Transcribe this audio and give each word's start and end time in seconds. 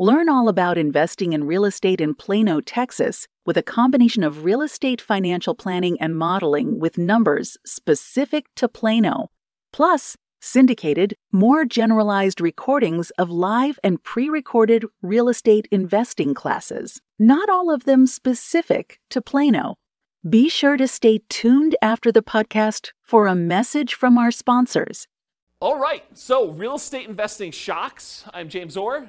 Learn 0.00 0.28
all 0.28 0.48
about 0.48 0.78
investing 0.78 1.32
in 1.32 1.42
real 1.42 1.64
estate 1.64 2.00
in 2.00 2.14
Plano, 2.14 2.60
Texas, 2.60 3.26
with 3.44 3.56
a 3.56 3.64
combination 3.64 4.22
of 4.22 4.44
real 4.44 4.62
estate 4.62 5.00
financial 5.00 5.56
planning 5.56 6.00
and 6.00 6.16
modeling 6.16 6.78
with 6.78 6.98
numbers 6.98 7.56
specific 7.66 8.46
to 8.54 8.68
Plano, 8.68 9.26
plus 9.72 10.16
syndicated, 10.40 11.16
more 11.32 11.64
generalized 11.64 12.40
recordings 12.40 13.10
of 13.18 13.28
live 13.28 13.80
and 13.82 14.00
pre 14.04 14.28
recorded 14.28 14.84
real 15.02 15.28
estate 15.28 15.66
investing 15.72 16.32
classes, 16.32 17.00
not 17.18 17.48
all 17.48 17.68
of 17.68 17.82
them 17.82 18.06
specific 18.06 19.00
to 19.10 19.20
Plano. 19.20 19.74
Be 20.30 20.48
sure 20.48 20.76
to 20.76 20.86
stay 20.86 21.22
tuned 21.28 21.74
after 21.82 22.12
the 22.12 22.22
podcast 22.22 22.92
for 23.02 23.26
a 23.26 23.34
message 23.34 23.94
from 23.94 24.16
our 24.16 24.30
sponsors. 24.30 25.08
All 25.58 25.80
right, 25.80 26.04
so 26.16 26.50
real 26.50 26.76
estate 26.76 27.08
investing 27.08 27.50
shocks. 27.50 28.22
I'm 28.32 28.48
James 28.48 28.76
Orr. 28.76 29.08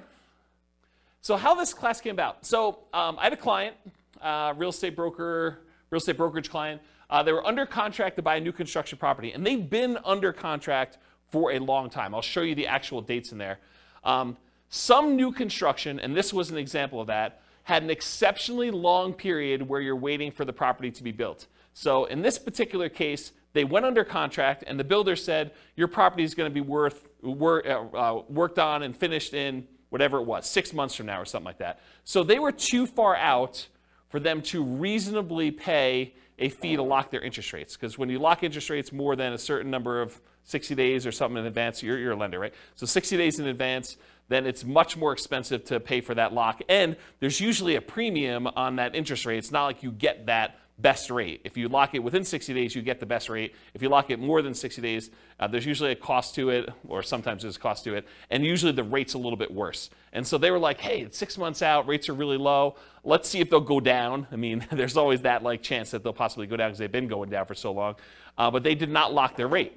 So 1.22 1.36
how 1.36 1.54
this 1.54 1.74
class 1.74 2.00
came 2.00 2.16
about? 2.16 2.46
So 2.46 2.80
um, 2.94 3.18
I 3.20 3.26
had 3.26 3.34
a 3.34 3.38
client, 3.38 3.76
uh, 4.22 4.54
real 4.56 4.70
estate 4.70 4.96
broker, 4.96 5.60
real 5.90 6.00
estate 6.00 6.18
brokerage 6.18 6.50
client. 6.50 6.82
Uh, 7.10 7.24
they 7.24 7.34
were 7.34 7.46
under 7.46 7.66
contract 7.66 8.16
to 8.16 8.22
buy 8.22 8.38
a 8.38 8.40
new 8.40 8.52
construction 8.52 8.98
property, 8.98 9.34
and 9.34 9.46
they've 9.46 9.70
been 9.70 9.98
under 10.06 10.32
contract 10.32 10.98
for 11.30 11.52
a 11.52 11.60
long 11.60 11.90
time. 11.90 12.16
I'll 12.16 12.22
show 12.22 12.42
you 12.42 12.56
the 12.56 12.68
actual 12.68 13.02
dates 13.02 13.32
in 13.32 13.38
there. 13.38 13.60
Um, 14.04 14.38
some 14.70 15.16
new 15.16 15.32
construction, 15.32 16.00
and 16.00 16.16
this 16.16 16.34
was 16.34 16.52
an 16.52 16.58
example 16.58 17.02
of 17.02 17.08
that, 17.08 17.42
had 17.64 17.84
an 17.84 17.90
exceptionally 17.90 18.72
long 18.72 19.14
period 19.14 19.68
where 19.68 19.82
you're 19.82 19.96
waiting 19.96 20.32
for 20.32 20.46
the 20.46 20.54
property 20.54 20.92
to 20.92 21.04
be 21.04 21.12
built. 21.12 21.48
So 21.74 22.06
in 22.06 22.22
this 22.22 22.40
particular 22.40 22.88
case, 22.88 23.32
they 23.54 23.64
went 23.64 23.86
under 23.86 24.04
contract, 24.04 24.64
and 24.68 24.80
the 24.80 24.84
builder 24.84 25.16
said 25.16 25.52
your 25.76 25.88
property 25.88 26.24
is 26.24 26.34
going 26.34 26.50
to 26.50 26.54
be 26.54 26.62
worth 26.62 27.08
wor- 27.22 27.68
uh, 27.68 27.98
uh, 27.98 28.24
worked 28.30 28.60
on 28.60 28.84
and 28.84 28.96
finished 28.96 29.34
in 29.34 29.68
whatever 29.90 30.18
it 30.18 30.24
was, 30.24 30.48
six 30.48 30.74
months 30.74 30.96
from 30.96 31.08
now 31.08 31.20
or 31.20 31.26
something 31.26 31.46
like 31.46 31.60
that. 31.60 31.80
So 32.04 32.24
they 32.24 32.40
were 32.40 32.52
too 32.52 32.86
far 32.86 33.16
out 33.16 33.68
for 34.10 34.20
them 34.20 34.42
to 34.42 34.64
reasonably 34.64 35.52
pay 35.52 36.14
a 36.38 36.50
fee 36.50 36.76
to 36.76 36.84
lock 36.84 37.12
their 37.12 37.22
interest 37.22 37.54
rates. 37.54 37.76
Because 37.76 37.98
when 37.98 38.10
you 38.10 38.20
lock 38.20 38.44
interest 38.44 38.70
rates 38.70 38.92
more 38.92 39.16
than 39.16 39.34
a 39.34 39.38
certain 39.38 39.70
number 39.70 40.02
of 40.02 40.20
60 40.46 40.74
days 40.76 41.06
or 41.06 41.12
something 41.12 41.38
in 41.38 41.46
advance, 41.46 41.84
you're, 41.84 41.98
you're 41.98 42.14
a 42.14 42.16
lender, 42.16 42.40
right? 42.40 42.54
So 42.76 42.86
60 42.86 43.18
days 43.18 43.40
in 43.40 43.48
advance, 43.48 43.98
then 44.30 44.46
it's 44.46 44.64
much 44.64 44.96
more 44.96 45.12
expensive 45.12 45.64
to 45.66 45.80
pay 45.80 46.02
for 46.02 46.16
that 46.16 46.34
lock. 46.34 46.62
And 46.70 46.96
there's 47.20 47.40
usually 47.40 47.76
a 47.76 47.82
premium 47.82 48.48
on 48.48 48.78
that 48.78 48.96
interest 48.96 49.26
rate. 49.26 49.38
It's 49.38 49.52
not 49.52 49.66
like 49.66 49.84
you 49.84 49.92
get 49.92 50.28
that 50.28 50.58
best 50.82 51.10
rate. 51.10 51.42
If 51.44 51.58
you 51.58 51.68
lock 51.68 51.94
it 51.94 52.00
within 52.00 52.24
60 52.24 52.54
days, 52.54 52.76
you 52.76 52.82
get 52.82 53.00
the 53.00 53.06
best 53.06 53.30
rate. 53.30 53.54
If 53.74 53.82
you 53.82 53.90
lock 53.90 54.10
it 54.10 54.20
more 54.20 54.42
than 54.42 54.54
60 54.54 54.82
days, 54.82 55.12
uh, 55.40 55.48
there's 55.48 55.66
usually 55.66 55.92
a 55.92 55.96
cost 55.96 56.36
to 56.36 56.50
it, 56.50 56.70
or 56.88 57.04
sometimes 57.04 57.42
there's 57.42 57.58
a 57.58 57.60
cost 57.60 57.84
to 57.84 57.96
it, 57.96 58.08
and 58.30 58.46
usually 58.46 58.72
the 58.72 58.84
rate's 58.84 59.14
a 59.14 59.18
little 59.18 59.38
bit 59.38 59.52
worse. 59.52 59.90
And 60.14 60.26
so 60.26 60.38
they 60.38 60.52
were 60.52 60.60
like, 60.60 60.80
hey, 60.80 61.02
it's 61.02 61.18
six 61.18 61.38
months 61.38 61.62
out, 61.62 61.88
rates 61.88 62.10
are 62.10 62.14
really 62.14 62.38
low. 62.38 62.76
Let's 63.04 63.30
see 63.30 63.40
if 63.40 63.50
they'll 63.50 63.60
go 63.60 63.80
down. 63.80 64.28
I 64.32 64.36
mean, 64.36 64.66
there's 64.72 64.98
always 64.98 65.22
that 65.22 65.44
like 65.44 65.62
chance 65.62 65.92
that 65.92 66.04
they'll 66.04 66.14
possibly 66.14 66.48
go 66.48 66.56
down 66.56 66.70
because 66.70 66.80
they've 66.80 66.92
been 66.92 67.08
going 67.08 67.30
down 67.30 67.46
for 67.46 67.56
so 67.56 67.72
long. 67.72 67.96
Uh, 68.38 68.50
but 68.50 68.64
they 68.64 68.76
did 68.76 68.90
not 68.90 69.14
lock 69.14 69.36
their 69.36 69.48
rate. 69.48 69.74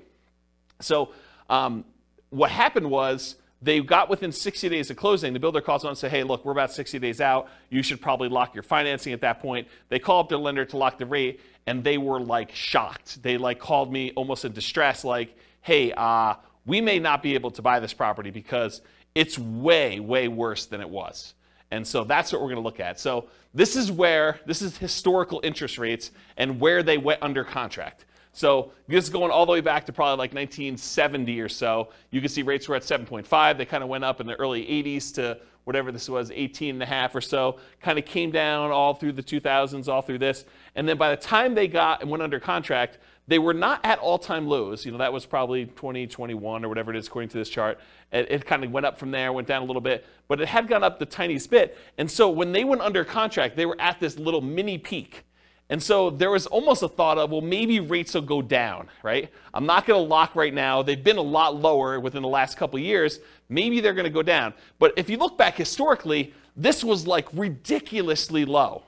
So 0.80 1.12
um, 1.50 1.84
what 2.30 2.50
happened 2.50 2.88
was 2.88 3.36
they 3.62 3.80
got 3.80 4.10
within 4.10 4.32
60 4.32 4.68
days 4.68 4.90
of 4.90 4.96
closing. 4.96 5.32
The 5.32 5.38
builder 5.38 5.60
calls 5.60 5.84
on 5.84 5.90
and 5.90 5.98
say, 5.98 6.08
hey, 6.08 6.24
look, 6.24 6.44
we're 6.44 6.52
about 6.52 6.72
60 6.72 6.98
days 6.98 7.20
out. 7.20 7.48
You 7.70 7.82
should 7.82 8.00
probably 8.00 8.28
lock 8.28 8.54
your 8.54 8.64
financing 8.64 9.12
at 9.12 9.20
that 9.20 9.40
point. 9.40 9.68
They 9.88 10.00
call 10.00 10.20
up 10.20 10.28
their 10.28 10.38
lender 10.38 10.64
to 10.64 10.76
lock 10.76 10.98
the 10.98 11.06
rate, 11.06 11.40
and 11.66 11.84
they 11.84 11.96
were 11.96 12.20
like 12.20 12.52
shocked. 12.52 13.22
They 13.22 13.38
like 13.38 13.60
called 13.60 13.92
me 13.92 14.12
almost 14.16 14.44
in 14.44 14.52
distress, 14.52 15.04
like, 15.04 15.36
hey, 15.60 15.92
uh, 15.92 16.34
we 16.66 16.80
may 16.80 16.98
not 16.98 17.22
be 17.22 17.34
able 17.34 17.52
to 17.52 17.62
buy 17.62 17.78
this 17.78 17.94
property 17.94 18.30
because 18.30 18.82
it's 19.14 19.38
way, 19.38 20.00
way 20.00 20.26
worse 20.26 20.66
than 20.66 20.80
it 20.80 20.88
was. 20.88 21.34
And 21.70 21.86
so 21.86 22.04
that's 22.04 22.32
what 22.32 22.42
we're 22.42 22.48
going 22.48 22.56
to 22.56 22.62
look 22.62 22.80
at. 22.80 22.98
So 22.98 23.28
this 23.54 23.76
is 23.76 23.90
where, 23.90 24.40
this 24.44 24.60
is 24.60 24.76
historical 24.76 25.40
interest 25.42 25.78
rates 25.78 26.10
and 26.36 26.60
where 26.60 26.82
they 26.82 26.98
went 26.98 27.22
under 27.22 27.44
contract. 27.44 28.04
So 28.32 28.72
this 28.88 29.04
is 29.04 29.10
going 29.10 29.30
all 29.30 29.46
the 29.46 29.52
way 29.52 29.60
back 29.60 29.86
to 29.86 29.92
probably 29.92 30.18
like 30.18 30.32
1970 30.32 31.40
or 31.40 31.48
so. 31.48 31.90
You 32.10 32.20
can 32.20 32.30
see 32.30 32.42
rates 32.42 32.68
were 32.68 32.76
at 32.76 32.82
7.5. 32.82 33.58
They 33.58 33.64
kind 33.64 33.82
of 33.82 33.88
went 33.88 34.04
up 34.04 34.20
in 34.20 34.26
the 34.26 34.34
early 34.36 34.64
80s 34.64 35.14
to 35.14 35.38
whatever 35.64 35.92
this 35.92 36.08
was, 36.08 36.30
18 36.30 36.76
and 36.76 36.82
a 36.82 36.86
half 36.86 37.14
or 37.14 37.20
so. 37.20 37.58
Kind 37.80 37.98
of 37.98 38.04
came 38.04 38.30
down 38.30 38.70
all 38.70 38.94
through 38.94 39.12
the 39.12 39.22
2000s, 39.22 39.86
all 39.86 40.02
through 40.02 40.18
this. 40.18 40.44
And 40.74 40.88
then 40.88 40.96
by 40.96 41.10
the 41.10 41.20
time 41.20 41.54
they 41.54 41.68
got 41.68 42.00
and 42.00 42.10
went 42.10 42.22
under 42.22 42.40
contract, 42.40 42.98
they 43.28 43.38
were 43.38 43.54
not 43.54 43.80
at 43.84 43.98
all-time 43.98 44.48
lows. 44.48 44.84
You 44.84 44.90
know, 44.92 44.98
that 44.98 45.12
was 45.12 45.26
probably 45.26 45.66
2021 45.66 46.64
or 46.64 46.68
whatever 46.68 46.90
it 46.90 46.96
is 46.96 47.06
according 47.06 47.28
to 47.30 47.38
this 47.38 47.48
chart. 47.48 47.78
It, 48.10 48.30
it 48.30 48.46
kind 48.46 48.64
of 48.64 48.72
went 48.72 48.84
up 48.84 48.98
from 48.98 49.12
there, 49.12 49.32
went 49.32 49.46
down 49.46 49.62
a 49.62 49.64
little 49.64 49.80
bit, 49.80 50.04
but 50.26 50.40
it 50.40 50.48
had 50.48 50.68
gone 50.68 50.82
up 50.82 50.98
the 50.98 51.06
tiniest 51.06 51.50
bit. 51.50 51.78
And 51.98 52.10
so 52.10 52.28
when 52.28 52.50
they 52.50 52.64
went 52.64 52.80
under 52.80 53.04
contract, 53.04 53.56
they 53.56 53.66
were 53.66 53.80
at 53.80 54.00
this 54.00 54.18
little 54.18 54.40
mini 54.40 54.76
peak. 54.78 55.24
And 55.72 55.82
so 55.82 56.10
there 56.10 56.30
was 56.30 56.46
almost 56.46 56.82
a 56.82 56.88
thought 56.88 57.16
of, 57.16 57.30
well, 57.30 57.40
maybe 57.40 57.80
rates 57.80 58.12
will 58.12 58.20
go 58.20 58.42
down, 58.42 58.90
right? 59.02 59.32
I'm 59.54 59.64
not 59.64 59.86
going 59.86 59.98
to 59.98 60.06
lock 60.06 60.36
right 60.36 60.52
now. 60.52 60.82
They've 60.82 61.02
been 61.02 61.16
a 61.16 61.22
lot 61.22 61.56
lower 61.56 61.98
within 61.98 62.20
the 62.20 62.28
last 62.28 62.58
couple 62.58 62.78
years. 62.78 63.20
Maybe 63.48 63.80
they're 63.80 63.94
going 63.94 64.04
to 64.04 64.10
go 64.10 64.22
down. 64.22 64.52
But 64.78 64.92
if 64.98 65.08
you 65.08 65.16
look 65.16 65.38
back 65.38 65.56
historically, 65.56 66.34
this 66.54 66.84
was 66.84 67.06
like 67.06 67.26
ridiculously 67.32 68.44
low. 68.44 68.82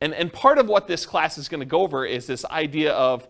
And, 0.00 0.14
and 0.14 0.32
part 0.32 0.58
of 0.58 0.68
what 0.68 0.86
this 0.86 1.06
class 1.06 1.38
is 1.38 1.48
going 1.48 1.58
to 1.58 1.66
go 1.66 1.80
over 1.80 2.06
is 2.06 2.28
this 2.28 2.44
idea 2.44 2.92
of 2.92 3.26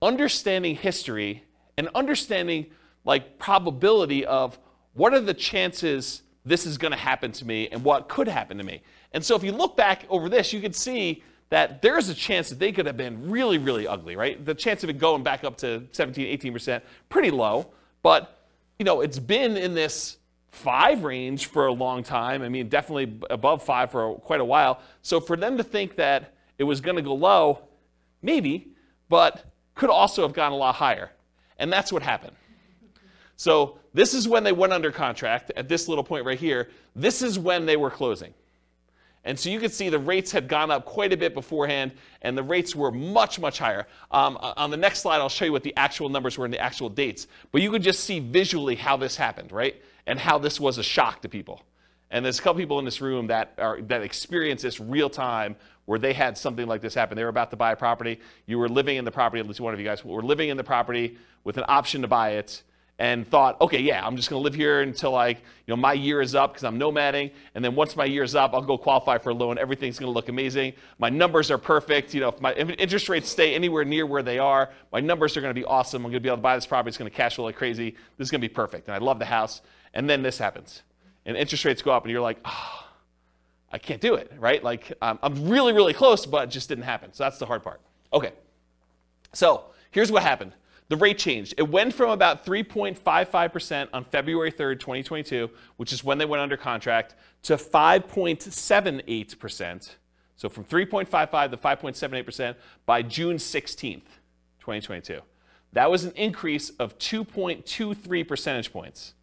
understanding 0.00 0.76
history 0.76 1.42
and 1.76 1.88
understanding 1.96 2.66
like 3.04 3.40
probability 3.40 4.24
of 4.24 4.56
what 4.94 5.14
are 5.14 5.20
the 5.20 5.34
chances 5.34 6.22
this 6.44 6.64
is 6.64 6.78
going 6.78 6.92
to 6.92 6.96
happen 6.96 7.32
to 7.32 7.44
me 7.44 7.68
and 7.72 7.82
what 7.82 8.08
could 8.08 8.28
happen 8.28 8.56
to 8.58 8.62
me. 8.62 8.82
And 9.10 9.24
so 9.24 9.34
if 9.34 9.42
you 9.42 9.50
look 9.50 9.76
back 9.76 10.04
over 10.08 10.28
this, 10.28 10.52
you 10.52 10.60
can 10.60 10.72
see 10.72 11.24
that 11.50 11.82
there's 11.82 12.08
a 12.08 12.14
chance 12.14 12.48
that 12.48 12.58
they 12.58 12.72
could 12.72 12.86
have 12.86 12.96
been 12.96 13.28
really, 13.28 13.58
really 13.58 13.86
ugly, 13.86 14.16
right? 14.16 14.42
The 14.44 14.54
chance 14.54 14.82
of 14.84 14.90
it 14.90 14.98
going 14.98 15.22
back 15.22 15.44
up 15.44 15.58
to 15.58 15.84
17, 15.92 16.38
18%, 16.38 16.80
pretty 17.08 17.30
low. 17.30 17.72
But, 18.02 18.38
you 18.78 18.84
know, 18.84 19.00
it's 19.00 19.18
been 19.18 19.56
in 19.56 19.74
this 19.74 20.16
five 20.52 21.02
range 21.02 21.46
for 21.46 21.66
a 21.66 21.72
long 21.72 22.02
time. 22.02 22.42
I 22.42 22.48
mean, 22.48 22.68
definitely 22.68 23.18
above 23.30 23.62
five 23.62 23.90
for 23.90 24.14
quite 24.16 24.40
a 24.40 24.44
while. 24.44 24.80
So 25.02 25.20
for 25.20 25.36
them 25.36 25.56
to 25.58 25.64
think 25.64 25.96
that 25.96 26.34
it 26.58 26.64
was 26.64 26.80
going 26.80 26.96
to 26.96 27.02
go 27.02 27.14
low, 27.14 27.60
maybe, 28.22 28.68
but 29.08 29.44
could 29.74 29.90
also 29.90 30.22
have 30.22 30.32
gone 30.32 30.52
a 30.52 30.56
lot 30.56 30.76
higher. 30.76 31.10
And 31.58 31.72
that's 31.72 31.92
what 31.92 32.02
happened. 32.02 32.36
So 33.36 33.78
this 33.92 34.14
is 34.14 34.28
when 34.28 34.44
they 34.44 34.52
went 34.52 34.72
under 34.72 34.92
contract 34.92 35.50
at 35.56 35.68
this 35.68 35.88
little 35.88 36.04
point 36.04 36.24
right 36.24 36.38
here. 36.38 36.68
This 36.94 37.22
is 37.22 37.38
when 37.38 37.66
they 37.66 37.76
were 37.76 37.90
closing. 37.90 38.34
And 39.24 39.38
so 39.38 39.50
you 39.50 39.60
can 39.60 39.70
see 39.70 39.90
the 39.90 39.98
rates 39.98 40.32
had 40.32 40.48
gone 40.48 40.70
up 40.70 40.86
quite 40.86 41.12
a 41.12 41.16
bit 41.16 41.34
beforehand, 41.34 41.92
and 42.22 42.36
the 42.36 42.42
rates 42.42 42.74
were 42.74 42.90
much, 42.90 43.38
much 43.38 43.58
higher. 43.58 43.86
Um, 44.10 44.38
on 44.40 44.70
the 44.70 44.76
next 44.78 45.00
slide, 45.00 45.18
I'll 45.18 45.28
show 45.28 45.44
you 45.44 45.52
what 45.52 45.62
the 45.62 45.76
actual 45.76 46.08
numbers 46.08 46.38
were 46.38 46.46
and 46.46 46.54
the 46.54 46.60
actual 46.60 46.88
dates. 46.88 47.26
But 47.52 47.60
you 47.60 47.70
could 47.70 47.82
just 47.82 48.04
see 48.04 48.20
visually 48.20 48.76
how 48.76 48.96
this 48.96 49.16
happened, 49.16 49.52
right? 49.52 49.76
And 50.06 50.18
how 50.18 50.38
this 50.38 50.58
was 50.58 50.78
a 50.78 50.82
shock 50.82 51.20
to 51.22 51.28
people. 51.28 51.62
And 52.10 52.24
there's 52.24 52.38
a 52.38 52.42
couple 52.42 52.60
people 52.60 52.78
in 52.78 52.84
this 52.84 53.00
room 53.00 53.28
that 53.28 53.52
are 53.58 53.80
that 53.82 54.02
experience 54.02 54.62
this 54.62 54.80
real 54.80 55.08
time 55.08 55.54
where 55.84 55.98
they 55.98 56.12
had 56.12 56.36
something 56.36 56.66
like 56.66 56.80
this 56.80 56.94
happen. 56.94 57.16
They 57.16 57.22
were 57.22 57.28
about 57.28 57.50
to 57.50 57.56
buy 57.56 57.72
a 57.72 57.76
property. 57.76 58.20
You 58.46 58.58
were 58.58 58.68
living 58.68 58.96
in 58.96 59.04
the 59.04 59.12
property, 59.12 59.40
at 59.40 59.46
least 59.46 59.60
one 59.60 59.74
of 59.74 59.78
you 59.78 59.86
guys 59.86 60.04
were 60.04 60.22
living 60.22 60.48
in 60.48 60.56
the 60.56 60.64
property 60.64 61.18
with 61.44 61.56
an 61.56 61.64
option 61.68 62.02
to 62.02 62.08
buy 62.08 62.30
it 62.30 62.62
and 63.00 63.26
thought, 63.26 63.58
okay, 63.62 63.80
yeah, 63.80 64.06
I'm 64.06 64.14
just 64.14 64.28
going 64.28 64.38
to 64.38 64.44
live 64.44 64.54
here 64.54 64.82
until 64.82 65.12
like, 65.12 65.38
you 65.38 65.72
know, 65.72 65.76
my 65.76 65.94
year 65.94 66.20
is 66.20 66.34
up 66.34 66.52
because 66.52 66.64
I'm 66.64 66.78
nomading. 66.78 67.32
And 67.54 67.64
then 67.64 67.74
once 67.74 67.96
my 67.96 68.04
year 68.04 68.22
is 68.22 68.34
up, 68.34 68.52
I'll 68.52 68.60
go 68.60 68.76
qualify 68.76 69.16
for 69.16 69.30
a 69.30 69.34
loan. 69.34 69.56
Everything's 69.56 69.98
going 69.98 70.08
to 70.08 70.12
look 70.12 70.28
amazing. 70.28 70.74
My 70.98 71.08
numbers 71.08 71.50
are 71.50 71.56
perfect. 71.56 72.12
You 72.12 72.20
know, 72.20 72.28
if 72.28 72.42
my 72.42 72.52
interest 72.52 73.08
rates 73.08 73.30
stay 73.30 73.54
anywhere 73.54 73.86
near 73.86 74.04
where 74.04 74.22
they 74.22 74.38
are, 74.38 74.68
my 74.92 75.00
numbers 75.00 75.34
are 75.38 75.40
going 75.40 75.54
to 75.54 75.58
be 75.58 75.64
awesome. 75.64 76.04
I'm 76.04 76.10
going 76.10 76.20
to 76.20 76.20
be 76.20 76.28
able 76.28 76.36
to 76.36 76.42
buy 76.42 76.54
this 76.56 76.66
property. 76.66 76.90
It's 76.90 76.98
going 76.98 77.10
to 77.10 77.16
cash 77.16 77.36
flow 77.36 77.46
like 77.46 77.56
crazy. 77.56 77.92
This 78.18 78.26
is 78.26 78.30
going 78.30 78.42
to 78.42 78.46
be 78.46 78.52
perfect. 78.52 78.86
And 78.86 78.94
I 78.94 78.98
love 78.98 79.18
the 79.18 79.24
house. 79.24 79.62
And 79.94 80.08
then 80.08 80.22
this 80.22 80.36
happens. 80.36 80.82
And 81.24 81.38
interest 81.38 81.64
rates 81.64 81.80
go 81.80 81.92
up 81.92 82.04
and 82.04 82.12
you're 82.12 82.20
like, 82.20 82.38
oh, 82.44 82.86
I 83.72 83.78
can't 83.78 84.02
do 84.02 84.16
it, 84.16 84.30
right? 84.38 84.62
Like 84.62 84.92
um, 85.00 85.18
I'm 85.22 85.48
really, 85.48 85.72
really 85.72 85.94
close, 85.94 86.26
but 86.26 86.48
it 86.48 86.50
just 86.50 86.68
didn't 86.68 86.84
happen. 86.84 87.14
So 87.14 87.24
that's 87.24 87.38
the 87.38 87.46
hard 87.46 87.62
part. 87.62 87.80
Okay. 88.12 88.32
So 89.32 89.64
here's 89.90 90.12
what 90.12 90.22
happened 90.22 90.52
the 90.90 90.96
rate 90.96 91.18
changed. 91.18 91.54
It 91.56 91.70
went 91.70 91.94
from 91.94 92.10
about 92.10 92.44
3.55% 92.44 93.88
on 93.92 94.04
February 94.04 94.50
3rd, 94.50 94.80
2022, 94.80 95.48
which 95.76 95.92
is 95.92 96.02
when 96.02 96.18
they 96.18 96.24
went 96.24 96.42
under 96.42 96.56
contract, 96.56 97.14
to 97.44 97.56
5.78%. 97.56 99.90
So 100.34 100.48
from 100.48 100.64
3.55 100.64 101.52
to 101.52 101.56
5.78% 101.56 102.56
by 102.86 103.02
June 103.02 103.36
16th, 103.36 104.02
2022. 104.58 105.20
That 105.74 105.88
was 105.88 106.04
an 106.04 106.10
increase 106.16 106.70
of 106.70 106.98
2.23 106.98 108.26
percentage 108.26 108.72
points. 108.72 109.14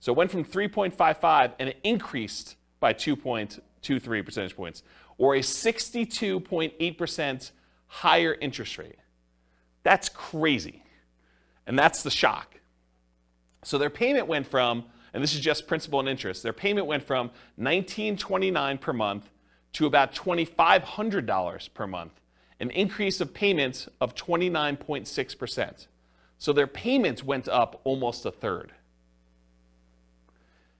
So 0.00 0.10
it 0.10 0.16
went 0.16 0.32
from 0.32 0.44
3.55 0.44 1.52
and 1.60 1.68
it 1.68 1.78
increased 1.84 2.56
by 2.80 2.94
2.23 2.94 4.24
percentage 4.24 4.56
points, 4.56 4.82
or 5.18 5.36
a 5.36 5.40
62.8% 5.40 7.50
higher 7.86 8.36
interest 8.40 8.76
rate. 8.76 8.96
That's 9.82 10.08
crazy. 10.08 10.82
And 11.66 11.78
that's 11.78 12.02
the 12.02 12.10
shock. 12.10 12.60
So 13.62 13.78
their 13.78 13.90
payment 13.90 14.26
went 14.26 14.46
from, 14.46 14.84
and 15.12 15.22
this 15.22 15.34
is 15.34 15.40
just 15.40 15.66
principal 15.66 16.00
and 16.00 16.08
interest, 16.08 16.42
their 16.42 16.52
payment 16.52 16.86
went 16.86 17.02
from 17.02 17.30
1929 17.56 18.78
per 18.78 18.92
month 18.92 19.30
to 19.74 19.86
about 19.86 20.14
$2,500 20.14 21.74
per 21.74 21.86
month, 21.86 22.12
an 22.58 22.70
increase 22.70 23.20
of 23.20 23.32
payments 23.32 23.88
of 24.00 24.14
29.6%. 24.14 25.86
So 26.38 26.52
their 26.52 26.66
payments 26.66 27.22
went 27.22 27.48
up 27.48 27.80
almost 27.84 28.24
a 28.24 28.30
third. 28.30 28.72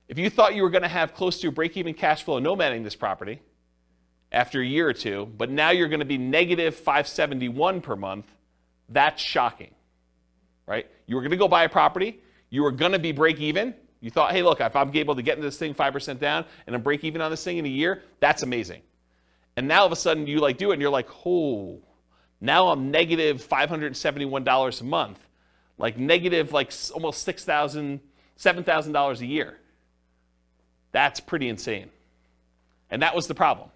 If 0.08 0.18
you 0.18 0.28
thought 0.28 0.56
you 0.56 0.62
were 0.62 0.70
going 0.70 0.82
to 0.82 0.88
have 0.88 1.14
close 1.14 1.40
to 1.40 1.52
break 1.52 1.76
even 1.76 1.94
cash 1.94 2.24
flow 2.24 2.40
nomading 2.40 2.82
this 2.82 2.96
property 2.96 3.40
after 4.32 4.60
a 4.60 4.66
year 4.66 4.88
or 4.88 4.92
two, 4.92 5.30
but 5.36 5.50
now 5.50 5.70
you're 5.70 5.88
going 5.88 6.00
to 6.00 6.06
be 6.06 6.18
negative 6.18 6.74
571 6.74 7.80
per 7.80 7.94
month, 7.94 8.26
that's 8.90 9.22
shocking. 9.22 9.74
Right? 10.66 10.86
You 11.06 11.16
were 11.16 11.22
going 11.22 11.30
to 11.30 11.36
go 11.36 11.48
buy 11.48 11.64
a 11.64 11.68
property, 11.68 12.20
you 12.50 12.62
were 12.62 12.72
going 12.72 12.92
to 12.92 12.98
be 12.98 13.12
break 13.12 13.40
even. 13.40 13.74
You 14.02 14.10
thought, 14.10 14.32
hey, 14.32 14.42
look, 14.42 14.60
if 14.62 14.74
I'm 14.74 14.96
able 14.96 15.14
to 15.14 15.22
get 15.22 15.36
into 15.36 15.46
this 15.46 15.58
thing 15.58 15.74
5% 15.74 16.18
down 16.18 16.46
and 16.66 16.74
I'm 16.74 16.80
break 16.80 17.04
even 17.04 17.20
on 17.20 17.30
this 17.30 17.44
thing 17.44 17.58
in 17.58 17.66
a 17.66 17.68
year, 17.68 18.02
that's 18.18 18.42
amazing. 18.42 18.80
And 19.56 19.68
now 19.68 19.80
all 19.80 19.86
of 19.86 19.92
a 19.92 19.96
sudden 19.96 20.26
you 20.26 20.40
like 20.40 20.56
do 20.56 20.70
it 20.70 20.74
and 20.74 20.82
you're 20.82 20.90
like, 20.90 21.08
oh, 21.26 21.80
now 22.40 22.68
I'm 22.68 22.90
negative 22.90 23.46
$571 23.46 24.80
a 24.80 24.84
month, 24.84 25.18
like 25.76 25.98
negative 25.98 26.52
like 26.52 26.72
almost 26.94 27.26
$6,000, 27.26 28.00
$7,000 28.38 29.20
a 29.20 29.26
year. 29.26 29.58
That's 30.92 31.20
pretty 31.20 31.48
insane. 31.48 31.90
And 32.90 33.02
that 33.02 33.14
was 33.14 33.26
the 33.26 33.34
problem. 33.34 33.68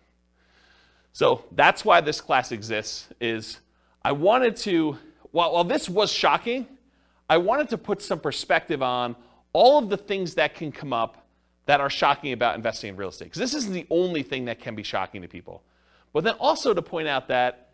So 1.13 1.45
that's 1.53 1.85
why 1.85 2.01
this 2.01 2.21
class 2.21 2.51
exists 2.51 3.09
is 3.21 3.61
I 4.05 4.13
wanted 4.13 4.57
to, 4.57 4.99
while, 5.31 5.53
while 5.53 5.65
this 5.65 5.89
was 5.89 6.13
shocking, 6.13 6.67
I 7.29 7.39
wanted 7.39 7.71
to 7.71 7.79
put 7.79 8.03
some 8.03 8.21
perspective 8.21 8.83
on 8.83 9.17
all 9.53 9.79
of 9.79 9.89
the 9.89 9.97
things 9.97 10.35
that 10.35 10.55
can 10.55 10.71
come 10.73 10.93
up 10.93 11.27
that 11.67 11.81
are 11.81 11.89
shocking 11.89 12.33
about 12.33 12.57
investing 12.57 12.91
in 12.91 12.97
real 12.97 13.09
estate. 13.09 13.27
Because 13.27 13.41
this 13.41 13.55
isn't 13.55 13.73
the 13.73 13.87
only 13.91 14.23
thing 14.23 14.45
that 14.47 14.61
can 14.61 14.75
be 14.75 14.83
shocking 14.83 15.23
to 15.23 15.29
people. 15.29 15.63
But 16.13 16.25
then 16.25 16.35
also 16.35 16.75
to 16.75 16.83
point 16.83 17.09
out 17.09 17.29
that 17.29 17.71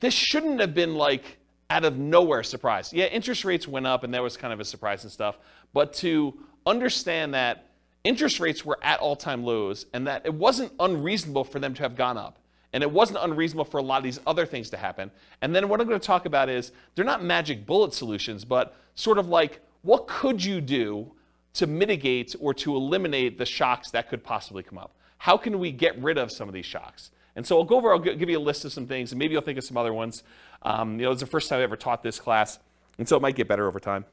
this 0.00 0.14
shouldn't 0.14 0.60
have 0.60 0.74
been 0.74 0.94
like 0.94 1.38
out 1.68 1.84
of 1.84 1.98
nowhere 1.98 2.42
surprise. 2.42 2.92
Yeah, 2.92 3.06
interest 3.06 3.44
rates 3.44 3.68
went 3.68 3.86
up 3.86 4.04
and 4.04 4.14
that 4.14 4.22
was 4.22 4.36
kind 4.36 4.52
of 4.52 4.60
a 4.60 4.64
surprise 4.64 5.04
and 5.04 5.12
stuff. 5.12 5.36
But 5.74 5.92
to 5.94 6.34
understand 6.64 7.34
that 7.34 7.66
interest 8.04 8.40
rates 8.40 8.64
were 8.64 8.78
at 8.82 9.00
all 9.00 9.16
time 9.16 9.44
lows 9.44 9.84
and 9.92 10.06
that 10.06 10.24
it 10.24 10.32
wasn't 10.32 10.72
unreasonable 10.80 11.44
for 11.44 11.58
them 11.58 11.74
to 11.74 11.82
have 11.82 11.94
gone 11.94 12.16
up. 12.16 12.38
And 12.72 12.82
it 12.82 12.90
wasn't 12.90 13.18
unreasonable 13.22 13.64
for 13.64 13.78
a 13.78 13.82
lot 13.82 13.98
of 13.98 14.04
these 14.04 14.20
other 14.26 14.44
things 14.44 14.70
to 14.70 14.76
happen. 14.76 15.10
And 15.40 15.54
then 15.54 15.68
what 15.68 15.80
I'm 15.80 15.88
going 15.88 15.98
to 15.98 16.06
talk 16.06 16.26
about 16.26 16.48
is 16.48 16.72
they're 16.94 17.04
not 17.04 17.24
magic 17.24 17.64
bullet 17.64 17.94
solutions, 17.94 18.44
but 18.44 18.76
sort 18.94 19.18
of 19.18 19.28
like 19.28 19.60
what 19.82 20.06
could 20.06 20.44
you 20.44 20.60
do 20.60 21.12
to 21.54 21.66
mitigate 21.66 22.34
or 22.40 22.52
to 22.54 22.76
eliminate 22.76 23.38
the 23.38 23.46
shocks 23.46 23.90
that 23.92 24.08
could 24.08 24.22
possibly 24.22 24.62
come 24.62 24.78
up? 24.78 24.94
How 25.18 25.36
can 25.36 25.58
we 25.58 25.72
get 25.72 26.00
rid 26.00 26.18
of 26.18 26.30
some 26.30 26.46
of 26.46 26.54
these 26.54 26.66
shocks? 26.66 27.10
And 27.36 27.46
so 27.46 27.56
I'll 27.56 27.64
go 27.64 27.76
over, 27.76 27.92
I'll 27.92 27.98
give 27.98 28.28
you 28.28 28.38
a 28.38 28.40
list 28.40 28.64
of 28.64 28.72
some 28.72 28.86
things, 28.86 29.12
and 29.12 29.18
maybe 29.18 29.32
you'll 29.32 29.42
think 29.42 29.58
of 29.58 29.64
some 29.64 29.76
other 29.76 29.94
ones. 29.94 30.24
Um, 30.62 30.98
you 30.98 31.06
know, 31.06 31.12
it's 31.12 31.20
the 31.20 31.26
first 31.26 31.48
time 31.48 31.60
I 31.60 31.62
ever 31.62 31.76
taught 31.76 32.02
this 32.02 32.18
class, 32.18 32.58
and 32.98 33.08
so 33.08 33.16
it 33.16 33.22
might 33.22 33.36
get 33.36 33.48
better 33.48 33.66
over 33.66 33.78
time. 33.78 34.04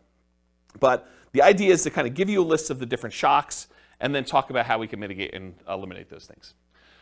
But 0.80 1.10
the 1.32 1.42
idea 1.42 1.74
is 1.74 1.84
to 1.84 1.90
kind 1.90 2.08
of 2.08 2.14
give 2.14 2.30
you 2.30 2.42
a 2.42 2.46
list 2.46 2.70
of 2.70 2.80
the 2.80 2.86
different 2.86 3.14
shocks 3.14 3.68
and 4.00 4.14
then 4.14 4.26
talk 4.26 4.50
about 4.50 4.66
how 4.66 4.78
we 4.78 4.88
can 4.88 5.00
mitigate 5.00 5.34
and 5.34 5.56
eliminate 5.68 6.10
those 6.10 6.26
things. 6.26 6.54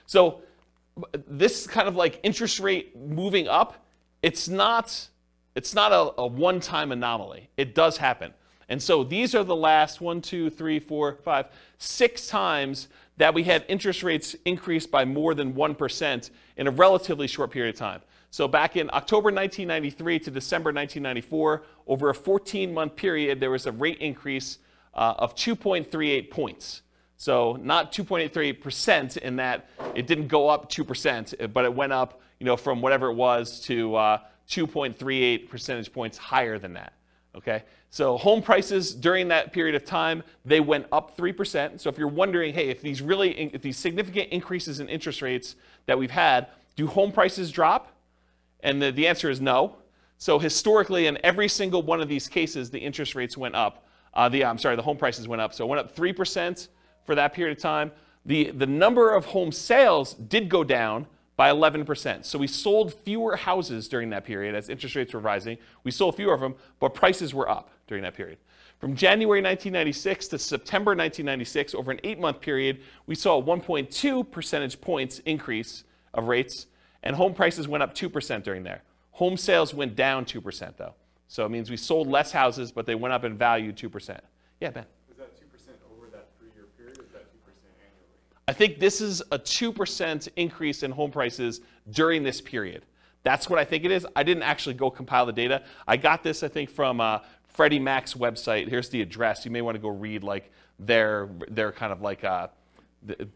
So 0.06 0.42
this 1.28 1.68
kind 1.68 1.88
of 1.88 1.96
like 1.96 2.20
interest 2.24 2.60
rate 2.60 2.96
moving 2.96 3.48
up, 3.48 3.86
it's 4.22 4.48
not, 4.48 5.08
it's 5.56 5.74
not 5.74 5.92
a, 5.92 6.22
a 6.22 6.28
one-time 6.28 6.92
anomaly. 6.92 7.50
It 7.58 7.76
does 7.76 7.98
happen. 7.98 8.34
And 8.70 8.82
so 8.82 9.04
these 9.04 9.36
are 9.36 9.44
the 9.44 9.56
last 9.56 10.02
one, 10.02 10.22
two, 10.22 10.50
three, 10.50 10.80
four, 10.80 11.18
five, 11.24 11.48
six 11.78 12.28
times 12.28 12.88
that 13.18 13.34
we 13.34 13.44
had 13.44 13.66
interest 13.68 14.04
rates 14.04 14.36
increase 14.46 14.88
by 14.88 15.06
more 15.06 15.36
than 15.36 15.54
1% 15.54 16.30
in 16.58 16.68
a 16.68 16.72
relatively 16.72 17.28
short 17.28 17.52
period 17.52 17.76
of 17.76 17.80
time. 17.80 18.02
So 18.32 18.48
back 18.48 18.76
in 18.76 18.90
October 18.94 19.26
1993 19.26 20.20
to 20.20 20.32
December 20.32 20.70
1994, 20.70 21.64
over 21.86 22.10
a 22.10 22.16
14 22.16 22.74
month 22.74 22.96
period, 22.96 23.40
there 23.40 23.52
was 23.52 23.68
a 23.68 23.72
rate 23.72 24.00
increase 24.00 24.58
uh, 24.96 25.14
of 25.20 25.36
2.38 25.36 26.32
points. 26.32 26.82
So 27.24 27.58
not 27.62 27.94
2.83% 27.94 29.16
in 29.16 29.38
that 29.38 29.70
it 29.96 30.08
didn't 30.08 30.28
go 30.28 30.50
up 30.50 30.70
2%, 30.70 31.54
but 31.54 31.64
it 31.64 31.74
went 31.74 31.94
up, 31.94 32.20
you 32.38 32.46
know, 32.46 32.58
from 32.58 32.82
whatever 32.82 33.12
it 33.12 33.14
was 33.14 33.62
to 33.62 33.96
uh, 33.96 34.18
2.38 34.50 35.48
percentage 35.48 35.94
points 35.94 36.18
higher 36.18 36.60
than 36.60 36.74
that. 36.74 36.92
Okay, 37.34 37.64
so 37.92 38.18
home 38.18 38.42
prices 38.42 38.94
during 38.94 39.30
that 39.30 39.54
period 39.54 39.74
of 39.74 39.86
time 39.86 40.22
they 40.44 40.60
went 40.60 40.86
up 40.92 41.16
three 41.16 41.32
percent. 41.32 41.80
So 41.80 41.90
if 41.90 41.98
you're 41.98 42.10
wondering, 42.10 42.54
hey, 42.54 42.68
if 42.68 42.82
these 42.82 43.02
really, 43.02 43.32
if 43.54 43.62
these 43.62 43.78
significant 43.78 44.30
increases 44.34 44.82
in 44.82 44.90
interest 44.90 45.22
rates 45.22 45.56
that 45.86 45.98
we've 45.98 46.12
had, 46.12 46.48
do 46.76 46.88
home 46.88 47.14
prices 47.14 47.52
drop? 47.52 47.96
And 48.60 48.82
the, 48.82 48.92
the 48.92 49.08
answer 49.08 49.30
is 49.30 49.40
no. 49.40 49.78
So 50.18 50.40
historically, 50.40 51.08
in 51.08 51.18
every 51.24 51.48
single 51.48 51.84
one 51.84 52.02
of 52.02 52.10
these 52.10 52.28
cases, 52.28 52.70
the 52.70 52.80
interest 52.80 53.16
rates 53.16 53.38
went 53.38 53.56
up. 53.56 53.88
Uh, 54.14 54.28
the 54.28 54.44
I'm 54.44 54.58
sorry, 54.58 54.76
the 54.76 54.82
home 54.82 54.98
prices 54.98 55.26
went 55.26 55.42
up. 55.42 55.54
So 55.54 55.64
it 55.64 55.70
went 55.70 55.80
up 55.80 55.96
three 55.96 56.12
percent 56.12 56.68
for 57.06 57.16
that 57.16 57.34
period 57.34 57.58
of 57.58 57.62
time. 57.62 57.92
The, 58.26 58.52
the 58.52 58.68
number 58.68 59.14
of 59.14 59.26
home 59.26 59.52
sales 59.52 60.14
did 60.14 60.50
go 60.50 60.64
down 60.64 61.08
by 61.36 61.50
11%. 61.50 62.26
So 62.26 62.38
we 62.38 62.48
sold 62.48 62.94
fewer 63.04 63.36
houses 63.36 63.88
during 63.88 64.10
that 64.12 64.24
period 64.24 64.56
as 64.56 64.70
interest 64.70 64.96
rates 64.96 65.14
were 65.14 65.20
rising. 65.20 65.58
We 65.84 65.92
sold 65.92 66.16
fewer 66.16 66.34
of 66.34 66.42
them, 66.42 66.56
but 66.80 66.94
prices 66.94 67.34
were 67.34 67.50
up 67.50 67.72
during 67.88 68.04
that 68.04 68.14
period. 68.14 68.38
From 68.80 68.96
January 68.96 69.42
1996 69.42 70.28
to 70.28 70.40
September 70.40 70.92
1996, 70.92 71.74
over 71.74 71.92
an 71.92 72.00
eight 72.04 72.20
month 72.20 72.42
period, 72.42 72.82
we 73.08 73.16
saw 73.16 73.40
a 73.40 73.44
1.2 73.44 74.30
percentage 74.30 74.80
points 74.82 75.20
increase 75.20 75.86
of 76.14 76.28
rates, 76.28 76.68
and 77.02 77.16
home 77.16 77.34
prices 77.34 77.68
went 77.68 77.82
up 77.82 77.96
2% 77.96 78.44
during 78.44 78.64
there. 78.64 78.84
Home 79.12 79.38
sales 79.38 79.74
went 79.74 79.96
down 79.96 80.26
2%, 80.26 80.78
though. 80.78 80.94
So 81.28 81.46
it 81.46 81.50
means 81.50 81.70
we 81.70 81.78
sold 81.78 82.08
less 82.08 82.32
houses, 82.32 82.72
but 82.72 82.86
they 82.86 82.96
went 82.96 83.14
up 83.14 83.24
in 83.24 83.38
value 83.38 83.72
2%. 83.72 84.20
Yeah, 84.60 84.70
Ben. 84.70 84.86
I 88.48 88.54
think 88.54 88.80
this 88.80 89.00
is 89.00 89.22
a 89.32 89.40
2% 89.40 90.28
increase 90.36 90.84
in 90.84 90.92
home 90.92 91.12
prices 91.12 91.62
during 91.92 92.24
this 92.24 92.42
period. 92.42 92.86
That's 93.24 93.50
what 93.50 93.58
I 93.58 93.64
think 93.64 93.86
it 93.86 93.92
is. 93.92 94.06
I 94.16 94.24
didn't 94.24 94.44
actually 94.44 94.76
go 94.76 94.90
compile 94.90 95.26
the 95.26 95.32
data. 95.32 95.64
I 95.88 95.96
got 95.96 96.24
this, 96.24 96.44
I 96.44 96.50
think, 96.50 96.70
from 96.70 97.00
uh, 97.00 97.20
Freddie 97.48 97.80
Mac's 97.80 98.16
website. 98.16 98.68
Here's 98.68 98.90
the 98.90 99.02
address. 99.02 99.46
You 99.46 99.52
may 99.52 99.62
want 99.62 99.76
to 99.76 99.82
go 99.82 99.90
read 99.90 100.24
like 100.24 100.52
their 100.78 101.30
their 101.50 101.72
kind 101.72 101.94
of 101.94 102.02
like 102.02 102.26
uh, 102.26 102.48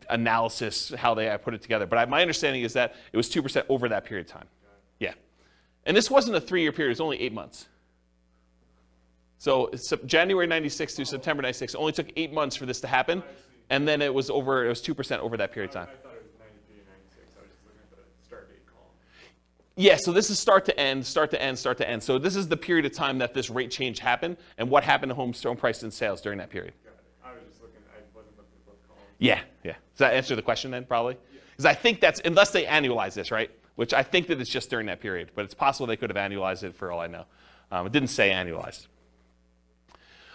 analysis, 0.09 0.93
how 0.97 1.13
they 1.13 1.31
I 1.31 1.37
put 1.37 1.53
it 1.53 1.61
together. 1.61 1.85
But 1.85 1.99
I, 1.99 2.05
my 2.05 2.21
understanding 2.21 2.63
is 2.63 2.73
that 2.73 2.95
it 3.13 3.17
was 3.17 3.29
2% 3.29 3.65
over 3.69 3.87
that 3.87 4.03
period 4.03 4.27
of 4.27 4.31
time. 4.31 4.47
Yeah. 4.99 5.13
And 5.85 5.95
this 5.95 6.11
wasn't 6.11 6.35
a 6.35 6.41
three 6.41 6.63
year 6.63 6.73
period, 6.73 6.89
it 6.89 6.91
was 6.91 7.01
only 7.01 7.21
eight 7.21 7.33
months. 7.33 7.67
So 9.37 9.71
January 10.05 10.47
96 10.47 10.95
through 10.95 11.05
September 11.05 11.43
96, 11.43 11.75
only 11.75 11.91
took 11.91 12.07
eight 12.15 12.33
months 12.33 12.55
for 12.55 12.65
this 12.65 12.81
to 12.81 12.87
happen 12.87 13.23
and 13.69 13.87
then 13.87 14.01
it 14.01 14.13
was 14.13 14.29
over. 14.29 14.65
It 14.65 14.69
was 14.69 14.81
two 14.81 14.93
percent 14.93 15.21
over 15.21 15.37
that 15.37 15.51
period 15.51 15.69
of 15.69 15.73
time. 15.75 15.87
Yeah, 19.79 19.95
so 19.95 20.11
this 20.11 20.31
is 20.31 20.39
start 20.39 20.65
to 20.65 20.79
end, 20.79 21.05
start 21.05 21.29
to 21.29 21.39
end, 21.39 21.59
start 21.59 21.77
to 21.77 21.87
end. 21.87 22.01
So 22.01 22.17
this 22.17 22.35
is 22.35 22.47
the 22.47 22.57
period 22.57 22.87
of 22.87 22.93
time 22.93 23.19
that 23.19 23.35
this 23.35 23.51
rate 23.51 23.69
change 23.69 23.99
happened, 23.99 24.37
and 24.57 24.71
what 24.71 24.83
happened 24.83 25.11
to 25.11 25.13
home 25.13 25.35
stone 25.35 25.55
prices 25.55 25.83
and 25.83 25.93
sales 25.93 26.19
during 26.19 26.39
that 26.39 26.49
period. 26.49 26.73
I 27.23 27.33
was 27.33 27.43
just 27.47 27.61
looking. 27.61 27.77
I 27.91 27.99
wasn't 28.15 28.35
looking 28.37 28.53
at 28.55 28.65
both 28.65 28.87
columns. 28.87 29.05
Yeah, 29.19 29.39
yeah. 29.63 29.73
Does 29.73 29.99
that 29.99 30.13
answer 30.15 30.35
the 30.35 30.41
question 30.41 30.71
then? 30.71 30.83
Probably. 30.83 31.15
Because 31.51 31.65
I 31.65 31.75
think 31.75 32.01
that's 32.01 32.19
unless 32.25 32.49
they 32.49 32.65
annualize 32.65 33.13
this, 33.13 33.29
right? 33.29 33.51
Which 33.75 33.93
I 33.93 34.01
think 34.01 34.25
that 34.27 34.41
it's 34.41 34.49
just 34.49 34.71
during 34.71 34.87
that 34.87 34.99
period, 34.99 35.29
but 35.35 35.45
it's 35.45 35.53
possible 35.53 35.85
they 35.85 35.95
could 35.95 36.09
have 36.09 36.31
annualized 36.31 36.63
it 36.63 36.75
for 36.75 36.91
all 36.91 36.99
I 36.99 37.05
know. 37.05 37.25
Um, 37.71 37.85
it 37.85 37.91
didn't 37.91 38.09
say 38.09 38.31
annualized. 38.31 38.87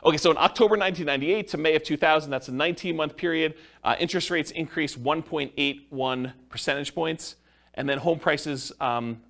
Okay, 0.04 0.16
so 0.16 0.32
in 0.32 0.36
October 0.36 0.76
1998 0.76 1.46
to 1.48 1.58
May 1.58 1.76
of 1.76 1.84
2000, 1.84 2.28
that's 2.28 2.48
a 2.48 2.52
19 2.52 2.96
month 2.96 3.16
period, 3.16 3.54
uh, 3.84 3.94
interest 4.00 4.30
rates 4.30 4.50
increased 4.50 5.00
1.81 5.00 6.32
percentage 6.48 6.92
points, 6.92 7.36
and 7.74 7.88
then 7.88 7.98
home 7.98 8.18
prices 8.18 8.72
um, 8.80 9.20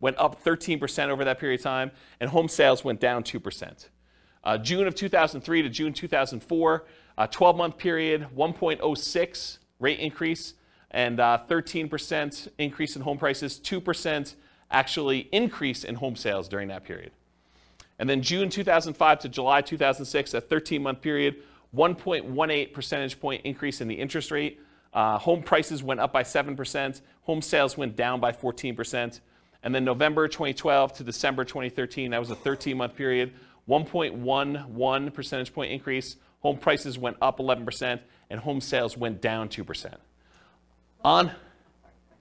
went 0.00 0.18
up 0.18 0.44
13% 0.44 1.08
over 1.08 1.24
that 1.24 1.38
period 1.38 1.60
of 1.60 1.64
time, 1.64 1.90
and 2.20 2.28
home 2.28 2.46
sales 2.46 2.84
went 2.84 3.00
down 3.00 3.22
2%. 3.22 3.88
Uh, 4.44 4.58
June 4.58 4.86
of 4.86 4.94
2003 4.94 5.62
to 5.62 5.68
June 5.70 5.94
2004, 5.94 6.84
a 7.16 7.26
12 7.26 7.56
month 7.56 7.78
period, 7.78 8.26
1.06 8.36 9.58
rate 9.80 9.98
increase. 9.98 10.54
and 10.90 11.20
uh, 11.20 11.38
13% 11.48 12.48
increase 12.58 12.96
in 12.96 13.02
home 13.02 13.18
prices, 13.18 13.58
2% 13.62 14.34
actually 14.70 15.20
increase 15.32 15.84
in 15.84 15.94
home 15.94 16.16
sales 16.16 16.48
during 16.48 16.68
that 16.68 16.84
period. 16.84 17.12
And 17.98 18.08
then 18.08 18.22
June 18.22 18.48
2005 18.48 19.18
to 19.20 19.28
July 19.28 19.60
2006, 19.60 20.34
a 20.34 20.40
13 20.40 20.82
month 20.82 21.00
period, 21.00 21.42
1.18 21.74 22.72
percentage 22.72 23.20
point 23.20 23.42
increase 23.44 23.80
in 23.80 23.88
the 23.88 23.94
interest 23.94 24.30
rate. 24.30 24.60
Uh, 24.92 25.18
home 25.18 25.42
prices 25.42 25.82
went 25.82 26.00
up 26.00 26.12
by 26.12 26.22
7%, 26.22 27.00
home 27.22 27.42
sales 27.42 27.76
went 27.76 27.94
down 27.96 28.20
by 28.20 28.32
14%. 28.32 29.20
And 29.62 29.74
then 29.74 29.84
November 29.84 30.28
2012 30.28 30.94
to 30.94 31.04
December 31.04 31.44
2013, 31.44 32.12
that 32.12 32.18
was 32.18 32.30
a 32.30 32.36
13 32.36 32.76
month 32.76 32.94
period, 32.94 33.34
1.11 33.68 35.12
percentage 35.14 35.52
point 35.52 35.72
increase. 35.72 36.16
Home 36.40 36.56
prices 36.56 36.96
went 36.96 37.16
up 37.20 37.38
11%, 37.38 37.98
and 38.30 38.40
home 38.40 38.60
sales 38.60 38.96
went 38.96 39.20
down 39.20 39.48
2%. 39.48 39.94
On, 41.04 41.30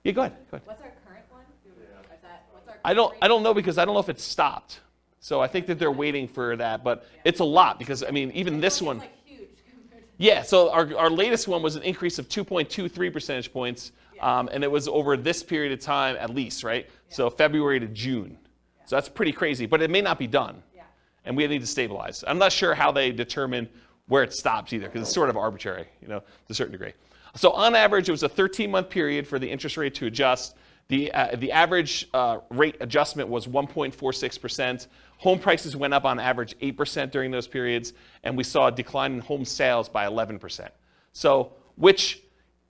yeah, 0.04 0.12
go 0.12 0.22
ahead. 0.22 0.36
Go 0.50 0.58
ahead. 0.58 0.68
What's 0.68 0.82
our 0.82 0.92
current 1.08 1.26
one? 1.30 1.44
Is 1.66 2.22
that, 2.24 2.46
what's 2.52 2.68
our 2.68 2.76
I 2.84 2.96
don't, 2.96 3.10
current 3.10 3.24
I 3.24 3.28
don't 3.28 3.44
know 3.44 3.54
because 3.54 3.78
I 3.78 3.86
don't 3.86 3.94
know 3.94 4.00
if 4.00 4.10
it's 4.10 4.24
stopped. 4.24 4.80
So 5.20 5.42
I 5.42 5.48
think 5.48 5.66
that 5.68 5.80
they're 5.80 5.92
waiting 5.92 6.28
for 6.28 6.56
that, 6.56 6.84
but 6.84 7.06
it's 7.26 7.40
a 7.40 7.46
lot 7.46 7.80
because 7.80 8.04
I 8.04 8.12
mean, 8.12 8.32
even 8.32 8.60
this 8.60 8.82
one. 8.82 9.00
like 9.00 9.12
huge 9.26 9.50
compared 9.70 10.04
to. 10.04 10.08
Yeah, 10.18 10.44
so 10.44 10.72
our, 10.72 10.96
our 10.96 11.10
latest 11.10 11.48
one 11.48 11.62
was 11.62 11.76
an 11.76 11.84
increase 11.84 12.20
of 12.20 12.30
2.23 12.30 13.12
percentage 13.12 13.52
points, 13.52 13.92
um, 14.22 14.50
and 14.52 14.64
it 14.64 14.72
was 14.72 14.88
over 14.88 15.18
this 15.18 15.44
period 15.44 15.72
of 15.72 15.80
time 15.80 16.16
at 16.20 16.30
least, 16.30 16.64
right? 16.64 16.90
So 17.10 17.30
February 17.30 17.80
to 17.80 17.88
June. 17.88 18.38
So 18.86 18.96
that's 18.96 19.10
pretty 19.10 19.34
crazy, 19.34 19.66
but 19.66 19.82
it 19.82 19.90
may 19.90 20.02
not 20.02 20.18
be 20.18 20.28
done. 20.28 20.64
Yeah. 20.76 20.84
And 21.26 21.36
we 21.36 21.46
need 21.48 21.62
to 21.62 21.68
stabilize. 21.68 22.24
I'm 22.26 22.38
not 22.38 22.54
sure 22.54 22.74
how 22.74 22.92
they 22.92 23.12
determine 23.12 23.68
where 24.08 24.24
it 24.24 24.34
stops 24.34 24.72
either, 24.72 24.88
because 24.88 25.02
it's 25.02 25.14
sort 25.14 25.30
of 25.30 25.36
arbitrary, 25.36 25.88
you 26.02 26.08
know, 26.08 26.20
to 26.20 26.26
a 26.50 26.54
certain 26.54 26.72
degree. 26.72 26.94
So 27.36 27.52
on 27.52 27.76
average, 27.76 28.08
it 28.08 28.12
was 28.12 28.24
a 28.24 28.30
13-month 28.30 28.90
period 28.90 29.28
for 29.28 29.38
the 29.38 29.50
interest 29.50 29.78
rate 29.78 29.94
to 29.96 30.06
adjust. 30.06 30.56
The, 30.90 31.12
uh, 31.12 31.36
the 31.36 31.52
average 31.52 32.08
uh, 32.14 32.40
rate 32.50 32.78
adjustment 32.80 33.30
was 33.30 33.48
1.46%. 33.48 34.88
Home 35.18 35.40
prices 35.40 35.76
went 35.76 35.94
up 35.94 36.06
on 36.06 36.20
average 36.20 36.58
8% 36.60 37.12
during 37.12 37.32
those 37.32 37.48
periods, 37.48 37.94
and 38.24 38.38
we 38.38 38.44
saw 38.44 38.68
a 38.68 38.72
decline 38.72 39.14
in 39.14 39.20
home 39.20 39.44
sales 39.44 39.90
by 39.90 40.06
11%. 40.06 40.70
So, 41.12 41.54
which, 41.76 42.22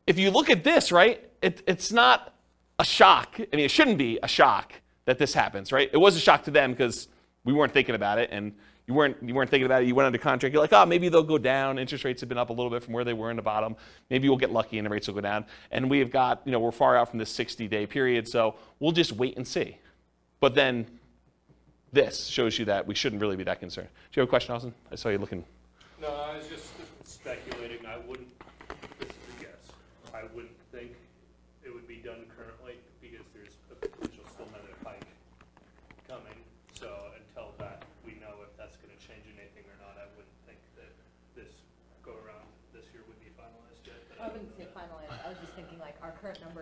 if 0.07 0.17
you 0.17 0.31
look 0.31 0.49
at 0.49 0.63
this, 0.63 0.91
right, 0.91 1.29
it, 1.41 1.61
it's 1.67 1.91
not 1.91 2.33
a 2.79 2.85
shock. 2.85 3.35
I 3.39 3.55
mean, 3.55 3.65
it 3.65 3.71
shouldn't 3.71 3.97
be 3.97 4.19
a 4.23 4.27
shock 4.27 4.73
that 5.05 5.19
this 5.19 5.33
happens, 5.33 5.71
right? 5.71 5.89
It 5.91 5.97
was 5.97 6.15
a 6.15 6.19
shock 6.19 6.43
to 6.45 6.51
them 6.51 6.71
because 6.71 7.07
we 7.43 7.53
weren't 7.53 7.73
thinking 7.73 7.95
about 7.95 8.17
it, 8.17 8.29
and 8.31 8.53
you 8.87 8.93
weren't 8.93 9.17
you 9.21 9.33
weren't 9.33 9.49
thinking 9.49 9.65
about 9.65 9.83
it. 9.83 9.87
You 9.87 9.95
went 9.95 10.07
under 10.07 10.17
contract. 10.17 10.53
You're 10.53 10.61
like, 10.61 10.71
oh, 10.71 10.85
maybe 10.85 11.09
they'll 11.09 11.21
go 11.21 11.37
down. 11.37 11.77
Interest 11.77 12.05
rates 12.05 12.21
have 12.21 12.29
been 12.29 12.37
up 12.37 12.49
a 12.49 12.53
little 12.53 12.69
bit 12.71 12.83
from 12.83 12.93
where 12.93 13.03
they 13.03 13.13
were 13.13 13.29
in 13.29 13.35
the 13.35 13.41
bottom. 13.41 13.75
Maybe 14.09 14.29
we'll 14.29 14.37
get 14.37 14.51
lucky 14.51 14.77
and 14.77 14.85
the 14.85 14.89
rates 14.89 15.07
will 15.07 15.15
go 15.15 15.21
down. 15.21 15.45
And 15.71 15.89
we 15.89 15.99
have 15.99 16.09
got, 16.09 16.41
you 16.45 16.53
know, 16.53 16.59
we're 16.59 16.71
far 16.71 16.95
out 16.95 17.09
from 17.09 17.19
this 17.19 17.37
60-day 17.37 17.85
period, 17.87 18.27
so 18.27 18.55
we'll 18.79 18.93
just 18.93 19.11
wait 19.11 19.35
and 19.35 19.45
see. 19.45 19.77
But 20.39 20.55
then 20.55 20.87
this 21.91 22.27
shows 22.27 22.57
you 22.57 22.65
that 22.65 22.87
we 22.87 22.95
shouldn't 22.95 23.21
really 23.21 23.35
be 23.35 23.43
that 23.43 23.59
concerned. 23.59 23.89
Do 24.11 24.19
you 24.19 24.21
have 24.21 24.29
a 24.29 24.29
question, 24.29 24.55
Austin? 24.55 24.73
I 24.89 24.95
saw 24.95 25.09
you 25.09 25.17
looking. 25.17 25.43
No, 26.01 26.07
I 26.07 26.37
was 26.37 26.47
just 26.47 26.71
speculating. 27.03 27.85
I 27.85 27.97
wouldn't, 27.97 28.26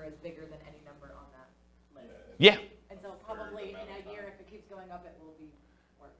number 0.05 0.15
is 0.15 0.21
bigger 0.21 0.41
than 0.41 0.59
any 0.67 0.83
number 0.85 1.13
on 1.15 1.25
that 1.33 1.49
list. 1.95 2.13
Yeah, 2.37 2.57
And 2.89 2.99
so 3.01 3.11
probably 3.25 3.69
in 3.69 3.75
a 3.75 4.11
year, 4.11 4.33
if 4.33 4.39
it 4.39 4.49
keeps 4.49 4.67
going 4.67 4.91
up, 4.91 5.05
it 5.05 5.15
will 5.23 5.33
be 5.39 5.51
worse. 5.99 6.11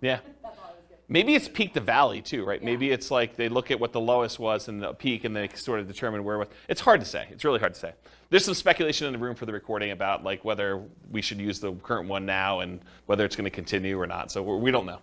yeah. 0.00 0.20
That's 0.42 0.58
all 0.58 0.64
I 0.64 0.70
was 0.70 0.84
getting. 0.88 1.04
Maybe 1.08 1.34
it's 1.34 1.48
peak 1.48 1.74
to 1.74 1.80
valley 1.80 2.22
too, 2.22 2.44
right? 2.44 2.62
Maybe 2.62 2.90
it's 2.90 3.10
like 3.10 3.36
they 3.36 3.48
look 3.48 3.70
at 3.70 3.78
what 3.78 3.92
the 3.92 4.00
lowest 4.00 4.38
was 4.38 4.68
and 4.68 4.82
the 4.82 4.94
peak, 4.94 5.24
and 5.24 5.36
they 5.36 5.48
sort 5.54 5.80
of 5.80 5.86
determine 5.86 6.24
where. 6.24 6.36
it 6.36 6.38
was. 6.38 6.48
It's 6.68 6.80
hard 6.80 7.00
to 7.00 7.06
say. 7.06 7.26
It's 7.30 7.44
really 7.44 7.60
hard 7.60 7.74
to 7.74 7.80
say. 7.80 7.92
There's 8.30 8.44
some 8.44 8.54
speculation 8.54 9.06
in 9.06 9.12
the 9.12 9.18
room 9.18 9.34
for 9.34 9.46
the 9.46 9.52
recording 9.52 9.90
about 9.90 10.24
like 10.24 10.44
whether 10.44 10.82
we 11.10 11.20
should 11.20 11.38
use 11.38 11.60
the 11.60 11.72
current 11.74 12.08
one 12.08 12.24
now 12.24 12.60
and 12.60 12.80
whether 13.06 13.24
it's 13.24 13.36
going 13.36 13.44
to 13.44 13.50
continue 13.50 14.00
or 14.00 14.06
not. 14.06 14.30
So 14.32 14.42
we're, 14.42 14.56
we 14.56 14.70
don't 14.70 14.86
know. 14.86 14.98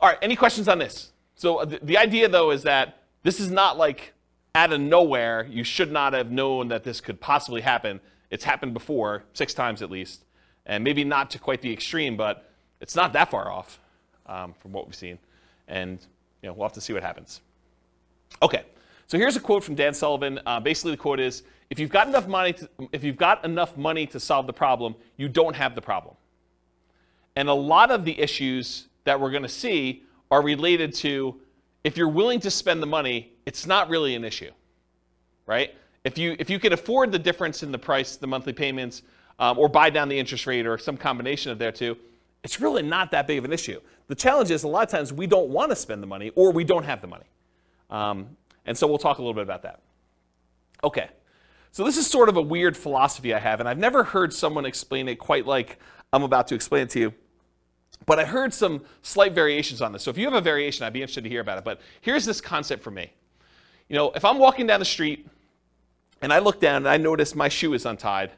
All 0.00 0.08
right. 0.08 0.18
Any 0.22 0.34
questions 0.34 0.66
on 0.68 0.78
this? 0.78 1.12
So 1.34 1.58
uh, 1.58 1.66
the, 1.66 1.78
the 1.82 1.98
idea 1.98 2.28
though 2.28 2.50
is 2.50 2.62
that 2.62 3.02
this 3.22 3.38
is 3.38 3.50
not 3.50 3.76
like 3.76 4.14
out 4.54 4.72
of 4.72 4.80
nowhere. 4.80 5.46
You 5.50 5.64
should 5.64 5.92
not 5.92 6.12
have 6.12 6.30
known 6.30 6.68
that 6.68 6.84
this 6.84 7.00
could 7.00 7.20
possibly 7.20 7.60
happen. 7.60 8.00
It's 8.30 8.44
happened 8.44 8.74
before, 8.74 9.24
six 9.32 9.54
times 9.54 9.82
at 9.82 9.90
least, 9.90 10.24
and 10.66 10.84
maybe 10.84 11.04
not 11.04 11.30
to 11.30 11.38
quite 11.38 11.62
the 11.62 11.72
extreme, 11.72 12.16
but 12.16 12.50
it's 12.80 12.94
not 12.94 13.12
that 13.14 13.30
far 13.30 13.50
off 13.50 13.80
um, 14.26 14.54
from 14.58 14.72
what 14.72 14.86
we've 14.86 14.94
seen. 14.94 15.18
And 15.66 15.98
you 16.42 16.48
know, 16.48 16.52
we'll 16.52 16.66
have 16.66 16.74
to 16.74 16.80
see 16.80 16.92
what 16.92 17.02
happens. 17.02 17.40
Okay, 18.42 18.62
so 19.06 19.18
here's 19.18 19.36
a 19.36 19.40
quote 19.40 19.64
from 19.64 19.74
Dan 19.74 19.94
Sullivan. 19.94 20.38
Uh, 20.46 20.60
basically, 20.60 20.92
the 20.92 20.98
quote 20.98 21.20
is: 21.20 21.42
"If 21.70 21.78
you've 21.78 21.90
got 21.90 22.08
enough 22.08 22.28
money, 22.28 22.52
to, 22.54 22.68
if 22.92 23.02
you've 23.02 23.16
got 23.16 23.44
enough 23.44 23.76
money 23.76 24.06
to 24.06 24.20
solve 24.20 24.46
the 24.46 24.52
problem, 24.52 24.94
you 25.16 25.28
don't 25.28 25.56
have 25.56 25.74
the 25.74 25.82
problem." 25.82 26.14
And 27.36 27.48
a 27.48 27.54
lot 27.54 27.90
of 27.90 28.04
the 28.04 28.18
issues 28.18 28.88
that 29.04 29.18
we're 29.18 29.30
going 29.30 29.42
to 29.42 29.48
see 29.48 30.02
are 30.30 30.42
related 30.42 30.92
to 30.92 31.40
if 31.84 31.96
you're 31.96 32.08
willing 32.08 32.40
to 32.40 32.50
spend 32.50 32.82
the 32.82 32.86
money, 32.86 33.32
it's 33.48 33.66
not 33.66 33.88
really 33.88 34.14
an 34.14 34.26
issue, 34.26 34.50
right? 35.46 35.74
If 36.04 36.18
you 36.18 36.36
if 36.38 36.50
you 36.50 36.58
can 36.58 36.74
afford 36.74 37.10
the 37.10 37.18
difference 37.18 37.62
in 37.62 37.72
the 37.72 37.78
price, 37.78 38.16
the 38.16 38.26
monthly 38.26 38.52
payments, 38.52 39.00
um, 39.38 39.58
or 39.58 39.70
buy 39.70 39.88
down 39.88 40.10
the 40.10 40.18
interest 40.18 40.46
rate, 40.46 40.66
or 40.66 40.76
some 40.76 40.98
combination 40.98 41.50
of 41.50 41.58
there 41.58 41.72
two, 41.72 41.96
it's 42.44 42.60
really 42.60 42.82
not 42.82 43.10
that 43.12 43.26
big 43.26 43.38
of 43.38 43.46
an 43.46 43.52
issue. 43.52 43.80
The 44.08 44.14
challenge 44.14 44.50
is 44.50 44.64
a 44.64 44.68
lot 44.68 44.82
of 44.82 44.90
times 44.90 45.14
we 45.14 45.26
don't 45.26 45.48
want 45.48 45.70
to 45.70 45.76
spend 45.76 46.02
the 46.02 46.06
money, 46.06 46.30
or 46.34 46.52
we 46.52 46.62
don't 46.62 46.84
have 46.84 47.00
the 47.00 47.06
money, 47.06 47.24
um, 47.88 48.36
and 48.66 48.76
so 48.76 48.86
we'll 48.86 48.98
talk 48.98 49.16
a 49.16 49.22
little 49.22 49.32
bit 49.32 49.44
about 49.44 49.62
that. 49.62 49.80
Okay, 50.84 51.08
so 51.72 51.84
this 51.84 51.96
is 51.96 52.06
sort 52.06 52.28
of 52.28 52.36
a 52.36 52.42
weird 52.42 52.76
philosophy 52.76 53.32
I 53.32 53.38
have, 53.38 53.60
and 53.60 53.68
I've 53.68 53.78
never 53.78 54.04
heard 54.04 54.34
someone 54.34 54.66
explain 54.66 55.08
it 55.08 55.18
quite 55.18 55.46
like 55.46 55.78
I'm 56.12 56.22
about 56.22 56.48
to 56.48 56.54
explain 56.54 56.82
it 56.82 56.90
to 56.90 57.00
you. 57.00 57.14
But 58.04 58.18
I 58.18 58.26
heard 58.26 58.52
some 58.52 58.84
slight 59.00 59.32
variations 59.32 59.80
on 59.80 59.92
this. 59.92 60.02
So 60.02 60.10
if 60.10 60.18
you 60.18 60.26
have 60.26 60.34
a 60.34 60.40
variation, 60.40 60.84
I'd 60.84 60.92
be 60.92 61.00
interested 61.00 61.24
to 61.24 61.30
hear 61.30 61.40
about 61.40 61.56
it. 61.58 61.64
But 61.64 61.80
here's 62.02 62.26
this 62.26 62.42
concept 62.42 62.82
for 62.82 62.90
me. 62.90 63.10
You 63.88 63.96
know, 63.96 64.12
if 64.12 64.24
I'm 64.24 64.38
walking 64.38 64.66
down 64.66 64.80
the 64.80 64.86
street 64.86 65.26
and 66.20 66.32
I 66.32 66.40
look 66.40 66.60
down 66.60 66.76
and 66.76 66.88
I 66.88 66.96
notice 66.96 67.34
my 67.34 67.48
shoe 67.48 67.72
is 67.72 67.86
untied, 67.86 68.32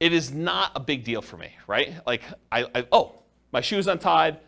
it 0.00 0.12
is 0.12 0.32
not 0.32 0.72
a 0.74 0.80
big 0.80 1.04
deal 1.04 1.22
for 1.22 1.36
me, 1.36 1.50
right? 1.66 1.94
Like, 2.06 2.22
I, 2.50 2.66
I 2.74 2.86
oh, 2.90 3.22
my 3.52 3.60
shoe 3.60 3.78
is 3.78 3.86
untied. 3.86 4.38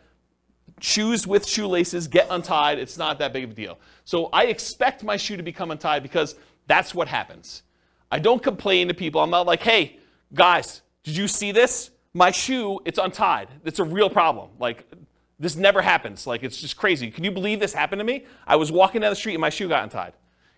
Shoes 0.81 1.27
with 1.27 1.47
shoelaces 1.47 2.09
get 2.09 2.27
untied. 2.31 2.81
It's 2.81 2.99
not 2.99 3.21
that 3.21 3.33
big 3.33 3.45
of 3.45 3.51
a 3.53 3.55
deal. 3.55 3.79
So 4.05 4.31
I 4.33 4.47
expect 4.47 5.05
my 5.05 5.17
shoe 5.17 5.37
to 5.37 5.43
become 5.45 5.71
untied 5.71 6.03
because 6.03 6.35
that's 6.67 6.95
what 6.95 7.07
happens. 7.07 7.63
I 8.11 8.19
don't 8.19 8.43
complain 8.43 8.89
to 8.89 8.95
people. 8.95 9.21
I'm 9.21 9.31
not 9.31 9.47
like, 9.47 9.63
hey, 9.63 10.01
guys, 10.33 10.83
did 11.05 11.17
you 11.17 11.29
see 11.29 11.53
this? 11.53 11.91
My 12.15 12.31
shoe, 12.31 12.81
it's 12.85 12.99
untied. 12.99 13.49
It's 13.65 13.79
a 13.79 13.85
real 13.85 14.11
problem. 14.11 14.51
Like, 14.59 14.87
this 15.39 15.57
never 15.57 15.83
happens. 15.83 16.27
Like, 16.27 16.43
it's 16.43 16.61
just 16.61 16.77
crazy. 16.77 17.11
Can 17.11 17.25
you 17.25 17.31
believe 17.31 17.61
this 17.61 17.75
happened 17.75 18.01
to 18.01 18.05
me? 18.05 18.25
I 18.47 18.57
was 18.57 18.71
walking 18.71 19.01
down 19.01 19.11
the 19.11 19.17
street 19.17 19.35
and 19.35 19.41
my 19.41 19.51
shoe 19.51 19.69
got 19.69 19.83
untied. 19.83 20.13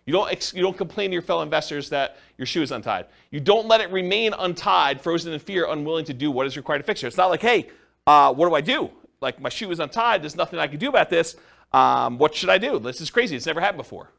You 0.04 0.12
don't, 0.12 0.52
you 0.54 0.62
don't 0.62 0.76
complain 0.76 1.11
to 1.11 1.14
your 1.14 1.23
fellow 1.23 1.42
investors 1.42 1.88
that 1.88 2.18
your 2.38 2.47
shoe 2.47 2.62
is 2.62 2.71
untied. 2.71 3.06
You 3.30 3.40
don't 3.40 3.66
let 3.66 3.80
it 3.80 3.90
remain 3.90 4.33
untied, 4.38 5.00
frozen 5.00 5.33
in 5.33 5.40
fear, 5.40 5.66
unwilling 5.68 6.04
to 6.04 6.14
do 6.14 6.30
what 6.30 6.47
is 6.47 6.56
required 6.56 6.78
to 6.78 6.85
fix 6.85 7.02
it. 7.02 7.09
It's 7.09 7.16
not 7.16 7.26
like, 7.26 7.42
hey, 7.42 7.68
uh, 8.06 8.33
what 8.33 8.49
do 8.49 8.54
I 8.54 8.61
do? 8.61 8.90
Like, 9.21 9.40
my 9.40 9.49
shoe 9.49 9.71
is 9.73 9.80
untied. 9.80 10.23
There's 10.23 10.37
nothing 10.37 10.61
I 10.61 10.68
can 10.68 10.78
do 10.78 10.88
about 10.88 11.11
this. 11.11 11.35
Um, 11.73 12.18
what 12.18 12.35
should 12.35 12.50
I 12.50 12.59
do? 12.59 12.78
This 12.78 13.00
is 13.00 13.11
crazy. 13.11 13.35
It's 13.35 13.47
never 13.47 13.61
happened 13.61 13.78
before. 13.78 14.11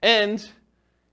And 0.00 0.46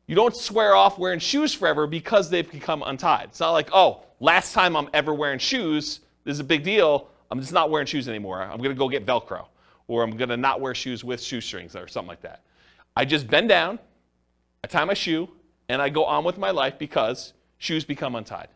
you 0.05 0.15
don't 0.15 0.35
swear 0.35 0.73
off 0.73 0.97
wearing 0.97 1.19
shoes 1.19 1.53
forever 1.53 1.85
because 1.85 2.29
they've 2.29 2.49
become 2.49 2.83
untied. 2.85 3.25
It's 3.25 3.41
not 3.41 3.51
like, 3.51 3.69
oh, 3.73 4.03
last 4.21 4.53
time 4.53 4.77
I'm 4.77 4.89
ever 4.93 5.13
wearing 5.13 5.39
shoes, 5.39 5.99
this 6.23 6.33
is 6.33 6.39
a 6.39 6.45
big 6.45 6.63
deal. 6.63 7.09
I'm 7.29 7.39
just 7.39 7.53
not 7.53 7.69
wearing 7.69 7.87
shoes 7.87 8.07
anymore. 8.07 8.41
I'm 8.41 8.57
going 8.57 8.69
to 8.69 8.75
go 8.75 8.89
get 8.89 9.05
Velcro. 9.05 9.45
Or 9.87 10.03
I'm 10.03 10.17
going 10.17 10.29
to 10.29 10.37
not 10.37 10.59
wear 10.59 10.75
shoes 10.75 11.03
with 11.03 11.21
shoestrings 11.21 11.75
or 11.75 11.87
something 11.87 12.09
like 12.09 12.21
that. 12.21 12.41
I 12.95 13.05
just 13.05 13.27
bend 13.27 13.49
down, 13.49 13.79
I 14.63 14.67
tie 14.67 14.83
my 14.83 14.93
shoe, 14.93 15.29
and 15.69 15.81
I 15.81 15.89
go 15.89 16.03
on 16.03 16.23
with 16.23 16.37
my 16.37 16.51
life 16.51 16.77
because 16.77 17.33
shoes 17.57 17.85
become 17.85 18.15
untied. 18.15 18.49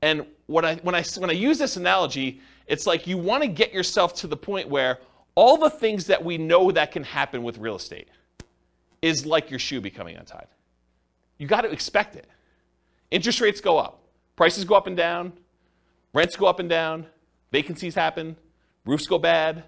And 0.00 0.26
when 0.46 0.64
I, 0.64 0.76
when 0.76 0.94
I, 0.94 1.02
when 1.18 1.30
I 1.30 1.34
use 1.34 1.58
this 1.58 1.76
analogy, 1.76 2.40
it's 2.66 2.86
like 2.86 3.06
you 3.06 3.18
want 3.18 3.42
to 3.42 3.48
get 3.48 3.72
yourself 3.72 4.14
to 4.16 4.26
the 4.26 4.36
point 4.36 4.68
where 4.68 4.98
all 5.34 5.56
the 5.56 5.70
things 5.70 6.06
that 6.06 6.22
we 6.22 6.38
know 6.38 6.70
that 6.72 6.92
can 6.92 7.04
happen 7.04 7.42
with 7.42 7.58
real 7.58 7.76
estate 7.76 8.08
is 9.00 9.24
like 9.24 9.50
your 9.50 9.58
shoe 9.58 9.80
becoming 9.80 10.16
untied. 10.16 10.46
You 11.38 11.46
got 11.46 11.62
to 11.62 11.70
expect 11.70 12.16
it. 12.16 12.26
Interest 13.10 13.40
rates 13.40 13.60
go 13.60 13.78
up, 13.78 14.00
prices 14.36 14.64
go 14.64 14.74
up 14.74 14.86
and 14.86 14.96
down, 14.96 15.32
rents 16.14 16.36
go 16.36 16.46
up 16.46 16.58
and 16.58 16.68
down, 16.68 17.06
vacancies 17.52 17.94
happen, 17.94 18.36
roofs 18.84 19.06
go 19.06 19.18
bad, 19.18 19.64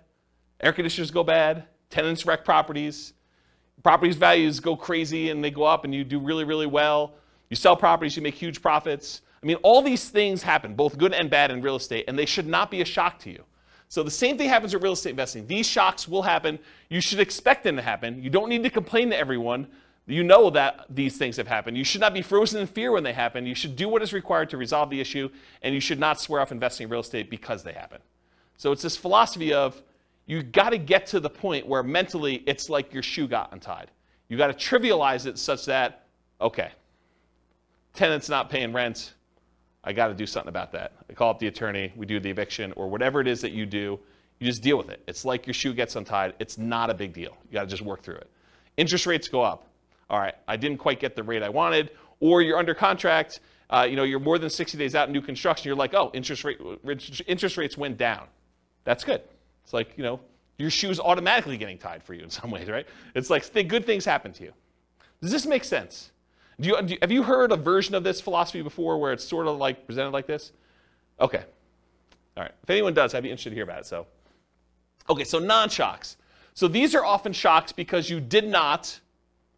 air 0.61 0.73
conditioners 0.73 1.13
go 1.13 1.23
bad, 1.23 1.65
tenants 1.91 2.27
wreck 2.27 2.45
properties, 2.45 3.13
Properties 3.85 4.17
values 4.17 4.61
go 4.61 4.77
crazy 4.77 5.29
and 5.29 5.45
they 5.45 5.51
go 5.51 5.65
up 5.65 5.85
and 5.85 5.95
you 5.95 6.05
do 6.05 6.19
really, 6.19 6.45
really 6.45 6.67
well. 6.67 7.13
You 7.51 7.57
sell 7.57 7.77
properties, 7.77 8.17
you 8.17 8.23
make 8.23 8.35
huge 8.35 8.63
profits. 8.63 9.21
I 9.43 9.47
mean, 9.47 9.57
all 9.57 9.83
these 9.83 10.09
things 10.09 10.43
happen, 10.43 10.75
both 10.75 10.97
good 10.97 11.13
and 11.13 11.29
bad 11.29 11.51
in 11.51 11.61
real 11.61 11.77
estate, 11.77 12.07
and 12.09 12.19
they 12.19 12.25
should 12.25 12.47
not 12.47 12.71
be 12.71 12.81
a 12.81 12.85
shock 12.85 13.19
to 13.21 13.31
you. 13.31 13.45
So 13.89 14.03
the 14.03 14.11
same 14.11 14.39
thing 14.39 14.49
happens 14.49 14.73
with 14.73 14.83
real 14.83 14.95
estate 14.95 15.11
investing. 15.11 15.47
These 15.47 15.67
shocks 15.67 16.09
will 16.09 16.23
happen. 16.23 16.59
You 16.89 17.03
should 17.03 17.21
expect 17.21 17.63
them 17.63 17.77
to 17.77 17.83
happen. 17.83 18.23
You 18.23 18.31
don't 18.31 18.49
need 18.49 18.63
to 18.63 18.71
complain 18.71 19.11
to 19.11 19.19
everyone. 19.19 19.67
You 20.07 20.23
know 20.23 20.51
that 20.51 20.85
these 20.91 21.17
things 21.17 21.37
have 21.39 21.49
happened. 21.49 21.79
You 21.79 21.85
should 21.85 22.01
not 22.01 22.13
be 22.13 22.21
frozen 22.21 22.61
in 22.61 22.67
fear 22.67 22.93
when 22.93 23.03
they 23.03 23.15
happen. 23.15 23.47
You 23.47 23.55
should 23.55 23.75
do 23.75 23.89
what 23.89 24.03
is 24.03 24.13
required 24.13 24.51
to 24.51 24.59
resolve 24.59 24.91
the 24.91 25.01
issue, 25.01 25.31
and 25.63 25.75
you 25.75 25.81
should 25.81 25.99
not 25.99 26.21
swear 26.21 26.43
off 26.43 26.53
investing 26.53 26.85
in 26.85 26.91
real 26.91 27.01
estate 27.01 27.31
because 27.31 27.63
they 27.63 27.73
happen. 27.73 28.01
So 28.59 28.71
it's 28.71 28.83
this 28.83 28.97
philosophy 28.97 29.55
of 29.55 29.81
you 30.27 30.43
got 30.43 30.71
to 30.71 30.79
get 30.79 31.07
to 31.07 31.21
the 31.21 31.31
point 31.31 31.67
where 31.67 31.83
mentally 31.83 32.43
it's 32.47 32.69
like 32.69 32.93
your 32.93 33.03
shoe 33.03 33.27
got 33.27 33.53
untied. 33.53 33.91
You 34.29 34.37
got 34.37 34.47
to 34.47 34.53
trivialize 34.55 35.27
it 35.27 35.39
such 35.39 35.65
that, 35.67 36.07
okay, 36.41 36.71
tenant's 37.95 38.29
not 38.29 38.51
paying 38.51 38.73
rent. 38.73 39.15
I 39.85 39.93
got 39.93 40.09
to 40.09 40.15
do 40.15 40.27
something 40.27 40.49
about 40.49 40.73
that. 40.73 40.93
I 41.09 41.13
call 41.15 41.31
up 41.31 41.39
the 41.39 41.47
attorney, 41.47 41.93
we 41.97 42.07
do 42.07 42.21
the 42.21 42.31
eviction, 42.31 42.73
or 42.73 42.89
whatever 42.89 43.21
it 43.21 43.27
is 43.27 43.41
that 43.43 43.53
you 43.53 43.67
do, 43.67 43.99
you 44.39 44.47
just 44.47 44.63
deal 44.63 44.77
with 44.77 44.91
it. 44.91 45.03
It's 45.07 45.25
like 45.25 45.47
your 45.47 45.55
shoe 45.55 45.73
gets 45.73 45.97
untied. 45.97 46.35
It's 46.39 46.59
not 46.59 46.91
a 46.91 46.95
big 46.95 47.13
deal. 47.13 47.37
You 47.49 47.55
got 47.55 47.63
to 47.63 47.67
just 47.67 47.83
work 47.83 48.03
through 48.03 48.17
it. 48.17 48.31
Interest 48.77 49.07
rates 49.07 49.29
go 49.29 49.43
up. 49.43 49.69
All 50.11 50.19
right, 50.19 50.35
I 50.47 50.57
didn't 50.57 50.79
quite 50.79 51.01
get 51.01 51.17
the 51.17 51.23
rate 51.23 51.43
I 51.43 51.49
wanted, 51.49 51.91
or 52.21 52.43
you're 52.43 52.59
under 52.59 52.75
contract. 52.75 53.41
Uh, 53.71 53.87
you 53.89 53.97
know, 53.97 54.05
you're 54.05 54.21
more 54.21 54.39
than 54.39 54.51
60 54.51 54.77
days 54.77 54.95
out 54.95 55.09
in 55.09 55.13
new 55.13 55.23
construction. 55.23 55.69
You're 55.69 55.77
like, 55.77 55.95
oh, 55.95 56.11
interest 56.13 56.45
rate 56.45 56.61
interest 57.27 57.57
rates 57.57 57.77
went 57.77 57.97
down. 57.97 58.27
That's 58.85 59.05
good. 59.05 59.23
It's 59.63 59.73
like 59.73 59.95
you 59.97 60.05
know, 60.05 60.21
your 60.59 60.71
shoe's 60.71 61.01
automatically 61.01 61.57
getting 61.57 61.79
tied 61.79 62.03
for 62.03 62.15
you 62.15 62.23
in 62.23 62.31
some 62.31 62.51
ways, 62.53 62.69
right? 62.69 62.87
It's 63.15 63.31
like 63.31 63.51
th- 63.53 63.69
good 63.69 63.87
things 63.87 64.05
happen 64.05 64.33
to 64.35 64.45
you. 64.45 64.53
Does 65.21 65.33
this 65.33 65.47
make 65.47 65.65
sense? 65.65 66.13
Do 66.61 66.69
you, 66.69 66.83
do 66.83 66.97
have 67.01 67.11
you 67.11 67.23
heard 67.23 67.51
a 67.51 67.57
version 67.57 67.95
of 67.95 68.05
this 68.05 68.21
philosophy 68.21 68.63
before 68.63 68.99
where 68.99 69.13
it's 69.13 69.25
sort 69.25 69.47
of 69.47 69.57
like 69.57 69.87
presented 69.87 70.11
like 70.11 70.27
this? 70.27 70.53
Okay. 71.21 71.45
All 72.37 72.43
right. 72.43 72.53
If 72.63 72.71
anyone 72.71 72.95
does, 72.95 73.15
I'd 73.15 73.23
be 73.23 73.31
interested 73.31 73.51
to 73.51 73.57
hear 73.57 73.65
about 73.65 73.81
it. 73.81 73.87
So, 73.87 74.07
okay, 75.09 75.25
so 75.25 75.39
non 75.39 75.69
shocks. 75.69 76.17
So 76.55 76.69
these 76.69 76.95
are 76.95 77.05
often 77.05 77.33
shocks 77.33 77.73
because 77.73 78.09
you 78.09 78.21
did 78.21 78.47
not 78.47 79.01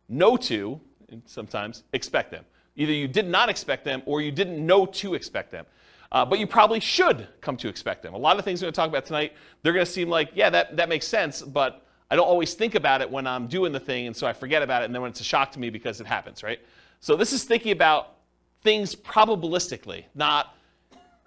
know 0.08 0.36
to, 0.36 0.80
sometimes, 1.24 1.84
expect 1.92 2.30
them. 2.30 2.44
Either 2.76 2.92
you 2.92 3.08
did 3.08 3.26
not 3.26 3.48
expect 3.48 3.84
them 3.84 4.02
or 4.06 4.20
you 4.20 4.30
didn't 4.30 4.64
know 4.64 4.86
to 4.86 5.14
expect 5.14 5.50
them. 5.50 5.66
Uh, 6.12 6.24
but 6.24 6.38
you 6.38 6.46
probably 6.46 6.78
should 6.78 7.26
come 7.40 7.56
to 7.56 7.68
expect 7.68 8.02
them. 8.02 8.14
A 8.14 8.18
lot 8.18 8.38
of 8.38 8.44
things 8.44 8.60
we're 8.62 8.66
going 8.66 8.74
to 8.74 8.76
talk 8.76 8.88
about 8.88 9.06
tonight, 9.06 9.32
they're 9.62 9.72
going 9.72 9.84
to 9.84 9.90
seem 9.90 10.08
like, 10.08 10.30
yeah, 10.34 10.50
that, 10.50 10.76
that 10.76 10.88
makes 10.88 11.06
sense, 11.06 11.42
but 11.42 11.84
I 12.10 12.16
don't 12.16 12.28
always 12.28 12.54
think 12.54 12.76
about 12.76 13.00
it 13.00 13.10
when 13.10 13.26
I'm 13.26 13.48
doing 13.48 13.72
the 13.72 13.80
thing, 13.80 14.06
and 14.06 14.16
so 14.16 14.26
I 14.26 14.32
forget 14.32 14.62
about 14.62 14.82
it, 14.82 14.84
and 14.84 14.94
then 14.94 15.02
when 15.02 15.10
it's 15.10 15.20
a 15.20 15.24
shock 15.24 15.50
to 15.52 15.58
me 15.58 15.70
because 15.70 16.00
it 16.00 16.06
happens, 16.06 16.44
right? 16.44 16.60
So 17.00 17.16
this 17.16 17.32
is 17.32 17.42
thinking 17.42 17.72
about 17.72 18.18
things 18.62 18.94
probabilistically, 18.94 20.04
not 20.14 20.54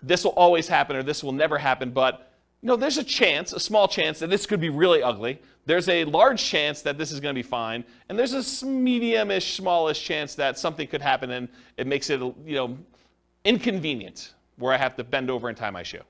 this 0.02 0.24
will 0.24 0.32
always 0.32 0.68
happen 0.68 0.96
or 0.96 1.04
this 1.04 1.24
will 1.24 1.34
never 1.34 1.58
happen, 1.58 1.92
but 1.92 2.32
you 2.62 2.68
know, 2.68 2.76
there's 2.76 2.98
a 2.98 3.04
chance, 3.04 3.54
a 3.54 3.60
small 3.60 3.88
chance 3.88 4.20
that 4.20 4.30
this 4.30 4.46
could 4.46 4.60
be 4.60 4.70
really 4.70 5.02
ugly. 5.02 5.42
There's 5.70 5.88
a 5.88 6.04
large 6.06 6.44
chance 6.44 6.82
that 6.82 6.98
this 6.98 7.12
is 7.12 7.20
going 7.20 7.36
to 7.36 7.38
be 7.38 7.48
fine, 7.48 7.86
and 8.10 8.18
there's 8.18 8.34
a 8.34 8.66
medium-ish, 8.66 9.54
smallish 9.54 10.04
chance 10.04 10.34
that 10.34 10.58
something 10.58 10.88
could 10.88 11.00
happen 11.00 11.30
and 11.30 11.48
it 11.78 11.86
makes 11.86 12.10
it, 12.10 12.20
you 12.20 12.56
know, 12.56 12.76
inconvenient 13.46 14.34
where 14.58 14.74
I 14.74 14.78
have 14.78 14.96
to 14.96 15.04
bend 15.04 15.30
over 15.30 15.48
and 15.48 15.56
tie 15.56 15.70
my 15.70 15.84
shoe. 15.84 16.02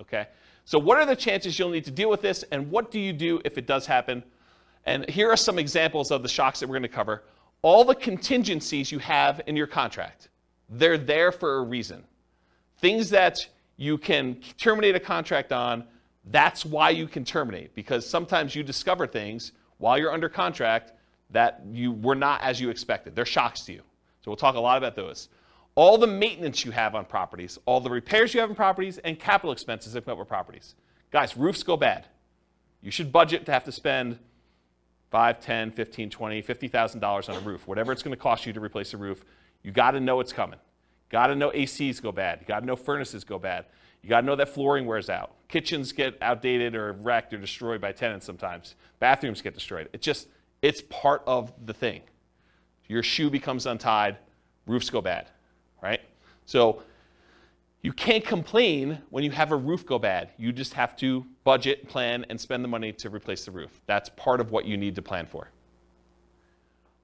Okay? 0.00 0.28
So 0.64 0.78
what 0.78 0.96
are 0.96 1.04
the 1.04 1.14
chances 1.14 1.58
you'll 1.58 1.68
need 1.68 1.84
to 1.84 1.90
deal 1.90 2.08
with 2.08 2.22
this, 2.22 2.42
and 2.52 2.70
what 2.70 2.90
do 2.90 2.98
you 2.98 3.12
do 3.12 3.38
if 3.44 3.58
it 3.58 3.66
does 3.66 3.84
happen? 3.84 4.24
And 4.86 5.06
here 5.10 5.30
are 5.30 5.36
some 5.36 5.58
examples 5.58 6.10
of 6.10 6.22
the 6.22 6.28
shocks 6.30 6.60
that 6.60 6.66
we're 6.66 6.76
going 6.76 6.82
to 6.84 6.88
cover 6.88 7.22
all 7.60 7.84
the 7.84 7.94
contingencies 7.94 8.90
you 8.90 8.98
have 9.00 9.42
in 9.46 9.56
your 9.56 9.66
contract. 9.66 10.30
They're 10.70 10.96
there 10.96 11.32
for 11.32 11.58
a 11.58 11.62
reason. 11.64 12.02
Things 12.78 13.10
that 13.10 13.46
you 13.76 13.98
can 13.98 14.40
terminate 14.56 14.94
a 14.94 15.00
contract 15.00 15.52
on, 15.52 15.84
that's 16.30 16.64
why 16.64 16.90
you 16.90 17.06
can 17.06 17.24
terminate, 17.24 17.74
because 17.74 18.08
sometimes 18.08 18.54
you 18.54 18.62
discover 18.62 19.06
things 19.06 19.52
while 19.78 19.98
you're 19.98 20.12
under 20.12 20.28
contract 20.28 20.92
that 21.30 21.62
you 21.70 21.92
were 21.92 22.14
not 22.14 22.40
as 22.42 22.60
you 22.60 22.70
expected. 22.70 23.16
They're 23.16 23.24
shocks 23.24 23.62
to 23.62 23.72
you. 23.72 23.82
So 24.20 24.30
we'll 24.30 24.36
talk 24.36 24.54
a 24.54 24.60
lot 24.60 24.78
about 24.78 24.94
those. 24.94 25.28
All 25.74 25.98
the 25.98 26.06
maintenance 26.06 26.64
you 26.64 26.70
have 26.70 26.94
on 26.94 27.06
properties, 27.06 27.58
all 27.64 27.80
the 27.80 27.90
repairs 27.90 28.34
you 28.34 28.40
have 28.40 28.50
on 28.50 28.56
properties, 28.56 28.98
and 28.98 29.18
capital 29.18 29.52
expenses 29.52 29.94
that 29.94 30.04
come 30.04 30.12
up 30.12 30.18
with 30.18 30.28
properties. 30.28 30.74
Guys, 31.10 31.36
roofs 31.36 31.62
go 31.62 31.76
bad. 31.76 32.06
You 32.82 32.90
should 32.90 33.10
budget 33.10 33.46
to 33.46 33.52
have 33.52 33.64
to 33.64 33.72
spend 33.72 34.18
5, 35.10 35.40
10, 35.40 35.72
15, 35.72 36.10
20, 36.10 36.42
$50,000 36.42 37.28
on 37.28 37.36
a 37.36 37.40
roof, 37.40 37.66
whatever 37.66 37.92
it's 37.92 38.02
going 38.02 38.14
to 38.14 38.20
cost 38.20 38.46
you 38.46 38.52
to 38.52 38.60
replace 38.60 38.94
a 38.94 38.96
roof, 38.96 39.24
you 39.62 39.72
got 39.72 39.92
to 39.92 40.00
know 40.00 40.20
it's 40.20 40.32
coming. 40.32 40.58
Got 41.08 41.28
to 41.28 41.34
know 41.34 41.50
ACs 41.50 42.00
go 42.00 42.12
bad. 42.12 42.40
You 42.40 42.46
got 42.46 42.60
to 42.60 42.66
know 42.66 42.76
furnaces 42.76 43.24
go 43.24 43.38
bad. 43.38 43.66
You 44.02 44.08
got 44.08 44.22
to 44.22 44.26
know 44.26 44.36
that 44.36 44.48
flooring 44.48 44.86
wears 44.86 45.10
out. 45.10 45.34
Kitchens 45.52 45.92
get 45.92 46.16
outdated 46.22 46.74
or 46.74 46.94
wrecked 46.94 47.34
or 47.34 47.36
destroyed 47.36 47.78
by 47.78 47.92
tenants 47.92 48.24
sometimes. 48.24 48.74
Bathrooms 49.00 49.42
get 49.42 49.52
destroyed. 49.52 49.86
It 49.92 50.00
just 50.00 50.28
it's 50.62 50.80
part 50.88 51.22
of 51.26 51.52
the 51.66 51.74
thing. 51.74 52.00
Your 52.88 53.02
shoe 53.02 53.28
becomes 53.28 53.66
untied, 53.66 54.16
roofs 54.66 54.88
go 54.88 55.02
bad, 55.02 55.28
right? 55.82 56.00
So 56.46 56.82
you 57.82 57.92
can't 57.92 58.24
complain 58.24 59.02
when 59.10 59.24
you 59.24 59.30
have 59.30 59.52
a 59.52 59.56
roof 59.56 59.84
go 59.84 59.98
bad. 59.98 60.30
You 60.38 60.52
just 60.52 60.72
have 60.72 60.96
to 60.96 61.26
budget, 61.44 61.86
plan, 61.86 62.24
and 62.30 62.40
spend 62.40 62.64
the 62.64 62.68
money 62.68 62.90
to 62.94 63.10
replace 63.10 63.44
the 63.44 63.50
roof. 63.50 63.78
That's 63.84 64.08
part 64.16 64.40
of 64.40 64.52
what 64.52 64.64
you 64.64 64.78
need 64.78 64.94
to 64.94 65.02
plan 65.02 65.26
for. 65.26 65.50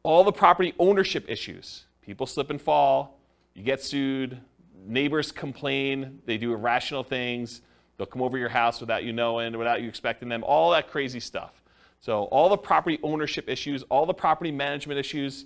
All 0.04 0.24
the 0.24 0.32
property 0.32 0.72
ownership 0.78 1.26
issues 1.28 1.84
people 2.00 2.24
slip 2.24 2.48
and 2.48 2.62
fall, 2.62 3.20
you 3.52 3.62
get 3.62 3.82
sued, 3.82 4.40
neighbors 4.86 5.32
complain, 5.32 6.22
they 6.24 6.38
do 6.38 6.54
irrational 6.54 7.04
things, 7.04 7.60
they'll 7.98 8.06
come 8.06 8.22
over 8.22 8.38
your 8.38 8.48
house 8.48 8.80
without 8.80 9.04
you 9.04 9.12
knowing, 9.12 9.58
without 9.58 9.82
you 9.82 9.88
expecting 9.88 10.30
them, 10.30 10.42
all 10.44 10.70
that 10.70 10.88
crazy 10.88 11.20
stuff. 11.20 11.60
So, 12.00 12.22
all 12.24 12.48
the 12.48 12.56
property 12.56 12.98
ownership 13.02 13.48
issues, 13.48 13.82
all 13.90 14.06
the 14.06 14.14
property 14.14 14.52
management 14.52 14.98
issues, 14.98 15.44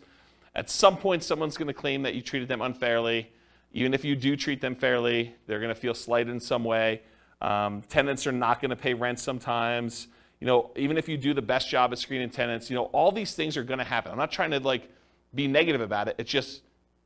at 0.55 0.71
some 0.71 0.97
point, 0.97 1.25
someone's 1.25 1.57
going 1.57 1.69
to 1.69 1.75
claim 1.75 2.03
that 2.03 2.15
you 2.15 2.21
treated 2.21 2.49
them 2.49 2.61
unfairly 2.61 3.31
even 3.73 3.95
if 3.95 4.05
you 4.05 4.15
do 4.15 4.37
treat 4.37 4.61
them 4.61 4.75
fairly, 4.75 5.35
they're 5.47 5.61
going 5.61 5.75
to 5.75 5.81
feel 5.81 5.95
slighted 5.95 6.33
in 6.33 6.41
some 6.41 6.65
way. 6.65 7.03
Um, 7.41 7.83
tenants 7.89 8.27
are 8.27 8.33
not 8.33 8.61
going 8.61 8.71
to 8.71 8.77
pay 8.77 8.95
rent 8.95 9.19
sometimes. 9.19 10.09
You 10.41 10.47
know, 10.47 10.71
even 10.77 10.99
if 10.99 11.09
you 11.09 11.17
do 11.17 11.35
the 11.35 11.43
best 11.43 11.69
job 11.69 11.93
at 11.93 11.99
screening 11.99 12.31
tenants, 12.31 12.69
you 12.69 12.77
know, 12.77 12.85
all 12.87 13.11
these 13.11 13.35
things 13.35 13.57
are 13.57 13.65
going 13.65 13.79
to 13.79 13.85
happen. 13.85 14.13
I'm 14.13 14.19
not 14.19 14.31
trying 14.31 14.51
to 14.51 14.61
like 14.61 14.91
be 15.35 15.49
negative 15.49 15.81
about 15.81 16.09
it. 16.09 16.17
It's 16.19 16.31
just 16.31 16.63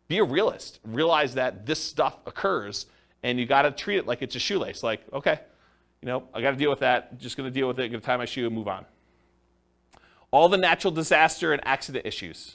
be 0.08 0.18
a 0.18 0.24
realist. 0.24 0.80
Realize 0.84 1.34
that 1.34 1.66
this 1.66 1.82
stuff 1.82 2.18
occurs 2.26 2.86
and 3.26 3.40
you 3.40 3.44
got 3.44 3.62
to 3.62 3.72
treat 3.72 3.96
it 3.96 4.06
like 4.06 4.22
it's 4.22 4.36
a 4.36 4.38
shoelace. 4.38 4.84
Like, 4.84 5.00
okay, 5.12 5.40
you 6.00 6.06
know, 6.06 6.28
I 6.32 6.40
got 6.40 6.52
to 6.52 6.56
deal 6.56 6.70
with 6.70 6.78
that. 6.78 7.18
Just 7.18 7.36
going 7.36 7.48
to 7.48 7.50
deal 7.52 7.66
with 7.66 7.80
it. 7.80 7.88
Going 7.88 8.00
to 8.00 8.06
tie 8.06 8.16
my 8.16 8.24
shoe 8.24 8.46
and 8.46 8.54
move 8.54 8.68
on. 8.68 8.86
All 10.30 10.48
the 10.48 10.56
natural 10.56 10.92
disaster 10.92 11.52
and 11.52 11.60
accident 11.66 12.06
issues. 12.06 12.54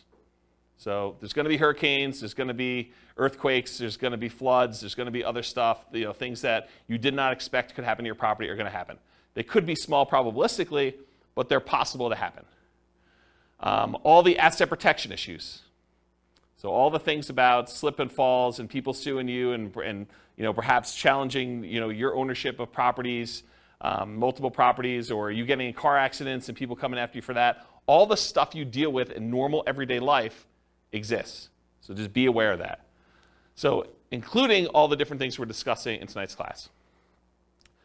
So 0.78 1.18
there's 1.20 1.34
going 1.34 1.44
to 1.44 1.50
be 1.50 1.58
hurricanes, 1.58 2.22
there's 2.22 2.34
going 2.34 2.48
to 2.48 2.56
be 2.56 2.92
earthquakes, 3.18 3.78
there's 3.78 3.98
going 3.98 4.12
to 4.12 4.18
be 4.18 4.30
floods, 4.30 4.80
there's 4.80 4.96
going 4.96 5.06
to 5.06 5.12
be 5.12 5.24
other 5.24 5.44
stuff, 5.44 5.86
you 5.92 6.06
know, 6.06 6.14
things 6.14 6.42
that 6.42 6.70
you 6.88 6.98
did 6.98 7.14
not 7.14 7.34
expect 7.34 7.76
could 7.76 7.84
happen 7.84 8.04
to 8.04 8.08
your 8.08 8.16
property 8.16 8.50
are 8.50 8.56
going 8.56 8.66
to 8.66 8.72
happen. 8.72 8.98
They 9.36 9.44
could 9.44 9.66
be 9.66 9.76
small 9.76 10.08
probabilistically, 10.08 10.96
but 11.36 11.50
they're 11.50 11.60
possible 11.60 12.10
to 12.10 12.16
happen. 12.16 12.46
Um, 13.60 13.96
all 14.02 14.24
the 14.24 14.40
asset 14.40 14.70
protection 14.70 15.12
issues. 15.12 15.62
So 16.58 16.70
all 16.70 16.90
the 16.90 17.00
things 17.00 17.30
about 17.30 17.70
slip 17.70 18.00
and 18.00 18.12
falls 18.12 18.60
and 18.60 18.70
people 18.70 18.94
suing 18.94 19.28
you 19.28 19.52
and, 19.52 19.76
and 19.78 20.08
you 20.38 20.44
know, 20.44 20.54
perhaps 20.54 20.96
challenging 20.96 21.63
you 21.63 21.80
know, 21.80 21.89
your 21.89 22.15
ownership 22.15 22.60
of 22.60 22.72
properties, 22.72 23.44
um, 23.82 24.15
multiple 24.15 24.52
properties, 24.52 25.12
or 25.12 25.32
you 25.32 25.46
getting 25.46 25.67
in 25.67 25.74
car 25.74 25.98
accidents 25.98 26.50
and 26.50 26.58
people 26.58 26.76
coming 26.76 27.00
after 27.00 27.17
you 27.17 27.22
for 27.22 27.34
that. 27.34 27.65
All 27.88 28.06
the 28.06 28.17
stuff 28.17 28.56
you 28.56 28.63
deal 28.63 28.91
with 28.91 29.12
in 29.12 29.30
normal 29.30 29.63
everyday 29.65 30.00
life 30.00 30.48
exists. 30.91 31.50
So 31.82 31.94
just 31.94 32.13
be 32.13 32.26
aware 32.26 32.52
of 32.52 32.60
that. 32.60 32.86
So, 33.56 33.88
including 34.12 34.67
all 34.67 34.88
the 34.88 34.96
different 34.96 35.20
things 35.20 35.39
we're 35.39 35.46
discussing 35.46 36.00
in 36.00 36.08
tonight's 36.08 36.36
class. 36.36 36.70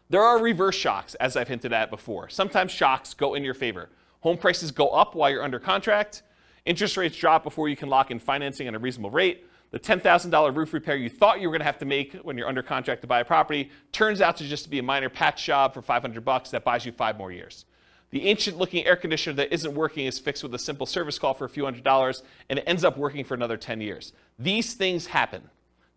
There 0.08 0.22
are 0.22 0.40
reverse 0.40 0.76
shocks, 0.76 1.14
as 1.16 1.36
I've 1.36 1.48
hinted 1.48 1.72
at 1.72 1.90
before. 1.90 2.28
Sometimes 2.28 2.70
shocks 2.70 3.14
go 3.14 3.34
in 3.34 3.42
your 3.42 3.54
favor. 3.54 3.88
Home 4.20 4.36
prices 4.36 4.70
go 4.70 4.88
up 4.90 5.14
while 5.14 5.30
you're 5.30 5.42
under 5.42 5.58
contract. 5.58 6.22
Interest 6.64 6.96
rates 6.96 7.16
drop 7.16 7.42
before 7.44 7.68
you 7.68 7.76
can 7.76 7.88
lock 7.88 8.10
in 8.10 8.18
financing 8.18 8.66
at 8.66 8.74
a 8.74 8.78
reasonable 8.78 9.10
rate. 9.10 9.46
The 9.72 9.80
$10,000 9.80 10.56
roof 10.56 10.72
repair 10.72 10.96
you 10.96 11.10
thought 11.10 11.40
you 11.40 11.48
were 11.48 11.52
going 11.52 11.60
to 11.60 11.66
have 11.66 11.78
to 11.78 11.84
make 11.84 12.14
when 12.14 12.38
you're 12.38 12.48
under 12.48 12.62
contract 12.62 13.00
to 13.02 13.06
buy 13.06 13.20
a 13.20 13.24
property 13.24 13.70
turns 13.92 14.20
out 14.20 14.36
to 14.36 14.44
just 14.44 14.70
be 14.70 14.78
a 14.78 14.82
minor 14.82 15.08
patch 15.08 15.44
job 15.44 15.74
for 15.74 15.82
500 15.82 16.24
bucks 16.24 16.50
that 16.50 16.64
buys 16.64 16.86
you 16.86 16.92
five 16.92 17.18
more 17.18 17.32
years. 17.32 17.64
The 18.10 18.28
ancient 18.28 18.56
looking 18.56 18.86
air 18.86 18.96
conditioner 18.96 19.34
that 19.36 19.52
isn't 19.52 19.74
working 19.74 20.06
is 20.06 20.18
fixed 20.18 20.42
with 20.42 20.54
a 20.54 20.58
simple 20.58 20.86
service 20.86 21.18
call 21.18 21.34
for 21.34 21.44
a 21.44 21.48
few 21.48 21.64
hundred 21.64 21.82
dollars, 21.82 22.22
and 22.48 22.58
it 22.58 22.64
ends 22.66 22.84
up 22.84 22.96
working 22.96 23.24
for 23.24 23.34
another 23.34 23.56
10 23.56 23.80
years. 23.80 24.12
These 24.38 24.74
things 24.74 25.06
happen. 25.06 25.42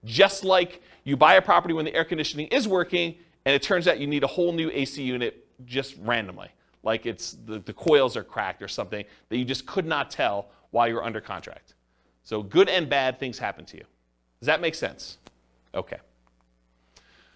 Just 0.04 0.44
like 0.44 0.82
you 1.04 1.16
buy 1.16 1.36
a 1.36 1.42
property 1.42 1.74
when 1.74 1.86
the 1.86 1.94
air 1.94 2.06
conditioning 2.06 2.48
is 2.48 2.68
working, 2.68 3.16
and 3.46 3.54
it 3.54 3.62
turns 3.62 3.88
out 3.88 4.00
you 4.00 4.08
need 4.08 4.24
a 4.24 4.28
whole 4.28 4.52
new 4.52 4.72
AC 4.72 5.02
unit 5.02 5.46
just 5.66 5.96
randomly. 6.00 6.50
like 6.84 7.06
it's 7.06 7.38
the, 7.46 7.60
the 7.60 7.74
coils 7.74 8.16
are 8.16 8.24
cracked 8.24 8.62
or 8.62 8.68
something 8.68 9.04
that 9.28 9.38
you 9.38 9.46
just 9.46 9.66
could 9.66 9.86
not 9.86 10.10
tell 10.10 10.50
while 10.72 10.88
you're 10.88 11.04
under 11.04 11.22
contract. 11.22 11.76
So 12.30 12.44
good 12.44 12.70
and 12.70 12.88
bad 12.88 13.20
things 13.20 13.40
happen 13.40 13.66
to 13.66 13.78
you. 13.78 13.84
Does 14.40 14.46
that 14.46 14.62
make 14.62 14.76
sense? 14.76 15.18
Okay. 15.74 15.98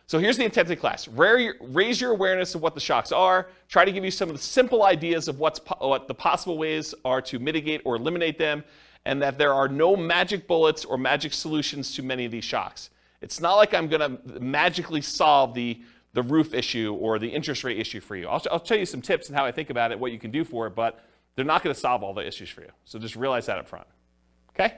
So 0.05 0.19
here's 0.19 0.37
the 0.37 0.45
intent 0.45 0.69
of 0.69 0.79
class. 0.79 1.07
Raise 1.07 1.99
your 1.99 2.11
awareness 2.11 2.53
of 2.53 2.61
what 2.61 2.75
the 2.75 2.79
shocks 2.79 3.11
are. 3.11 3.47
Try 3.69 3.85
to 3.85 3.91
give 3.91 4.05
you 4.05 4.11
some 4.11 4.29
of 4.29 4.35
the 4.35 4.41
simple 4.43 4.83
ideas 4.83 5.27
of 5.27 5.39
what's 5.39 5.57
po- 5.57 5.87
what 5.87 6.07
the 6.07 6.13
possible 6.13 6.59
ways 6.59 6.93
are 7.03 7.23
to 7.23 7.39
mitigate 7.39 7.81
or 7.85 7.95
eliminate 7.95 8.37
them, 8.37 8.63
and 9.05 9.19
that 9.19 9.39
there 9.39 9.51
are 9.51 9.67
no 9.67 9.95
magic 9.95 10.45
bullets 10.45 10.85
or 10.85 10.95
magic 10.95 11.33
solutions 11.33 11.95
to 11.95 12.03
many 12.03 12.25
of 12.25 12.31
these 12.31 12.45
shocks. 12.45 12.91
It's 13.23 13.41
not 13.41 13.55
like 13.55 13.73
I'm 13.73 13.87
going 13.87 14.01
to 14.01 14.39
magically 14.39 15.01
solve 15.01 15.55
the, 15.55 15.81
the 16.13 16.21
roof 16.21 16.53
issue 16.53 16.95
or 17.01 17.17
the 17.17 17.29
interest 17.29 17.63
rate 17.63 17.79
issue 17.79 17.99
for 17.99 18.15
you. 18.15 18.27
I'll, 18.27 18.43
I'll 18.51 18.59
tell 18.59 18.77
you 18.77 18.85
some 18.85 19.01
tips 19.01 19.27
and 19.27 19.35
how 19.35 19.43
I 19.43 19.51
think 19.51 19.71
about 19.71 19.91
it, 19.91 19.97
what 19.99 20.11
you 20.11 20.19
can 20.19 20.29
do 20.29 20.43
for 20.43 20.67
it, 20.67 20.75
but 20.75 21.03
they're 21.35 21.45
not 21.45 21.63
going 21.63 21.73
to 21.73 21.79
solve 21.79 22.03
all 22.03 22.13
the 22.13 22.27
issues 22.27 22.49
for 22.49 22.61
you. 22.61 22.69
So 22.85 22.99
just 22.99 23.15
realize 23.15 23.47
that 23.47 23.57
up 23.57 23.67
front. 23.67 23.87
Okay? 24.55 24.75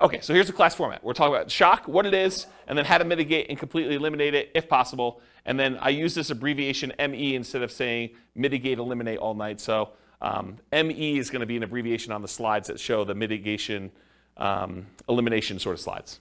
Okay, 0.00 0.20
so 0.20 0.34
here's 0.34 0.46
the 0.46 0.52
class 0.52 0.74
format. 0.74 1.02
We're 1.02 1.14
talking 1.14 1.34
about 1.34 1.50
shock, 1.50 1.88
what 1.88 2.04
it 2.04 2.12
is, 2.12 2.46
and 2.66 2.76
then 2.76 2.84
how 2.84 2.98
to 2.98 3.04
mitigate 3.04 3.46
and 3.48 3.58
completely 3.58 3.94
eliminate 3.94 4.34
it 4.34 4.50
if 4.54 4.68
possible. 4.68 5.22
And 5.46 5.58
then 5.58 5.78
I 5.80 5.88
use 5.88 6.14
this 6.14 6.28
abbreviation 6.28 6.92
ME 6.98 7.34
instead 7.34 7.62
of 7.62 7.72
saying 7.72 8.10
mitigate, 8.34 8.78
eliminate 8.78 9.18
all 9.18 9.34
night. 9.34 9.58
So 9.58 9.90
um, 10.20 10.58
ME 10.70 11.18
is 11.18 11.30
going 11.30 11.40
to 11.40 11.46
be 11.46 11.56
an 11.56 11.62
abbreviation 11.62 12.12
on 12.12 12.20
the 12.20 12.28
slides 12.28 12.68
that 12.68 12.78
show 12.78 13.04
the 13.04 13.14
mitigation, 13.14 13.90
um, 14.36 14.86
elimination 15.08 15.58
sort 15.58 15.74
of 15.74 15.80
slides. 15.80 16.20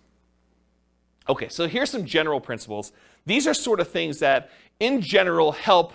Okay, 1.28 1.50
so 1.50 1.68
here's 1.68 1.90
some 1.90 2.06
general 2.06 2.40
principles. 2.40 2.92
These 3.26 3.48
are 3.48 3.54
sort 3.54 3.80
of 3.80 3.90
things 3.90 4.20
that, 4.20 4.52
in 4.80 5.02
general, 5.02 5.52
help 5.52 5.92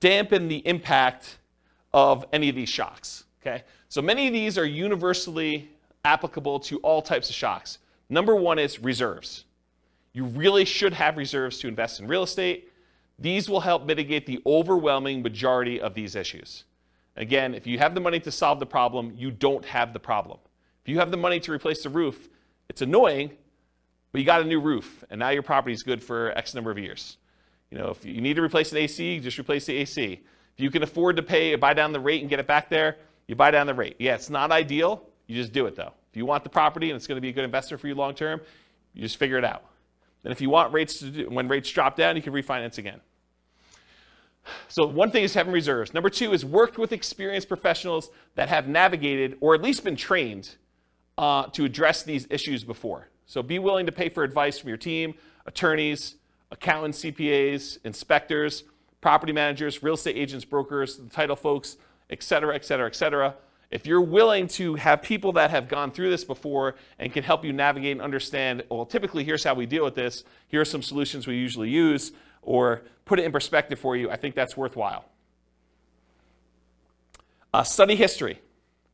dampen 0.00 0.48
the 0.48 0.66
impact 0.66 1.38
of 1.92 2.24
any 2.32 2.48
of 2.48 2.56
these 2.56 2.68
shocks. 2.68 3.24
Okay, 3.42 3.64
so 3.88 4.02
many 4.02 4.26
of 4.26 4.32
these 4.32 4.58
are 4.58 4.66
universally 4.66 5.70
applicable 6.04 6.60
to 6.60 6.78
all 6.78 7.02
types 7.02 7.28
of 7.28 7.34
shocks. 7.34 7.78
Number 8.08 8.34
one 8.34 8.58
is 8.58 8.78
reserves. 8.80 9.44
You 10.12 10.24
really 10.24 10.64
should 10.64 10.94
have 10.94 11.16
reserves 11.16 11.58
to 11.58 11.68
invest 11.68 12.00
in 12.00 12.08
real 12.08 12.22
estate. 12.22 12.72
These 13.18 13.48
will 13.48 13.60
help 13.60 13.84
mitigate 13.84 14.26
the 14.26 14.40
overwhelming 14.46 15.22
majority 15.22 15.80
of 15.80 15.94
these 15.94 16.14
issues. 16.14 16.64
Again, 17.16 17.54
if 17.54 17.66
you 17.66 17.78
have 17.78 17.94
the 17.94 18.00
money 18.00 18.20
to 18.20 18.30
solve 18.30 18.60
the 18.60 18.66
problem, 18.66 19.12
you 19.16 19.30
don't 19.30 19.64
have 19.64 19.92
the 19.92 19.98
problem. 19.98 20.38
If 20.84 20.90
you 20.90 20.98
have 20.98 21.10
the 21.10 21.16
money 21.16 21.40
to 21.40 21.52
replace 21.52 21.82
the 21.82 21.88
roof, 21.88 22.28
it's 22.68 22.82
annoying, 22.82 23.30
but 24.12 24.20
you 24.20 24.24
got 24.26 24.42
a 24.42 24.44
new 24.44 24.60
roof, 24.60 25.04
and 25.10 25.18
now 25.18 25.30
your 25.30 25.42
property 25.42 25.74
is 25.74 25.82
good 25.82 26.02
for 26.02 26.30
X 26.36 26.54
number 26.54 26.70
of 26.70 26.78
years. 26.78 27.16
You 27.70 27.78
know, 27.78 27.88
if 27.88 28.04
you 28.04 28.20
need 28.20 28.34
to 28.36 28.42
replace 28.42 28.70
an 28.72 28.78
AC, 28.78 29.20
just 29.20 29.38
replace 29.38 29.66
the 29.66 29.76
AC. 29.76 30.20
If 30.56 30.60
you 30.62 30.70
can 30.70 30.82
afford 30.82 31.16
to 31.16 31.22
pay, 31.22 31.54
buy 31.56 31.74
down 31.74 31.92
the 31.92 32.00
rate 32.00 32.20
and 32.20 32.30
get 32.30 32.38
it 32.38 32.46
back 32.46 32.70
there, 32.70 32.96
you 33.28 33.34
buy 33.34 33.50
down 33.50 33.66
the 33.66 33.74
rate. 33.74 33.96
Yeah, 33.98 34.14
it's 34.14 34.30
not 34.30 34.52
ideal, 34.52 35.02
you 35.26 35.36
just 35.36 35.52
do 35.52 35.66
it 35.66 35.76
though. 35.76 35.92
If 36.10 36.16
you 36.16 36.26
want 36.26 36.44
the 36.44 36.50
property 36.50 36.90
and 36.90 36.96
it's 36.96 37.06
going 37.06 37.16
to 37.16 37.20
be 37.20 37.28
a 37.28 37.32
good 37.32 37.44
investor 37.44 37.76
for 37.76 37.88
you 37.88 37.94
long 37.94 38.14
term, 38.14 38.40
you 38.94 39.02
just 39.02 39.16
figure 39.16 39.38
it 39.38 39.44
out. 39.44 39.64
And 40.24 40.32
if 40.32 40.40
you 40.40 40.50
want 40.50 40.72
rates 40.72 40.98
to 41.00 41.10
do, 41.10 41.28
when 41.28 41.48
rates 41.48 41.70
drop 41.70 41.96
down, 41.96 42.16
you 42.16 42.22
can 42.22 42.32
refinance 42.32 42.78
again. 42.78 43.00
So 44.68 44.86
one 44.86 45.10
thing 45.10 45.24
is 45.24 45.34
having 45.34 45.52
reserves. 45.52 45.92
Number 45.92 46.10
two 46.10 46.32
is 46.32 46.44
worked 46.44 46.78
with 46.78 46.92
experienced 46.92 47.48
professionals 47.48 48.10
that 48.36 48.48
have 48.48 48.68
navigated 48.68 49.36
or 49.40 49.54
at 49.54 49.62
least 49.62 49.84
been 49.84 49.96
trained 49.96 50.54
uh, 51.18 51.46
to 51.46 51.64
address 51.64 52.02
these 52.02 52.26
issues 52.30 52.64
before. 52.64 53.08
So 53.26 53.42
be 53.42 53.58
willing 53.58 53.86
to 53.86 53.92
pay 53.92 54.08
for 54.08 54.22
advice 54.22 54.58
from 54.58 54.68
your 54.68 54.78
team, 54.78 55.14
attorneys, 55.46 56.16
accountants, 56.50 57.02
CPAs, 57.02 57.78
inspectors, 57.84 58.64
property 59.00 59.32
managers, 59.32 59.82
real 59.82 59.94
estate 59.94 60.16
agents, 60.16 60.44
brokers, 60.44 60.96
the 60.96 61.10
title 61.10 61.36
folks, 61.36 61.76
et 62.10 62.22
cetera, 62.22 62.54
et 62.54 62.64
cetera, 62.64 62.86
et 62.86 62.94
cetera. 62.96 63.34
If 63.70 63.86
you're 63.86 64.00
willing 64.00 64.46
to 64.48 64.76
have 64.76 65.02
people 65.02 65.32
that 65.32 65.50
have 65.50 65.68
gone 65.68 65.90
through 65.90 66.10
this 66.10 66.24
before 66.24 66.76
and 66.98 67.12
can 67.12 67.24
help 67.24 67.44
you 67.44 67.52
navigate 67.52 67.92
and 67.92 68.00
understand, 68.00 68.62
well, 68.70 68.86
typically 68.86 69.24
here's 69.24 69.42
how 69.42 69.54
we 69.54 69.66
deal 69.66 69.84
with 69.84 69.96
this, 69.96 70.22
here 70.46 70.60
are 70.60 70.64
some 70.64 70.82
solutions 70.82 71.26
we 71.26 71.36
usually 71.36 71.68
use, 71.68 72.12
or 72.42 72.82
put 73.04 73.18
it 73.18 73.24
in 73.24 73.32
perspective 73.32 73.78
for 73.78 73.96
you, 73.96 74.08
I 74.08 74.16
think 74.16 74.36
that's 74.36 74.56
worthwhile. 74.56 75.04
Uh, 77.52 77.64
study 77.64 77.96
history. 77.96 78.40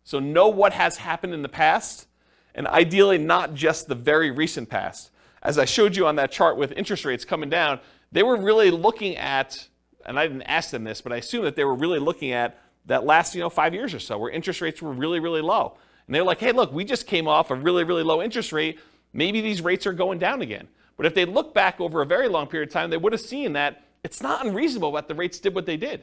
So 0.04 0.18
know 0.20 0.48
what 0.48 0.72
has 0.72 0.96
happened 0.96 1.34
in 1.34 1.42
the 1.42 1.48
past, 1.48 2.06
and 2.54 2.66
ideally 2.66 3.18
not 3.18 3.54
just 3.54 3.88
the 3.88 3.94
very 3.94 4.30
recent 4.30 4.70
past. 4.70 5.10
As 5.42 5.58
I 5.58 5.64
showed 5.66 5.96
you 5.96 6.06
on 6.06 6.16
that 6.16 6.32
chart 6.32 6.56
with 6.56 6.72
interest 6.72 7.04
rates 7.04 7.24
coming 7.24 7.50
down, 7.50 7.78
they 8.10 8.22
were 8.22 8.36
really 8.36 8.70
looking 8.70 9.16
at, 9.16 9.68
and 10.06 10.18
I 10.18 10.26
didn't 10.26 10.42
ask 10.42 10.70
them 10.70 10.84
this, 10.84 11.02
but 11.02 11.12
I 11.12 11.16
assume 11.16 11.44
that 11.44 11.56
they 11.56 11.64
were 11.64 11.74
really 11.74 11.98
looking 11.98 12.32
at 12.32 12.58
that 12.86 13.04
last, 13.04 13.34
you 13.34 13.40
know, 13.40 13.50
five 13.50 13.74
years 13.74 13.94
or 13.94 14.00
so 14.00 14.18
where 14.18 14.30
interest 14.30 14.60
rates 14.60 14.82
were 14.82 14.92
really, 14.92 15.20
really 15.20 15.40
low. 15.40 15.76
And 16.06 16.14
they're 16.14 16.24
like, 16.24 16.40
hey, 16.40 16.52
look, 16.52 16.72
we 16.72 16.84
just 16.84 17.06
came 17.06 17.28
off 17.28 17.50
a 17.50 17.54
really, 17.54 17.84
really 17.84 18.02
low 18.02 18.22
interest 18.22 18.52
rate. 18.52 18.80
Maybe 19.12 19.40
these 19.40 19.62
rates 19.62 19.86
are 19.86 19.92
going 19.92 20.18
down 20.18 20.42
again. 20.42 20.68
But 20.96 21.06
if 21.06 21.14
they 21.14 21.24
look 21.24 21.54
back 21.54 21.80
over 21.80 22.02
a 22.02 22.06
very 22.06 22.28
long 22.28 22.46
period 22.46 22.68
of 22.68 22.72
time, 22.72 22.90
they 22.90 22.96
would 22.96 23.12
have 23.12 23.20
seen 23.20 23.52
that 23.54 23.84
it's 24.02 24.20
not 24.20 24.44
unreasonable 24.44 24.92
that 24.92 25.08
the 25.08 25.14
rates 25.14 25.38
did 25.38 25.54
what 25.54 25.64
they 25.64 25.76
did. 25.76 26.02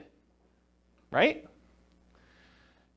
Right? 1.12 1.46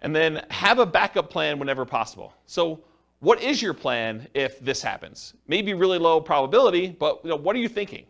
And 0.00 0.14
then 0.14 0.44
have 0.50 0.78
a 0.78 0.86
backup 0.86 1.30
plan 1.30 1.58
whenever 1.58 1.84
possible. 1.84 2.34
So, 2.46 2.84
what 3.20 3.40
is 3.40 3.62
your 3.62 3.72
plan 3.72 4.26
if 4.34 4.58
this 4.58 4.82
happens? 4.82 5.34
Maybe 5.46 5.74
really 5.74 5.98
low 5.98 6.20
probability, 6.20 6.88
but 6.88 7.20
you 7.22 7.30
know, 7.30 7.36
what 7.36 7.54
are 7.54 7.60
you 7.60 7.68
thinking? 7.68 8.04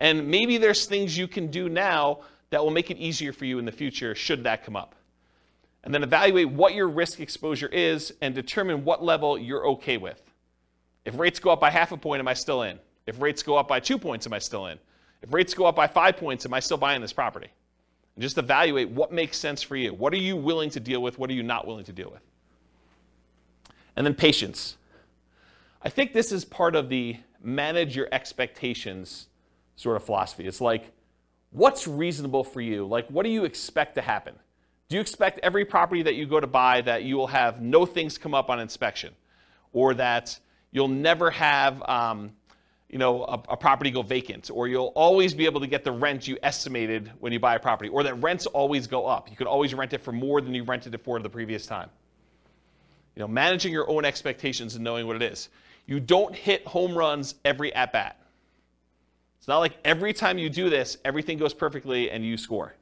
And 0.00 0.28
maybe 0.28 0.58
there's 0.58 0.84
things 0.84 1.16
you 1.16 1.26
can 1.26 1.50
do 1.50 1.70
now 1.70 2.20
that 2.50 2.62
will 2.62 2.70
make 2.70 2.90
it 2.90 2.98
easier 2.98 3.32
for 3.32 3.46
you 3.46 3.58
in 3.58 3.64
the 3.64 3.72
future 3.72 4.14
should 4.14 4.44
that 4.44 4.64
come 4.64 4.76
up 4.76 4.94
and 5.84 5.94
then 5.94 6.02
evaluate 6.02 6.50
what 6.50 6.74
your 6.74 6.88
risk 6.88 7.20
exposure 7.20 7.68
is 7.68 8.12
and 8.20 8.34
determine 8.34 8.84
what 8.84 9.02
level 9.02 9.38
you're 9.38 9.66
okay 9.68 9.96
with. 9.96 10.20
If 11.04 11.18
rates 11.18 11.38
go 11.38 11.50
up 11.50 11.60
by 11.60 11.70
half 11.70 11.92
a 11.92 11.96
point, 11.96 12.20
am 12.20 12.28
I 12.28 12.34
still 12.34 12.62
in? 12.62 12.78
If 13.06 13.20
rates 13.20 13.42
go 13.42 13.56
up 13.56 13.68
by 13.68 13.80
two 13.80 13.98
points, 13.98 14.26
am 14.26 14.32
I 14.32 14.38
still 14.38 14.66
in? 14.66 14.78
If 15.22 15.32
rates 15.32 15.54
go 15.54 15.64
up 15.66 15.76
by 15.76 15.86
five 15.86 16.16
points, 16.16 16.44
am 16.44 16.52
I 16.52 16.60
still 16.60 16.76
buying 16.76 17.00
this 17.00 17.12
property? 17.12 17.48
And 18.14 18.22
just 18.22 18.38
evaluate 18.38 18.90
what 18.90 19.12
makes 19.12 19.38
sense 19.38 19.62
for 19.62 19.76
you. 19.76 19.94
What 19.94 20.12
are 20.12 20.18
you 20.18 20.36
willing 20.36 20.70
to 20.70 20.80
deal 20.80 21.00
with? 21.00 21.18
What 21.18 21.30
are 21.30 21.34
you 21.34 21.42
not 21.42 21.66
willing 21.66 21.84
to 21.84 21.92
deal 21.92 22.10
with? 22.10 22.20
And 23.96 24.04
then 24.04 24.14
patience. 24.14 24.76
I 25.82 25.88
think 25.88 26.12
this 26.12 26.32
is 26.32 26.44
part 26.44 26.76
of 26.76 26.88
the 26.88 27.16
manage 27.42 27.96
your 27.96 28.08
expectations 28.12 29.28
sort 29.76 29.96
of 29.96 30.04
philosophy. 30.04 30.46
It's 30.46 30.60
like, 30.60 30.90
what's 31.50 31.86
reasonable 31.86 32.44
for 32.44 32.60
you? 32.60 32.84
Like, 32.86 33.08
what 33.08 33.22
do 33.22 33.30
you 33.30 33.44
expect 33.44 33.94
to 33.94 34.02
happen? 34.02 34.34
Do 34.88 34.96
you 34.96 35.02
expect 35.02 35.40
every 35.42 35.66
property 35.66 36.02
that 36.02 36.14
you 36.14 36.24
go 36.24 36.40
to 36.40 36.46
buy 36.46 36.80
that 36.80 37.02
you 37.04 37.16
will 37.16 37.26
have 37.26 37.60
no 37.60 37.84
things 37.84 38.16
come 38.16 38.34
up 38.34 38.48
on 38.48 38.58
inspection, 38.58 39.12
or 39.74 39.92
that 39.94 40.38
you'll 40.70 40.88
never 40.88 41.30
have, 41.30 41.82
um, 41.82 42.32
you 42.88 42.96
know, 42.96 43.22
a, 43.24 43.42
a, 43.50 43.56
property 43.56 43.90
go 43.90 44.00
vacant, 44.00 44.50
or 44.50 44.66
you'll 44.66 44.92
always 44.94 45.34
be 45.34 45.44
able 45.44 45.60
to 45.60 45.66
get 45.66 45.84
the 45.84 45.92
rent 45.92 46.26
you 46.26 46.38
estimated 46.42 47.12
when 47.20 47.34
you 47.34 47.38
buy 47.38 47.54
a 47.54 47.60
property, 47.60 47.90
or 47.90 48.02
that 48.02 48.14
rents 48.22 48.46
always 48.46 48.86
go 48.86 49.04
up. 49.04 49.30
You 49.30 49.36
can 49.36 49.46
always 49.46 49.74
rent 49.74 49.92
it 49.92 50.02
for 50.02 50.12
more 50.12 50.40
than 50.40 50.54
you 50.54 50.62
rented 50.62 50.94
it 50.94 51.04
for 51.04 51.20
the 51.20 51.28
previous 51.28 51.66
time. 51.66 51.90
You 53.14 53.20
know, 53.20 53.28
managing 53.28 53.72
your 53.72 53.90
own 53.90 54.06
expectations 54.06 54.74
and 54.74 54.82
knowing 54.82 55.06
what 55.06 55.16
it 55.16 55.22
is. 55.22 55.50
You 55.84 56.00
don't 56.00 56.34
hit 56.34 56.66
home 56.66 56.96
runs 56.96 57.34
every 57.44 57.74
at 57.74 57.92
bat. 57.92 58.18
It's 59.38 59.48
not 59.48 59.58
like 59.58 59.76
every 59.84 60.14
time 60.14 60.38
you 60.38 60.48
do 60.48 60.70
this, 60.70 60.96
everything 61.04 61.36
goes 61.36 61.52
perfectly 61.52 62.10
and 62.10 62.24
you 62.24 62.38
score. 62.38 62.74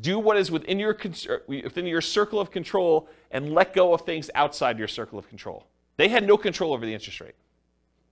Do 0.00 0.18
what 0.18 0.36
is 0.36 0.50
within 0.50 0.78
your, 0.78 0.96
er, 1.28 1.42
within 1.46 1.86
your 1.86 2.00
circle 2.00 2.40
of 2.40 2.50
control 2.50 3.08
and 3.30 3.52
let 3.52 3.74
go 3.74 3.92
of 3.92 4.02
things 4.02 4.30
outside 4.34 4.78
your 4.78 4.88
circle 4.88 5.18
of 5.18 5.28
control. 5.28 5.66
They 5.96 6.08
had 6.08 6.26
no 6.26 6.36
control 6.36 6.72
over 6.72 6.84
the 6.86 6.94
interest 6.94 7.20
rate. 7.20 7.34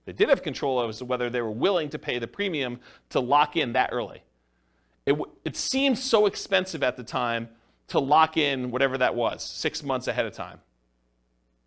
They 0.05 0.13
did 0.13 0.29
have 0.29 0.43
control 0.43 0.79
over 0.79 1.05
whether 1.05 1.29
they 1.29 1.41
were 1.41 1.51
willing 1.51 1.89
to 1.89 1.99
pay 1.99 2.19
the 2.19 2.27
premium 2.27 2.79
to 3.09 3.19
lock 3.19 3.55
in 3.55 3.73
that 3.73 3.89
early. 3.91 4.23
It, 5.05 5.17
it 5.43 5.55
seemed 5.55 5.97
so 5.97 6.25
expensive 6.25 6.83
at 6.83 6.97
the 6.97 7.03
time 7.03 7.49
to 7.89 7.99
lock 7.99 8.37
in 8.37 8.71
whatever 8.71 8.97
that 8.97 9.15
was, 9.15 9.43
six 9.43 9.83
months 9.83 10.07
ahead 10.07 10.25
of 10.25 10.33
time. 10.33 10.59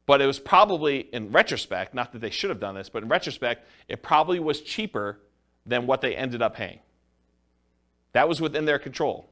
But 0.06 0.20
it 0.20 0.26
was 0.26 0.38
probably, 0.38 1.00
in 1.12 1.32
retrospect, 1.32 1.94
not 1.94 2.12
that 2.12 2.20
they 2.20 2.30
should 2.30 2.50
have 2.50 2.60
done 2.60 2.74
this, 2.74 2.88
but 2.88 3.02
in 3.02 3.08
retrospect, 3.08 3.66
it 3.88 4.02
probably 4.02 4.38
was 4.38 4.60
cheaper 4.60 5.20
than 5.66 5.86
what 5.86 6.00
they 6.00 6.14
ended 6.14 6.42
up 6.42 6.54
paying. 6.56 6.80
That 8.12 8.28
was 8.28 8.40
within 8.40 8.64
their 8.64 8.78
control. 8.78 9.30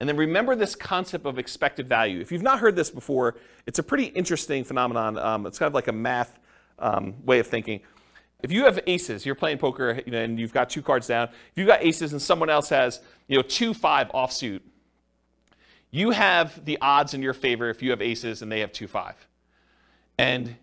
And 0.00 0.08
then 0.08 0.16
remember 0.16 0.56
this 0.56 0.74
concept 0.74 1.26
of 1.26 1.38
expected 1.38 1.86
value. 1.86 2.20
If 2.20 2.32
you've 2.32 2.42
not 2.42 2.58
heard 2.58 2.74
this 2.74 2.90
before, 2.90 3.36
it's 3.66 3.78
a 3.78 3.82
pretty 3.82 4.06
interesting 4.06 4.64
phenomenon. 4.64 5.18
Um, 5.18 5.46
it's 5.46 5.58
kind 5.58 5.68
of 5.68 5.74
like 5.74 5.88
a 5.88 5.92
math 5.92 6.38
um, 6.78 7.14
way 7.24 7.38
of 7.38 7.46
thinking. 7.46 7.80
If 8.42 8.50
you 8.50 8.64
have 8.64 8.80
aces, 8.86 9.26
you're 9.26 9.34
playing 9.34 9.58
poker 9.58 10.00
you 10.06 10.12
know, 10.12 10.18
and 10.18 10.40
you've 10.40 10.54
got 10.54 10.70
two 10.70 10.80
cards 10.80 11.06
down. 11.06 11.28
If 11.28 11.52
you've 11.56 11.66
got 11.66 11.84
aces 11.84 12.12
and 12.12 12.22
someone 12.22 12.48
else 12.48 12.70
has 12.70 13.00
you 13.28 13.36
know, 13.36 13.42
two 13.42 13.74
five 13.74 14.08
offsuit, 14.08 14.60
you 15.90 16.10
have 16.10 16.64
the 16.64 16.78
odds 16.80 17.12
in 17.12 17.20
your 17.20 17.34
favor 17.34 17.68
if 17.68 17.82
you 17.82 17.90
have 17.90 18.00
aces 18.00 18.40
and 18.40 18.50
they 18.50 18.60
have 18.60 18.72
two 18.72 18.88
five. 18.88 19.14
And 20.16 20.56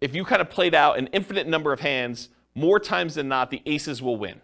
if 0.00 0.14
you 0.14 0.24
kind 0.24 0.40
of 0.40 0.48
played 0.48 0.74
out 0.74 0.98
an 0.98 1.08
infinite 1.08 1.46
number 1.46 1.72
of 1.72 1.80
hands, 1.80 2.30
more 2.54 2.80
times 2.80 3.14
than 3.14 3.28
not, 3.28 3.50
the 3.50 3.60
aces 3.66 4.00
will 4.00 4.16
win. 4.16 4.40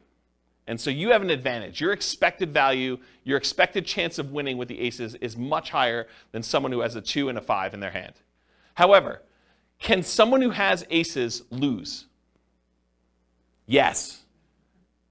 And 0.67 0.81
so 0.81 0.91
you 0.91 1.11
have 1.11 1.23
an 1.23 1.31
advantage. 1.31 1.81
Your 1.81 1.93
expected 1.93 2.53
value, 2.53 2.99
your 3.25 3.37
expected 3.37 3.87
chance 3.87 4.19
of 4.19 4.33
winning 4.33 4.59
with 4.59 4.69
the 4.69 4.81
aces 4.81 5.15
is 5.17 5.37
much 5.37 5.71
higher 5.71 6.09
than 6.33 6.43
someone 6.43 6.73
who 6.73 6.81
has 6.81 6.97
a 6.97 7.01
two 7.01 7.29
and 7.29 7.39
a 7.39 7.41
five 7.41 7.73
in 7.73 7.81
their 7.81 7.91
hand. 7.91 8.15
However, 8.75 9.23
can 9.79 10.03
someone 10.03 10.43
who 10.43 10.51
has 10.51 10.85
aces 10.91 11.43
lose? 11.51 12.07
Yes. 13.67 14.23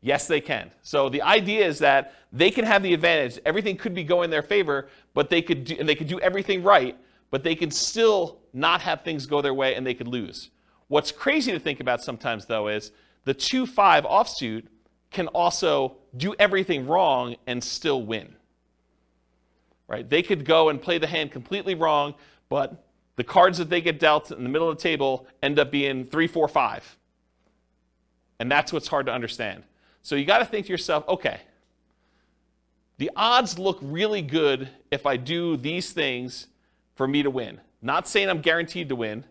Yes, 0.01 0.27
they 0.27 0.41
can. 0.41 0.71
So 0.81 1.09
the 1.09 1.21
idea 1.21 1.65
is 1.65 1.79
that 1.79 2.13
they 2.31 2.51
can 2.51 2.65
have 2.65 2.83
the 2.83 2.93
advantage. 2.93 3.39
Everything 3.45 3.77
could 3.77 3.95
be 3.95 4.03
going 4.03 4.29
their 4.29 4.43
favor, 4.43 4.89
but 5.13 5.29
they 5.29 5.41
could 5.41 5.65
do, 5.65 5.77
and 5.79 5.87
they 5.87 5.95
could 5.95 6.07
do 6.07 6.19
everything 6.19 6.63
right, 6.63 6.97
but 7.31 7.43
they 7.43 7.55
can 7.55 7.71
still 7.71 8.39
not 8.53 8.81
have 8.81 9.01
things 9.03 9.25
go 9.25 9.41
their 9.41 9.53
way 9.53 9.75
and 9.75 9.85
they 9.85 9.93
could 9.93 10.07
lose. 10.07 10.49
What's 10.87 11.11
crazy 11.11 11.51
to 11.51 11.59
think 11.59 11.79
about 11.79 12.03
sometimes 12.03 12.45
though 12.45 12.67
is 12.67 12.91
the 13.23 13.33
2-5 13.33 14.03
offsuit 14.03 14.67
can 15.15 15.27
also 15.29 15.95
do 16.15 16.35
everything 16.37 16.85
wrong 16.85 17.35
and 17.47 17.63
still 17.63 18.03
win. 18.03 18.35
Right? 19.87 20.07
They 20.07 20.21
could 20.21 20.45
go 20.45 20.69
and 20.69 20.81
play 20.81 20.99
the 20.99 21.07
hand 21.07 21.31
completely 21.31 21.73
wrong, 21.73 22.13
but 22.49 22.85
the 23.15 23.23
cards 23.23 23.57
that 23.57 23.69
they 23.69 23.81
get 23.81 23.99
dealt 23.99 24.29
in 24.31 24.43
the 24.43 24.49
middle 24.49 24.69
of 24.69 24.77
the 24.77 24.83
table 24.83 25.25
end 25.41 25.57
up 25.57 25.71
being 25.71 26.05
three, 26.05 26.27
four, 26.27 26.47
five. 26.47 26.97
And 28.39 28.51
that's 28.51 28.73
what's 28.73 28.87
hard 28.87 29.05
to 29.05 29.13
understand. 29.13 29.63
So 30.01 30.15
you 30.15 30.25
got 30.25 30.39
to 30.39 30.45
think 30.45 30.65
to 30.65 30.71
yourself, 30.71 31.07
okay, 31.07 31.39
the 32.97 33.11
odds 33.15 33.57
look 33.57 33.79
really 33.81 34.21
good 34.21 34.69
if 34.91 35.05
I 35.05 35.17
do 35.17 35.57
these 35.57 35.91
things 35.91 36.47
for 36.95 37.07
me 37.07 37.23
to 37.23 37.29
win. 37.29 37.59
Not 37.81 38.07
saying 38.07 38.29
I'm 38.29 38.41
guaranteed 38.41 38.89
to 38.89 38.95
win, 38.95 39.23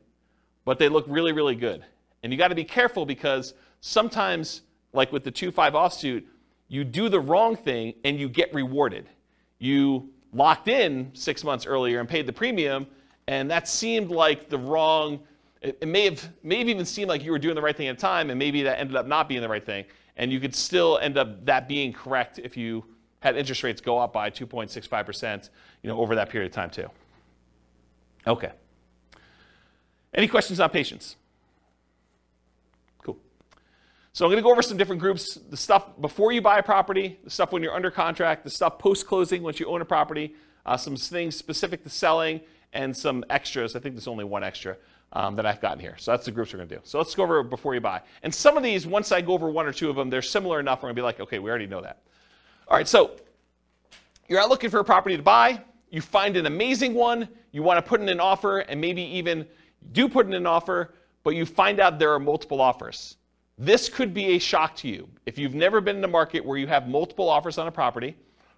but 0.64 0.78
they 0.78 0.88
look 0.88 1.04
really, 1.08 1.32
really 1.32 1.54
good. 1.54 1.84
And 2.22 2.32
you 2.32 2.38
got 2.38 2.48
to 2.48 2.54
be 2.54 2.64
careful 2.64 3.04
because 3.04 3.54
sometimes, 3.80 4.62
like 4.94 5.12
with 5.12 5.24
the 5.24 5.30
2 5.30 5.50
5 5.50 5.72
offsuit, 5.74 6.24
you 6.68 6.84
do 6.84 7.08
the 7.08 7.20
wrong 7.20 7.56
thing 7.56 7.94
and 8.04 8.18
you 8.18 8.28
get 8.28 8.52
rewarded. 8.54 9.08
You 9.58 10.10
locked 10.32 10.68
in 10.68 11.10
six 11.14 11.44
months 11.44 11.66
earlier 11.66 12.00
and 12.00 12.08
paid 12.08 12.26
the 12.26 12.32
premium, 12.32 12.86
and 13.26 13.50
that 13.50 13.68
seemed 13.68 14.10
like 14.10 14.48
the 14.48 14.58
wrong. 14.58 15.20
It, 15.60 15.78
it 15.80 15.88
may 15.88 16.04
have 16.04 16.28
may 16.42 16.58
have 16.58 16.68
even 16.68 16.84
seemed 16.84 17.08
like 17.08 17.22
you 17.22 17.30
were 17.30 17.38
doing 17.38 17.54
the 17.54 17.62
right 17.62 17.76
thing 17.76 17.88
at 17.88 17.96
the 17.96 18.00
time, 18.00 18.30
and 18.30 18.38
maybe 18.38 18.62
that 18.62 18.78
ended 18.78 18.96
up 18.96 19.06
not 19.06 19.28
being 19.28 19.40
the 19.40 19.48
right 19.48 19.64
thing. 19.64 19.84
And 20.16 20.32
you 20.32 20.40
could 20.40 20.54
still 20.54 20.98
end 20.98 21.18
up 21.18 21.44
that 21.46 21.68
being 21.68 21.92
correct 21.92 22.38
if 22.38 22.56
you 22.56 22.84
had 23.20 23.36
interest 23.36 23.62
rates 23.62 23.80
go 23.80 23.98
up 23.98 24.12
by 24.12 24.30
2.65%, 24.30 25.48
you 25.82 25.88
know, 25.88 25.98
over 25.98 26.14
that 26.14 26.28
period 26.28 26.50
of 26.50 26.54
time 26.54 26.70
too. 26.70 26.88
Okay. 28.26 28.52
Any 30.12 30.28
questions 30.28 30.60
on 30.60 30.70
patience? 30.70 31.16
So 34.14 34.24
I'm 34.24 34.30
going 34.30 34.36
to 34.36 34.44
go 34.44 34.52
over 34.52 34.62
some 34.62 34.76
different 34.76 35.02
groups, 35.02 35.34
the 35.50 35.56
stuff 35.56 36.00
before 36.00 36.30
you 36.30 36.40
buy 36.40 36.58
a 36.58 36.62
property, 36.62 37.18
the 37.24 37.30
stuff 37.30 37.50
when 37.50 37.64
you're 37.64 37.74
under 37.74 37.90
contract, 37.90 38.44
the 38.44 38.50
stuff 38.50 38.78
post-closing 38.78 39.42
once 39.42 39.58
you 39.58 39.66
own 39.66 39.80
a 39.80 39.84
property, 39.84 40.36
uh, 40.64 40.76
some 40.76 40.94
things 40.94 41.34
specific 41.34 41.82
to 41.82 41.90
selling, 41.90 42.40
and 42.72 42.96
some 42.96 43.24
extras. 43.28 43.74
I 43.74 43.80
think 43.80 43.96
there's 43.96 44.06
only 44.06 44.22
one 44.22 44.44
extra 44.44 44.76
um, 45.14 45.34
that 45.34 45.46
I've 45.46 45.60
gotten 45.60 45.80
here. 45.80 45.96
So 45.98 46.12
that's 46.12 46.26
the 46.26 46.30
groups 46.30 46.52
we're 46.52 46.58
going 46.58 46.68
to 46.68 46.76
do. 46.76 46.80
So 46.84 46.98
let's 46.98 47.12
go 47.12 47.24
over 47.24 47.42
before 47.42 47.74
you 47.74 47.80
buy. 47.80 48.02
And 48.22 48.32
some 48.32 48.56
of 48.56 48.62
these, 48.62 48.86
once 48.86 49.10
I 49.10 49.20
go 49.20 49.32
over 49.32 49.50
one 49.50 49.66
or 49.66 49.72
two 49.72 49.90
of 49.90 49.96
them, 49.96 50.10
they're 50.10 50.22
similar 50.22 50.60
enough. 50.60 50.84
We're 50.84 50.90
going 50.90 50.94
to 50.94 51.00
be 51.00 51.04
like, 51.04 51.18
okay, 51.18 51.40
we 51.40 51.50
already 51.50 51.66
know 51.66 51.80
that. 51.80 52.02
All 52.68 52.76
right, 52.76 52.86
so 52.86 53.16
you're 54.28 54.40
out 54.40 54.48
looking 54.48 54.70
for 54.70 54.78
a 54.78 54.84
property 54.84 55.16
to 55.16 55.24
buy. 55.24 55.60
You 55.90 56.00
find 56.00 56.36
an 56.36 56.46
amazing 56.46 56.94
one. 56.94 57.28
You 57.50 57.64
want 57.64 57.84
to 57.84 57.88
put 57.88 58.00
in 58.00 58.08
an 58.08 58.20
offer 58.20 58.60
and 58.60 58.80
maybe 58.80 59.02
even 59.02 59.44
do 59.90 60.08
put 60.08 60.26
in 60.26 60.34
an 60.34 60.46
offer, 60.46 60.94
but 61.24 61.34
you 61.34 61.44
find 61.44 61.80
out 61.80 61.98
there 61.98 62.12
are 62.12 62.20
multiple 62.20 62.60
offers. 62.60 63.16
This 63.56 63.88
could 63.88 64.12
be 64.12 64.34
a 64.34 64.38
shock 64.38 64.74
to 64.76 64.88
you. 64.88 65.08
If 65.26 65.38
you've 65.38 65.54
never 65.54 65.80
been 65.80 65.96
in 65.96 66.04
a 66.04 66.08
market 66.08 66.44
where 66.44 66.58
you 66.58 66.66
have 66.66 66.88
multiple 66.88 67.28
offers 67.28 67.56
on 67.56 67.68
a 67.68 67.72
property, 67.72 68.16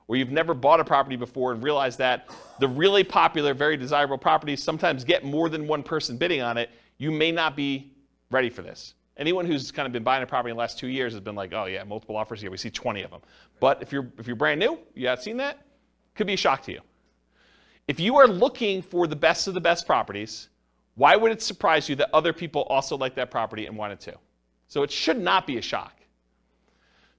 or 0.09 0.17
you've 0.17 0.31
never 0.31 0.55
bought 0.55 0.81
a 0.81 0.85
property 0.85 1.17
before 1.17 1.53
and 1.53 1.63
realized 1.63 1.99
that 1.99 2.31
the 2.61 2.69
really 2.69 3.05
popular, 3.05 3.53
very 3.53 3.77
desirable 3.77 4.17
properties 4.17 4.63
sometimes 4.63 5.05
get 5.05 5.25
more 5.25 5.49
than 5.49 5.67
one 5.67 5.83
person 5.83 6.17
bidding 6.17 6.41
on 6.41 6.57
it, 6.57 6.71
you 6.99 7.11
may 7.11 7.31
not 7.31 7.57
be 7.57 7.93
ready 8.31 8.49
for 8.49 8.63
this. 8.63 8.95
Anyone 9.19 9.47
who's 9.47 9.71
kind 9.71 9.87
of 9.87 9.93
been 9.93 10.05
buying 10.05 10.23
a 10.23 10.27
property 10.27 10.51
in 10.51 10.57
the 10.57 10.61
last 10.61 10.79
two 10.79 10.89
years 10.89 11.13
has 11.13 11.21
been 11.21 11.35
like, 11.35 11.53
oh 11.53 11.65
yeah, 11.65 11.83
multiple 11.85 12.17
offers 12.17 12.41
here. 12.41 12.51
We 12.51 12.57
see 12.57 12.71
20 12.71 13.03
of 13.03 13.11
them. 13.11 13.21
But 13.61 13.83
if 13.83 13.93
you're 13.93 14.11
if 14.19 14.27
you're 14.27 14.37
brand 14.37 14.61
new, 14.61 14.79
you 14.95 15.09
haven't 15.09 15.25
seen 15.25 15.39
that, 15.39 15.59
could 16.15 16.27
be 16.27 16.35
a 16.35 16.39
shock 16.39 16.63
to 16.65 16.73
you. 16.73 16.81
If 17.89 17.99
you 17.99 18.17
are 18.17 18.29
looking 18.29 18.83
for 18.83 19.07
the 19.07 19.17
best 19.17 19.49
of 19.49 19.55
the 19.55 19.61
best 19.61 19.87
properties, 19.87 20.49
why 20.97 21.17
would 21.17 21.33
it 21.33 21.43
surprise 21.43 21.89
you 21.89 21.97
that 21.97 22.11
other 22.13 22.33
people 22.33 22.63
also 22.63 22.97
like 22.97 23.15
that 23.15 23.31
property 23.31 23.67
and 23.67 23.77
want 23.77 23.93
it 23.93 24.01
too? 24.01 24.17
So 24.69 24.83
it 24.83 24.91
should 24.91 25.19
not 25.19 25.47
be 25.47 25.59
a 25.59 25.63
shock. 25.63 25.93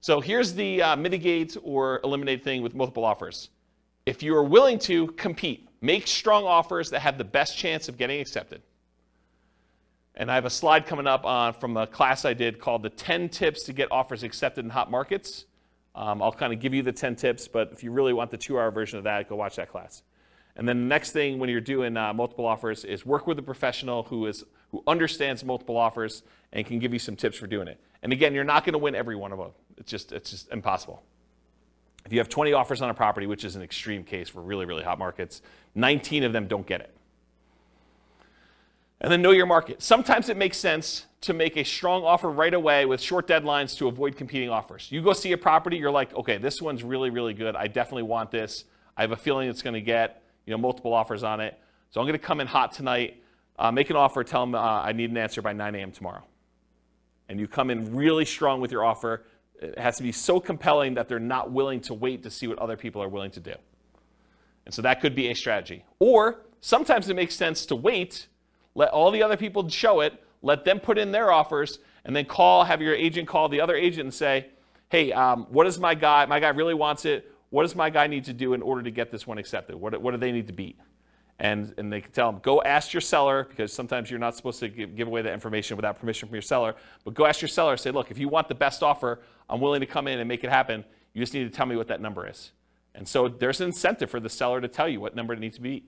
So 0.00 0.20
here's 0.20 0.54
the 0.54 0.82
uh, 0.82 0.96
mitigate 0.96 1.56
or 1.62 2.00
eliminate 2.04 2.44
thing 2.44 2.62
with 2.62 2.74
multiple 2.74 3.04
offers. 3.04 3.50
If 4.06 4.22
you 4.22 4.34
are 4.36 4.44
willing 4.44 4.78
to 4.80 5.08
compete, 5.08 5.68
make 5.80 6.06
strong 6.06 6.44
offers 6.44 6.90
that 6.90 7.00
have 7.00 7.18
the 7.18 7.24
best 7.24 7.56
chance 7.56 7.88
of 7.88 7.98
getting 7.98 8.20
accepted. 8.20 8.62
And 10.14 10.30
I 10.30 10.34
have 10.34 10.44
a 10.44 10.50
slide 10.50 10.86
coming 10.86 11.06
up 11.06 11.24
on, 11.24 11.52
from 11.54 11.76
a 11.76 11.86
class 11.86 12.24
I 12.24 12.34
did 12.34 12.58
called 12.58 12.82
the 12.82 12.90
10 12.90 13.28
tips 13.28 13.64
to 13.64 13.72
get 13.72 13.90
offers 13.92 14.22
accepted 14.22 14.64
in 14.64 14.70
hot 14.70 14.90
markets. 14.90 15.44
Um, 15.94 16.22
I'll 16.22 16.32
kind 16.32 16.52
of 16.52 16.60
give 16.60 16.74
you 16.74 16.82
the 16.82 16.92
10 16.92 17.16
tips, 17.16 17.48
but 17.48 17.70
if 17.72 17.82
you 17.82 17.90
really 17.90 18.12
want 18.12 18.30
the 18.30 18.36
two 18.36 18.58
hour 18.58 18.70
version 18.70 18.98
of 18.98 19.04
that, 19.04 19.28
go 19.28 19.36
watch 19.36 19.56
that 19.56 19.70
class. 19.70 20.02
And 20.58 20.68
then 20.68 20.80
the 20.80 20.86
next 20.86 21.12
thing 21.12 21.38
when 21.38 21.48
you're 21.48 21.60
doing 21.60 21.96
uh, 21.96 22.12
multiple 22.12 22.44
offers 22.44 22.84
is 22.84 23.06
work 23.06 23.28
with 23.28 23.38
a 23.38 23.42
professional 23.42 24.02
who 24.02 24.26
is 24.26 24.44
who 24.72 24.82
understands 24.86 25.44
multiple 25.44 25.76
offers 25.76 26.24
and 26.52 26.66
can 26.66 26.78
give 26.80 26.92
you 26.92 26.98
some 26.98 27.16
tips 27.16 27.38
for 27.38 27.46
doing 27.46 27.68
it. 27.68 27.80
And 28.02 28.12
again, 28.12 28.34
you're 28.34 28.44
not 28.44 28.64
going 28.64 28.72
to 28.72 28.78
win 28.78 28.94
every 28.94 29.16
one 29.16 29.32
of 29.32 29.38
them. 29.38 29.52
It's 29.78 29.90
just 29.90 30.10
it's 30.12 30.30
just 30.32 30.50
impossible. 30.50 31.02
If 32.04 32.12
you 32.12 32.18
have 32.18 32.28
20 32.28 32.52
offers 32.52 32.82
on 32.82 32.90
a 32.90 32.94
property, 32.94 33.26
which 33.26 33.44
is 33.44 33.54
an 33.54 33.62
extreme 33.62 34.02
case 34.02 34.28
for 34.28 34.42
really 34.42 34.66
really 34.66 34.82
hot 34.82 34.98
markets, 34.98 35.42
19 35.76 36.24
of 36.24 36.32
them 36.32 36.48
don't 36.48 36.66
get 36.66 36.80
it. 36.80 36.92
And 39.00 39.12
then 39.12 39.22
know 39.22 39.30
your 39.30 39.46
market. 39.46 39.80
Sometimes 39.80 40.28
it 40.28 40.36
makes 40.36 40.58
sense 40.58 41.06
to 41.20 41.32
make 41.32 41.56
a 41.56 41.64
strong 41.64 42.02
offer 42.02 42.28
right 42.28 42.52
away 42.52 42.84
with 42.84 43.00
short 43.00 43.28
deadlines 43.28 43.76
to 43.78 43.86
avoid 43.86 44.16
competing 44.16 44.50
offers. 44.50 44.88
You 44.90 45.02
go 45.02 45.12
see 45.12 45.30
a 45.30 45.38
property, 45.38 45.76
you're 45.76 45.92
like, 45.92 46.12
okay, 46.14 46.36
this 46.36 46.60
one's 46.60 46.82
really, 46.82 47.10
really 47.10 47.34
good. 47.34 47.54
I 47.54 47.68
definitely 47.68 48.02
want 48.04 48.32
this. 48.32 48.64
I 48.96 49.02
have 49.02 49.12
a 49.12 49.16
feeling 49.16 49.48
it's 49.48 49.62
going 49.62 49.74
to 49.74 49.80
get 49.80 50.24
you 50.48 50.54
know 50.54 50.58
multiple 50.58 50.94
offers 50.94 51.22
on 51.22 51.40
it. 51.40 51.58
So 51.90 52.00
I'm 52.00 52.06
going 52.06 52.18
to 52.18 52.24
come 52.26 52.40
in 52.40 52.46
hot 52.46 52.72
tonight, 52.72 53.22
uh, 53.58 53.70
make 53.70 53.90
an 53.90 53.96
offer, 53.96 54.24
tell 54.24 54.40
them 54.40 54.54
uh, 54.54 54.58
I 54.58 54.92
need 54.92 55.10
an 55.10 55.18
answer 55.18 55.42
by 55.42 55.52
9 55.52 55.74
a.m. 55.74 55.92
tomorrow. 55.92 56.24
And 57.28 57.38
you 57.38 57.46
come 57.46 57.68
in 57.68 57.94
really 57.94 58.24
strong 58.24 58.62
with 58.62 58.72
your 58.72 58.82
offer. 58.82 59.24
It 59.60 59.78
has 59.78 59.98
to 59.98 60.02
be 60.02 60.10
so 60.10 60.40
compelling 60.40 60.94
that 60.94 61.06
they're 61.06 61.18
not 61.18 61.50
willing 61.50 61.80
to 61.82 61.92
wait 61.92 62.22
to 62.22 62.30
see 62.30 62.46
what 62.46 62.58
other 62.58 62.78
people 62.78 63.02
are 63.02 63.08
willing 63.08 63.30
to 63.32 63.40
do. 63.40 63.52
And 64.64 64.74
so 64.74 64.80
that 64.80 65.02
could 65.02 65.14
be 65.14 65.28
a 65.28 65.34
strategy. 65.34 65.84
Or 65.98 66.40
sometimes 66.62 67.10
it 67.10 67.14
makes 67.14 67.34
sense 67.34 67.66
to 67.66 67.76
wait 67.76 68.28
let 68.74 68.90
all 68.90 69.10
the 69.10 69.22
other 69.22 69.36
people 69.36 69.68
show 69.68 70.00
it, 70.00 70.22
let 70.40 70.64
them 70.64 70.78
put 70.78 70.98
in 70.98 71.10
their 71.10 71.32
offers, 71.32 71.80
and 72.04 72.14
then 72.14 72.24
call, 72.24 72.62
have 72.62 72.80
your 72.80 72.94
agent 72.94 73.26
call 73.26 73.48
the 73.48 73.60
other 73.60 73.74
agent 73.74 74.04
and 74.04 74.14
say, 74.14 74.46
hey, 74.88 75.12
um, 75.12 75.48
my 75.80 75.94
guy, 75.94 76.24
my 76.26 76.38
guy 76.38 76.50
really 76.50 76.74
wants 76.74 77.04
it. 77.04 77.30
What 77.50 77.62
does 77.62 77.74
my 77.74 77.90
guy 77.90 78.06
need 78.06 78.24
to 78.24 78.32
do 78.32 78.52
in 78.52 78.62
order 78.62 78.82
to 78.82 78.90
get 78.90 79.10
this 79.10 79.26
one 79.26 79.38
accepted? 79.38 79.76
What, 79.76 80.00
what 80.00 80.10
do 80.10 80.16
they 80.16 80.32
need 80.32 80.46
to 80.48 80.52
beat? 80.52 80.78
And, 81.38 81.72
and 81.78 81.92
they 81.92 82.00
can 82.00 82.10
tell 82.10 82.32
them, 82.32 82.40
go 82.42 82.62
ask 82.62 82.92
your 82.92 83.00
seller, 83.00 83.46
because 83.48 83.72
sometimes 83.72 84.10
you're 84.10 84.18
not 84.18 84.36
supposed 84.36 84.58
to 84.60 84.68
give, 84.68 84.96
give 84.96 85.06
away 85.06 85.22
that 85.22 85.32
information 85.32 85.76
without 85.76 85.98
permission 85.98 86.28
from 86.28 86.34
your 86.34 86.42
seller, 86.42 86.74
but 87.04 87.14
go 87.14 87.26
ask 87.26 87.40
your 87.40 87.48
seller, 87.48 87.76
say, 87.76 87.92
look, 87.92 88.10
if 88.10 88.18
you 88.18 88.28
want 88.28 88.48
the 88.48 88.56
best 88.56 88.82
offer, 88.82 89.20
I'm 89.48 89.60
willing 89.60 89.80
to 89.80 89.86
come 89.86 90.08
in 90.08 90.18
and 90.18 90.28
make 90.28 90.42
it 90.42 90.50
happen. 90.50 90.84
You 91.14 91.22
just 91.22 91.34
need 91.34 91.44
to 91.44 91.50
tell 91.50 91.66
me 91.66 91.76
what 91.76 91.88
that 91.88 92.00
number 92.00 92.28
is. 92.28 92.50
And 92.94 93.06
so 93.06 93.28
there's 93.28 93.60
an 93.60 93.68
incentive 93.68 94.10
for 94.10 94.18
the 94.18 94.28
seller 94.28 94.60
to 94.60 94.68
tell 94.68 94.88
you 94.88 95.00
what 95.00 95.14
number 95.14 95.32
it 95.32 95.38
needs 95.38 95.56
to 95.56 95.62
be. 95.62 95.84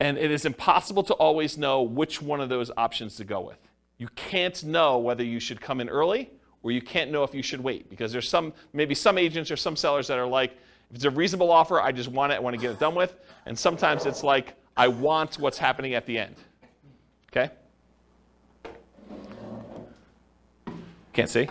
And 0.00 0.16
it 0.16 0.30
is 0.30 0.46
impossible 0.46 1.02
to 1.04 1.14
always 1.14 1.58
know 1.58 1.82
which 1.82 2.22
one 2.22 2.40
of 2.40 2.48
those 2.48 2.70
options 2.76 3.16
to 3.16 3.24
go 3.24 3.40
with. 3.40 3.58
You 3.98 4.08
can't 4.16 4.64
know 4.64 4.98
whether 4.98 5.22
you 5.22 5.38
should 5.38 5.60
come 5.60 5.80
in 5.80 5.88
early 5.88 6.30
or 6.64 6.72
you 6.72 6.80
can't 6.80 7.12
know 7.12 7.22
if 7.22 7.34
you 7.34 7.42
should 7.42 7.60
wait 7.60 7.88
because 7.90 8.10
there's 8.10 8.28
some, 8.28 8.52
maybe 8.72 8.94
some 8.94 9.18
agents 9.18 9.50
or 9.50 9.56
some 9.56 9.76
sellers 9.76 10.08
that 10.08 10.18
are 10.18 10.26
like, 10.26 10.52
if 10.90 10.96
it's 10.96 11.04
a 11.04 11.10
reasonable 11.10 11.52
offer, 11.52 11.80
I 11.80 11.92
just 11.92 12.08
want 12.08 12.32
it, 12.32 12.36
I 12.36 12.38
want 12.40 12.56
to 12.56 12.60
get 12.60 12.70
it 12.72 12.80
done 12.80 12.94
with. 12.94 13.14
And 13.46 13.56
sometimes 13.56 14.06
it's 14.06 14.24
like, 14.24 14.54
I 14.76 14.88
want 14.88 15.38
what's 15.38 15.58
happening 15.58 15.94
at 15.94 16.06
the 16.06 16.18
end. 16.18 16.36
Okay? 17.30 17.52
Can't 21.12 21.28
see? 21.28 21.48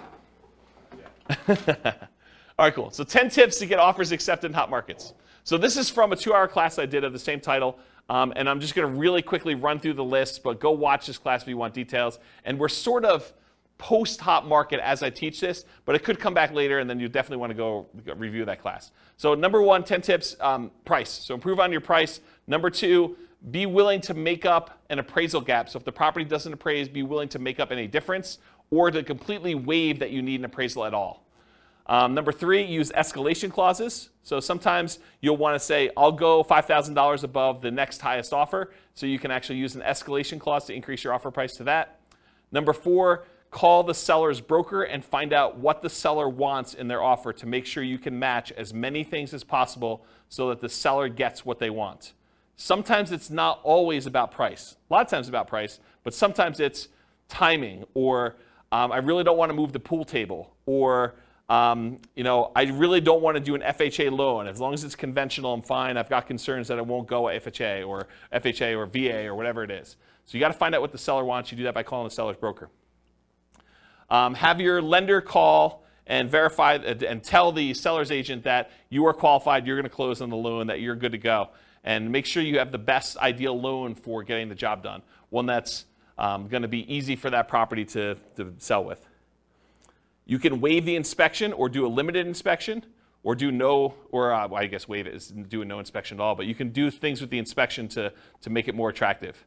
All 1.47 2.65
right, 2.65 2.73
cool. 2.73 2.89
So 2.89 3.03
10 3.03 3.29
tips 3.29 3.59
to 3.59 3.67
get 3.67 3.79
offers 3.79 4.11
accepted 4.11 4.47
in 4.47 4.53
hot 4.53 4.71
markets. 4.71 5.13
So 5.43 5.57
this 5.57 5.77
is 5.77 5.89
from 5.89 6.11
a 6.11 6.15
two 6.15 6.33
hour 6.33 6.47
class 6.47 6.79
I 6.79 6.87
did 6.87 7.03
of 7.03 7.13
the 7.13 7.19
same 7.19 7.39
title. 7.39 7.77
Um, 8.09 8.33
and 8.35 8.49
I'm 8.49 8.59
just 8.59 8.73
going 8.75 8.91
to 8.91 8.99
really 8.99 9.21
quickly 9.21 9.55
run 9.55 9.79
through 9.79 9.93
the 9.93 10.03
list, 10.03 10.43
but 10.43 10.59
go 10.59 10.71
watch 10.71 11.05
this 11.05 11.17
class 11.17 11.43
if 11.43 11.47
you 11.47 11.57
want 11.57 11.73
details. 11.73 12.19
And 12.45 12.59
we're 12.59 12.67
sort 12.67 13.05
of 13.05 13.31
post 13.77 14.21
hot 14.21 14.47
market 14.47 14.79
as 14.79 15.03
I 15.03 15.09
teach 15.09 15.39
this, 15.39 15.65
but 15.85 15.95
it 15.95 16.03
could 16.03 16.19
come 16.19 16.33
back 16.33 16.53
later, 16.53 16.79
and 16.79 16.89
then 16.89 16.99
you 16.99 17.09
definitely 17.09 17.37
want 17.37 17.51
to 17.51 17.55
go 17.55 17.87
review 18.15 18.45
that 18.45 18.61
class. 18.61 18.91
So, 19.17 19.35
number 19.35 19.61
one, 19.61 19.83
10 19.83 20.01
tips 20.01 20.35
um, 20.39 20.71
price. 20.85 21.09
So, 21.09 21.33
improve 21.33 21.59
on 21.59 21.71
your 21.71 21.81
price. 21.81 22.21
Number 22.47 22.69
two, 22.69 23.17
be 23.51 23.65
willing 23.65 23.99
to 24.01 24.13
make 24.13 24.45
up 24.45 24.79
an 24.89 24.99
appraisal 24.99 25.41
gap. 25.41 25.69
So, 25.69 25.77
if 25.77 25.85
the 25.85 25.91
property 25.91 26.25
doesn't 26.25 26.53
appraise, 26.53 26.87
be 26.87 27.03
willing 27.03 27.29
to 27.29 27.39
make 27.39 27.59
up 27.59 27.71
any 27.71 27.87
difference 27.87 28.39
or 28.69 28.89
to 28.89 29.03
completely 29.03 29.55
waive 29.55 29.99
that 29.99 30.11
you 30.11 30.21
need 30.21 30.39
an 30.39 30.45
appraisal 30.45 30.85
at 30.85 30.93
all. 30.93 31.23
Um, 31.85 32.13
number 32.13 32.31
three, 32.31 32.63
use 32.63 32.91
escalation 32.91 33.51
clauses. 33.51 34.09
So 34.23 34.39
sometimes 34.39 34.99
you'll 35.21 35.37
want 35.37 35.55
to 35.55 35.59
say, 35.59 35.89
I'll 35.97 36.13
go 36.13 36.43
$5,000 36.43 37.23
above 37.23 37.61
the 37.61 37.71
next 37.71 37.99
highest 37.99 38.31
offer. 38.31 38.71
So 38.93 39.05
you 39.05 39.19
can 39.19 39.31
actually 39.31 39.57
use 39.57 39.75
an 39.75 39.81
escalation 39.81 40.39
clause 40.39 40.65
to 40.65 40.73
increase 40.73 41.03
your 41.03 41.13
offer 41.13 41.29
price 41.29 41.55
to 41.57 41.65
that. 41.65 41.99
Number 42.51 42.71
four, 42.71 43.25
call 43.53 43.83
the 43.83 43.93
seller's 43.93 44.41
broker 44.41 44.83
and 44.83 45.05
find 45.05 45.31
out 45.31 45.57
what 45.57 45.81
the 45.81 45.89
seller 45.89 46.27
wants 46.27 46.73
in 46.73 46.87
their 46.87 47.01
offer 47.01 47.31
to 47.31 47.45
make 47.45 47.65
sure 47.65 47.83
you 47.83 47.99
can 47.99 48.17
match 48.17 48.51
as 48.53 48.73
many 48.73 49.03
things 49.03 49.33
as 49.33 49.43
possible 49.43 50.03
so 50.27 50.49
that 50.49 50.59
the 50.59 50.67
seller 50.67 51.07
gets 51.07 51.45
what 51.45 51.59
they 51.59 51.69
want. 51.69 52.13
Sometimes 52.57 53.11
it's 53.11 53.29
not 53.29 53.59
always 53.63 54.05
about 54.05 54.31
price. 54.31 54.75
A 54.89 54.93
lot 54.93 55.05
of 55.05 55.07
times 55.09 55.29
about 55.29 55.47
price, 55.47 55.79
but 56.03 56.13
sometimes 56.13 56.59
it's 56.59 56.89
timing 57.29 57.85
or 57.93 58.35
um, 58.71 58.91
I 58.91 58.97
really 58.97 59.23
don't 59.23 59.37
want 59.37 59.49
to 59.51 59.53
move 59.53 59.71
the 59.71 59.79
pool 59.79 60.03
table 60.03 60.55
or 60.65 61.15
um, 61.49 61.99
you 62.15 62.23
know, 62.23 62.51
I 62.55 62.63
really 62.63 63.01
don't 63.01 63.21
want 63.21 63.35
to 63.35 63.43
do 63.43 63.53
an 63.53 63.61
FHA 63.61 64.11
loan. 64.11 64.47
As 64.47 64.59
long 64.59 64.73
as 64.73 64.83
it's 64.83 64.95
conventional, 64.95 65.53
I'm 65.53 65.61
fine. 65.61 65.97
I've 65.97 66.09
got 66.09 66.25
concerns 66.25 66.69
that 66.69 66.77
it 66.79 66.85
won't 66.85 67.07
go 67.07 67.23
FHA 67.23 67.87
or 67.87 68.07
FHA 68.33 68.75
or 68.75 68.85
VA 68.87 69.27
or 69.27 69.35
whatever 69.35 69.63
it 69.63 69.69
is. 69.69 69.97
So 70.25 70.37
you 70.37 70.39
got 70.39 70.47
to 70.47 70.57
find 70.57 70.73
out 70.73 70.81
what 70.81 70.91
the 70.91 70.97
seller 70.97 71.23
wants. 71.23 71.51
You 71.51 71.57
do 71.57 71.63
that 71.65 71.73
by 71.73 71.83
calling 71.83 72.07
the 72.07 72.13
seller's 72.15 72.37
broker. 72.37 72.69
Um, 74.13 74.35
have 74.35 74.61
your 74.61 74.79
lender 74.79 75.21
call 75.21 75.83
and 76.05 76.29
verify 76.29 76.75
and 76.75 77.23
tell 77.23 77.51
the 77.51 77.73
seller's 77.73 78.11
agent 78.11 78.43
that 78.43 78.69
you 78.89 79.07
are 79.07 79.13
qualified, 79.13 79.65
you're 79.65 79.75
going 79.75 79.89
to 79.89 79.95
close 79.95 80.21
on 80.21 80.29
the 80.29 80.37
loan, 80.37 80.67
that 80.67 80.81
you're 80.81 80.95
good 80.95 81.13
to 81.13 81.17
go. 81.17 81.49
And 81.83 82.11
make 82.11 82.27
sure 82.27 82.43
you 82.43 82.59
have 82.59 82.71
the 82.71 82.77
best 82.77 83.17
ideal 83.17 83.59
loan 83.59 83.95
for 83.95 84.21
getting 84.21 84.49
the 84.49 84.55
job 84.55 84.83
done, 84.83 85.01
one 85.31 85.47
that's 85.47 85.85
um, 86.19 86.47
going 86.47 86.61
to 86.61 86.67
be 86.67 86.93
easy 86.93 87.15
for 87.15 87.31
that 87.31 87.47
property 87.47 87.85
to, 87.85 88.15
to 88.35 88.53
sell 88.59 88.83
with. 88.83 89.03
You 90.27 90.37
can 90.37 90.61
waive 90.61 90.85
the 90.85 90.95
inspection 90.95 91.51
or 91.51 91.67
do 91.67 91.83
a 91.83 91.89
limited 91.89 92.27
inspection 92.27 92.85
or 93.23 93.33
do 93.33 93.51
no, 93.51 93.95
or 94.11 94.31
uh, 94.31 94.47
well, 94.47 94.61
I 94.61 94.67
guess 94.67 94.87
waive 94.87 95.07
it 95.07 95.15
is 95.15 95.29
doing 95.29 95.67
no 95.67 95.79
inspection 95.79 96.19
at 96.19 96.23
all, 96.23 96.35
but 96.35 96.45
you 96.45 96.53
can 96.53 96.69
do 96.69 96.91
things 96.91 97.19
with 97.19 97.31
the 97.31 97.39
inspection 97.39 97.87
to, 97.89 98.13
to 98.41 98.51
make 98.51 98.67
it 98.67 98.75
more 98.75 98.89
attractive. 98.89 99.43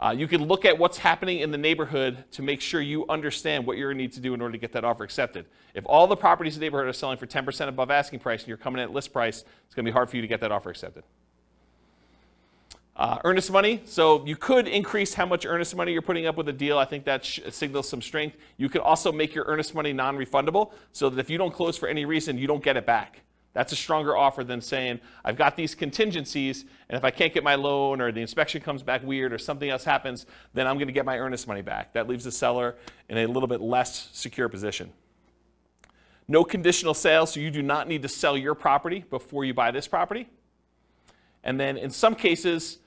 Uh, 0.00 0.14
you 0.16 0.26
can 0.26 0.42
look 0.46 0.64
at 0.64 0.78
what's 0.78 0.96
happening 0.96 1.40
in 1.40 1.50
the 1.50 1.58
neighborhood 1.58 2.24
to 2.30 2.40
make 2.40 2.62
sure 2.62 2.80
you 2.80 3.06
understand 3.10 3.66
what 3.66 3.76
you're 3.76 3.90
going 3.90 3.98
to 3.98 4.02
need 4.02 4.12
to 4.12 4.20
do 4.20 4.32
in 4.32 4.40
order 4.40 4.52
to 4.52 4.58
get 4.58 4.72
that 4.72 4.82
offer 4.82 5.04
accepted. 5.04 5.44
If 5.74 5.84
all 5.84 6.06
the 6.06 6.16
properties 6.16 6.54
in 6.54 6.60
the 6.60 6.64
neighborhood 6.64 6.88
are 6.88 6.92
selling 6.94 7.18
for 7.18 7.26
10% 7.26 7.68
above 7.68 7.90
asking 7.90 8.20
price 8.20 8.40
and 8.40 8.48
you're 8.48 8.56
coming 8.56 8.80
in 8.80 8.84
at 8.84 8.94
list 8.94 9.12
price, 9.12 9.44
it's 9.66 9.74
going 9.74 9.84
to 9.84 9.90
be 9.90 9.92
hard 9.92 10.08
for 10.08 10.16
you 10.16 10.22
to 10.22 10.28
get 10.28 10.40
that 10.40 10.50
offer 10.50 10.70
accepted. 10.70 11.04
Uh, 12.96 13.18
earnest 13.24 13.52
money, 13.52 13.82
so 13.84 14.24
you 14.26 14.36
could 14.36 14.66
increase 14.66 15.12
how 15.12 15.26
much 15.26 15.44
earnest 15.44 15.76
money 15.76 15.92
you're 15.92 16.02
putting 16.02 16.26
up 16.26 16.36
with 16.36 16.48
a 16.48 16.52
deal. 16.52 16.78
I 16.78 16.86
think 16.86 17.04
that 17.04 17.24
sh- 17.24 17.40
signals 17.50 17.88
some 17.88 18.00
strength. 18.00 18.36
You 18.56 18.70
could 18.70 18.80
also 18.80 19.12
make 19.12 19.34
your 19.34 19.44
earnest 19.46 19.74
money 19.74 19.92
non 19.92 20.16
refundable 20.16 20.72
so 20.92 21.10
that 21.10 21.20
if 21.20 21.28
you 21.28 21.38
don't 21.38 21.52
close 21.52 21.76
for 21.76 21.88
any 21.88 22.04
reason, 22.06 22.38
you 22.38 22.46
don't 22.46 22.62
get 22.62 22.76
it 22.76 22.86
back. 22.86 23.20
That's 23.52 23.72
a 23.72 23.76
stronger 23.76 24.16
offer 24.16 24.44
than 24.44 24.60
saying, 24.60 25.00
I've 25.24 25.36
got 25.36 25.56
these 25.56 25.74
contingencies, 25.74 26.64
and 26.88 26.96
if 26.96 27.04
I 27.04 27.10
can't 27.10 27.34
get 27.34 27.42
my 27.42 27.56
loan 27.56 28.00
or 28.00 28.12
the 28.12 28.20
inspection 28.20 28.62
comes 28.62 28.82
back 28.82 29.02
weird 29.02 29.32
or 29.32 29.38
something 29.38 29.68
else 29.68 29.82
happens, 29.82 30.26
then 30.54 30.68
I'm 30.68 30.76
going 30.76 30.86
to 30.86 30.92
get 30.92 31.04
my 31.04 31.18
earnest 31.18 31.48
money 31.48 31.62
back. 31.62 31.92
That 31.94 32.08
leaves 32.08 32.24
the 32.24 32.32
seller 32.32 32.76
in 33.08 33.18
a 33.18 33.26
little 33.26 33.48
bit 33.48 33.60
less 33.60 34.08
secure 34.12 34.48
position. 34.48 34.92
No 36.28 36.44
conditional 36.44 36.94
sale, 36.94 37.26
so 37.26 37.40
you 37.40 37.50
do 37.50 37.60
not 37.60 37.88
need 37.88 38.02
to 38.02 38.08
sell 38.08 38.36
your 38.36 38.54
property 38.54 39.04
before 39.10 39.44
you 39.44 39.52
buy 39.52 39.72
this 39.72 39.88
property. 39.88 40.28
And 41.42 41.58
then 41.58 41.76
in 41.76 41.90
some 41.90 42.14
cases, 42.14 42.78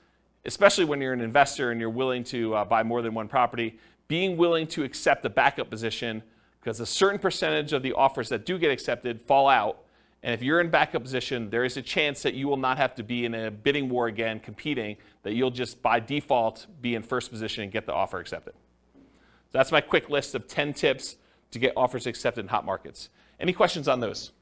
especially 0.46 0.86
when 0.86 1.00
you're 1.00 1.12
an 1.12 1.20
investor 1.20 1.70
and 1.70 1.78
you're 1.78 1.90
willing 1.90 2.24
to 2.24 2.54
uh, 2.54 2.64
buy 2.64 2.82
more 2.82 3.02
than 3.02 3.12
one 3.12 3.28
property, 3.28 3.78
being 4.08 4.38
willing 4.38 4.66
to 4.68 4.82
accept 4.82 5.26
a 5.26 5.30
backup 5.30 5.68
position 5.68 6.22
because 6.60 6.80
a 6.80 6.86
certain 6.86 7.18
percentage 7.18 7.74
of 7.74 7.82
the 7.82 7.92
offers 7.92 8.30
that 8.30 8.46
do 8.46 8.58
get 8.58 8.70
accepted 8.70 9.20
fall 9.20 9.48
out. 9.48 9.83
And 10.24 10.32
if 10.32 10.42
you're 10.42 10.58
in 10.58 10.70
backup 10.70 11.02
position, 11.02 11.50
there 11.50 11.66
is 11.66 11.76
a 11.76 11.82
chance 11.82 12.22
that 12.22 12.32
you 12.32 12.48
will 12.48 12.56
not 12.56 12.78
have 12.78 12.94
to 12.94 13.02
be 13.02 13.26
in 13.26 13.34
a 13.34 13.50
bidding 13.50 13.90
war 13.90 14.06
again 14.06 14.40
competing, 14.40 14.96
that 15.22 15.34
you'll 15.34 15.50
just 15.50 15.82
by 15.82 16.00
default 16.00 16.66
be 16.80 16.94
in 16.94 17.02
first 17.02 17.30
position 17.30 17.62
and 17.62 17.70
get 17.70 17.84
the 17.84 17.92
offer 17.92 18.18
accepted. 18.18 18.54
So 18.94 19.58
that's 19.58 19.70
my 19.70 19.82
quick 19.82 20.08
list 20.08 20.34
of 20.34 20.48
10 20.48 20.72
tips 20.72 21.16
to 21.50 21.58
get 21.58 21.74
offers 21.76 22.06
accepted 22.06 22.40
in 22.40 22.48
hot 22.48 22.64
markets. 22.64 23.10
Any 23.38 23.52
questions 23.52 23.86
on 23.86 24.00
those? 24.00 24.32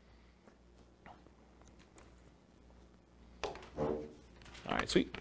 All 3.45 3.97
right, 4.69 4.89
sweet. 4.89 5.13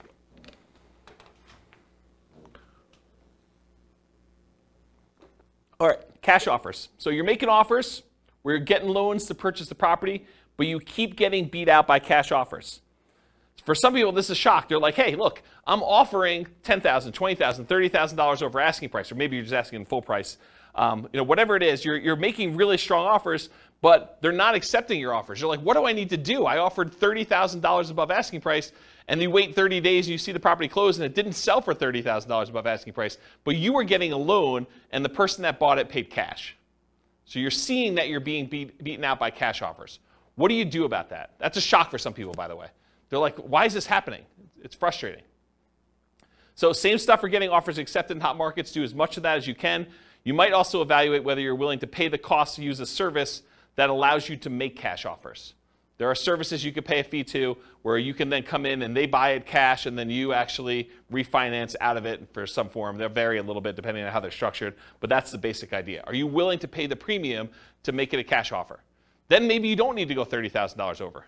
All 5.79 5.87
right, 5.87 5.99
cash 6.21 6.45
offers. 6.45 6.89
So 6.99 7.09
you're 7.09 7.23
making 7.23 7.49
offers, 7.49 8.03
we're 8.43 8.59
getting 8.59 8.89
loans 8.89 9.25
to 9.25 9.33
purchase 9.33 9.67
the 9.67 9.75
property, 9.75 10.27
but 10.57 10.67
you 10.67 10.79
keep 10.79 11.15
getting 11.15 11.45
beat 11.47 11.69
out 11.69 11.87
by 11.87 11.99
cash 11.99 12.31
offers. 12.31 12.81
For 13.65 13.75
some 13.75 13.93
people, 13.93 14.11
this 14.11 14.29
is 14.29 14.37
shock. 14.37 14.69
They're 14.69 14.79
like, 14.79 14.95
hey, 14.95 15.15
look, 15.15 15.41
I'm 15.67 15.83
offering 15.83 16.47
$10,000, 16.63 16.81
$20,000, 16.81 17.65
$30,000 17.65 18.41
over 18.41 18.59
asking 18.59 18.89
price, 18.89 19.11
or 19.11 19.15
maybe 19.15 19.35
you're 19.35 19.43
just 19.43 19.53
asking 19.53 19.81
in 19.81 19.85
full 19.85 20.01
price. 20.01 20.37
Um, 20.73 21.07
you 21.11 21.17
know, 21.17 21.23
whatever 21.23 21.55
it 21.55 21.63
is, 21.63 21.85
you're, 21.85 21.97
you're 21.97 22.15
making 22.15 22.55
really 22.55 22.77
strong 22.77 23.05
offers, 23.05 23.49
but 23.81 24.17
they're 24.21 24.31
not 24.31 24.55
accepting 24.55 24.99
your 24.99 25.13
offers. 25.13 25.41
You're 25.41 25.49
like, 25.49 25.59
what 25.61 25.75
do 25.75 25.85
I 25.85 25.91
need 25.91 26.09
to 26.11 26.17
do? 26.17 26.45
I 26.45 26.57
offered 26.57 26.91
$30,000 26.91 27.91
above 27.91 28.11
asking 28.11 28.41
price, 28.41 28.71
and 29.07 29.21
you 29.21 29.29
wait 29.29 29.55
30 29.55 29.81
days 29.81 30.05
and 30.07 30.11
you 30.11 30.17
see 30.17 30.31
the 30.31 30.39
property 30.39 30.69
close 30.69 30.97
and 30.97 31.05
it 31.05 31.13
didn't 31.13 31.33
sell 31.33 31.61
for 31.61 31.73
$30,000 31.73 32.49
above 32.49 32.67
asking 32.67 32.93
price, 32.93 33.17
but 33.43 33.55
you 33.55 33.73
were 33.73 33.83
getting 33.83 34.13
a 34.13 34.17
loan 34.17 34.65
and 34.91 35.03
the 35.03 35.09
person 35.09 35.41
that 35.43 35.59
bought 35.59 35.79
it 35.79 35.89
paid 35.89 36.09
cash. 36.09 36.55
So 37.25 37.39
you're 37.39 37.51
seeing 37.51 37.95
that 37.95 38.09
you're 38.09 38.19
being 38.19 38.45
beat, 38.45 38.83
beaten 38.83 39.03
out 39.03 39.19
by 39.19 39.29
cash 39.29 39.61
offers. 39.61 39.99
What 40.35 40.49
do 40.49 40.55
you 40.55 40.65
do 40.65 40.85
about 40.85 41.09
that? 41.09 41.31
That's 41.39 41.57
a 41.57 41.61
shock 41.61 41.91
for 41.91 41.97
some 41.97 42.13
people, 42.13 42.33
by 42.33 42.47
the 42.47 42.55
way. 42.55 42.67
They're 43.09 43.19
like, 43.19 43.37
why 43.37 43.65
is 43.65 43.73
this 43.73 43.85
happening? 43.85 44.23
It's 44.63 44.75
frustrating. 44.75 45.23
So, 46.55 46.73
same 46.73 46.97
stuff 46.97 47.21
for 47.21 47.29
getting 47.29 47.49
offers 47.49 47.77
accepted 47.77 48.17
in 48.17 48.21
hot 48.21 48.37
markets. 48.37 48.71
Do 48.71 48.83
as 48.83 48.93
much 48.93 49.17
of 49.17 49.23
that 49.23 49.37
as 49.37 49.47
you 49.47 49.55
can. 49.55 49.87
You 50.23 50.33
might 50.33 50.53
also 50.53 50.81
evaluate 50.81 51.23
whether 51.23 51.41
you're 51.41 51.55
willing 51.55 51.79
to 51.79 51.87
pay 51.87 52.07
the 52.07 52.17
cost 52.17 52.55
to 52.55 52.61
use 52.61 52.79
a 52.79 52.85
service 52.85 53.41
that 53.75 53.89
allows 53.89 54.29
you 54.29 54.37
to 54.37 54.49
make 54.49 54.75
cash 54.75 55.05
offers. 55.05 55.55
There 55.97 56.09
are 56.09 56.15
services 56.15 56.65
you 56.65 56.71
could 56.71 56.85
pay 56.85 56.99
a 56.99 57.03
fee 57.03 57.23
to 57.25 57.57
where 57.83 57.97
you 57.97 58.13
can 58.13 58.29
then 58.29 58.41
come 58.41 58.65
in 58.65 58.81
and 58.81 58.97
they 58.97 59.05
buy 59.05 59.31
it 59.31 59.45
cash 59.45 59.85
and 59.85 59.97
then 59.97 60.09
you 60.09 60.33
actually 60.33 60.89
refinance 61.11 61.75
out 61.79 61.95
of 61.95 62.07
it 62.07 62.27
for 62.33 62.47
some 62.47 62.69
form. 62.69 62.97
They'll 62.97 63.09
vary 63.09 63.37
a 63.37 63.43
little 63.43 63.61
bit 63.61 63.75
depending 63.75 64.03
on 64.03 64.11
how 64.11 64.19
they're 64.19 64.31
structured, 64.31 64.73
but 64.99 65.11
that's 65.11 65.29
the 65.29 65.37
basic 65.37 65.73
idea. 65.73 66.03
Are 66.07 66.15
you 66.15 66.25
willing 66.25 66.57
to 66.59 66.67
pay 66.67 66.87
the 66.87 66.95
premium 66.95 67.49
to 67.83 67.91
make 67.91 68.15
it 68.15 68.19
a 68.19 68.23
cash 68.23 68.51
offer? 68.51 68.79
Then 69.31 69.47
maybe 69.47 69.69
you 69.69 69.77
don't 69.77 69.95
need 69.95 70.09
to 70.09 70.13
go 70.13 70.25
$30,000 70.25 70.99
over. 70.99 71.23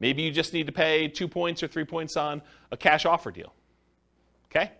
Maybe 0.00 0.22
you 0.22 0.32
just 0.32 0.52
need 0.52 0.66
to 0.66 0.72
pay 0.72 1.06
two 1.06 1.28
points 1.28 1.62
or 1.62 1.68
three 1.68 1.84
points 1.84 2.16
on 2.16 2.42
a 2.72 2.76
cash 2.76 3.06
offer 3.06 3.30
deal. 3.30 3.54
Okay? 4.46 4.72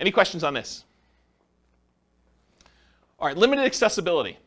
Any 0.00 0.10
questions 0.10 0.42
on 0.42 0.54
this? 0.54 0.84
All 3.20 3.28
right, 3.28 3.36
limited 3.36 3.64
accessibility. 3.64 4.40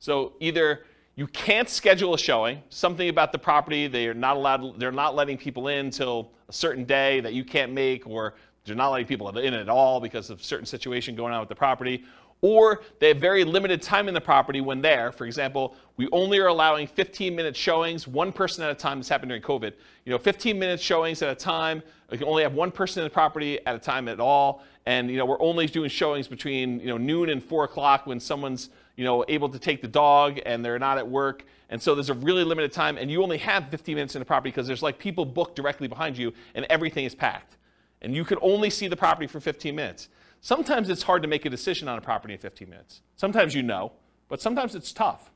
So 0.00 0.34
either 0.38 0.84
you 1.16 1.28
can't 1.28 1.70
schedule 1.70 2.12
a 2.12 2.18
showing. 2.18 2.60
Something 2.68 3.08
about 3.08 3.32
the 3.32 3.38
property 3.38 3.86
they 3.86 4.06
are 4.06 4.12
not 4.12 4.36
allowed. 4.36 4.78
They're 4.78 4.92
not 4.92 5.14
letting 5.14 5.38
people 5.38 5.68
in 5.68 5.86
until 5.86 6.30
a 6.50 6.52
certain 6.52 6.84
day 6.84 7.20
that 7.20 7.32
you 7.32 7.42
can't 7.42 7.72
make, 7.72 8.06
or 8.06 8.34
they're 8.66 8.76
not 8.76 8.90
letting 8.90 9.06
people 9.06 9.30
in 9.38 9.54
at 9.54 9.70
all 9.70 9.98
because 9.98 10.28
of 10.28 10.44
certain 10.44 10.66
situation 10.66 11.16
going 11.16 11.32
on 11.32 11.40
with 11.40 11.48
the 11.48 11.54
property. 11.54 12.04
Or 12.40 12.82
they 12.98 13.08
have 13.08 13.18
very 13.18 13.42
limited 13.42 13.80
time 13.80 14.06
in 14.06 14.14
the 14.14 14.20
property 14.20 14.60
when 14.60 14.82
there. 14.82 15.12
For 15.12 15.24
example, 15.24 15.74
we 15.96 16.08
only 16.12 16.38
are 16.38 16.48
allowing 16.48 16.86
15 16.86 17.34
minute 17.34 17.56
showings, 17.56 18.06
one 18.06 18.32
person 18.32 18.62
at 18.62 18.70
a 18.70 18.74
time. 18.74 18.98
This 18.98 19.08
happened 19.08 19.30
during 19.30 19.42
COVID. 19.42 19.72
You 20.04 20.12
know, 20.12 20.18
15 20.18 20.58
minute 20.58 20.80
showings 20.80 21.22
at 21.22 21.30
a 21.30 21.34
time. 21.34 21.82
We 22.10 22.18
can 22.18 22.26
only 22.26 22.42
have 22.42 22.52
one 22.52 22.70
person 22.70 23.02
in 23.02 23.04
the 23.04 23.10
property 23.10 23.64
at 23.66 23.74
a 23.74 23.78
time 23.78 24.08
at 24.08 24.20
all. 24.20 24.62
And 24.84 25.10
you 25.10 25.16
know, 25.16 25.24
we're 25.24 25.40
only 25.40 25.66
doing 25.66 25.88
showings 25.88 26.28
between 26.28 26.80
you 26.80 26.88
know 26.88 26.98
noon 26.98 27.30
and 27.30 27.42
four 27.42 27.64
o'clock 27.64 28.06
when 28.06 28.20
someone's 28.20 28.68
you 28.96 29.04
know, 29.04 29.24
able 29.28 29.48
to 29.48 29.58
take 29.58 29.82
the 29.82 29.88
dog 29.88 30.40
and 30.46 30.64
they're 30.64 30.78
not 30.78 30.98
at 30.98 31.08
work. 31.08 31.44
And 31.70 31.82
so 31.82 31.94
there's 31.94 32.10
a 32.10 32.14
really 32.14 32.44
limited 32.44 32.72
time, 32.72 32.98
and 32.98 33.10
you 33.10 33.22
only 33.22 33.38
have 33.38 33.68
15 33.68 33.94
minutes 33.94 34.14
in 34.14 34.20
the 34.20 34.24
property 34.24 34.50
because 34.50 34.66
there's 34.66 34.82
like 34.82 34.98
people 34.98 35.24
booked 35.24 35.56
directly 35.56 35.88
behind 35.88 36.16
you 36.16 36.32
and 36.54 36.66
everything 36.70 37.04
is 37.04 37.14
packed. 37.14 37.56
And 38.02 38.14
you 38.14 38.24
can 38.24 38.38
only 38.42 38.70
see 38.70 38.86
the 38.86 38.96
property 38.96 39.26
for 39.26 39.40
15 39.40 39.74
minutes. 39.74 40.08
Sometimes 40.44 40.90
it's 40.90 41.04
hard 41.04 41.22
to 41.22 41.28
make 41.28 41.46
a 41.46 41.48
decision 41.48 41.88
on 41.88 41.96
a 41.96 42.02
property 42.02 42.34
in 42.34 42.38
15 42.38 42.68
minutes. 42.68 43.00
Sometimes 43.16 43.54
you 43.54 43.62
know, 43.62 43.92
but 44.28 44.42
sometimes 44.42 44.74
it's 44.74 44.92
tough. 44.92 45.30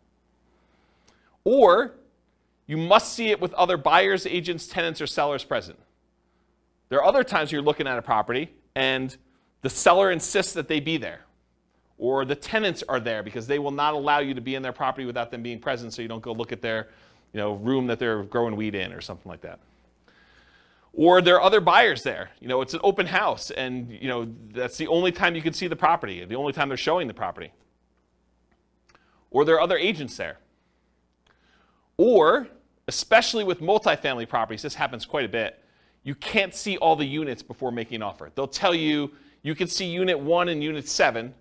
Or 1.45 1.95
you 2.67 2.77
must 2.77 3.15
see 3.15 3.31
it 3.31 3.41
with 3.41 3.55
other 3.55 3.79
buyers, 3.79 4.27
agents, 4.27 4.67
tenants, 4.67 5.01
or 5.01 5.07
sellers 5.07 5.45
present. 5.45 5.79
There 6.91 6.99
are 6.99 7.07
other 7.07 7.25
times 7.25 7.51
you're 7.51 7.63
looking 7.63 7.87
at 7.87 7.97
a 7.97 8.03
property 8.03 8.51
and 8.75 9.17
the 9.63 9.71
seller 9.71 10.11
insists 10.11 10.53
that 10.53 10.69
they 10.69 10.79
be 10.79 10.99
there 10.99 11.21
or 11.97 12.27
the 12.27 12.37
tenants 12.37 12.85
are 12.87 13.01
there 13.01 13.23
because 13.23 13.47
they 13.47 13.59
will 13.59 13.71
not 13.71 13.95
allow 13.95 14.19
you 14.19 14.35
to 14.35 14.43
be 14.43 14.57
in 14.57 14.63
their 14.63 14.75
property 14.75 15.07
without 15.07 15.31
them 15.31 15.43
being 15.43 15.59
present 15.59 15.95
so 15.95 16.03
you 16.03 16.09
don't 16.09 16.23
go 16.23 16.33
look 16.33 16.53
at 16.53 16.61
their 16.61 16.89
you 17.33 17.41
know, 17.41 17.55
room 17.55 17.87
that 17.87 17.99
they're 17.99 18.25
growing 18.25 18.57
weed 18.57 18.75
in 18.75 18.93
or 18.93 19.01
something 19.01 19.31
like 19.31 19.41
that. 19.41 19.59
Or 20.93 21.23
there 21.23 21.37
are 21.37 21.43
other 21.43 21.61
buyers 21.61 22.03
there. 22.03 22.31
You 22.41 22.49
know, 22.49 22.61
it's 22.61 22.75
an 22.75 22.81
open 22.83 23.07
house 23.07 23.51
and 23.51 23.91
you 23.91 24.09
know, 24.09 24.29
that's 24.53 24.77
the 24.77 24.89
only 24.89 25.13
time 25.13 25.35
you 25.35 25.43
can 25.43 25.53
see 25.53 25.69
the 25.69 25.77
property, 25.77 26.25
the 26.25 26.35
only 26.35 26.53
time 26.53 26.69
they're 26.69 26.77
showing 26.77 27.07
the 27.09 27.15
property. 27.15 27.53
or 29.31 29.45
there 29.45 29.57
are 29.57 29.61
other 29.61 29.77
agents 29.77 30.17
there. 30.17 30.39
Or, 31.99 32.49
especially 32.87 33.45
with 33.45 33.61
multifamily 33.61 34.29
properties, 34.29 34.63
this 34.63 34.75
happens 34.75 35.05
quite 35.05 35.25
a 35.25 35.29
bit, 35.29 35.63
you 36.05 36.15
can't 36.15 36.55
see 36.55 36.77
all 36.79 36.97
the 36.97 37.05
units 37.05 37.43
before 37.43 37.71
making 37.71 37.97
an 37.97 38.03
offer. 38.03 38.31
They'll 38.35 38.47
tell 38.47 38.75
you 38.75 39.11
you 39.43 39.55
can 39.55 39.69
see 39.69 39.85
unit 39.85 40.19
1 40.19 40.49
and 40.49 40.63
unit 40.63 40.89
7. 40.89 41.35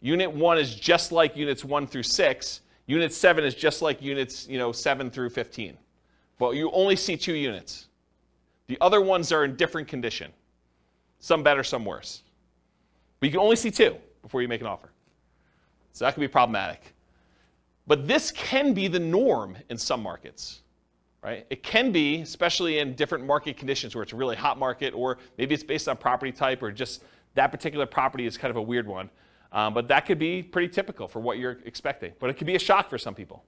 Unit 0.00 0.30
1 0.30 0.58
is 0.58 0.74
just 0.74 1.12
like 1.12 1.36
units 1.36 1.64
1 1.64 1.86
through 1.86 2.02
6. 2.04 2.60
Unit 2.86 3.12
7 3.12 3.44
is 3.44 3.54
just 3.54 3.82
like 3.82 4.02
units, 4.02 4.48
you 4.48 4.58
know, 4.58 4.72
7 4.72 5.10
through 5.10 5.30
15. 5.30 5.76
But 6.38 6.56
you 6.56 6.70
only 6.72 6.96
see 6.96 7.16
two 7.16 7.34
units. 7.34 7.86
The 8.72 8.78
other 8.80 9.02
ones 9.02 9.32
are 9.32 9.44
in 9.44 9.56
different 9.56 9.86
condition. 9.86 10.32
Some 11.18 11.42
better, 11.42 11.62
some 11.62 11.84
worse. 11.84 12.22
But 13.20 13.26
you 13.26 13.30
can 13.30 13.40
only 13.40 13.54
see 13.54 13.70
two 13.70 13.98
before 14.22 14.40
you 14.40 14.48
make 14.48 14.62
an 14.62 14.66
offer. 14.66 14.90
So 15.92 16.06
that 16.06 16.14
can 16.14 16.22
be 16.22 16.28
problematic. 16.28 16.94
But 17.86 18.08
this 18.08 18.30
can 18.30 18.72
be 18.72 18.88
the 18.88 18.98
norm 18.98 19.58
in 19.68 19.76
some 19.76 20.02
markets, 20.02 20.62
right? 21.22 21.44
It 21.50 21.62
can 21.62 21.92
be, 21.92 22.22
especially 22.22 22.78
in 22.78 22.94
different 22.94 23.26
market 23.26 23.58
conditions 23.58 23.94
where 23.94 24.04
it's 24.04 24.14
a 24.14 24.16
really 24.16 24.36
hot 24.36 24.58
market, 24.58 24.94
or 24.94 25.18
maybe 25.36 25.54
it's 25.54 25.62
based 25.62 25.86
on 25.86 25.98
property 25.98 26.32
type, 26.32 26.62
or 26.62 26.72
just 26.72 27.04
that 27.34 27.48
particular 27.48 27.84
property 27.84 28.24
is 28.24 28.38
kind 28.38 28.50
of 28.50 28.56
a 28.56 28.62
weird 28.62 28.86
one. 28.86 29.10
Um, 29.52 29.74
but 29.74 29.86
that 29.88 30.06
could 30.06 30.18
be 30.18 30.42
pretty 30.42 30.68
typical 30.68 31.08
for 31.08 31.20
what 31.20 31.36
you're 31.36 31.58
expecting. 31.66 32.14
But 32.18 32.30
it 32.30 32.38
could 32.38 32.46
be 32.46 32.54
a 32.54 32.58
shock 32.58 32.88
for 32.88 32.96
some 32.96 33.14
people. 33.14 33.44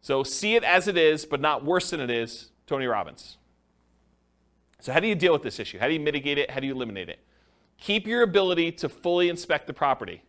So 0.00 0.24
see 0.24 0.56
it 0.56 0.64
as 0.64 0.88
it 0.88 0.96
is, 0.96 1.24
but 1.24 1.40
not 1.40 1.64
worse 1.64 1.90
than 1.90 2.00
it 2.00 2.10
is, 2.10 2.48
Tony 2.66 2.86
Robbins. 2.86 3.36
So, 4.82 4.92
how 4.92 4.98
do 4.98 5.06
you 5.06 5.14
deal 5.14 5.32
with 5.32 5.44
this 5.44 5.60
issue? 5.60 5.78
How 5.78 5.86
do 5.86 5.94
you 5.94 6.00
mitigate 6.00 6.38
it? 6.38 6.50
How 6.50 6.58
do 6.58 6.66
you 6.66 6.74
eliminate 6.74 7.08
it? 7.08 7.20
Keep 7.78 8.04
your 8.04 8.22
ability 8.22 8.72
to 8.72 8.88
fully 8.88 9.28
inspect 9.28 9.68
the 9.68 9.72
property. 9.72 10.24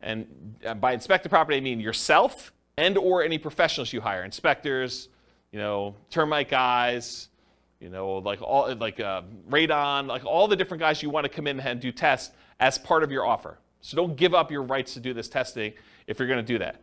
And 0.00 0.56
uh, 0.64 0.72
by 0.72 0.94
inspect 0.94 1.24
the 1.24 1.28
property, 1.28 1.58
I 1.58 1.60
mean 1.60 1.78
yourself 1.78 2.54
and 2.78 2.96
or 2.96 3.22
any 3.22 3.36
professionals 3.36 3.92
you 3.92 4.00
hire, 4.00 4.24
inspectors, 4.24 5.10
you 5.52 5.58
know, 5.58 5.94
termite 6.08 6.48
guys, 6.48 7.28
you 7.80 7.90
know, 7.90 8.14
like 8.14 8.40
all 8.40 8.74
like 8.76 8.98
uh, 8.98 9.20
radon, 9.50 10.06
like 10.06 10.24
all 10.24 10.48
the 10.48 10.56
different 10.56 10.80
guys 10.80 11.02
you 11.02 11.10
want 11.10 11.24
to 11.24 11.28
come 11.28 11.46
in 11.46 11.60
and 11.60 11.80
do 11.80 11.92
tests 11.92 12.34
as 12.60 12.78
part 12.78 13.02
of 13.02 13.12
your 13.12 13.26
offer. 13.26 13.58
So 13.82 13.94
don't 13.94 14.16
give 14.16 14.32
up 14.32 14.50
your 14.50 14.62
rights 14.62 14.94
to 14.94 15.00
do 15.00 15.12
this 15.12 15.28
testing 15.28 15.74
if 16.06 16.18
you're 16.18 16.28
going 16.28 16.42
to 16.42 16.52
do 16.52 16.58
that. 16.60 16.80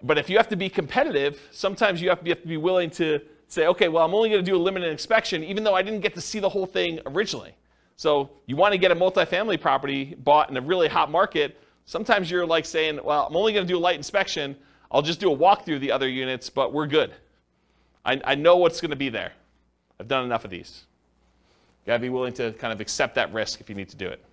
But 0.00 0.16
if 0.16 0.30
you 0.30 0.36
have 0.36 0.48
to 0.50 0.56
be 0.56 0.68
competitive, 0.68 1.48
sometimes 1.50 2.00
you 2.00 2.08
have 2.08 2.18
to 2.18 2.24
be, 2.24 2.30
have 2.30 2.42
to 2.42 2.48
be 2.48 2.56
willing 2.56 2.90
to 2.90 3.20
say, 3.52 3.66
okay, 3.66 3.88
well, 3.88 4.02
I'm 4.02 4.14
only 4.14 4.30
going 4.30 4.42
to 4.42 4.50
do 4.50 4.56
a 4.56 4.58
limited 4.58 4.88
inspection, 4.88 5.44
even 5.44 5.62
though 5.62 5.74
I 5.74 5.82
didn't 5.82 6.00
get 6.00 6.14
to 6.14 6.22
see 6.22 6.38
the 6.38 6.48
whole 6.48 6.64
thing 6.64 7.00
originally. 7.04 7.54
So 7.96 8.30
you 8.46 8.56
want 8.56 8.72
to 8.72 8.78
get 8.78 8.90
a 8.90 8.96
multifamily 8.96 9.60
property 9.60 10.14
bought 10.18 10.48
in 10.48 10.56
a 10.56 10.60
really 10.62 10.88
hot 10.88 11.10
market. 11.10 11.60
Sometimes 11.84 12.30
you're 12.30 12.46
like 12.46 12.64
saying, 12.64 12.98
well, 13.04 13.26
I'm 13.26 13.36
only 13.36 13.52
going 13.52 13.66
to 13.66 13.70
do 13.70 13.76
a 13.76 13.78
light 13.78 13.96
inspection. 13.96 14.56
I'll 14.90 15.02
just 15.02 15.20
do 15.20 15.30
a 15.30 15.36
walkthrough 15.36 15.74
of 15.74 15.80
the 15.82 15.92
other 15.92 16.08
units, 16.08 16.48
but 16.48 16.72
we're 16.72 16.86
good. 16.86 17.12
I, 18.06 18.22
I 18.24 18.34
know 18.36 18.56
what's 18.56 18.80
going 18.80 18.90
to 18.90 18.96
be 18.96 19.10
there. 19.10 19.32
I've 20.00 20.08
done 20.08 20.24
enough 20.24 20.46
of 20.46 20.50
these. 20.50 20.84
You 21.84 21.90
got 21.90 21.98
to 21.98 22.00
be 22.00 22.08
willing 22.08 22.32
to 22.34 22.52
kind 22.52 22.72
of 22.72 22.80
accept 22.80 23.16
that 23.16 23.34
risk 23.34 23.60
if 23.60 23.68
you 23.68 23.74
need 23.74 23.90
to 23.90 23.96
do 23.96 24.08
it. 24.08 24.24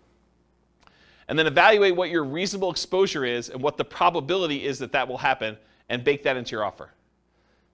And 1.27 1.37
then 1.37 1.45
evaluate 1.45 1.93
what 1.93 2.09
your 2.09 2.23
reasonable 2.23 2.71
exposure 2.71 3.25
is 3.25 3.49
and 3.49 3.61
what 3.61 3.75
the 3.75 3.83
probability 3.83 4.65
is 4.65 4.79
that 4.79 4.93
that 4.93 5.09
will 5.09 5.17
happen 5.17 5.57
and 5.89 6.05
bake 6.05 6.23
that 6.23 6.37
into 6.37 6.51
your 6.51 6.63
offer. 6.63 6.89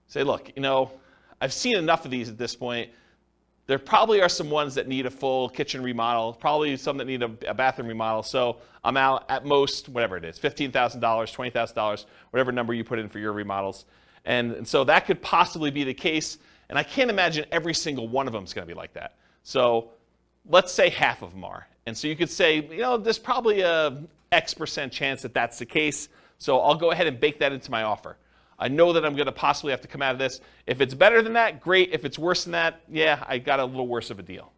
Say, 0.07 0.23
look, 0.23 0.51
you 0.55 0.63
know, 0.63 0.91
I've 1.41 1.53
seen 1.53 1.77
enough 1.77 2.05
of 2.05 2.11
these 2.11 2.29
at 2.29 2.37
this 2.37 2.55
point. 2.55 2.89
There 3.67 3.79
probably 3.79 4.21
are 4.21 4.29
some 4.29 4.49
ones 4.49 4.75
that 4.75 4.87
need 4.87 5.05
a 5.05 5.09
full 5.09 5.49
kitchen 5.49 5.81
remodel, 5.81 6.33
probably 6.33 6.77
some 6.77 6.97
that 6.97 7.05
need 7.05 7.23
a, 7.23 7.31
a 7.47 7.53
bathroom 7.53 7.87
remodel. 7.87 8.21
So 8.21 8.57
I'm 8.83 8.95
out 8.95 9.25
at 9.29 9.43
most, 9.43 9.89
whatever 9.89 10.17
it 10.17 10.25
is, 10.25 10.37
$15,000, 10.37 10.71
$20,000, 10.99 12.05
whatever 12.29 12.51
number 12.51 12.73
you 12.73 12.83
put 12.83 12.99
in 12.99 13.09
for 13.09 13.17
your 13.19 13.33
remodels. 13.33 13.85
And, 14.25 14.51
and 14.51 14.67
so 14.67 14.83
that 14.83 15.05
could 15.07 15.21
possibly 15.21 15.71
be 15.71 15.83
the 15.83 15.93
case. 15.93 16.37
And 16.69 16.77
I 16.77 16.83
can't 16.83 17.09
imagine 17.09 17.45
every 17.51 17.73
single 17.73 18.07
one 18.07 18.27
of 18.27 18.33
them 18.33 18.43
is 18.43 18.53
going 18.53 18.67
to 18.67 18.71
be 18.71 18.77
like 18.77 18.93
that. 18.93 19.15
So 19.43 19.91
let's 20.47 20.71
say 20.71 20.89
half 20.89 21.23
of 21.23 21.31
them 21.31 21.43
are. 21.43 21.67
And 21.87 21.97
so 21.97 22.07
you 22.07 22.15
could 22.15 22.29
say, 22.29 22.67
you 22.67 22.77
know, 22.77 22.97
there's 22.97 23.19
probably 23.19 23.61
a 23.61 24.03
X 24.31 24.53
percent 24.53 24.91
chance 24.91 25.21
that 25.23 25.33
that's 25.33 25.59
the 25.59 25.65
case. 25.65 26.09
So 26.37 26.59
I'll 26.59 26.75
go 26.75 26.91
ahead 26.91 27.07
and 27.07 27.19
bake 27.19 27.39
that 27.39 27.51
into 27.51 27.71
my 27.71 27.83
offer. 27.83 28.17
I 28.57 28.67
know 28.67 28.93
that 28.93 29.05
I'm 29.05 29.15
going 29.15 29.25
to 29.25 29.31
possibly 29.31 29.71
have 29.71 29.81
to 29.81 29.87
come 29.87 30.01
out 30.01 30.13
of 30.13 30.19
this. 30.19 30.39
If 30.65 30.79
it's 30.81 30.93
better 30.93 31.21
than 31.21 31.33
that, 31.33 31.59
great. 31.59 31.91
If 31.91 32.05
it's 32.05 32.17
worse 32.17 32.45
than 32.45 32.53
that, 32.53 32.81
yeah, 32.89 33.23
I 33.27 33.37
got 33.37 33.59
a 33.59 33.65
little 33.65 33.87
worse 33.87 34.09
of 34.09 34.19
a 34.19 34.23
deal. 34.23 34.51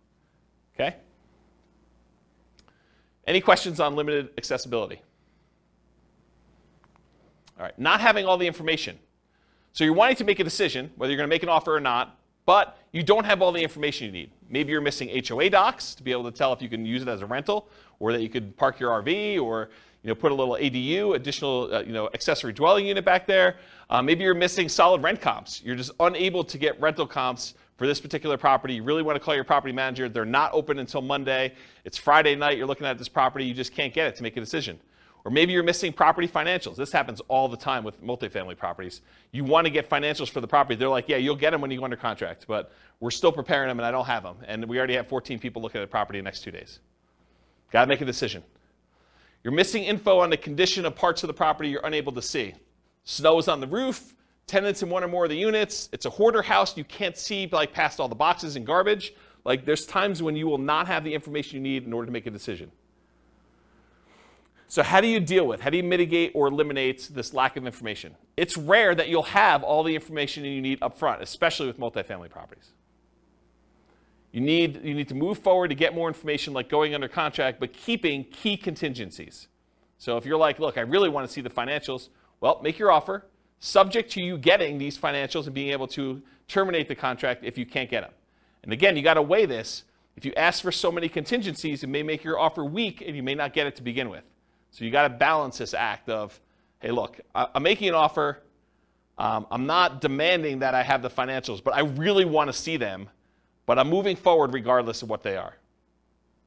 Okay? 0.76 0.96
Any 3.26 3.42
questions 3.42 3.80
on 3.80 3.96
limited 3.96 4.30
accessibility? 4.38 5.02
All 7.58 7.66
right, 7.66 7.78
not 7.80 8.00
having 8.00 8.26
all 8.26 8.38
the 8.38 8.46
information. 8.46 9.00
So 9.74 9.84
you're 9.84 9.94
wanting 9.94 10.16
to 10.18 10.24
make 10.24 10.40
a 10.40 10.44
decision 10.44 10.92
whether 10.96 11.12
you're 11.12 11.18
going 11.18 11.30
to 11.30 11.34
make 11.34 11.44
an 11.44 11.50
offer 11.50 11.76
or 11.76 11.80
not, 11.80 12.20
but 12.46 12.78
you 12.92 13.04
don't 13.04 13.26
have 13.26 13.42
all 13.42 13.52
the 13.52 13.62
information 13.62 14.06
you 14.06 14.12
need. 14.12 14.32
Maybe 14.50 14.72
you're 14.72 14.82
missing 14.82 15.10
HOA 15.28 15.50
docs 15.50 15.94
to 15.96 16.04
be 16.04 16.12
able 16.12 16.24
to 16.24 16.32
tell 16.32 16.54
if 16.54 16.62
you 16.62 16.70
can 16.70 16.86
use 16.86 17.02
it 17.02 17.08
as 17.08 17.22
a 17.22 17.26
rental, 17.26 17.68
or 18.00 18.14
that 18.14 18.22
you 18.22 18.30
could 18.30 18.56
park 18.56 18.80
your 18.80 18.92
RV, 19.02 19.42
or 19.42 19.70
you 20.08 20.14
know, 20.14 20.16
put 20.16 20.32
a 20.32 20.36
little 20.36 20.56
ADU, 20.56 21.16
additional 21.16 21.70
uh, 21.76 21.82
you 21.82 21.92
know, 21.92 22.10
accessory 22.14 22.54
dwelling 22.54 22.88
unit 22.88 23.04
back 23.04 23.28
there. 23.28 23.58
Uh, 23.90 24.02
maybe 24.02 24.24
you're 24.24 24.34
missing 24.34 24.70
solid 24.70 25.04
rent 25.04 25.20
comps. 25.20 25.62
You're 25.62 25.76
just 25.76 25.92
unable 26.00 26.46
to 26.46 26.58
get 26.58 26.80
rental 26.80 27.06
comps 27.06 27.56
for 27.76 27.86
this 27.86 28.00
particular 28.00 28.38
property. 28.38 28.76
You 28.76 28.84
really 28.84 29.04
want 29.04 29.18
to 29.18 29.20
call 29.20 29.36
your 29.36 29.44
property 29.44 29.74
manager. 29.74 30.08
They're 30.08 30.24
not 30.24 30.54
open 30.54 30.80
until 30.80 31.02
Monday. 31.02 31.56
It's 31.84 31.98
Friday 31.98 32.36
night. 32.36 32.58
You're 32.58 32.68
looking 32.68 32.88
at 32.88 32.98
this 32.98 33.10
property. 33.10 33.44
You 33.44 33.54
just 33.54 33.74
can't 33.74 33.94
get 33.94 34.08
it 34.08 34.16
to 34.16 34.24
make 34.24 34.38
a 34.38 34.40
decision. 34.40 34.80
Or 35.26 35.30
maybe 35.30 35.52
you're 35.52 35.62
missing 35.62 35.92
property 35.92 36.28
financials. 36.28 36.78
This 36.78 36.94
happens 36.94 37.20
all 37.28 37.50
the 37.50 37.58
time 37.58 37.84
with 37.84 38.02
multifamily 38.02 38.58
properties. 38.58 39.02
You 39.34 39.44
want 39.44 39.66
to 39.66 39.70
get 39.70 39.90
financials 39.90 40.30
for 40.30 40.40
the 40.40 40.48
property. 40.48 40.76
They're 40.76 40.88
like, 40.88 41.10
yeah, 41.10 41.18
you'll 41.18 41.36
get 41.36 41.50
them 41.50 41.60
when 41.60 41.70
you 41.70 41.80
go 41.80 41.84
under 41.84 41.98
contract, 41.98 42.46
but 42.48 42.72
we're 43.02 43.12
still 43.12 43.34
preparing 43.34 43.68
them 43.68 43.78
and 43.78 43.86
I 43.86 43.92
don't 43.92 44.06
have 44.06 44.24
them. 44.24 44.38
And 44.48 44.64
we 44.70 44.78
already 44.78 44.94
have 44.94 45.10
14 45.10 45.38
people 45.38 45.62
looking 45.62 45.82
at 45.82 45.84
the 45.84 45.92
property 45.92 46.20
in 46.20 46.24
the 46.24 46.30
next 46.30 46.46
two 46.46 46.52
days. 46.52 46.80
Got 47.72 47.82
to 47.82 47.88
make 47.88 48.00
a 48.00 48.06
decision. 48.06 48.42
You're 49.44 49.54
missing 49.54 49.84
info 49.84 50.20
on 50.20 50.30
the 50.30 50.38
condition 50.38 50.86
of 50.86 50.96
parts 50.96 51.24
of 51.24 51.28
the 51.28 51.34
property 51.34 51.70
you're 51.70 51.86
unable 51.86 52.12
to 52.14 52.22
see. 52.22 52.54
Snow 53.04 53.38
is 53.38 53.48
on 53.48 53.62
the 53.62 53.68
roof, 53.68 54.14
tenants 54.48 54.84
in 54.84 54.90
one 54.90 55.04
or 55.04 55.08
more 55.08 55.26
of 55.26 55.30
the 55.30 55.38
units. 55.38 55.90
It's 55.92 56.06
a 56.06 56.10
hoarder 56.10 56.42
house. 56.42 56.76
You 56.76 56.84
can't 56.84 57.16
see 57.16 57.48
like 57.52 57.72
past 57.72 58.00
all 58.00 58.08
the 58.08 58.16
boxes 58.16 58.56
and 58.56 58.66
garbage. 58.66 59.14
Like 59.46 59.66
there's 59.66 59.86
times 59.86 60.22
when 60.22 60.36
you 60.36 60.48
will 60.48 60.58
not 60.58 60.88
have 60.88 61.04
the 61.04 61.14
information 61.14 61.56
you 61.56 61.62
need 61.62 61.86
in 61.86 61.94
order 61.94 62.08
to 62.08 62.12
make 62.12 62.26
a 62.26 62.32
decision. 62.32 62.72
So 64.70 64.84
how 64.84 65.00
do 65.00 65.08
you 65.08 65.22
deal 65.22 65.48
with, 65.48 65.62
how 65.62 65.70
do 65.70 65.78
you 65.78 65.84
mitigate 65.84 66.34
or 66.36 66.48
eliminate 66.48 67.10
this 67.14 67.34
lack 67.34 67.56
of 67.56 67.66
information? 67.66 68.16
It's 68.36 68.58
rare 68.58 68.94
that 68.96 69.08
you'll 69.08 69.24
have 69.24 69.64
all 69.64 69.84
the 69.84 69.96
information 69.96 70.44
you 70.44 70.62
need 70.62 70.80
up 70.82 70.98
front, 70.98 71.22
especially 71.22 71.68
with 71.68 71.80
multifamily 71.80 72.30
properties. 72.30 72.72
You 74.38 74.44
need, 74.44 74.86
you 74.86 74.94
need 74.94 75.08
to 75.08 75.16
move 75.16 75.40
forward 75.40 75.70
to 75.70 75.74
get 75.74 75.96
more 75.96 76.08
information, 76.08 76.54
like 76.54 76.70
going 76.70 76.94
under 76.94 77.08
contract, 77.08 77.60
but 77.60 77.74
keeping 77.74 78.24
key 78.26 78.56
contingencies. 78.56 79.48
So 79.98 80.16
if 80.16 80.28
you're 80.28 80.38
like, 80.38 80.60
look, 80.60 80.78
I 80.78 80.82
really 80.82 81.10
want 81.10 81.26
to 81.26 81.34
see 81.34 81.42
the 81.42 81.50
financials, 81.50 82.10
well, 82.40 82.60
make 82.62 82.78
your 82.78 82.92
offer, 82.92 83.26
subject 83.60 84.12
to 84.12 84.22
you 84.22 84.38
getting 84.38 84.78
these 84.78 84.96
financials 84.96 85.46
and 85.46 85.56
being 85.56 85.72
able 85.72 85.88
to 85.88 86.22
terminate 86.48 86.88
the 86.88 86.94
contract 86.94 87.44
if 87.44 87.58
you 87.58 87.66
can't 87.66 87.90
get 87.90 88.02
them. 88.02 88.12
And 88.62 88.72
again, 88.72 88.96
you 88.96 89.02
got 89.02 89.16
to 89.16 89.24
weigh 89.24 89.48
this. 89.48 89.86
If 90.16 90.24
you 90.24 90.34
ask 90.38 90.62
for 90.62 90.72
so 90.72 90.92
many 90.92 91.10
contingencies, 91.10 91.84
it 91.84 91.88
may 91.88 92.04
make 92.04 92.24
your 92.24 92.38
offer 92.38 92.64
weak 92.64 93.02
and 93.02 93.16
you 93.16 93.24
may 93.24 93.34
not 93.34 93.54
get 93.54 93.66
it 93.66 93.76
to 93.78 93.82
begin 93.82 94.08
with. 94.08 94.24
So 94.70 94.86
you 94.86 94.92
got 94.92 95.08
to 95.08 95.10
balance 95.10 95.58
this 95.58 95.74
act 95.74 96.10
of, 96.10 96.40
hey, 96.78 96.92
look, 96.92 97.20
I'm 97.34 97.64
making 97.64 97.90
an 97.90 97.96
offer. 97.96 98.44
Um, 99.18 99.48
I'm 99.50 99.66
not 99.66 100.00
demanding 100.00 100.60
that 100.60 100.76
I 100.76 100.84
have 100.84 101.02
the 101.02 101.10
financials, 101.10 101.64
but 101.64 101.74
I 101.74 101.80
really 101.80 102.26
want 102.26 102.50
to 102.50 102.54
see 102.54 102.78
them 102.78 103.10
but 103.68 103.78
I'm 103.78 103.90
moving 103.90 104.16
forward 104.16 104.54
regardless 104.54 105.04
of 105.04 105.10
what 105.10 105.22
they 105.22 105.38
are. 105.38 105.54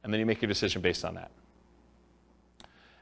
And 0.03 0.11
then 0.11 0.19
you 0.19 0.25
make 0.25 0.41
your 0.41 0.49
decision 0.49 0.81
based 0.81 1.05
on 1.05 1.15
that. 1.15 1.31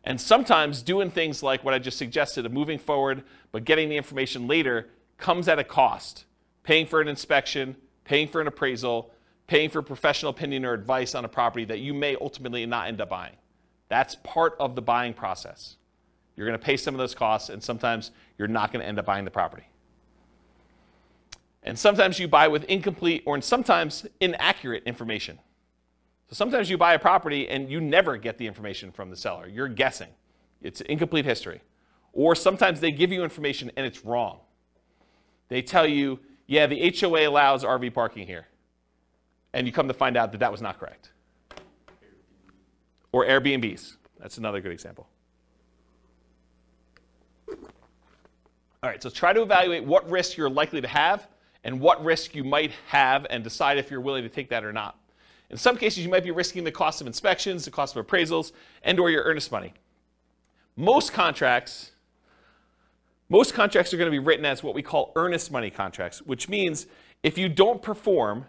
And 0.03 0.21
sometimes 0.21 0.83
doing 0.83 1.09
things 1.09 1.41
like 1.41 1.63
what 1.63 1.73
I 1.73 1.79
just 1.79 1.97
suggested 1.97 2.45
of 2.45 2.53
moving 2.53 2.77
forward 2.77 3.23
but 3.51 3.65
getting 3.65 3.89
the 3.89 3.97
information 3.97 4.47
later 4.47 4.89
comes 5.17 5.47
at 5.47 5.57
a 5.57 5.63
cost. 5.63 6.25
Paying 6.63 6.85
for 6.85 7.01
an 7.01 7.07
inspection, 7.07 7.75
paying 8.03 8.27
for 8.27 8.41
an 8.41 8.47
appraisal, 8.47 9.11
paying 9.47 9.69
for 9.69 9.81
professional 9.81 10.29
opinion 10.29 10.65
or 10.65 10.73
advice 10.73 11.15
on 11.15 11.25
a 11.25 11.27
property 11.27 11.65
that 11.65 11.79
you 11.79 11.93
may 11.93 12.15
ultimately 12.21 12.65
not 12.65 12.87
end 12.87 13.01
up 13.01 13.09
buying. 13.09 13.35
That's 13.87 14.15
part 14.23 14.55
of 14.59 14.75
the 14.75 14.81
buying 14.81 15.13
process. 15.13 15.77
You're 16.35 16.45
going 16.45 16.59
to 16.59 16.63
pay 16.63 16.77
some 16.77 16.93
of 16.93 16.99
those 16.99 17.15
costs, 17.15 17.49
and 17.49 17.61
sometimes 17.61 18.11
you're 18.37 18.47
not 18.47 18.71
going 18.71 18.81
to 18.81 18.87
end 18.87 18.99
up 18.99 19.05
buying 19.05 19.25
the 19.25 19.31
property. 19.31 19.67
And 21.63 21.77
sometimes 21.77 22.19
you 22.19 22.27
buy 22.27 22.47
with 22.47 22.63
incomplete 22.65 23.23
or 23.25 23.39
sometimes 23.41 24.05
inaccurate 24.19 24.83
information. 24.85 25.39
So 26.29 26.35
sometimes 26.35 26.69
you 26.69 26.77
buy 26.77 26.93
a 26.93 26.99
property 26.99 27.49
and 27.49 27.69
you 27.69 27.81
never 27.81 28.17
get 28.17 28.37
the 28.37 28.47
information 28.47 28.91
from 28.91 29.09
the 29.09 29.15
seller. 29.15 29.47
You're 29.47 29.67
guessing. 29.67 30.09
It's 30.61 30.81
incomplete 30.81 31.25
history. 31.25 31.61
Or 32.13 32.35
sometimes 32.35 32.79
they 32.79 32.91
give 32.91 33.11
you 33.11 33.23
information 33.23 33.71
and 33.75 33.85
it's 33.85 34.05
wrong. 34.05 34.39
They 35.49 35.61
tell 35.61 35.87
you, 35.87 36.19
yeah, 36.47 36.67
the 36.67 36.95
HOA 36.97 37.27
allows 37.27 37.63
RV 37.63 37.93
parking 37.93 38.25
here. 38.25 38.47
And 39.53 39.65
you 39.65 39.73
come 39.73 39.87
to 39.87 39.93
find 39.93 40.15
out 40.15 40.31
that 40.31 40.37
that 40.39 40.51
was 40.51 40.61
not 40.61 40.79
correct. 40.79 41.11
Or 43.11 43.25
Airbnbs. 43.25 43.95
That's 44.19 44.37
another 44.37 44.61
good 44.61 44.71
example. 44.71 45.07
All 48.81 48.89
right, 48.89 49.01
so 49.01 49.09
try 49.09 49.33
to 49.33 49.41
evaluate 49.41 49.83
what 49.83 50.09
risk 50.09 50.37
you're 50.37 50.49
likely 50.49 50.81
to 50.81 50.87
have 50.87 51.27
and 51.63 51.79
what 51.79 52.03
risk 52.03 52.35
you 52.35 52.43
might 52.43 52.71
have 52.87 53.25
and 53.29 53.43
decide 53.43 53.77
if 53.77 53.91
you're 53.91 54.01
willing 54.01 54.23
to 54.23 54.29
take 54.29 54.49
that 54.49 54.63
or 54.63 54.71
not. 54.71 54.97
In 55.49 55.57
some 55.57 55.77
cases, 55.77 56.03
you 56.03 56.09
might 56.09 56.23
be 56.23 56.31
risking 56.31 56.63
the 56.63 56.71
cost 56.71 57.01
of 57.01 57.07
inspections, 57.07 57.65
the 57.65 57.71
cost 57.71 57.95
of 57.95 58.05
appraisals, 58.05 58.51
and 58.83 58.99
or 58.99 59.09
your 59.09 59.23
earnest 59.23 59.51
money. 59.51 59.73
Most 60.75 61.11
contracts, 61.11 61.91
most 63.29 63.53
contracts 63.53 63.93
are 63.93 63.97
going 63.97 64.07
to 64.07 64.11
be 64.11 64.19
written 64.19 64.45
as 64.45 64.63
what 64.63 64.75
we 64.75 64.81
call 64.81 65.11
earnest 65.15 65.51
money 65.51 65.69
contracts, 65.69 66.21
which 66.21 66.47
means 66.47 66.87
if 67.23 67.37
you 67.37 67.49
don't 67.49 67.81
perform, 67.81 68.45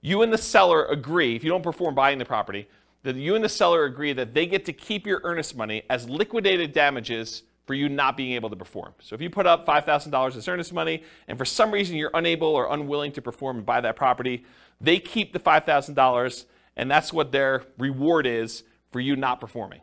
you 0.00 0.22
and 0.22 0.32
the 0.32 0.38
seller 0.38 0.84
agree, 0.86 1.34
if 1.36 1.42
you 1.42 1.50
don't 1.50 1.62
perform 1.62 1.94
buying 1.94 2.18
the 2.18 2.24
property, 2.24 2.68
that 3.04 3.16
you 3.16 3.34
and 3.34 3.44
the 3.44 3.48
seller 3.48 3.84
agree 3.84 4.12
that 4.12 4.34
they 4.34 4.46
get 4.46 4.64
to 4.66 4.72
keep 4.72 5.06
your 5.06 5.20
earnest 5.24 5.56
money 5.56 5.82
as 5.88 6.08
liquidated 6.08 6.72
damages 6.72 7.44
for 7.68 7.74
you 7.74 7.90
not 7.90 8.16
being 8.16 8.32
able 8.32 8.48
to 8.48 8.56
perform. 8.56 8.94
So 8.98 9.14
if 9.14 9.20
you 9.20 9.28
put 9.28 9.46
up 9.46 9.66
$5,000 9.66 10.36
as 10.36 10.48
earnest 10.48 10.72
money 10.72 11.04
and 11.28 11.36
for 11.36 11.44
some 11.44 11.70
reason 11.70 11.96
you're 11.96 12.10
unable 12.14 12.48
or 12.48 12.72
unwilling 12.72 13.12
to 13.12 13.20
perform 13.20 13.58
and 13.58 13.66
buy 13.66 13.82
that 13.82 13.94
property, 13.94 14.46
they 14.80 14.98
keep 14.98 15.34
the 15.34 15.38
$5,000 15.38 16.44
and 16.76 16.90
that's 16.90 17.12
what 17.12 17.30
their 17.30 17.64
reward 17.76 18.26
is 18.26 18.62
for 18.90 19.00
you 19.00 19.16
not 19.16 19.38
performing. 19.38 19.82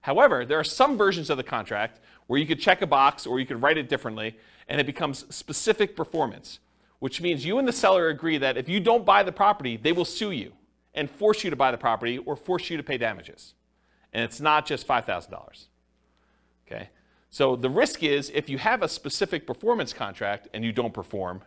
However, 0.00 0.46
there 0.46 0.58
are 0.58 0.64
some 0.64 0.96
versions 0.96 1.28
of 1.28 1.36
the 1.36 1.42
contract 1.42 2.00
where 2.28 2.40
you 2.40 2.46
could 2.46 2.60
check 2.60 2.80
a 2.80 2.86
box 2.86 3.26
or 3.26 3.38
you 3.38 3.44
could 3.44 3.60
write 3.60 3.76
it 3.76 3.90
differently 3.90 4.34
and 4.66 4.80
it 4.80 4.86
becomes 4.86 5.26
specific 5.28 5.96
performance, 5.96 6.60
which 7.00 7.20
means 7.20 7.44
you 7.44 7.58
and 7.58 7.68
the 7.68 7.74
seller 7.74 8.08
agree 8.08 8.38
that 8.38 8.56
if 8.56 8.70
you 8.70 8.80
don't 8.80 9.04
buy 9.04 9.22
the 9.22 9.32
property, 9.32 9.76
they 9.76 9.92
will 9.92 10.06
sue 10.06 10.30
you 10.30 10.52
and 10.94 11.10
force 11.10 11.44
you 11.44 11.50
to 11.50 11.56
buy 11.56 11.70
the 11.70 11.76
property 11.76 12.16
or 12.16 12.36
force 12.36 12.70
you 12.70 12.78
to 12.78 12.82
pay 12.82 12.96
damages. 12.96 13.52
And 14.14 14.24
it's 14.24 14.40
not 14.40 14.64
just 14.64 14.88
$5,000. 14.88 15.66
Okay? 16.66 16.90
So 17.30 17.56
the 17.56 17.70
risk 17.70 18.02
is 18.02 18.30
if 18.34 18.48
you 18.48 18.58
have 18.58 18.82
a 18.82 18.88
specific 18.88 19.46
performance 19.46 19.92
contract 19.92 20.48
and 20.54 20.64
you 20.64 20.72
don't 20.72 20.94
perform, 20.94 21.42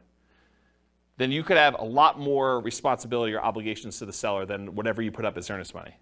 then 1.18 1.32
you 1.32 1.44
could 1.44 1.58
have 1.58 1.76
a 1.78 1.84
lot 1.84 2.20
more 2.20 2.62
responsibility 2.62 3.34
or 3.34 3.42
obligations 3.42 4.00
to 4.00 4.06
the 4.06 4.14
seller 4.14 4.46
than 4.46 4.76
whatever 4.76 5.02
you 5.02 5.12
put 5.12 5.26
up 5.26 5.38
as 5.38 5.50
earnest 5.50 5.74
money. 5.74 5.96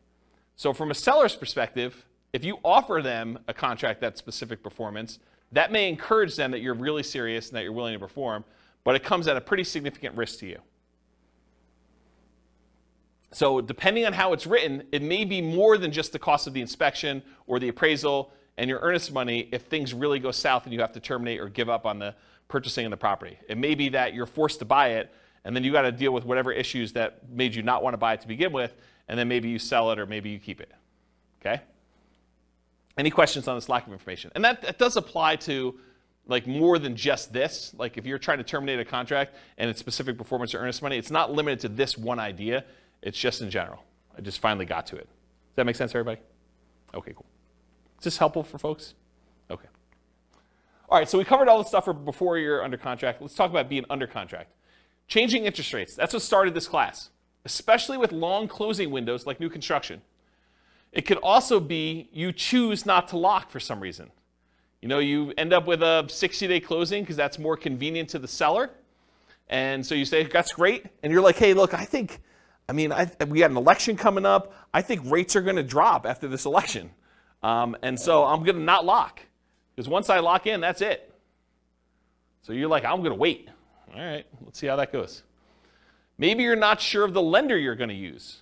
So 0.55 0.73
from 0.73 0.91
a 0.91 0.93
seller's 0.93 1.35
perspective, 1.35 2.05
if 2.33 2.43
you 2.43 2.59
offer 2.63 3.01
them 3.01 3.39
a 3.47 3.53
contract 3.53 4.01
that's 4.01 4.19
specific 4.19 4.61
performance, 4.61 5.19
that 5.51 5.71
may 5.71 5.87
encourage 5.87 6.35
them 6.35 6.51
that 6.51 6.59
you're 6.59 6.73
really 6.73 7.03
serious 7.03 7.49
and 7.49 7.57
that 7.57 7.63
you're 7.63 7.71
willing 7.71 7.93
to 7.93 7.99
perform, 7.99 8.43
but 8.83 8.95
it 8.95 9.03
comes 9.03 9.27
at 9.27 9.37
a 9.37 9.41
pretty 9.41 9.63
significant 9.63 10.15
risk 10.15 10.39
to 10.39 10.47
you. 10.47 10.59
So 13.31 13.61
depending 13.61 14.05
on 14.05 14.13
how 14.13 14.33
it's 14.33 14.47
written, 14.47 14.83
it 14.91 15.01
may 15.01 15.25
be 15.25 15.41
more 15.41 15.77
than 15.77 15.91
just 15.91 16.11
the 16.11 16.19
cost 16.19 16.47
of 16.47 16.53
the 16.53 16.61
inspection 16.61 17.23
or 17.45 17.59
the 17.59 17.69
appraisal 17.69 18.31
and 18.57 18.69
your 18.69 18.79
earnest 18.79 19.11
money 19.11 19.49
if 19.51 19.63
things 19.63 19.93
really 19.93 20.19
go 20.19 20.31
south 20.31 20.65
and 20.65 20.73
you 20.73 20.81
have 20.81 20.93
to 20.93 20.99
terminate 20.99 21.39
or 21.39 21.49
give 21.49 21.69
up 21.69 21.85
on 21.85 21.99
the 21.99 22.15
purchasing 22.47 22.85
of 22.85 22.91
the 22.91 22.97
property. 22.97 23.37
It 23.47 23.57
may 23.57 23.75
be 23.75 23.89
that 23.89 24.13
you're 24.13 24.25
forced 24.25 24.59
to 24.59 24.65
buy 24.65 24.89
it 24.91 25.11
and 25.47 25.55
then 25.55 25.63
you 25.63 25.71
got 25.71 25.83
to 25.83 25.93
deal 25.93 26.11
with 26.11 26.25
whatever 26.25 26.51
issues 26.51 26.91
that 26.93 27.29
made 27.29 27.55
you 27.55 27.63
not 27.63 27.81
want 27.81 27.93
to 27.93 27.97
buy 27.97 28.13
it 28.13 28.21
to 28.21 28.27
begin 28.27 28.51
with, 28.51 28.75
and 29.07 29.17
then 29.17 29.29
maybe 29.29 29.47
you 29.47 29.59
sell 29.59 29.91
it 29.91 29.97
or 29.97 30.05
maybe 30.05 30.29
you 30.29 30.39
keep 30.39 30.59
it. 30.59 30.69
Okay? 31.39 31.61
Any 32.97 33.09
questions 33.09 33.47
on 33.47 33.55
this 33.55 33.69
lack 33.69 33.87
of 33.87 33.93
information? 33.93 34.29
And 34.35 34.43
that, 34.43 34.61
that 34.63 34.77
does 34.77 34.97
apply 34.97 35.37
to 35.37 35.79
like 36.25 36.47
more 36.47 36.77
than 36.79 36.97
just 36.97 37.31
this. 37.31 37.73
Like 37.77 37.97
if 37.97 38.05
you're 38.05 38.17
trying 38.17 38.39
to 38.39 38.43
terminate 38.43 38.79
a 38.81 38.83
contract 38.83 39.35
and 39.57 39.69
it's 39.69 39.79
specific 39.79 40.17
performance 40.17 40.53
or 40.53 40.59
earnest 40.59 40.81
money, 40.81 40.97
it's 40.97 41.11
not 41.11 41.31
limited 41.31 41.61
to 41.61 41.69
this 41.69 41.97
one 41.97 42.19
idea. 42.19 42.65
It's 43.01 43.17
just 43.17 43.41
in 43.41 43.49
general. 43.49 43.83
I 44.17 44.21
just 44.21 44.39
finally 44.39 44.65
got 44.65 44.87
to 44.87 44.97
it. 44.97 45.07
Does 45.07 45.55
that 45.55 45.65
make 45.65 45.77
sense, 45.77 45.91
everybody? 45.95 46.19
Okay, 46.93 47.13
cool. 47.15 47.25
Is 47.99 48.03
this 48.03 48.17
helpful 48.17 48.43
for 48.43 48.57
folks? 48.57 48.93
Okay. 49.49 49.67
All 50.89 50.97
right, 50.97 51.09
so 51.09 51.17
we 51.17 51.23
covered 51.23 51.47
all 51.47 51.57
the 51.57 51.67
stuff 51.67 51.85
for 51.85 51.93
before 51.93 52.37
you're 52.37 52.63
under 52.63 52.77
contract. 52.77 53.21
Let's 53.21 53.33
talk 53.33 53.49
about 53.49 53.69
being 53.69 53.85
under 53.89 54.07
contract. 54.07 54.51
Changing 55.07 55.45
interest 55.45 55.73
rates. 55.73 55.95
That's 55.95 56.13
what 56.13 56.21
started 56.21 56.53
this 56.53 56.67
class, 56.67 57.09
especially 57.45 57.97
with 57.97 58.11
long 58.11 58.47
closing 58.47 58.91
windows 58.91 59.25
like 59.25 59.39
new 59.39 59.49
construction. 59.49 60.01
It 60.91 61.01
could 61.01 61.17
also 61.17 61.59
be 61.59 62.09
you 62.11 62.31
choose 62.31 62.85
not 62.85 63.07
to 63.09 63.17
lock 63.17 63.49
for 63.49 63.59
some 63.59 63.79
reason. 63.79 64.11
You 64.81 64.87
know, 64.87 64.99
you 64.99 65.33
end 65.37 65.53
up 65.53 65.65
with 65.65 65.81
a 65.81 66.05
60 66.07 66.47
day 66.47 66.59
closing 66.59 67.03
because 67.03 67.15
that's 67.15 67.39
more 67.39 67.57
convenient 67.57 68.09
to 68.09 68.19
the 68.19 68.27
seller. 68.27 68.69
And 69.49 69.85
so 69.85 69.95
you 69.95 70.05
say, 70.05 70.23
that's 70.23 70.53
great. 70.53 70.85
And 71.03 71.11
you're 71.11 71.21
like, 71.21 71.37
hey, 71.37 71.53
look, 71.53 71.73
I 71.73 71.85
think, 71.85 72.19
I 72.67 72.73
mean, 72.73 72.91
I, 72.91 73.09
we 73.27 73.39
got 73.39 73.51
an 73.51 73.57
election 73.57 73.95
coming 73.95 74.25
up. 74.25 74.53
I 74.73 74.81
think 74.81 75.01
rates 75.05 75.35
are 75.35 75.41
going 75.41 75.55
to 75.55 75.63
drop 75.63 76.05
after 76.05 76.27
this 76.27 76.45
election. 76.45 76.91
Um, 77.43 77.77
and 77.81 77.99
so 77.99 78.25
I'm 78.25 78.43
going 78.43 78.55
to 78.55 78.61
not 78.61 78.85
lock 78.85 79.21
because 79.75 79.87
once 79.87 80.09
I 80.09 80.19
lock 80.19 80.47
in, 80.47 80.61
that's 80.61 80.81
it. 80.81 81.13
So 82.41 82.53
you're 82.53 82.69
like, 82.69 82.85
I'm 82.85 82.99
going 82.99 83.11
to 83.11 83.15
wait. 83.15 83.49
All 83.93 84.01
right, 84.01 84.25
let's 84.43 84.59
see 84.59 84.67
how 84.67 84.75
that 84.77 84.91
goes. 84.91 85.23
Maybe 86.17 86.43
you're 86.43 86.55
not 86.55 86.81
sure 86.81 87.03
of 87.03 87.13
the 87.13 87.21
lender 87.21 87.57
you're 87.57 87.75
going 87.75 87.89
to 87.89 87.95
use. 87.95 88.37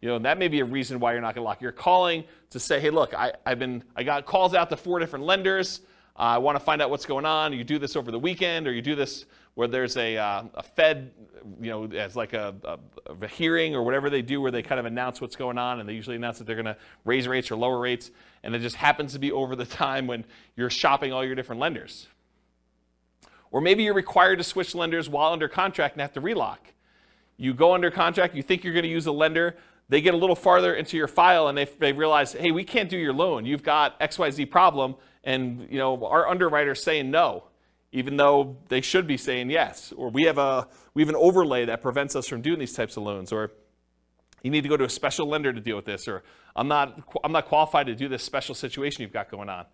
You 0.00 0.08
know, 0.10 0.18
that 0.18 0.38
may 0.38 0.48
be 0.48 0.60
a 0.60 0.64
reason 0.64 1.00
why 1.00 1.12
you're 1.12 1.22
not 1.22 1.34
going 1.34 1.42
to 1.42 1.48
lock. 1.48 1.62
You're 1.62 1.72
calling 1.72 2.24
to 2.50 2.60
say, 2.60 2.78
hey, 2.78 2.90
look, 2.90 3.14
I, 3.14 3.32
have 3.46 3.58
been, 3.58 3.82
I 3.96 4.02
got 4.02 4.26
calls 4.26 4.54
out 4.54 4.70
to 4.70 4.76
four 4.76 4.98
different 4.98 5.24
lenders. 5.24 5.80
Uh, 6.16 6.22
I 6.22 6.38
want 6.38 6.58
to 6.58 6.64
find 6.64 6.82
out 6.82 6.90
what's 6.90 7.06
going 7.06 7.24
on. 7.24 7.52
You 7.52 7.64
do 7.64 7.78
this 7.78 7.96
over 7.96 8.10
the 8.10 8.18
weekend, 8.18 8.68
or 8.68 8.72
you 8.72 8.82
do 8.82 8.94
this 8.94 9.24
where 9.54 9.68
there's 9.68 9.96
a, 9.96 10.16
uh, 10.16 10.44
a 10.54 10.62
Fed, 10.62 11.12
you 11.60 11.70
know, 11.70 11.84
as 11.84 12.16
like 12.16 12.32
a, 12.32 12.54
a, 12.64 12.78
a, 13.22 13.28
hearing 13.28 13.74
or 13.74 13.82
whatever 13.82 14.10
they 14.10 14.22
do 14.22 14.40
where 14.40 14.50
they 14.50 14.62
kind 14.62 14.80
of 14.80 14.86
announce 14.86 15.20
what's 15.20 15.36
going 15.36 15.58
on, 15.58 15.80
and 15.80 15.88
they 15.88 15.92
usually 15.92 16.16
announce 16.16 16.38
that 16.38 16.44
they're 16.44 16.56
going 16.56 16.64
to 16.66 16.76
raise 17.04 17.28
rates 17.28 17.50
or 17.50 17.56
lower 17.56 17.78
rates, 17.78 18.10
and 18.42 18.54
it 18.54 18.58
just 18.60 18.76
happens 18.76 19.12
to 19.12 19.18
be 19.18 19.30
over 19.30 19.54
the 19.54 19.64
time 19.64 20.06
when 20.06 20.24
you're 20.56 20.70
shopping 20.70 21.12
all 21.12 21.24
your 21.24 21.36
different 21.36 21.60
lenders. 21.60 22.08
Or 23.52 23.60
maybe 23.60 23.84
you're 23.84 23.94
required 23.94 24.38
to 24.38 24.44
switch 24.44 24.74
lenders 24.74 25.08
while 25.08 25.32
under 25.32 25.46
contract 25.46 25.94
and 25.94 26.02
have 26.02 26.12
to 26.14 26.20
relock. 26.20 26.72
You 27.36 27.54
go 27.54 27.74
under 27.74 27.90
contract, 27.90 28.34
you 28.34 28.42
think 28.42 28.64
you're 28.64 28.72
going 28.72 28.84
to 28.84 28.88
use 28.88 29.06
a 29.06 29.12
lender, 29.12 29.56
they 29.88 30.00
get 30.00 30.14
a 30.14 30.16
little 30.16 30.34
farther 30.34 30.74
into 30.74 30.96
your 30.96 31.06
file 31.06 31.46
and 31.46 31.56
they, 31.56 31.66
they 31.66 31.92
realize, 31.92 32.32
hey, 32.32 32.50
we 32.50 32.64
can't 32.64 32.88
do 32.88 32.96
your 32.96 33.12
loan. 33.12 33.44
You've 33.44 33.62
got 33.62 34.00
XYZ 34.00 34.50
problem, 34.50 34.96
and 35.22 35.68
you 35.70 35.78
know 35.78 36.04
our 36.06 36.28
underwriter's 36.28 36.82
saying 36.82 37.10
no 37.10 37.44
even 37.94 38.16
though 38.16 38.56
they 38.68 38.80
should 38.80 39.06
be 39.06 39.16
saying 39.16 39.48
yes. 39.50 39.92
Or 39.96 40.10
we 40.10 40.24
have, 40.24 40.36
a, 40.36 40.66
we 40.94 41.02
have 41.02 41.08
an 41.08 41.14
overlay 41.14 41.66
that 41.66 41.80
prevents 41.80 42.16
us 42.16 42.26
from 42.26 42.42
doing 42.42 42.58
these 42.58 42.72
types 42.72 42.96
of 42.96 43.04
loans. 43.04 43.30
Or 43.30 43.52
you 44.42 44.50
need 44.50 44.62
to 44.62 44.68
go 44.68 44.76
to 44.76 44.84
a 44.84 44.90
special 44.90 45.28
lender 45.28 45.52
to 45.52 45.60
deal 45.60 45.76
with 45.76 45.84
this. 45.84 46.08
Or 46.08 46.24
I'm 46.56 46.66
not, 46.66 47.00
I'm 47.22 47.30
not 47.30 47.46
qualified 47.46 47.86
to 47.86 47.94
do 47.94 48.08
this 48.08 48.24
special 48.24 48.56
situation 48.56 49.02
you've 49.02 49.12
got 49.12 49.30
going 49.30 49.48
on. 49.48 49.66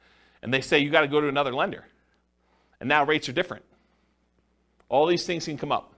And 0.43 0.53
they 0.53 0.61
say 0.61 0.81
you 0.81 0.91
got 0.91 1.01
to 1.01 1.09
go 1.09 1.23
to 1.23 1.29
another 1.29 1.55
lender. 1.55 1.87
And 2.79 2.91
now 2.91 3.07
rates 3.07 3.27
are 3.31 3.33
different. 3.33 3.65
All 4.91 5.07
these 5.07 5.25
things 5.25 5.47
can 5.47 5.57
come 5.57 5.73
up. 5.73 5.95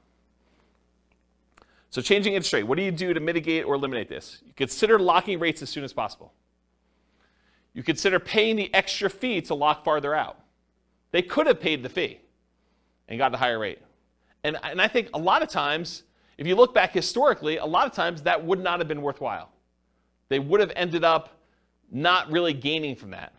So 1.91 2.01
changing 2.03 2.35
interest 2.35 2.53
rate, 2.53 2.63
what 2.63 2.79
do 2.79 2.85
you 2.85 2.93
do 2.93 3.13
to 3.13 3.21
mitigate 3.21 3.65
or 3.65 3.75
eliminate 3.75 4.09
this? 4.09 4.39
You 4.47 4.53
consider 4.55 4.97
locking 5.01 5.41
rates 5.41 5.61
as 5.61 5.71
soon 5.71 5.83
as 5.83 5.93
possible. 5.93 6.33
You 7.75 7.83
consider 7.83 8.21
paying 8.21 8.55
the 8.55 8.73
extra 8.73 9.11
fee 9.11 9.41
to 9.43 9.57
lock 9.57 9.85
farther 9.85 10.15
out. 10.15 10.42
They 11.13 11.23
could 11.23 11.47
have 11.47 11.61
paid 11.61 11.83
the 11.83 11.89
fee 11.89 12.21
and 13.09 13.19
got 13.19 13.33
the 13.33 13.39
higher 13.39 13.59
rate. 13.59 13.79
And, 14.45 14.59
and 14.63 14.81
I 14.81 14.89
think 14.89 15.11
a 15.15 15.19
lot 15.19 15.43
of 15.43 15.49
times, 15.49 16.03
if 16.37 16.47
you 16.47 16.57
look 16.57 16.75
back 16.75 16.93
historically, 16.93 17.59
a 17.59 17.67
lot 17.67 17.87
of 17.87 17.93
times 17.93 18.23
that 18.23 18.45
would 18.45 18.59
not 18.59 18.81
have 18.81 18.89
been 18.89 19.03
worthwhile. 19.03 19.51
They 20.29 20.39
would 20.39 20.61
have 20.61 20.73
ended 20.75 21.05
up 21.05 21.41
not 21.91 22.31
really 22.33 22.55
gaining 22.55 22.97
from 22.97 23.11
that. 23.11 23.35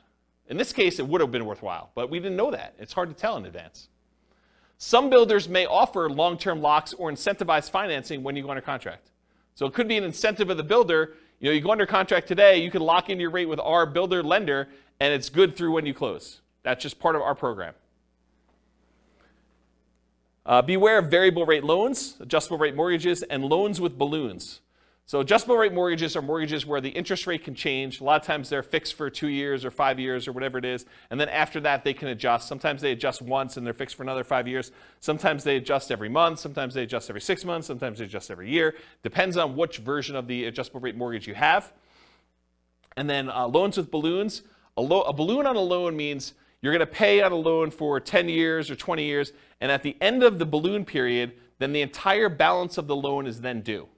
In 0.48 0.58
this 0.58 0.72
case, 0.72 1.00
it 1.00 1.08
would 1.08 1.20
have 1.22 1.32
been 1.32 1.46
worthwhile, 1.46 1.92
but 1.96 2.10
we 2.10 2.20
didn't 2.20 2.38
know 2.38 2.52
that. 2.52 2.76
It's 2.78 2.94
hard 2.94 3.10
to 3.10 3.16
tell 3.16 3.36
in 3.38 3.46
advance. 3.46 3.90
Some 4.78 5.10
builders 5.10 5.50
may 5.50 5.66
offer 5.66 6.10
long 6.10 6.38
term 6.38 6.62
locks 6.62 6.94
or 6.94 7.12
incentivized 7.12 7.72
financing 7.72 8.22
when 8.22 8.36
you 8.36 8.44
go 8.44 8.50
under 8.50 8.62
contract. 8.62 9.10
So 9.56 9.66
it 9.66 9.74
could 9.74 9.88
be 9.88 9.98
an 9.98 10.04
incentive 10.04 10.50
of 10.50 10.58
the 10.58 10.64
builder. 10.64 11.16
You 11.40 11.50
know, 11.50 11.54
you 11.56 11.62
go 11.62 11.72
under 11.72 11.86
contract 11.86 12.28
today, 12.28 12.62
you 12.62 12.70
can 12.70 12.82
lock 12.82 13.10
in 13.10 13.20
your 13.20 13.32
rate 13.32 13.48
with 13.48 13.60
our 13.60 13.86
builder 13.86 14.22
lender, 14.22 14.68
and 15.00 15.14
it's 15.14 15.30
good 15.30 15.56
through 15.56 15.72
when 15.72 15.86
you 15.86 15.94
close. 15.94 16.42
That's 16.64 16.82
just 16.82 17.00
part 17.00 17.16
of 17.16 17.22
our 17.22 17.36
program. 17.36 17.74
Uh, 20.46 20.62
beware 20.62 20.98
of 20.98 21.10
variable 21.10 21.46
rate 21.46 21.64
loans, 21.64 22.18
adjustable 22.20 22.58
rate 22.58 22.76
mortgages, 22.76 23.24
and 23.24 23.46
loans 23.46 23.80
with 23.80 23.98
balloons. 23.98 24.60
So, 25.06 25.20
adjustable 25.20 25.58
rate 25.58 25.74
mortgages 25.74 26.16
are 26.16 26.22
mortgages 26.22 26.66
where 26.66 26.80
the 26.80 26.90
interest 26.90 27.28
rate 27.28 27.44
can 27.44 27.56
change. 27.56 28.00
A 28.00 28.06
lot 28.06 28.22
of 28.22 28.26
times 28.26 28.50
they're 28.50 28.64
fixed 28.64 28.94
for 28.94 29.10
two 29.10 29.28
years 29.28 29.66
or 29.66 29.72
five 29.72 30.00
years 30.00 30.28
or 30.30 30.32
whatever 30.32 30.58
it 30.58 30.64
is. 30.64 30.86
And 31.10 31.20
then 31.20 31.28
after 31.28 31.60
that, 31.62 31.84
they 31.84 31.94
can 31.94 32.08
adjust. 32.08 32.48
Sometimes 32.48 32.82
they 32.82 32.94
adjust 32.94 33.22
once 33.22 33.58
and 33.58 33.66
they're 33.66 33.74
fixed 33.74 33.96
for 33.98 34.04
another 34.04 34.24
five 34.24 34.48
years. 34.48 34.72
Sometimes 35.02 35.44
they 35.44 35.58
adjust 35.58 35.92
every 35.92 36.08
month. 36.08 36.40
Sometimes 36.40 36.74
they 36.74 36.84
adjust 36.84 37.10
every 37.10 37.20
six 37.20 37.44
months. 37.44 37.68
Sometimes 37.68 38.00
they 38.00 38.06
adjust 38.06 38.32
every 38.32 38.50
year. 38.50 38.76
Depends 39.04 39.36
on 39.36 39.58
which 39.58 39.80
version 39.80 40.16
of 40.16 40.28
the 40.28 40.46
adjustable 40.46 40.80
rate 40.80 40.96
mortgage 40.96 41.28
you 41.28 41.36
have. 41.36 41.74
And 42.96 43.10
then 43.10 43.30
uh, 43.30 43.48
loans 43.48 43.76
with 43.76 43.92
balloons. 43.92 44.44
A, 44.78 44.82
lo- 44.82 45.02
a 45.02 45.12
balloon 45.12 45.46
on 45.46 45.58
a 45.58 45.62
loan 45.62 45.98
means 45.98 46.34
you're 46.64 46.72
going 46.72 46.80
to 46.80 46.88
pay 46.88 47.22
on 47.22 47.34
a 47.34 47.36
loan 47.36 47.72
for 47.72 48.00
10 48.00 48.30
years 48.30 48.72
or 48.72 48.76
20 48.76 49.04
years, 49.04 49.34
and 49.60 49.70
at 49.70 49.84
the 49.84 49.98
end 50.00 50.24
of 50.24 50.40
the 50.40 50.46
balloon 50.46 50.86
period, 50.86 51.34
then 51.60 51.74
the 51.74 51.82
entire 51.82 52.30
balance 52.30 52.78
of 52.78 52.88
the 52.88 52.96
loan 52.96 53.28
is 53.28 53.42
then 53.42 53.60
due. 53.62 53.90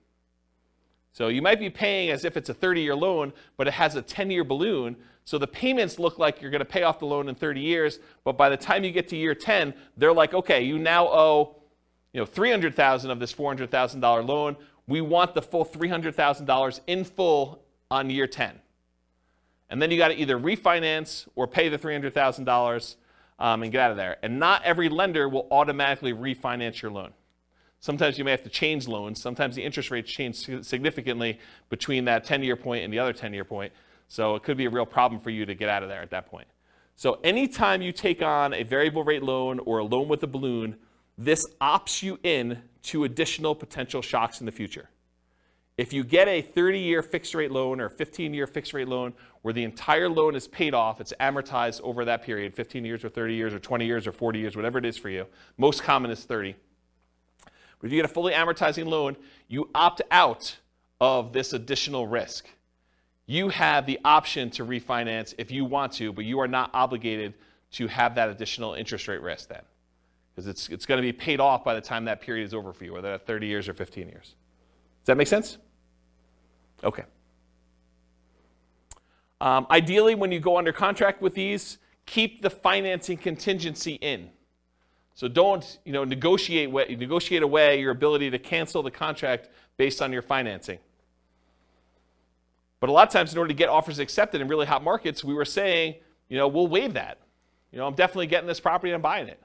So 1.13 1.27
you 1.27 1.43
might 1.43 1.59
be 1.59 1.69
paying 1.69 2.09
as 2.09 2.25
if 2.25 2.35
it's 2.35 2.49
a 2.49 2.55
30 2.55 2.81
year 2.81 2.95
loan, 2.95 3.33
but 3.55 3.67
it 3.67 3.75
has 3.75 3.95
a 3.95 4.01
10 4.01 4.31
year 4.31 4.43
balloon. 4.43 4.97
So 5.25 5.37
the 5.37 5.45
payments 5.45 5.99
look 5.99 6.17
like 6.17 6.41
you're 6.41 6.49
going 6.49 6.59
to 6.59 6.65
pay 6.65 6.81
off 6.81 6.97
the 6.97 7.05
loan 7.05 7.29
in 7.29 7.35
30 7.35 7.61
years, 7.61 7.99
but 8.23 8.35
by 8.35 8.49
the 8.49 8.57
time 8.57 8.83
you 8.83 8.91
get 8.91 9.07
to 9.09 9.15
year 9.15 9.35
10, 9.35 9.75
they're 9.95 10.11
like, 10.11 10.33
okay, 10.33 10.63
you 10.63 10.79
now 10.79 11.07
owe 11.07 11.57
you 12.13 12.19
know, 12.19 12.25
300,000 12.25 13.11
of 13.11 13.19
this 13.19 13.31
$400,000 13.31 14.27
loan. 14.27 14.55
We 14.87 15.01
want 15.01 15.35
the 15.35 15.41
full 15.43 15.65
$300,000 15.65 16.79
in 16.87 17.03
full 17.03 17.63
on 17.91 18.09
year 18.09 18.25
10. 18.25 18.59
And 19.69 19.81
then 19.81 19.91
you 19.91 19.97
got 19.97 20.09
to 20.09 20.15
either 20.15 20.37
refinance 20.37 21.27
or 21.35 21.47
pay 21.47 21.69
the 21.69 21.77
$300,000 21.77 22.95
um, 23.39 23.63
and 23.63 23.71
get 23.71 23.81
out 23.81 23.91
of 23.91 23.97
there. 23.97 24.17
And 24.21 24.39
not 24.39 24.63
every 24.63 24.89
lender 24.89 25.27
will 25.27 25.47
automatically 25.51 26.13
refinance 26.13 26.81
your 26.81 26.91
loan. 26.91 27.11
Sometimes 27.79 28.17
you 28.17 28.23
may 28.23 28.31
have 28.31 28.43
to 28.43 28.49
change 28.49 28.87
loans. 28.87 29.21
Sometimes 29.21 29.55
the 29.55 29.63
interest 29.63 29.91
rates 29.91 30.11
change 30.11 30.37
significantly 30.65 31.39
between 31.69 32.05
that 32.05 32.23
10 32.23 32.43
year 32.43 32.55
point 32.55 32.83
and 32.83 32.91
the 32.91 32.99
other 32.99 33.13
10 33.13 33.33
year 33.33 33.43
point. 33.43 33.73
So 34.07 34.35
it 34.35 34.43
could 34.43 34.57
be 34.57 34.65
a 34.65 34.69
real 34.69 34.85
problem 34.85 35.21
for 35.21 35.29
you 35.29 35.45
to 35.45 35.55
get 35.55 35.69
out 35.69 35.83
of 35.83 35.89
there 35.89 36.01
at 36.01 36.11
that 36.11 36.27
point. 36.27 36.47
So 36.95 37.19
anytime 37.23 37.81
you 37.81 37.91
take 37.91 38.21
on 38.21 38.53
a 38.53 38.63
variable 38.63 39.03
rate 39.03 39.23
loan 39.23 39.59
or 39.59 39.79
a 39.79 39.83
loan 39.83 40.07
with 40.07 40.23
a 40.23 40.27
balloon, 40.27 40.77
this 41.17 41.45
opts 41.59 42.01
you 42.01 42.19
in 42.23 42.61
to 42.83 43.03
additional 43.03 43.53
potential 43.53 44.01
shocks 44.01 44.39
in 44.39 44.45
the 44.45 44.51
future. 44.51 44.89
If 45.77 45.91
you 45.91 46.05
get 46.05 46.29
a 46.29 46.41
30 46.41 46.79
year 46.79 47.01
fixed 47.01 47.35
rate 47.35 47.51
loan 47.51 47.81
or 47.81 47.89
15 47.89 48.33
year 48.33 48.47
fixed 48.47 48.73
rate 48.73 48.87
loan 48.87 49.13
where 49.41 49.53
the 49.53 49.63
entire 49.63 50.07
loan 50.07 50.35
is 50.35 50.47
paid 50.47 50.73
off, 50.73 51.01
it's 51.01 51.13
amortized 51.19 51.81
over 51.81 52.05
that 52.05 52.23
period 52.23 52.53
15 52.53 52.85
years 52.85 53.03
or 53.03 53.09
30 53.09 53.35
years 53.35 53.53
or 53.53 53.59
20 53.59 53.85
years 53.85 54.07
or 54.07 54.13
40 54.13 54.39
years, 54.39 54.55
whatever 54.55 54.77
it 54.77 54.85
is 54.85 54.97
for 54.97 55.09
you. 55.09 55.25
Most 55.57 55.83
common 55.83 56.11
is 56.11 56.23
30. 56.23 56.55
But 57.79 57.87
if 57.87 57.91
you 57.91 57.99
get 57.99 58.09
a 58.09 58.13
fully 58.13 58.31
amortizing 58.31 58.85
loan, 58.85 59.17
you 59.49 59.69
opt 59.75 60.01
out 60.11 60.55
of 61.01 61.33
this 61.33 61.51
additional 61.51 62.07
risk. 62.07 62.47
You 63.25 63.49
have 63.49 63.85
the 63.85 63.99
option 64.05 64.49
to 64.51 64.65
refinance 64.65 65.33
if 65.37 65.51
you 65.51 65.65
want 65.65 65.91
to, 65.93 66.13
but 66.13 66.23
you 66.23 66.39
are 66.39 66.47
not 66.47 66.69
obligated 66.73 67.33
to 67.71 67.87
have 67.87 68.15
that 68.15 68.29
additional 68.29 68.75
interest 68.75 69.09
rate 69.09 69.21
risk 69.21 69.49
then. 69.49 69.61
Because 70.33 70.47
it's, 70.47 70.69
it's 70.69 70.85
going 70.85 70.97
to 70.97 71.01
be 71.01 71.11
paid 71.11 71.41
off 71.41 71.65
by 71.65 71.73
the 71.73 71.81
time 71.81 72.05
that 72.05 72.21
period 72.21 72.45
is 72.45 72.53
over 72.53 72.71
for 72.71 72.85
you, 72.85 72.93
whether 72.93 73.11
that's 73.11 73.25
30 73.25 73.47
years 73.47 73.67
or 73.67 73.73
15 73.73 74.07
years. 74.07 74.35
Does 75.01 75.07
that 75.07 75.17
make 75.17 75.27
sense? 75.27 75.57
Okay. 76.85 77.03
Um, 79.41 79.67
ideally, 79.69 80.15
when 80.15 80.31
you 80.31 80.39
go 80.39 80.57
under 80.57 80.71
contract 80.71 81.21
with 81.21 81.33
these, 81.33 81.79
keep 82.05 82.41
the 82.41 82.49
financing 82.49 83.17
contingency 83.17 83.95
in. 83.95 84.29
So 85.15 85.27
don't, 85.27 85.79
you 85.85 85.93
know, 85.93 86.03
negotiate, 86.03 86.71
negotiate 86.71 87.41
away 87.41 87.79
your 87.79 87.91
ability 87.91 88.29
to 88.29 88.39
cancel 88.39 88.83
the 88.83 88.91
contract 88.91 89.49
based 89.77 90.01
on 90.01 90.13
your 90.13 90.21
financing. 90.21 90.79
But 92.79 92.89
a 92.89 92.91
lot 92.91 93.07
of 93.07 93.13
times, 93.13 93.33
in 93.33 93.39
order 93.39 93.47
to 93.47 93.53
get 93.53 93.69
offers 93.69 93.99
accepted 93.99 94.41
in 94.41 94.47
really 94.47 94.65
hot 94.65 94.83
markets, 94.83 95.23
we 95.23 95.33
were 95.33 95.45
saying, 95.45 95.95
you 96.29 96.37
know, 96.37 96.47
we'll 96.47 96.67
waive 96.67 96.93
that. 96.93 97.19
You 97.71 97.79
know, 97.79 97.87
I'm 97.87 97.95
definitely 97.95 98.27
getting 98.27 98.47
this 98.47 98.59
property 98.59 98.91
and 98.91 98.95
I'm 98.95 99.01
buying 99.01 99.27
it. 99.27 99.41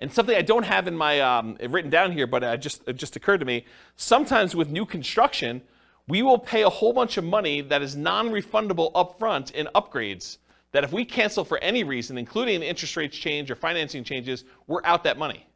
And 0.00 0.10
something 0.10 0.34
I 0.34 0.42
don't 0.42 0.64
have 0.64 0.88
in 0.88 0.96
my 0.96 1.20
um, 1.20 1.58
written 1.68 1.90
down 1.90 2.12
here, 2.12 2.26
but 2.26 2.42
it 2.42 2.58
just 2.58 2.82
it 2.86 2.96
just 2.96 3.16
occurred 3.16 3.40
to 3.40 3.46
me. 3.46 3.66
Sometimes 3.96 4.56
with 4.56 4.70
new 4.70 4.86
construction, 4.86 5.60
we 6.08 6.22
will 6.22 6.38
pay 6.38 6.62
a 6.62 6.70
whole 6.70 6.92
bunch 6.92 7.18
of 7.18 7.24
money 7.24 7.60
that 7.60 7.82
is 7.82 7.96
non-refundable 7.96 8.92
upfront 8.92 9.52
in 9.52 9.68
upgrades. 9.74 10.38
That 10.72 10.84
if 10.84 10.92
we 10.92 11.04
cancel 11.04 11.44
for 11.44 11.58
any 11.58 11.84
reason, 11.84 12.16
including 12.16 12.62
interest 12.62 12.96
rates 12.96 13.16
change 13.16 13.50
or 13.50 13.56
financing 13.56 14.04
changes, 14.04 14.44
we're 14.66 14.84
out 14.84 15.04
that 15.04 15.18
money. 15.18 15.46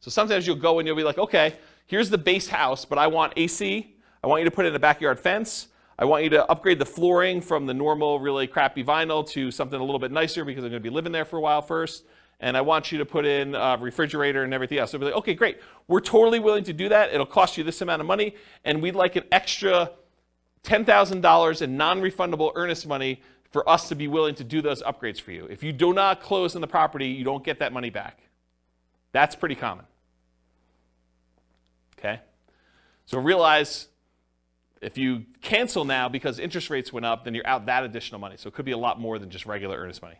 So 0.00 0.10
sometimes 0.10 0.46
you'll 0.46 0.56
go 0.56 0.78
and 0.78 0.86
you'll 0.86 0.96
be 0.96 1.02
like, 1.02 1.18
okay, 1.18 1.56
here's 1.86 2.08
the 2.08 2.18
base 2.18 2.48
house, 2.48 2.84
but 2.84 2.98
I 2.98 3.08
want 3.08 3.32
AC. 3.36 3.96
I 4.22 4.26
want 4.26 4.40
you 4.40 4.44
to 4.48 4.54
put 4.54 4.64
in 4.64 4.74
a 4.74 4.78
backyard 4.78 5.18
fence. 5.18 5.68
I 5.98 6.04
want 6.04 6.22
you 6.22 6.30
to 6.30 6.48
upgrade 6.48 6.78
the 6.78 6.86
flooring 6.86 7.40
from 7.40 7.66
the 7.66 7.74
normal, 7.74 8.20
really 8.20 8.46
crappy 8.46 8.84
vinyl 8.84 9.28
to 9.30 9.50
something 9.50 9.78
a 9.78 9.82
little 9.84 9.98
bit 9.98 10.12
nicer 10.12 10.44
because 10.44 10.62
I'm 10.62 10.70
going 10.70 10.82
to 10.82 10.88
be 10.88 10.94
living 10.94 11.10
there 11.10 11.24
for 11.24 11.36
a 11.36 11.40
while 11.40 11.60
first 11.60 12.04
and 12.40 12.56
I 12.56 12.60
want 12.60 12.92
you 12.92 12.98
to 12.98 13.04
put 13.04 13.24
in 13.24 13.54
a 13.54 13.76
refrigerator 13.80 14.44
and 14.44 14.54
everything 14.54 14.78
else. 14.78 14.92
So 14.92 14.98
be 14.98 15.06
like, 15.06 15.14
okay, 15.14 15.34
great. 15.34 15.58
We're 15.88 16.00
totally 16.00 16.38
willing 16.38 16.64
to 16.64 16.72
do 16.72 16.88
that. 16.88 17.12
It'll 17.12 17.26
cost 17.26 17.56
you 17.56 17.64
this 17.64 17.80
amount 17.80 18.00
of 18.00 18.06
money, 18.06 18.34
and 18.64 18.80
we'd 18.80 18.94
like 18.94 19.16
an 19.16 19.24
extra 19.32 19.90
$10,000 20.64 21.62
in 21.62 21.76
non-refundable 21.76 22.52
earnest 22.54 22.86
money 22.86 23.22
for 23.50 23.68
us 23.68 23.88
to 23.88 23.94
be 23.94 24.08
willing 24.08 24.34
to 24.34 24.44
do 24.44 24.60
those 24.60 24.82
upgrades 24.82 25.20
for 25.20 25.32
you. 25.32 25.46
If 25.46 25.62
you 25.62 25.72
do 25.72 25.92
not 25.94 26.20
close 26.20 26.54
on 26.54 26.60
the 26.60 26.66
property, 26.66 27.06
you 27.06 27.24
don't 27.24 27.42
get 27.42 27.60
that 27.60 27.72
money 27.72 27.90
back. 27.90 28.18
That's 29.12 29.34
pretty 29.34 29.54
common. 29.54 29.86
Okay? 31.98 32.20
So 33.06 33.18
realize 33.18 33.88
if 34.82 34.98
you 34.98 35.24
cancel 35.40 35.84
now 35.84 36.08
because 36.08 36.38
interest 36.38 36.68
rates 36.70 36.92
went 36.92 37.06
up, 37.06 37.24
then 37.24 37.34
you're 37.34 37.46
out 37.46 37.66
that 37.66 37.84
additional 37.84 38.20
money. 38.20 38.36
So 38.36 38.48
it 38.48 38.54
could 38.54 38.66
be 38.66 38.72
a 38.72 38.78
lot 38.78 39.00
more 39.00 39.18
than 39.18 39.30
just 39.30 39.46
regular 39.46 39.78
earnest 39.78 40.02
money. 40.02 40.16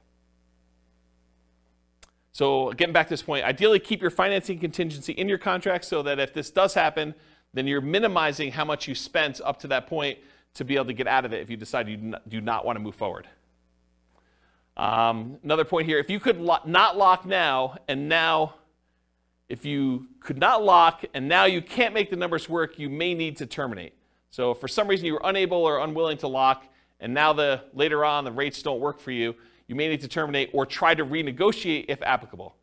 So 2.38 2.70
getting 2.70 2.92
back 2.92 3.08
to 3.08 3.10
this 3.10 3.22
point, 3.22 3.44
ideally 3.44 3.80
keep 3.80 4.00
your 4.00 4.12
financing 4.12 4.60
contingency 4.60 5.12
in 5.12 5.28
your 5.28 5.38
contract 5.38 5.84
so 5.84 6.02
that 6.02 6.20
if 6.20 6.32
this 6.32 6.52
does 6.52 6.72
happen, 6.72 7.12
then 7.52 7.66
you're 7.66 7.80
minimizing 7.80 8.52
how 8.52 8.64
much 8.64 8.86
you 8.86 8.94
spent 8.94 9.40
up 9.44 9.58
to 9.58 9.66
that 9.66 9.88
point 9.88 10.20
to 10.54 10.64
be 10.64 10.76
able 10.76 10.84
to 10.84 10.92
get 10.92 11.08
out 11.08 11.24
of 11.24 11.32
it 11.32 11.40
if 11.40 11.50
you 11.50 11.56
decide 11.56 11.88
you 11.88 12.14
do 12.28 12.40
not 12.40 12.64
want 12.64 12.76
to 12.76 12.80
move 12.80 12.94
forward. 12.94 13.26
Um, 14.76 15.38
another 15.42 15.64
point 15.64 15.88
here, 15.88 15.98
if 15.98 16.08
you 16.08 16.20
could 16.20 16.40
lo- 16.40 16.60
not 16.64 16.96
lock 16.96 17.26
now 17.26 17.76
and 17.88 18.08
now, 18.08 18.54
if 19.48 19.64
you 19.64 20.06
could 20.20 20.38
not 20.38 20.62
lock 20.62 21.04
and 21.14 21.26
now 21.26 21.46
you 21.46 21.60
can't 21.60 21.92
make 21.92 22.08
the 22.08 22.14
numbers 22.16 22.48
work, 22.48 22.78
you 22.78 22.88
may 22.88 23.14
need 23.14 23.36
to 23.38 23.46
terminate. 23.46 23.94
So 24.30 24.52
if 24.52 24.58
for 24.58 24.68
some 24.68 24.86
reason 24.86 25.06
you 25.06 25.14
were 25.14 25.22
unable 25.24 25.64
or 25.64 25.80
unwilling 25.80 26.18
to 26.18 26.28
lock 26.28 26.68
and 27.00 27.12
now 27.12 27.32
the 27.32 27.64
later 27.74 28.04
on 28.04 28.22
the 28.22 28.30
rates 28.30 28.62
don't 28.62 28.78
work 28.78 29.00
for 29.00 29.10
you, 29.10 29.34
you 29.68 29.74
may 29.74 29.88
need 29.88 30.00
to 30.00 30.08
terminate 30.08 30.50
or 30.52 30.66
try 30.66 30.94
to 30.94 31.04
renegotiate 31.04 31.84
if 31.88 32.02
applicable. 32.02 32.56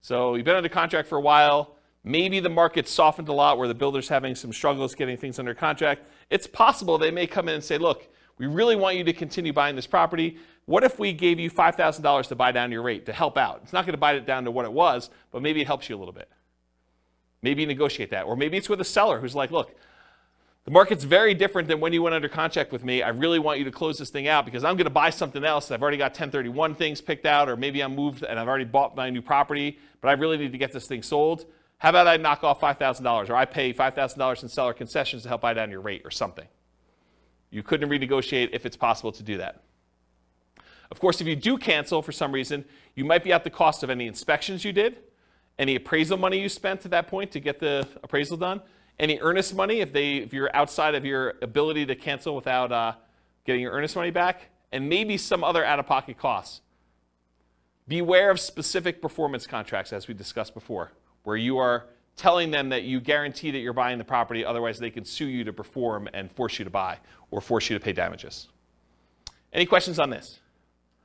So 0.00 0.36
you've 0.36 0.44
been 0.44 0.56
under 0.56 0.68
contract 0.68 1.08
for 1.08 1.18
a 1.18 1.20
while. 1.20 1.74
Maybe 2.04 2.38
the 2.38 2.48
market 2.48 2.86
softened 2.86 3.28
a 3.28 3.32
lot 3.32 3.58
where 3.58 3.66
the 3.66 3.74
builder's 3.74 4.08
having 4.08 4.34
some 4.34 4.52
struggles 4.52 4.94
getting 4.94 5.16
things 5.16 5.38
under 5.38 5.54
contract. 5.54 6.06
It's 6.30 6.46
possible 6.46 6.96
they 6.96 7.10
may 7.10 7.26
come 7.26 7.48
in 7.48 7.56
and 7.56 7.64
say, 7.64 7.76
look, 7.76 8.08
we 8.38 8.46
really 8.46 8.76
want 8.76 8.96
you 8.96 9.04
to 9.04 9.12
continue 9.12 9.52
buying 9.52 9.74
this 9.74 9.86
property. 9.86 10.38
What 10.66 10.84
if 10.84 10.98
we 10.98 11.12
gave 11.12 11.40
you 11.40 11.50
$5,000 11.50 12.28
to 12.28 12.36
buy 12.36 12.52
down 12.52 12.70
your 12.70 12.82
rate 12.82 13.06
to 13.06 13.12
help 13.12 13.36
out? 13.36 13.60
It's 13.64 13.72
not 13.72 13.84
going 13.84 13.94
to 13.94 13.98
buy 13.98 14.12
it 14.12 14.26
down 14.26 14.44
to 14.44 14.50
what 14.50 14.64
it 14.64 14.72
was, 14.72 15.10
but 15.32 15.42
maybe 15.42 15.60
it 15.60 15.66
helps 15.66 15.88
you 15.88 15.96
a 15.96 15.98
little 15.98 16.12
bit. 16.12 16.28
Maybe 17.42 17.66
negotiate 17.66 18.10
that. 18.10 18.26
Or 18.26 18.36
maybe 18.36 18.56
it's 18.56 18.68
with 18.68 18.80
a 18.80 18.84
seller 18.84 19.18
who's 19.18 19.34
like, 19.34 19.50
look, 19.50 19.74
the 20.68 20.74
market's 20.74 21.02
very 21.02 21.32
different 21.32 21.66
than 21.66 21.80
when 21.80 21.94
you 21.94 22.02
went 22.02 22.14
under 22.14 22.28
contract 22.28 22.72
with 22.72 22.84
me. 22.84 23.02
I 23.02 23.08
really 23.08 23.38
want 23.38 23.58
you 23.58 23.64
to 23.64 23.70
close 23.70 23.96
this 23.96 24.10
thing 24.10 24.28
out 24.28 24.44
because 24.44 24.64
I'm 24.64 24.76
going 24.76 24.84
to 24.84 24.90
buy 24.90 25.08
something 25.08 25.42
else. 25.42 25.70
I've 25.70 25.80
already 25.80 25.96
got 25.96 26.10
1031 26.10 26.74
things 26.74 27.00
picked 27.00 27.24
out, 27.24 27.48
or 27.48 27.56
maybe 27.56 27.80
I'm 27.80 27.94
moved 27.94 28.22
and 28.22 28.38
I've 28.38 28.48
already 28.48 28.66
bought 28.66 28.94
my 28.94 29.08
new 29.08 29.22
property, 29.22 29.78
but 30.02 30.08
I 30.08 30.12
really 30.12 30.36
need 30.36 30.52
to 30.52 30.58
get 30.58 30.70
this 30.70 30.86
thing 30.86 31.02
sold. 31.02 31.46
How 31.78 31.88
about 31.88 32.06
I 32.06 32.18
knock 32.18 32.44
off 32.44 32.60
$5,000 32.60 33.30
or 33.30 33.34
I 33.34 33.46
pay 33.46 33.72
$5,000 33.72 34.42
in 34.42 34.48
seller 34.50 34.74
concessions 34.74 35.22
to 35.22 35.30
help 35.30 35.40
buy 35.40 35.54
down 35.54 35.70
your 35.70 35.80
rate 35.80 36.02
or 36.04 36.10
something? 36.10 36.46
You 37.48 37.62
couldn't 37.62 37.88
renegotiate 37.88 38.50
if 38.52 38.66
it's 38.66 38.76
possible 38.76 39.12
to 39.12 39.22
do 39.22 39.38
that. 39.38 39.62
Of 40.90 41.00
course, 41.00 41.22
if 41.22 41.26
you 41.26 41.34
do 41.34 41.56
cancel 41.56 42.02
for 42.02 42.12
some 42.12 42.30
reason, 42.30 42.66
you 42.94 43.06
might 43.06 43.24
be 43.24 43.32
at 43.32 43.42
the 43.42 43.48
cost 43.48 43.82
of 43.84 43.88
any 43.88 44.06
inspections 44.06 44.66
you 44.66 44.74
did, 44.74 44.98
any 45.58 45.76
appraisal 45.76 46.18
money 46.18 46.38
you 46.38 46.50
spent 46.50 46.82
to 46.82 46.88
that 46.88 47.08
point 47.08 47.30
to 47.30 47.40
get 47.40 47.58
the 47.58 47.88
appraisal 48.02 48.36
done, 48.36 48.60
any 48.98 49.18
earnest 49.20 49.54
money 49.54 49.80
if 49.80 49.92
they 49.92 50.16
if 50.16 50.32
you're 50.32 50.54
outside 50.54 50.94
of 50.94 51.04
your 51.04 51.34
ability 51.42 51.86
to 51.86 51.94
cancel 51.94 52.34
without 52.34 52.72
uh, 52.72 52.92
getting 53.44 53.62
your 53.62 53.72
earnest 53.72 53.96
money 53.96 54.10
back, 54.10 54.50
and 54.72 54.88
maybe 54.88 55.16
some 55.16 55.42
other 55.42 55.64
out-of-pocket 55.64 56.18
costs. 56.18 56.60
Beware 57.86 58.30
of 58.30 58.38
specific 58.38 59.00
performance 59.00 59.46
contracts, 59.46 59.92
as 59.94 60.08
we 60.08 60.14
discussed 60.14 60.52
before, 60.52 60.92
where 61.22 61.36
you 61.36 61.56
are 61.56 61.86
telling 62.16 62.50
them 62.50 62.68
that 62.68 62.82
you 62.82 63.00
guarantee 63.00 63.50
that 63.50 63.60
you're 63.60 63.72
buying 63.72 63.96
the 63.96 64.04
property, 64.04 64.44
otherwise 64.44 64.78
they 64.78 64.90
can 64.90 65.04
sue 65.04 65.26
you 65.26 65.44
to 65.44 65.52
perform 65.52 66.08
and 66.12 66.30
force 66.32 66.58
you 66.58 66.64
to 66.64 66.70
buy 66.70 66.98
or 67.30 67.40
force 67.40 67.70
you 67.70 67.78
to 67.78 67.82
pay 67.82 67.92
damages. 67.92 68.48
Any 69.52 69.64
questions 69.64 69.98
on 69.98 70.10
this? 70.10 70.40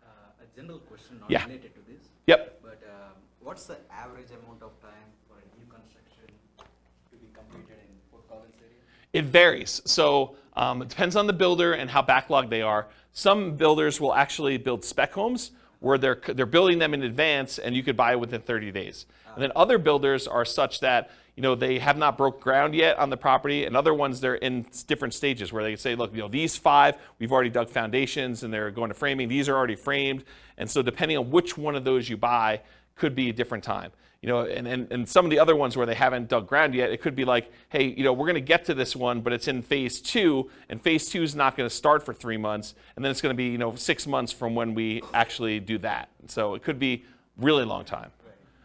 Uh, 0.04 0.08
a 0.41 0.60
general 0.60 0.80
question 0.80 1.20
not 1.22 1.32
Yeah. 1.32 1.46
related 1.46 1.74
to 1.76 1.82
this. 1.82 2.02
Yep. 2.28 2.60
But 2.62 2.84
um, 2.89 3.14
what's 3.39 3.66
the 3.66 3.78
average 3.89 4.32
amount 4.32 4.62
of 4.62 4.72
time 4.82 5.08
for 5.30 5.36
a 5.38 5.46
new 5.58 5.66
construction 5.72 6.28
to 6.58 7.16
be 7.16 7.28
completed 7.32 7.78
in 7.80 7.96
Fort 8.12 8.28
Collins 8.28 8.56
area? 8.60 8.82
It 9.14 9.26
varies. 9.26 9.82
So 9.86 10.36
um, 10.55 10.82
it 10.82 10.89
depends 10.89 11.16
on 11.16 11.28
the 11.28 11.34
builder 11.34 11.74
and 11.74 11.89
how 11.89 12.01
backlogged 12.01 12.49
they 12.49 12.61
are. 12.61 12.88
Some 13.14 13.55
builders 13.55 14.01
will 14.01 14.14
actually 14.14 14.57
build 14.57 14.84
spec 14.84 15.14
homes 15.14 15.51
where 15.80 15.97
they're, 15.97 16.20
they're 16.34 16.45
building 16.45 16.80
them 16.80 16.93
in 16.93 17.03
advance 17.03 17.59
and 17.59 17.76
you 17.76 17.84
could 17.84 17.95
buy 17.95 18.14
it 18.14 18.20
within 18.20 18.41
30 18.41 18.72
days. 18.72 19.05
And 19.36 19.41
then 19.43 19.51
other 19.55 19.78
builders 19.78 20.28
are 20.28 20.45
such 20.45 20.80
that 20.82 21.11
you 21.36 21.41
know 21.41 21.55
they 21.55 21.80
have 21.80 21.97
not 21.97 22.18
broke 22.18 22.39
ground 22.39 22.76
yet 22.76 22.97
on 22.99 23.09
the 23.09 23.18
property, 23.18 23.66
and 23.66 23.76
other 23.76 23.93
ones 23.93 24.22
they're 24.22 24.36
in 24.36 24.66
different 24.88 25.14
stages 25.14 25.51
where 25.51 25.64
they 25.64 25.76
say, 25.76 25.95
look, 25.95 26.14
you 26.14 26.20
know 26.20 26.28
these 26.28 26.55
five 26.55 26.95
we've 27.18 27.32
already 27.32 27.49
dug 27.49 27.70
foundations 27.70 28.43
and 28.43 28.53
they're 28.53 28.70
going 28.70 28.89
to 28.89 28.93
framing. 28.93 29.28
These 29.28 29.49
are 29.49 29.55
already 29.55 29.76
framed, 29.76 30.24
and 30.57 30.70
so 30.70 30.82
depending 30.82 31.18
on 31.18 31.32
which 31.32 31.57
one 31.57 31.76
of 31.76 31.84
those 31.84 32.07
you 32.07 32.18
buy 32.18 32.61
could 32.95 33.16
be 33.16 33.30
a 33.30 33.34
different 33.34 33.64
time. 33.64 33.91
You 34.24 34.30
know, 34.30 34.39
and, 34.45 34.65
and, 34.65 34.89
and 34.89 35.09
some 35.09 35.26
of 35.26 35.32
the 35.32 35.39
other 35.39 35.53
ones 35.53 35.76
where 35.76 35.86
they 35.86 35.95
haven't 35.95 36.30
dug 36.30 36.47
ground 36.47 36.74
yet, 36.74 36.91
it 36.91 37.01
could 37.01 37.13
be 37.13 37.26
like, 37.26 37.51
hey, 37.67 37.84
you 37.84 38.05
know, 38.05 38.13
we're 38.13 38.26
going 38.26 38.36
to 38.36 38.39
get 38.41 38.63
to 38.65 38.74
this 38.74 38.95
one, 38.95 39.19
but 39.19 39.34
it's 39.34 39.49
in 39.49 39.61
phase 39.61 39.99
two, 39.99 40.49
and 40.69 40.82
phase 40.82 41.09
two 41.09 41.24
is 41.24 41.36
not 41.36 41.57
going 41.57 41.69
to 41.69 41.76
start 41.76 42.05
for 42.05 42.13
three 42.13 42.38
months, 42.38 42.74
and 42.95 43.03
then 43.03 43.11
it's 43.11 43.19
going 43.19 43.34
to 43.34 43.38
be, 43.38 43.47
you 43.47 43.57
know, 43.57 43.76
six 43.76 44.07
months 44.07 44.32
from 44.32 44.55
when 44.55 44.76
we 44.76 45.01
actually 45.13 45.59
do 45.59 45.78
that. 45.80 46.07
So 46.28 46.55
it 46.55 46.63
could 46.63 46.80
be 46.80 47.03
really 47.36 47.65
long 47.65 47.84
time. 47.84 48.11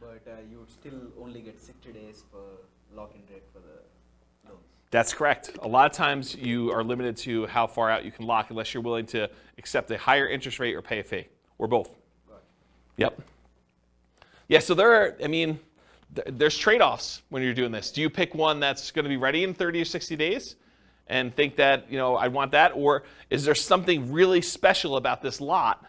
Right, 0.01 0.21
but 0.25 0.31
uh, 0.31 0.37
you 0.49 0.61
would 0.61 0.71
still 0.71 1.01
only 1.21 1.41
get 1.41 1.61
60 1.61 1.91
days 1.91 2.23
for 2.31 2.39
lock-in 2.95 3.23
rate 3.29 3.43
for 3.53 3.59
the 3.59 4.49
loans. 4.49 4.63
That's 4.93 5.13
correct. 5.13 5.59
A 5.63 5.67
lot 5.67 5.91
of 5.91 5.97
times 5.97 6.37
you 6.37 6.71
are 6.71 6.85
limited 6.85 7.17
to 7.17 7.49
how 7.49 7.67
far 7.67 7.91
out 7.91 8.05
you 8.05 8.13
can 8.13 8.27
lock 8.27 8.51
unless 8.51 8.75
you're 8.75 8.83
willing 8.85 9.07
to 9.07 9.29
accept 9.59 9.91
a 9.91 9.99
higher 9.99 10.29
interest 10.29 10.61
rate 10.61 10.77
or 10.77 10.83
pay 10.83 11.01
a 11.01 11.03
fee, 11.03 11.27
or 11.59 11.67
both. 11.67 11.97
Yep. 12.97 13.21
Yeah, 14.49 14.61
so 14.61 14.75
there 14.75 14.93
are, 14.93 15.17
I 15.23 15.29
mean, 15.29 15.61
th- 16.15 16.29
there's 16.31 16.57
trade 16.57 16.81
offs 16.81 17.23
when 17.29 17.43
you're 17.43 17.55
doing 17.55 17.71
this. 17.71 17.93
Do 17.93 18.01
you 18.01 18.09
pick 18.09 18.35
one 18.35 18.61
that's 18.61 18.91
going 18.91 19.05
to 19.05 19.11
be 19.11 19.19
ready 19.19 19.45
in 19.45 19.53
30 19.55 19.83
or 19.83 19.85
60 19.85 20.17
days 20.17 20.57
and 21.07 21.35
think 21.35 21.57
that, 21.57 21.91
you 21.91 21.99
know, 21.99 22.17
I 22.17 22.29
want 22.29 22.53
that? 22.53 22.73
Or 22.75 23.05
is 23.29 23.45
there 23.45 23.55
something 23.55 24.11
really 24.11 24.41
special 24.41 24.97
about 24.97 25.23
this 25.23 25.41
lot 25.41 25.85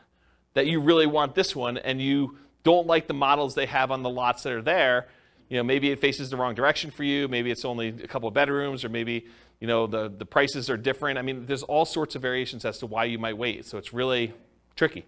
that 0.55 0.67
you 0.67 0.81
really 0.81 1.07
want 1.07 1.35
this 1.35 1.55
one 1.55 1.77
and 1.77 2.01
you 2.01 2.37
don't 2.63 2.85
like 2.85 3.07
the 3.07 3.13
models 3.13 3.55
they 3.55 3.65
have 3.65 3.91
on 3.91 4.03
the 4.03 4.09
lots 4.09 4.43
that 4.43 4.51
are 4.51 4.61
there? 4.61 5.07
You 5.47 5.57
know, 5.57 5.63
maybe 5.63 5.89
it 5.89 5.99
faces 5.99 6.29
the 6.29 6.37
wrong 6.37 6.53
direction 6.53 6.91
for 6.91 7.03
you. 7.03 7.27
Maybe 7.29 7.49
it's 7.49 7.63
only 7.65 7.87
a 7.87 8.07
couple 8.07 8.27
of 8.27 8.33
bedrooms, 8.35 8.83
or 8.83 8.89
maybe, 8.89 9.25
you 9.59 9.67
know, 9.67 9.87
the, 9.87 10.09
the 10.09 10.25
prices 10.25 10.69
are 10.69 10.77
different. 10.77 11.17
I 11.17 11.21
mean, 11.21 11.45
there's 11.45 11.63
all 11.63 11.85
sorts 11.85 12.15
of 12.15 12.21
variations 12.21 12.65
as 12.65 12.77
to 12.79 12.85
why 12.85 13.05
you 13.05 13.17
might 13.17 13.37
wait. 13.37 13.65
So 13.65 13.77
it's 13.77 13.93
really 13.93 14.33
tricky. 14.75 15.05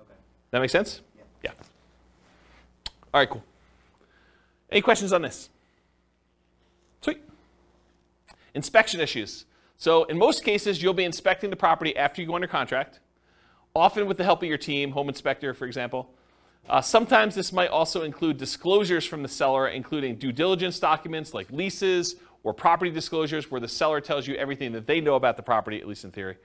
Okay. 0.00 0.14
That 0.50 0.60
make 0.60 0.70
sense? 0.70 1.00
All 3.14 3.20
right, 3.20 3.30
cool. 3.30 3.44
Any 4.72 4.82
questions 4.82 5.12
on 5.12 5.22
this? 5.22 5.48
Sweet. 7.00 7.22
Inspection 8.54 9.00
issues. 9.00 9.44
So, 9.76 10.02
in 10.04 10.18
most 10.18 10.42
cases, 10.42 10.82
you'll 10.82 10.94
be 10.94 11.04
inspecting 11.04 11.48
the 11.50 11.56
property 11.56 11.96
after 11.96 12.20
you 12.20 12.26
go 12.26 12.34
under 12.34 12.48
contract, 12.48 12.98
often 13.72 14.06
with 14.08 14.16
the 14.16 14.24
help 14.24 14.42
of 14.42 14.48
your 14.48 14.58
team, 14.58 14.90
home 14.90 15.08
inspector, 15.08 15.54
for 15.54 15.64
example. 15.64 16.10
Uh, 16.68 16.80
sometimes 16.80 17.36
this 17.36 17.52
might 17.52 17.70
also 17.70 18.02
include 18.02 18.36
disclosures 18.36 19.04
from 19.04 19.22
the 19.22 19.28
seller, 19.28 19.68
including 19.68 20.16
due 20.16 20.32
diligence 20.32 20.80
documents 20.80 21.32
like 21.32 21.48
leases 21.52 22.16
or 22.42 22.52
property 22.52 22.90
disclosures, 22.90 23.48
where 23.48 23.60
the 23.60 23.68
seller 23.68 24.00
tells 24.00 24.26
you 24.26 24.34
everything 24.34 24.72
that 24.72 24.88
they 24.88 25.00
know 25.00 25.14
about 25.14 25.36
the 25.36 25.42
property, 25.42 25.80
at 25.80 25.86
least 25.86 26.02
in 26.02 26.10
theory. 26.10 26.36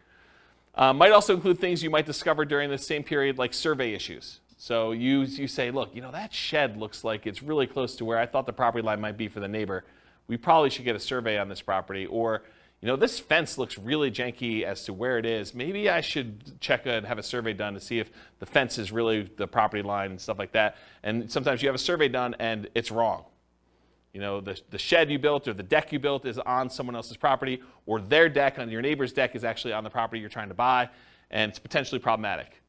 Uh, 0.76 0.94
might 0.94 1.12
also 1.12 1.34
include 1.34 1.58
things 1.58 1.82
you 1.82 1.90
might 1.90 2.06
discover 2.06 2.46
during 2.46 2.70
the 2.70 2.78
same 2.78 3.04
period, 3.04 3.40
like 3.40 3.56
survey 3.56 3.94
issues. 3.94 4.40
So 4.62 4.92
you, 4.92 5.22
you 5.22 5.48
say, 5.48 5.72
look, 5.72 5.96
you 5.96 6.02
know, 6.02 6.12
that 6.12 6.34
shed 6.34 6.76
looks 6.76 7.06
like 7.06 7.26
it's 7.26 7.42
really 7.42 7.66
close 7.66 7.96
to 7.96 8.04
where 8.04 8.18
I 8.18 8.26
thought 8.26 8.46
the 8.46 8.52
property 8.52 8.86
line 8.86 9.00
might 9.00 9.16
be 9.16 9.30
for 9.30 9.40
the 9.40 9.48
neighbor. 9.48 9.86
We 10.28 10.36
probably 10.36 10.70
should 10.70 10.84
get 10.84 10.98
a 10.98 11.00
survey 11.00 11.38
on 11.38 11.48
this 11.48 11.62
property. 11.62 12.06
Or, 12.06 12.44
you 12.82 12.88
know, 12.88 12.98
this 12.98 13.22
fence 13.22 13.58
looks 13.58 13.78
really 13.78 14.12
janky 14.12 14.64
as 14.64 14.84
to 14.84 14.94
where 14.94 15.18
it 15.18 15.26
is. 15.26 15.56
Maybe 15.56 15.90
I 15.90 16.02
should 16.02 16.60
check 16.60 16.86
and 16.86 17.08
have 17.08 17.18
a 17.18 17.24
survey 17.24 17.54
done 17.54 17.74
to 17.74 17.80
see 17.80 18.00
if 18.00 18.12
the 18.40 18.46
fence 18.46 18.78
is 18.78 18.92
really 18.92 19.32
the 19.38 19.48
property 19.48 19.82
line 19.82 20.12
and 20.12 20.20
stuff 20.20 20.38
like 20.38 20.52
that. 20.52 20.76
And 21.04 21.32
sometimes 21.32 21.62
you 21.62 21.70
have 21.70 21.76
a 21.76 21.80
survey 21.80 22.10
done 22.10 22.36
and 22.38 22.68
it's 22.76 22.92
wrong. 22.92 23.24
You 24.12 24.20
know, 24.20 24.42
the, 24.42 24.60
the 24.72 24.78
shed 24.78 25.10
you 25.10 25.20
built 25.20 25.48
or 25.48 25.54
the 25.54 25.64
deck 25.64 25.94
you 25.94 26.00
built 26.00 26.26
is 26.26 26.38
on 26.38 26.70
someone 26.70 26.98
else's 26.98 27.16
property, 27.16 27.62
or 27.86 28.02
their 28.02 28.28
deck 28.28 28.60
on 28.60 28.70
your 28.70 28.82
neighbor's 28.82 29.14
deck 29.14 29.38
is 29.38 29.46
actually 29.46 29.72
on 29.72 29.86
the 29.86 29.90
property 29.90 30.20
you're 30.20 30.28
trying 30.28 30.50
to 30.50 30.54
buy, 30.54 30.90
and 31.32 31.50
it's 31.50 31.60
potentially 31.60 32.00
problematic. 32.00 32.62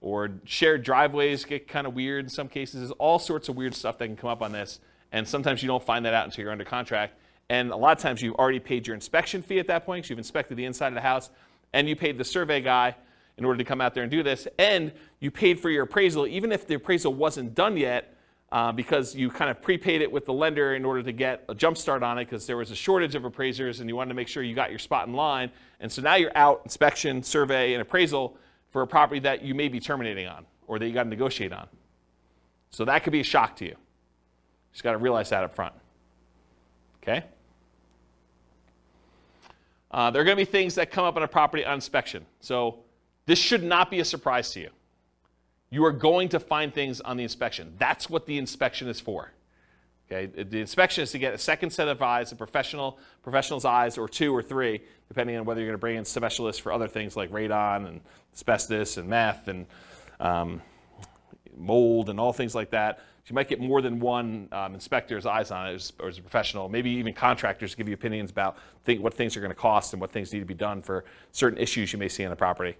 Or 0.00 0.30
shared 0.44 0.82
driveways 0.82 1.44
get 1.44 1.68
kind 1.68 1.86
of 1.86 1.94
weird 1.94 2.24
in 2.24 2.30
some 2.30 2.48
cases. 2.48 2.80
There's 2.80 2.90
all 2.92 3.18
sorts 3.18 3.48
of 3.48 3.56
weird 3.56 3.74
stuff 3.74 3.98
that 3.98 4.06
can 4.06 4.16
come 4.16 4.30
up 4.30 4.42
on 4.42 4.52
this, 4.52 4.80
and 5.10 5.26
sometimes 5.26 5.62
you 5.62 5.66
don't 5.66 5.82
find 5.82 6.04
that 6.04 6.14
out 6.14 6.26
until 6.26 6.42
you're 6.42 6.52
under 6.52 6.64
contract. 6.64 7.14
And 7.48 7.70
a 7.70 7.76
lot 7.76 7.96
of 7.96 8.02
times 8.02 8.22
you've 8.22 8.34
already 8.36 8.60
paid 8.60 8.86
your 8.86 8.94
inspection 8.94 9.42
fee 9.42 9.58
at 9.58 9.66
that 9.68 9.86
point, 9.86 10.02
because 10.02 10.10
you've 10.10 10.18
inspected 10.18 10.56
the 10.56 10.64
inside 10.64 10.88
of 10.88 10.94
the 10.94 11.00
house, 11.00 11.30
and 11.72 11.88
you 11.88 11.96
paid 11.96 12.18
the 12.18 12.24
survey 12.24 12.60
guy 12.60 12.94
in 13.38 13.44
order 13.44 13.58
to 13.58 13.64
come 13.64 13.80
out 13.80 13.94
there 13.94 14.02
and 14.02 14.10
do 14.10 14.22
this, 14.22 14.46
and 14.58 14.92
you 15.20 15.30
paid 15.30 15.60
for 15.60 15.70
your 15.70 15.84
appraisal, 15.84 16.26
even 16.26 16.52
if 16.52 16.66
the 16.66 16.74
appraisal 16.74 17.12
wasn't 17.12 17.54
done 17.54 17.76
yet, 17.76 18.14
uh, 18.52 18.70
because 18.72 19.14
you 19.14 19.28
kind 19.28 19.50
of 19.50 19.60
prepaid 19.60 20.00
it 20.00 20.10
with 20.10 20.24
the 20.24 20.32
lender 20.32 20.74
in 20.74 20.84
order 20.84 21.02
to 21.02 21.12
get 21.12 21.44
a 21.48 21.54
jump 21.54 21.76
start 21.76 22.02
on 22.02 22.16
it 22.16 22.24
because 22.24 22.46
there 22.46 22.56
was 22.56 22.70
a 22.70 22.76
shortage 22.76 23.14
of 23.14 23.24
appraisers 23.24 23.80
and 23.80 23.88
you 23.90 23.96
wanted 23.96 24.08
to 24.10 24.14
make 24.14 24.28
sure 24.28 24.42
you 24.42 24.54
got 24.54 24.70
your 24.70 24.78
spot 24.78 25.08
in 25.08 25.14
line. 25.14 25.50
And 25.80 25.90
so 25.90 26.00
now 26.00 26.14
you're 26.14 26.36
out 26.36 26.60
inspection, 26.64 27.22
survey, 27.22 27.72
and 27.72 27.82
appraisal 27.82 28.38
for 28.76 28.82
a 28.82 28.86
property 28.86 29.20
that 29.20 29.40
you 29.42 29.54
may 29.54 29.68
be 29.68 29.80
terminating 29.80 30.28
on 30.28 30.44
or 30.66 30.78
that 30.78 30.86
you 30.86 30.92
got 30.92 31.04
to 31.04 31.08
negotiate 31.08 31.50
on. 31.50 31.66
So 32.68 32.84
that 32.84 33.04
could 33.04 33.10
be 33.10 33.20
a 33.20 33.24
shock 33.24 33.56
to 33.56 33.64
you. 33.64 33.70
You 33.70 33.76
just 34.70 34.84
got 34.84 34.92
to 34.92 34.98
realize 34.98 35.30
that 35.30 35.42
up 35.42 35.54
front. 35.54 35.72
Okay? 37.02 37.24
Uh, 39.90 40.10
there 40.10 40.20
are 40.20 40.26
going 40.26 40.36
to 40.36 40.44
be 40.44 40.44
things 40.44 40.74
that 40.74 40.90
come 40.90 41.06
up 41.06 41.16
on 41.16 41.22
a 41.22 41.26
property 41.26 41.64
on 41.64 41.72
inspection. 41.72 42.26
So 42.40 42.80
this 43.24 43.38
should 43.38 43.62
not 43.62 43.90
be 43.90 44.00
a 44.00 44.04
surprise 44.04 44.50
to 44.50 44.60
you. 44.60 44.68
You 45.70 45.82
are 45.86 45.92
going 45.92 46.28
to 46.28 46.38
find 46.38 46.74
things 46.74 47.00
on 47.00 47.16
the 47.16 47.22
inspection. 47.22 47.72
That's 47.78 48.10
what 48.10 48.26
the 48.26 48.36
inspection 48.36 48.88
is 48.88 49.00
for. 49.00 49.32
Okay, 50.10 50.26
the 50.44 50.60
inspection 50.60 51.02
is 51.02 51.10
to 51.10 51.18
get 51.18 51.34
a 51.34 51.38
second 51.38 51.70
set 51.70 51.88
of 51.88 52.00
eyes, 52.00 52.30
a 52.30 52.36
professional 52.36 52.98
professional's 53.24 53.64
eyes, 53.64 53.98
or 53.98 54.08
two 54.08 54.34
or 54.34 54.40
three, 54.40 54.80
depending 55.08 55.36
on 55.36 55.44
whether 55.44 55.60
you're 55.60 55.68
going 55.68 55.74
to 55.74 55.80
bring 55.80 55.96
in 55.96 56.04
specialists 56.04 56.62
for 56.62 56.72
other 56.72 56.86
things 56.86 57.16
like 57.16 57.30
radon 57.30 57.88
and 57.88 58.00
asbestos 58.32 58.98
and 58.98 59.08
meth 59.08 59.48
and 59.48 59.66
um, 60.20 60.62
mold 61.56 62.08
and 62.08 62.20
all 62.20 62.32
things 62.32 62.54
like 62.54 62.70
that. 62.70 63.00
You 63.26 63.34
might 63.34 63.48
get 63.48 63.58
more 63.58 63.82
than 63.82 63.98
one 63.98 64.48
um, 64.52 64.74
inspector's 64.74 65.26
eyes 65.26 65.50
on 65.50 65.66
it 65.66 65.92
or 65.98 66.08
as 66.08 66.18
a 66.18 66.22
professional. 66.22 66.68
Maybe 66.68 66.90
even 66.90 67.12
contractors 67.12 67.74
give 67.74 67.88
you 67.88 67.94
opinions 67.94 68.30
about 68.30 68.56
think, 68.84 69.02
what 69.02 69.14
things 69.14 69.36
are 69.36 69.40
going 69.40 69.50
to 69.50 69.56
cost 69.56 69.92
and 69.92 70.00
what 70.00 70.12
things 70.12 70.32
need 70.32 70.38
to 70.38 70.46
be 70.46 70.54
done 70.54 70.80
for 70.80 71.04
certain 71.32 71.58
issues 71.58 71.92
you 71.92 71.98
may 71.98 72.08
see 72.08 72.24
on 72.24 72.30
the 72.30 72.36
property. 72.36 72.76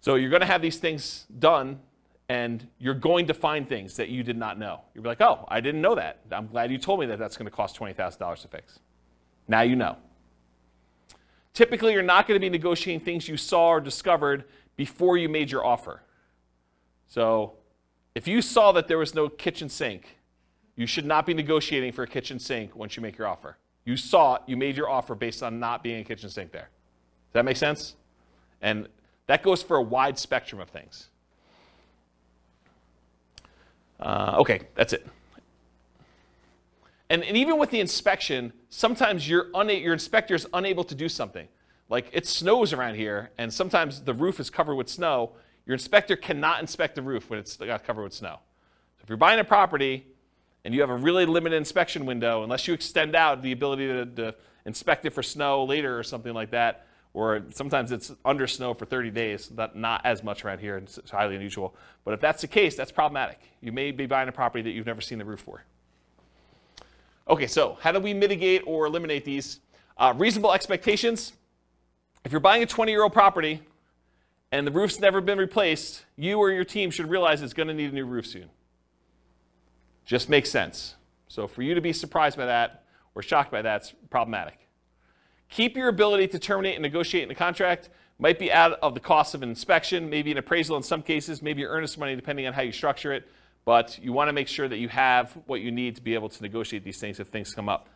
So 0.00 0.14
you're 0.14 0.30
going 0.30 0.40
to 0.40 0.46
have 0.46 0.62
these 0.62 0.78
things 0.78 1.26
done 1.38 1.80
and 2.28 2.66
you're 2.78 2.94
going 2.94 3.26
to 3.26 3.34
find 3.34 3.68
things 3.68 3.96
that 3.96 4.08
you 4.08 4.22
did 4.22 4.36
not 4.36 4.58
know. 4.58 4.80
You'll 4.94 5.02
be 5.02 5.08
like, 5.08 5.20
oh, 5.20 5.46
I 5.48 5.60
didn't 5.60 5.80
know 5.80 5.94
that. 5.94 6.20
I'm 6.30 6.46
glad 6.46 6.70
you 6.70 6.78
told 6.78 7.00
me 7.00 7.06
that 7.06 7.18
that's 7.18 7.36
going 7.36 7.46
to 7.46 7.56
cost 7.56 7.78
$20,000 7.78 8.42
to 8.42 8.48
fix. 8.48 8.80
Now 9.46 9.62
you 9.62 9.76
know. 9.76 9.96
Typically, 11.54 11.94
you're 11.94 12.02
not 12.02 12.28
going 12.28 12.36
to 12.36 12.40
be 12.40 12.50
negotiating 12.50 13.04
things 13.04 13.26
you 13.28 13.36
saw 13.36 13.68
or 13.70 13.80
discovered 13.80 14.44
before 14.76 15.16
you 15.16 15.28
made 15.28 15.50
your 15.50 15.64
offer. 15.64 16.02
So, 17.08 17.54
if 18.14 18.28
you 18.28 18.42
saw 18.42 18.72
that 18.72 18.88
there 18.88 18.98
was 18.98 19.14
no 19.14 19.28
kitchen 19.28 19.68
sink, 19.68 20.18
you 20.76 20.86
should 20.86 21.06
not 21.06 21.26
be 21.26 21.34
negotiating 21.34 21.92
for 21.92 22.02
a 22.02 22.06
kitchen 22.06 22.38
sink 22.38 22.76
once 22.76 22.96
you 22.96 23.02
make 23.02 23.16
your 23.16 23.26
offer. 23.26 23.56
You 23.84 23.96
saw 23.96 24.36
it, 24.36 24.42
you 24.46 24.56
made 24.56 24.76
your 24.76 24.88
offer 24.88 25.14
based 25.14 25.42
on 25.42 25.58
not 25.58 25.82
being 25.82 26.00
a 26.00 26.04
kitchen 26.04 26.28
sink 26.28 26.52
there. 26.52 26.68
Does 27.28 27.32
that 27.32 27.44
make 27.44 27.56
sense? 27.56 27.96
And 28.60 28.88
that 29.26 29.42
goes 29.42 29.62
for 29.62 29.76
a 29.76 29.82
wide 29.82 30.18
spectrum 30.18 30.60
of 30.60 30.68
things. 30.68 31.08
Uh, 34.00 34.36
okay, 34.38 34.60
that's 34.74 34.92
it. 34.92 35.06
And, 37.10 37.24
and 37.24 37.36
even 37.36 37.58
with 37.58 37.70
the 37.70 37.80
inspection, 37.80 38.52
sometimes 38.68 39.28
your, 39.28 39.46
una- 39.56 39.72
your 39.72 39.92
inspector 39.92 40.34
is 40.34 40.46
unable 40.52 40.84
to 40.84 40.94
do 40.94 41.08
something. 41.08 41.48
Like 41.88 42.10
it 42.12 42.26
snows 42.26 42.72
around 42.72 42.96
here, 42.96 43.30
and 43.38 43.52
sometimes 43.52 44.02
the 44.02 44.12
roof 44.12 44.40
is 44.40 44.50
covered 44.50 44.74
with 44.74 44.88
snow. 44.88 45.32
Your 45.64 45.74
inspector 45.74 46.16
cannot 46.16 46.60
inspect 46.60 46.96
the 46.96 47.02
roof 47.02 47.30
when 47.30 47.38
it's 47.38 47.56
got 47.56 47.84
covered 47.84 48.02
with 48.02 48.12
snow. 48.12 48.40
So 48.98 49.02
if 49.04 49.08
you're 49.08 49.16
buying 49.16 49.40
a 49.40 49.44
property 49.44 50.06
and 50.64 50.74
you 50.74 50.82
have 50.82 50.90
a 50.90 50.96
really 50.96 51.24
limited 51.24 51.56
inspection 51.56 52.04
window, 52.04 52.42
unless 52.42 52.68
you 52.68 52.74
extend 52.74 53.16
out 53.16 53.42
the 53.42 53.52
ability 53.52 53.86
to, 53.86 54.04
to 54.04 54.34
inspect 54.66 55.06
it 55.06 55.10
for 55.10 55.22
snow 55.22 55.64
later 55.64 55.98
or 55.98 56.02
something 56.02 56.34
like 56.34 56.50
that, 56.50 56.86
or 57.14 57.42
sometimes 57.50 57.90
it's 57.90 58.12
under 58.24 58.46
snow 58.46 58.74
for 58.74 58.84
30 58.84 59.10
days, 59.10 59.48
that 59.48 59.74
not 59.74 60.04
as 60.04 60.22
much 60.22 60.44
around 60.44 60.58
here, 60.58 60.76
it's 60.76 61.10
highly 61.10 61.34
unusual. 61.36 61.74
But 62.04 62.14
if 62.14 62.20
that's 62.20 62.42
the 62.42 62.46
case, 62.46 62.76
that's 62.76 62.92
problematic. 62.92 63.40
You 63.60 63.72
may 63.72 63.90
be 63.90 64.06
buying 64.06 64.28
a 64.28 64.32
property 64.32 64.62
that 64.62 64.70
you've 64.70 64.86
never 64.86 65.00
seen 65.00 65.18
the 65.18 65.24
roof 65.24 65.40
for. 65.40 65.64
Okay, 67.28 67.46
so 67.46 67.76
how 67.80 67.92
do 67.92 68.00
we 68.00 68.14
mitigate 68.14 68.62
or 68.66 68.86
eliminate 68.86 69.24
these? 69.24 69.60
Uh, 69.96 70.14
reasonable 70.16 70.52
expectations. 70.52 71.32
If 72.24 72.32
you're 72.32 72.40
buying 72.40 72.62
a 72.62 72.66
20 72.66 72.92
year 72.92 73.02
old 73.02 73.12
property 73.12 73.62
and 74.52 74.66
the 74.66 74.70
roof's 74.70 75.00
never 75.00 75.20
been 75.20 75.38
replaced, 75.38 76.04
you 76.16 76.38
or 76.38 76.50
your 76.50 76.64
team 76.64 76.90
should 76.90 77.10
realize 77.10 77.42
it's 77.42 77.52
going 77.52 77.68
to 77.68 77.74
need 77.74 77.90
a 77.90 77.94
new 77.94 78.06
roof 78.06 78.26
soon. 78.26 78.48
Just 80.06 80.28
makes 80.28 80.50
sense. 80.50 80.94
So 81.28 81.46
for 81.46 81.62
you 81.62 81.74
to 81.74 81.80
be 81.80 81.92
surprised 81.92 82.36
by 82.36 82.46
that 82.46 82.84
or 83.14 83.22
shocked 83.22 83.50
by 83.50 83.62
that's 83.62 83.92
problematic. 84.08 84.67
Keep 85.50 85.76
your 85.76 85.88
ability 85.88 86.28
to 86.28 86.38
terminate 86.38 86.74
and 86.74 86.82
negotiate 86.82 87.24
in 87.24 87.30
a 87.30 87.34
contract. 87.34 87.88
Might 88.18 88.38
be 88.38 88.52
out 88.52 88.72
of 88.82 88.94
the 88.94 89.00
cost 89.00 89.34
of 89.34 89.42
an 89.42 89.48
inspection, 89.48 90.10
maybe 90.10 90.32
an 90.32 90.38
appraisal 90.38 90.76
in 90.76 90.82
some 90.82 91.02
cases, 91.02 91.40
maybe 91.40 91.60
your 91.60 91.70
earnest 91.70 91.98
money, 91.98 92.16
depending 92.16 92.46
on 92.46 92.52
how 92.52 92.62
you 92.62 92.72
structure 92.72 93.12
it. 93.12 93.28
But 93.64 93.98
you 94.02 94.12
want 94.12 94.28
to 94.28 94.32
make 94.32 94.48
sure 94.48 94.66
that 94.68 94.78
you 94.78 94.88
have 94.88 95.32
what 95.46 95.60
you 95.60 95.70
need 95.70 95.96
to 95.96 96.02
be 96.02 96.14
able 96.14 96.28
to 96.28 96.42
negotiate 96.42 96.84
these 96.84 96.98
things 96.98 97.20
if 97.20 97.28
things 97.28 97.54
come 97.54 97.68
up. 97.68 97.88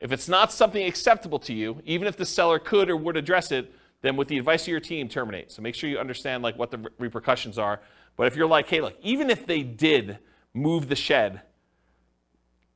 If 0.00 0.12
it's 0.12 0.28
not 0.28 0.52
something 0.52 0.86
acceptable 0.86 1.38
to 1.40 1.54
you, 1.54 1.80
even 1.84 2.06
if 2.06 2.16
the 2.16 2.26
seller 2.26 2.58
could 2.58 2.90
or 2.90 2.96
would 2.96 3.16
address 3.16 3.50
it, 3.50 3.72
then 4.02 4.16
with 4.16 4.28
the 4.28 4.38
advice 4.38 4.62
of 4.62 4.68
your 4.68 4.80
team, 4.80 5.08
terminate. 5.08 5.50
So 5.50 5.62
make 5.62 5.74
sure 5.74 5.88
you 5.88 5.98
understand 5.98 6.42
like 6.42 6.58
what 6.58 6.70
the 6.70 6.90
repercussions 6.98 7.58
are. 7.58 7.80
But 8.16 8.26
if 8.26 8.36
you're 8.36 8.46
like, 8.46 8.68
hey, 8.68 8.80
look, 8.80 8.96
even 9.02 9.30
if 9.30 9.46
they 9.46 9.62
did 9.62 10.18
move 10.54 10.88
the 10.88 10.96
shed. 10.96 11.42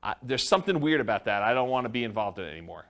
I, 0.03 0.14
there's 0.22 0.47
something 0.47 0.81
weird 0.81 1.01
about 1.01 1.24
that. 1.24 1.43
I 1.43 1.55
don't 1.55 1.70
want 1.70 1.85
to 1.85 1.89
be 1.89 2.05
involved 2.05 2.39
in 2.39 2.45
it 2.45 2.51
anymore, 2.51 2.85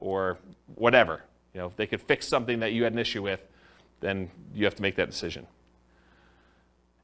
or 0.00 0.38
whatever. 0.74 1.22
You 1.54 1.60
know, 1.60 1.66
if 1.66 1.76
they 1.76 1.86
could 1.86 2.02
fix 2.02 2.26
something 2.26 2.60
that 2.60 2.72
you 2.72 2.84
had 2.84 2.92
an 2.92 2.98
issue 2.98 3.22
with, 3.22 3.40
then 4.00 4.30
you 4.54 4.64
have 4.64 4.74
to 4.74 4.82
make 4.82 4.96
that 4.96 5.10
decision. 5.10 5.46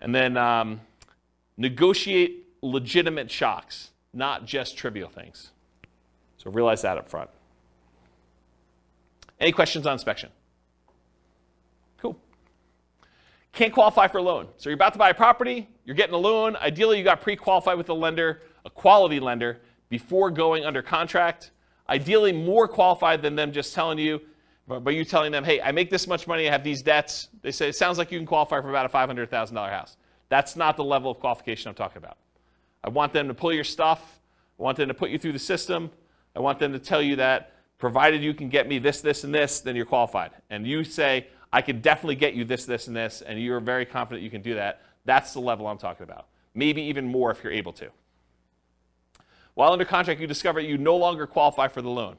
And 0.01 0.15
then 0.15 0.37
um, 0.37 0.81
negotiate 1.57 2.47
legitimate 2.63 3.31
shocks, 3.31 3.91
not 4.13 4.47
just 4.47 4.77
trivial 4.77 5.09
things. 5.09 5.51
So 6.39 6.51
realize 6.51 6.83
that 6.83 6.99
up 6.99 7.09
front. 7.09 7.31
Any 9.39 9.53
questions 9.53 9.87
on 9.87 9.93
inspection? 9.93 10.31
Cool. 11.99 12.17
Can't 13.53 13.73
qualify 13.73 14.09
for 14.09 14.19
a 14.19 14.23
loan. 14.23 14.49
So 14.57 14.71
you're 14.71 14.75
about 14.75 14.95
to 14.95 14.99
buy 14.99 15.11
a 15.11 15.15
property, 15.15 15.69
you're 15.85 15.97
getting 15.97 16.15
a 16.15 16.19
loan. 16.19 16.57
Ideally, 16.57 16.99
you 16.99 17.05
got 17.05 17.21
pre 17.21 17.37
qualified 17.37 17.77
with 17.77 17.89
a 17.89 17.95
lender, 17.95 18.43
a 18.65 18.71
quality 18.71 19.21
lender, 19.21 19.61
before 19.89 20.31
going 20.31 20.65
under 20.65 20.83
contract. 20.83 21.51
Ideally, 21.89 22.33
more 22.33 22.67
qualified 22.67 23.23
than 23.23 23.37
them 23.37 23.53
just 23.53 23.75
telling 23.75 23.99
you, 23.99 24.21
but 24.67 24.91
you 24.91 25.05
telling 25.05 25.31
them, 25.31 25.45
hey, 25.45 25.61
I 25.61 25.71
make 25.71 25.91
this 25.91 26.09
much 26.09 26.27
money, 26.27 26.49
I 26.49 26.51
have 26.51 26.65
these 26.65 26.83
debts. 26.83 27.29
They 27.43 27.53
say, 27.53 27.69
it 27.69 27.77
sounds 27.77 27.99
like 27.99 28.11
you 28.11 28.19
can 28.19 28.27
qualify 28.27 28.61
for 28.61 28.71
about 28.71 28.87
a 28.87 28.89
$500,000 28.89 29.71
house. 29.71 29.97
That's 30.29 30.57
not 30.57 30.77
the 30.77 30.83
level 30.83 31.11
of 31.11 31.21
qualification 31.21 31.69
I'm 31.69 31.77
talking 31.77 31.99
about. 31.99 32.17
I 32.83 32.89
want 32.89 33.13
them 33.13 33.29
to 33.29 33.35
pull 33.35 33.53
your 33.53 33.65
stuff. 33.65 34.19
I 34.59 34.63
want 34.63 34.77
them 34.77 34.89
to 34.89 34.95
put 34.95 35.11
you 35.11 35.19
through 35.19 35.33
the 35.33 35.39
system. 35.39 35.91
I 36.35 36.41
want 36.41 36.59
them 36.59 36.73
to 36.73 36.79
tell 36.81 37.01
you 37.01 37.17
that 37.17 37.53
provided 37.79 38.23
you 38.23 38.35
can 38.35 38.49
get 38.49 38.69
me 38.69 38.79
this, 38.79 39.01
this, 39.01 39.25
and 39.25 39.35
this, 39.35 39.61
then 39.61 39.77
you're 39.77 39.87
qualified. 39.87 40.31
And 40.51 40.67
you 40.67 40.83
say, 40.83 41.29
I 41.53 41.63
can 41.63 41.81
definitely 41.81 42.17
get 42.17 42.35
you 42.35 42.45
this, 42.45 42.65
this, 42.65 42.89
and 42.89 42.97
this, 42.97 43.23
and 43.23 43.41
you're 43.41 43.61
very 43.61 43.87
confident 43.87 44.23
you 44.23 44.31
can 44.31 44.43
do 44.43 44.55
that. 44.55 44.83
That's 45.05 45.33
the 45.33 45.41
level 45.41 45.67
I'm 45.67 45.79
talking 45.79 46.05
about. 46.05 46.27
Maybe 46.55 46.83
even 46.83 47.07
more 47.07 47.31
if 47.31 47.45
you're 47.45 47.53
able 47.53 47.73
to. 47.75 47.91
While 49.57 49.73
under 49.73 49.87
contract, 49.87 50.21
you 50.21 50.27
discover 50.27 50.61
you 50.61 50.77
no 50.77 50.97
longer 50.97 51.27
qualify 51.27 51.69
for 51.69 51.81
the 51.81 51.89
loan. 51.89 52.17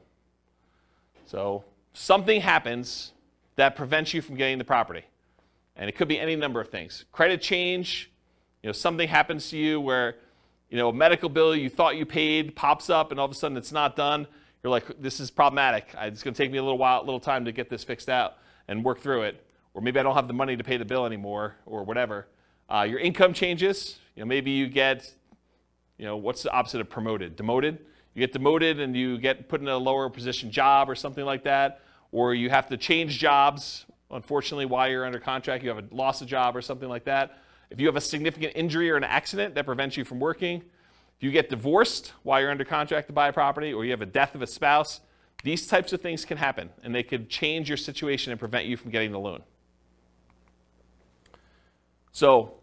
So 1.24 1.62
something 1.92 2.40
happens 2.40 3.12
that 3.54 3.76
prevents 3.76 4.12
you 4.12 4.20
from 4.20 4.34
getting 4.34 4.58
the 4.58 4.64
property. 4.64 5.04
And 5.76 5.88
it 5.88 5.94
could 5.94 6.08
be 6.08 6.18
any 6.18 6.34
number 6.34 6.60
of 6.60 6.68
things. 6.68 7.04
Credit 7.12 7.40
change, 7.40 8.10
you 8.60 8.68
know, 8.68 8.72
something 8.72 9.06
happens 9.06 9.50
to 9.50 9.56
you 9.56 9.80
where, 9.80 10.16
you 10.68 10.76
know, 10.76 10.88
a 10.88 10.92
medical 10.92 11.28
bill 11.28 11.54
you 11.54 11.70
thought 11.70 11.96
you 11.96 12.04
paid 12.04 12.56
pops 12.56 12.90
up 12.90 13.12
and 13.12 13.20
all 13.20 13.26
of 13.26 13.30
a 13.30 13.36
sudden 13.36 13.56
it's 13.56 13.70
not 13.70 13.94
done. 13.94 14.26
You're 14.64 14.72
like, 14.72 15.00
this 15.00 15.20
is 15.20 15.30
problematic. 15.30 15.94
It's 15.96 16.24
going 16.24 16.34
to 16.34 16.42
take 16.42 16.50
me 16.50 16.58
a 16.58 16.62
little 16.62 16.76
while, 16.76 17.00
a 17.00 17.04
little 17.04 17.20
time 17.20 17.44
to 17.44 17.52
get 17.52 17.70
this 17.70 17.84
fixed 17.84 18.08
out 18.08 18.38
and 18.66 18.84
work 18.84 18.98
through 18.98 19.22
it. 19.22 19.46
Or 19.74 19.80
maybe 19.80 20.00
I 20.00 20.02
don't 20.02 20.16
have 20.16 20.26
the 20.26 20.34
money 20.34 20.56
to 20.56 20.64
pay 20.64 20.76
the 20.76 20.84
bill 20.84 21.06
anymore 21.06 21.54
or 21.66 21.84
whatever. 21.84 22.26
Uh, 22.68 22.84
your 22.90 22.98
income 22.98 23.32
changes. 23.32 24.00
You 24.16 24.24
know, 24.24 24.26
maybe 24.26 24.50
you 24.50 24.66
get, 24.66 25.14
you 25.98 26.04
know, 26.04 26.16
what's 26.16 26.42
the 26.42 26.50
opposite 26.50 26.80
of 26.80 26.88
promoted? 26.88 27.36
Demoted. 27.36 27.78
You 28.14 28.20
get 28.20 28.32
demoted 28.32 28.80
and 28.80 28.96
you 28.96 29.18
get 29.18 29.48
put 29.48 29.60
in 29.60 29.68
a 29.68 29.76
lower 29.76 30.08
position 30.08 30.50
job 30.50 30.88
or 30.88 30.94
something 30.94 31.24
like 31.24 31.44
that. 31.44 31.80
Or 32.10 32.34
you 32.34 32.48
have 32.50 32.68
to 32.68 32.76
change 32.76 33.18
jobs 33.18 33.84
Unfortunately, 34.10 34.64
while 34.64 34.88
you're 34.88 35.04
under 35.04 35.18
contract, 35.18 35.62
you 35.62 35.68
have 35.68 35.78
a 35.78 35.94
loss 35.94 36.22
of 36.22 36.28
job 36.28 36.56
or 36.56 36.62
something 36.62 36.88
like 36.88 37.04
that. 37.04 37.38
If 37.70 37.78
you 37.78 37.86
have 37.86 37.96
a 37.96 38.00
significant 38.00 38.54
injury 38.56 38.90
or 38.90 38.96
an 38.96 39.04
accident 39.04 39.54
that 39.56 39.66
prevents 39.66 39.96
you 39.96 40.04
from 40.04 40.18
working, 40.18 40.62
if 41.16 41.22
you 41.22 41.30
get 41.30 41.50
divorced 41.50 42.14
while 42.22 42.40
you're 42.40 42.50
under 42.50 42.64
contract 42.64 43.08
to 43.08 43.12
buy 43.12 43.28
a 43.28 43.32
property, 43.32 43.72
or 43.72 43.84
you 43.84 43.90
have 43.90 44.00
a 44.00 44.06
death 44.06 44.34
of 44.34 44.40
a 44.40 44.46
spouse, 44.46 45.00
these 45.44 45.66
types 45.66 45.92
of 45.92 46.00
things 46.00 46.24
can 46.24 46.38
happen, 46.38 46.70
and 46.82 46.94
they 46.94 47.02
could 47.02 47.28
change 47.28 47.68
your 47.68 47.76
situation 47.76 48.32
and 48.32 48.40
prevent 48.40 48.64
you 48.64 48.76
from 48.76 48.90
getting 48.90 49.12
the 49.12 49.18
loan. 49.18 49.42
So, 52.12 52.54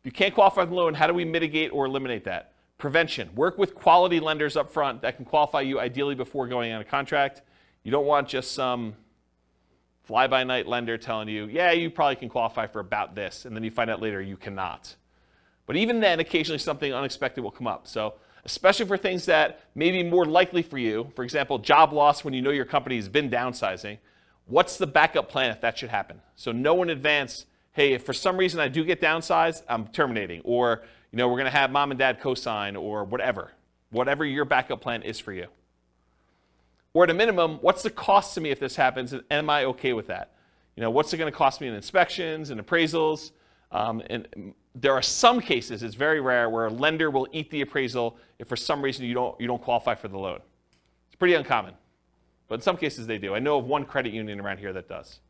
if 0.00 0.06
you 0.06 0.12
can't 0.12 0.34
qualify 0.34 0.62
for 0.62 0.66
the 0.66 0.74
loan, 0.74 0.94
how 0.94 1.06
do 1.06 1.14
we 1.14 1.24
mitigate 1.24 1.72
or 1.72 1.86
eliminate 1.86 2.24
that? 2.24 2.52
Prevention. 2.78 3.34
Work 3.34 3.58
with 3.58 3.74
quality 3.74 4.20
lenders 4.20 4.56
up 4.56 4.70
front 4.70 5.02
that 5.02 5.16
can 5.16 5.24
qualify 5.24 5.62
you 5.62 5.80
ideally 5.80 6.14
before 6.14 6.46
going 6.46 6.72
on 6.72 6.80
a 6.80 6.84
contract. 6.84 7.42
You 7.82 7.90
don't 7.90 8.06
want 8.06 8.28
just 8.28 8.52
some 8.52 8.94
fly 10.04 10.26
by 10.28 10.44
night 10.44 10.66
lender 10.66 10.96
telling 10.96 11.28
you, 11.28 11.46
yeah, 11.46 11.72
you 11.72 11.90
probably 11.90 12.16
can 12.16 12.28
qualify 12.28 12.66
for 12.66 12.80
about 12.80 13.14
this, 13.14 13.44
and 13.44 13.54
then 13.54 13.62
you 13.64 13.70
find 13.70 13.90
out 13.90 14.00
later 14.00 14.22
you 14.22 14.36
cannot. 14.36 14.94
But 15.66 15.76
even 15.76 16.00
then, 16.00 16.18
occasionally 16.20 16.58
something 16.58 16.94
unexpected 16.94 17.42
will 17.42 17.50
come 17.50 17.66
up. 17.66 17.86
So, 17.86 18.14
especially 18.44 18.86
for 18.86 18.96
things 18.96 19.26
that 19.26 19.60
may 19.74 19.90
be 19.90 20.02
more 20.02 20.24
likely 20.24 20.62
for 20.62 20.78
you, 20.78 21.12
for 21.14 21.24
example, 21.24 21.58
job 21.58 21.92
loss 21.92 22.24
when 22.24 22.32
you 22.32 22.40
know 22.40 22.50
your 22.50 22.64
company 22.64 22.96
has 22.96 23.08
been 23.08 23.28
downsizing, 23.28 23.98
what's 24.46 24.78
the 24.78 24.86
backup 24.86 25.28
plan 25.28 25.50
if 25.50 25.60
that 25.60 25.76
should 25.76 25.90
happen? 25.90 26.22
So, 26.36 26.52
know 26.52 26.82
in 26.82 26.88
advance, 26.88 27.44
hey, 27.72 27.92
if 27.92 28.06
for 28.06 28.14
some 28.14 28.38
reason 28.38 28.60
I 28.60 28.68
do 28.68 28.84
get 28.84 29.00
downsized, 29.00 29.62
I'm 29.68 29.88
terminating, 29.88 30.40
or 30.44 30.84
you 31.12 31.16
know, 31.16 31.28
we're 31.28 31.38
going 31.38 31.44
to 31.44 31.50
have 31.50 31.70
mom 31.70 31.90
and 31.90 31.98
dad 31.98 32.20
co-sign, 32.20 32.76
or 32.76 33.04
whatever, 33.04 33.52
whatever 33.90 34.24
your 34.24 34.44
backup 34.44 34.80
plan 34.80 35.02
is 35.02 35.18
for 35.18 35.32
you. 35.32 35.46
Or 36.94 37.04
at 37.04 37.10
a 37.10 37.14
minimum, 37.14 37.58
what's 37.60 37.82
the 37.82 37.90
cost 37.90 38.34
to 38.34 38.40
me 38.40 38.50
if 38.50 38.60
this 38.60 38.76
happens? 38.76 39.12
And 39.12 39.22
am 39.30 39.50
I 39.50 39.64
okay 39.64 39.92
with 39.92 40.06
that? 40.08 40.32
You 40.76 40.82
know, 40.82 40.90
what's 40.90 41.12
it 41.12 41.16
going 41.16 41.30
to 41.30 41.36
cost 41.36 41.60
me 41.60 41.68
in 41.68 41.74
inspections 41.74 42.50
and 42.50 42.64
appraisals? 42.64 43.32
Um, 43.70 44.02
and 44.08 44.54
there 44.74 44.92
are 44.92 45.02
some 45.02 45.40
cases, 45.40 45.82
it's 45.82 45.94
very 45.94 46.20
rare, 46.20 46.48
where 46.48 46.66
a 46.66 46.70
lender 46.70 47.10
will 47.10 47.26
eat 47.32 47.50
the 47.50 47.60
appraisal 47.60 48.16
if 48.38 48.48
for 48.48 48.56
some 48.56 48.80
reason 48.80 49.04
you 49.04 49.14
don't, 49.14 49.38
you 49.40 49.46
don't 49.46 49.62
qualify 49.62 49.94
for 49.94 50.08
the 50.08 50.18
loan. 50.18 50.40
It's 51.08 51.16
pretty 51.16 51.34
uncommon. 51.34 51.74
But 52.48 52.56
in 52.56 52.60
some 52.62 52.76
cases 52.76 53.06
they 53.06 53.18
do. 53.18 53.34
I 53.34 53.38
know 53.38 53.58
of 53.58 53.66
one 53.66 53.84
credit 53.84 54.12
union 54.12 54.40
around 54.40 54.58
here 54.58 54.72
that 54.72 54.88
does. 54.88 55.20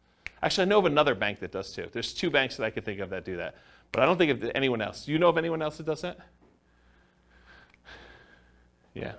Actually, 0.43 0.63
I 0.63 0.69
know 0.69 0.79
of 0.79 0.85
another 0.87 1.15
bank 1.15 1.41
that 1.41 1.53
does 1.53 1.73
too. 1.73 1.89
There's 1.93 2.15
two 2.15 2.31
banks 2.31 2.57
that 2.57 2.65
I 2.65 2.71
could 2.71 2.85
think 2.85 3.01
of 3.01 3.11
that 3.11 3.25
do 3.25 3.37
that. 3.37 3.57
But 3.93 4.03
I 4.03 4.07
don't 4.07 4.19
think 4.19 4.31
of 4.31 4.51
anyone 4.55 4.83
else. 4.83 5.05
Do 5.05 5.13
you 5.13 5.19
know 5.19 5.29
of 5.29 5.39
anyone 5.39 5.63
else 5.63 5.79
that 5.79 5.87
does 5.87 6.03
that? 6.03 6.19
Yeah. 8.95 9.13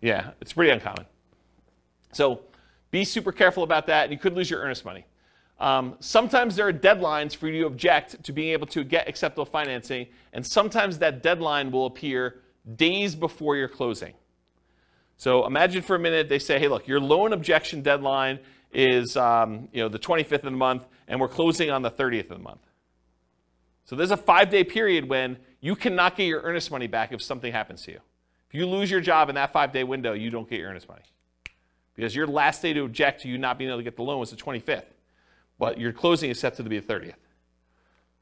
Yeah, 0.00 0.32
it's 0.40 0.52
pretty 0.52 0.70
uncommon. 0.70 1.06
So 2.12 2.42
be 2.90 3.04
super 3.04 3.32
careful 3.32 3.62
about 3.62 3.86
that, 3.86 4.04
and 4.04 4.12
you 4.12 4.18
could 4.18 4.34
lose 4.34 4.50
your 4.50 4.60
earnest 4.60 4.84
money. 4.84 5.06
Um, 5.58 5.96
sometimes 6.00 6.56
there 6.56 6.66
are 6.66 6.72
deadlines 6.72 7.36
for 7.36 7.46
you 7.48 7.60
to 7.62 7.66
object 7.66 8.22
to 8.24 8.32
being 8.32 8.50
able 8.50 8.66
to 8.68 8.82
get 8.82 9.08
acceptable 9.08 9.44
financing, 9.44 10.08
and 10.32 10.44
sometimes 10.44 10.98
that 10.98 11.22
deadline 11.22 11.70
will 11.70 11.86
appear 11.86 12.40
days 12.76 13.14
before 13.14 13.56
your 13.56 13.68
closing. 13.68 14.14
So 15.16 15.46
imagine 15.46 15.82
for 15.82 15.94
a 15.94 16.00
minute 16.00 16.28
they 16.28 16.40
say, 16.40 16.58
hey, 16.58 16.66
look, 16.66 16.88
your 16.88 16.98
loan 16.98 17.32
objection 17.32 17.80
deadline 17.80 18.40
is 18.72 19.16
um, 19.16 19.68
you 19.72 19.82
know, 19.82 19.88
the 19.88 19.98
25th 19.98 20.32
of 20.32 20.42
the 20.42 20.50
month, 20.50 20.86
and 21.08 21.20
we're 21.20 21.28
closing 21.28 21.70
on 21.70 21.82
the 21.82 21.90
30th 21.90 22.30
of 22.30 22.38
the 22.38 22.44
month. 22.44 22.60
So 23.84 23.96
there's 23.96 24.10
a 24.10 24.16
five 24.16 24.50
day 24.50 24.64
period 24.64 25.08
when 25.08 25.36
you 25.60 25.76
cannot 25.76 26.16
get 26.16 26.24
your 26.24 26.40
earnest 26.42 26.70
money 26.70 26.86
back 26.86 27.12
if 27.12 27.22
something 27.22 27.52
happens 27.52 27.82
to 27.82 27.92
you. 27.92 28.00
If 28.48 28.54
you 28.54 28.66
lose 28.66 28.90
your 28.90 29.00
job 29.00 29.28
in 29.28 29.34
that 29.34 29.52
five 29.52 29.72
day 29.72 29.84
window, 29.84 30.12
you 30.12 30.30
don't 30.30 30.48
get 30.48 30.60
your 30.60 30.70
earnest 30.70 30.88
money 30.88 31.02
because 31.94 32.14
your 32.14 32.26
last 32.26 32.62
day 32.62 32.72
to 32.72 32.84
object 32.84 33.22
to 33.22 33.28
you 33.28 33.38
not 33.38 33.58
being 33.58 33.70
able 33.70 33.78
to 33.78 33.84
get 33.84 33.96
the 33.96 34.02
loan 34.02 34.18
was 34.18 34.30
the 34.30 34.36
25th, 34.36 34.84
but 35.58 35.78
your 35.78 35.92
closing 35.92 36.30
is 36.30 36.40
set 36.40 36.54
to 36.56 36.62
be 36.62 36.78
the 36.78 36.92
30th. 36.92 37.14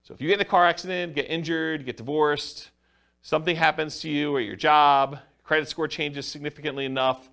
So 0.03 0.15
if 0.15 0.21
you 0.21 0.29
get 0.29 0.35
in 0.35 0.41
a 0.41 0.45
car 0.45 0.67
accident, 0.67 1.15
get 1.15 1.31
injured, 1.31 1.85
get 1.85 1.97
divorced, 1.97 2.71
something 3.23 3.55
happens 3.55 4.01
to 4.01 4.09
you 4.09 4.35
or 4.35 4.41
your 4.41 4.57
job, 4.57 5.19
credit 5.45 5.69
score 5.69 5.87
changes 5.87 6.27
significantly 6.27 6.85
enough, 6.85 7.29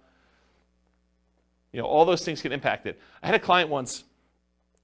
you 1.78 1.84
know, 1.84 1.88
all 1.88 2.06
those 2.06 2.26
things 2.26 2.42
can 2.42 2.52
impact 2.52 2.88
it. 2.88 3.00
I 3.22 3.28
had 3.28 3.36
a 3.36 3.40
client 3.40 3.70
once 3.70 4.04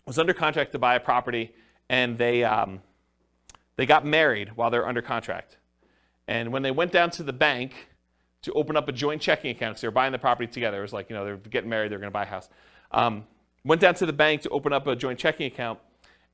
was 0.05 0.19
under 0.19 0.31
contract 0.31 0.73
to 0.73 0.77
buy 0.77 0.93
a 0.93 0.99
property, 0.99 1.51
and 1.89 2.19
they 2.19 2.43
um, 2.43 2.83
they 3.77 3.87
got 3.87 4.05
married 4.05 4.49
while 4.55 4.69
they're 4.69 4.87
under 4.87 5.01
contract. 5.01 5.57
And 6.27 6.53
when 6.53 6.61
they 6.61 6.69
went 6.69 6.91
down 6.91 7.09
to 7.11 7.23
the 7.23 7.33
bank 7.33 7.73
to 8.43 8.53
open 8.53 8.77
up 8.77 8.87
a 8.87 8.91
joint 8.91 9.23
checking 9.23 9.49
account 9.49 9.71
because 9.71 9.81
they 9.81 9.87
were 9.87 9.91
buying 9.91 10.11
the 10.11 10.19
property 10.19 10.45
together. 10.45 10.77
It 10.77 10.81
was 10.83 10.93
like, 10.93 11.09
you 11.09 11.15
know, 11.15 11.25
they're 11.25 11.37
getting 11.37 11.69
married, 11.69 11.91
they're 11.91 11.97
going 11.97 12.11
to 12.11 12.13
buy 12.13 12.23
a 12.23 12.27
house. 12.27 12.47
Um, 12.91 13.25
went 13.65 13.81
down 13.81 13.95
to 13.95 14.05
the 14.05 14.13
bank 14.13 14.43
to 14.43 14.49
open 14.49 14.71
up 14.71 14.85
a 14.85 14.95
joint 14.95 15.17
checking 15.17 15.47
account, 15.47 15.79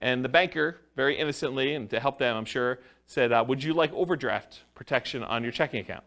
and 0.01 0.25
the 0.25 0.29
banker, 0.29 0.81
very 0.97 1.17
innocently, 1.17 1.73
and 1.73 1.89
to 1.89 2.01
help 2.01 2.19
them, 2.19 2.35
I'm 2.35 2.45
sure, 2.45 2.79
said, 3.07 3.31
uh, 3.31 3.45
Would 3.47 3.63
you 3.63 3.73
like 3.73 3.93
overdraft 3.93 4.63
protection 4.75 5.23
on 5.23 5.41
your 5.41 5.53
checking 5.53 5.79
account? 5.79 6.03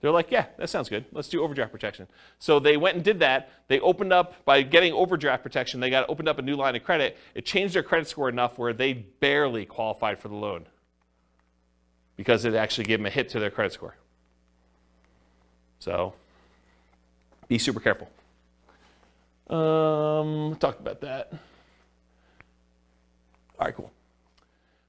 They're 0.00 0.10
like, 0.10 0.30
Yeah, 0.30 0.46
that 0.58 0.70
sounds 0.70 0.88
good. 0.88 1.04
Let's 1.12 1.28
do 1.28 1.42
overdraft 1.42 1.72
protection. 1.72 2.06
So 2.38 2.58
they 2.58 2.76
went 2.76 2.96
and 2.96 3.04
did 3.04 3.18
that. 3.20 3.50
They 3.68 3.80
opened 3.80 4.12
up, 4.12 4.44
by 4.44 4.62
getting 4.62 4.92
overdraft 4.92 5.42
protection, 5.42 5.80
they 5.80 5.90
got 5.90 6.08
opened 6.08 6.28
up 6.28 6.38
a 6.38 6.42
new 6.42 6.56
line 6.56 6.76
of 6.76 6.84
credit. 6.84 7.16
It 7.34 7.44
changed 7.44 7.74
their 7.74 7.82
credit 7.82 8.08
score 8.08 8.28
enough 8.28 8.58
where 8.58 8.72
they 8.72 8.92
barely 8.92 9.64
qualified 9.64 10.18
for 10.18 10.28
the 10.28 10.36
loan 10.36 10.66
because 12.16 12.44
it 12.44 12.54
actually 12.54 12.84
gave 12.84 12.98
them 12.98 13.06
a 13.06 13.10
hit 13.10 13.28
to 13.30 13.40
their 13.40 13.50
credit 13.50 13.72
score. 13.72 13.96
So 15.78 16.14
be 17.48 17.58
super 17.58 17.80
careful. 17.80 18.08
Um, 19.48 20.58
about 20.60 21.00
that. 21.00 21.32
All 23.58 23.66
right, 23.66 23.74
cool. 23.74 23.90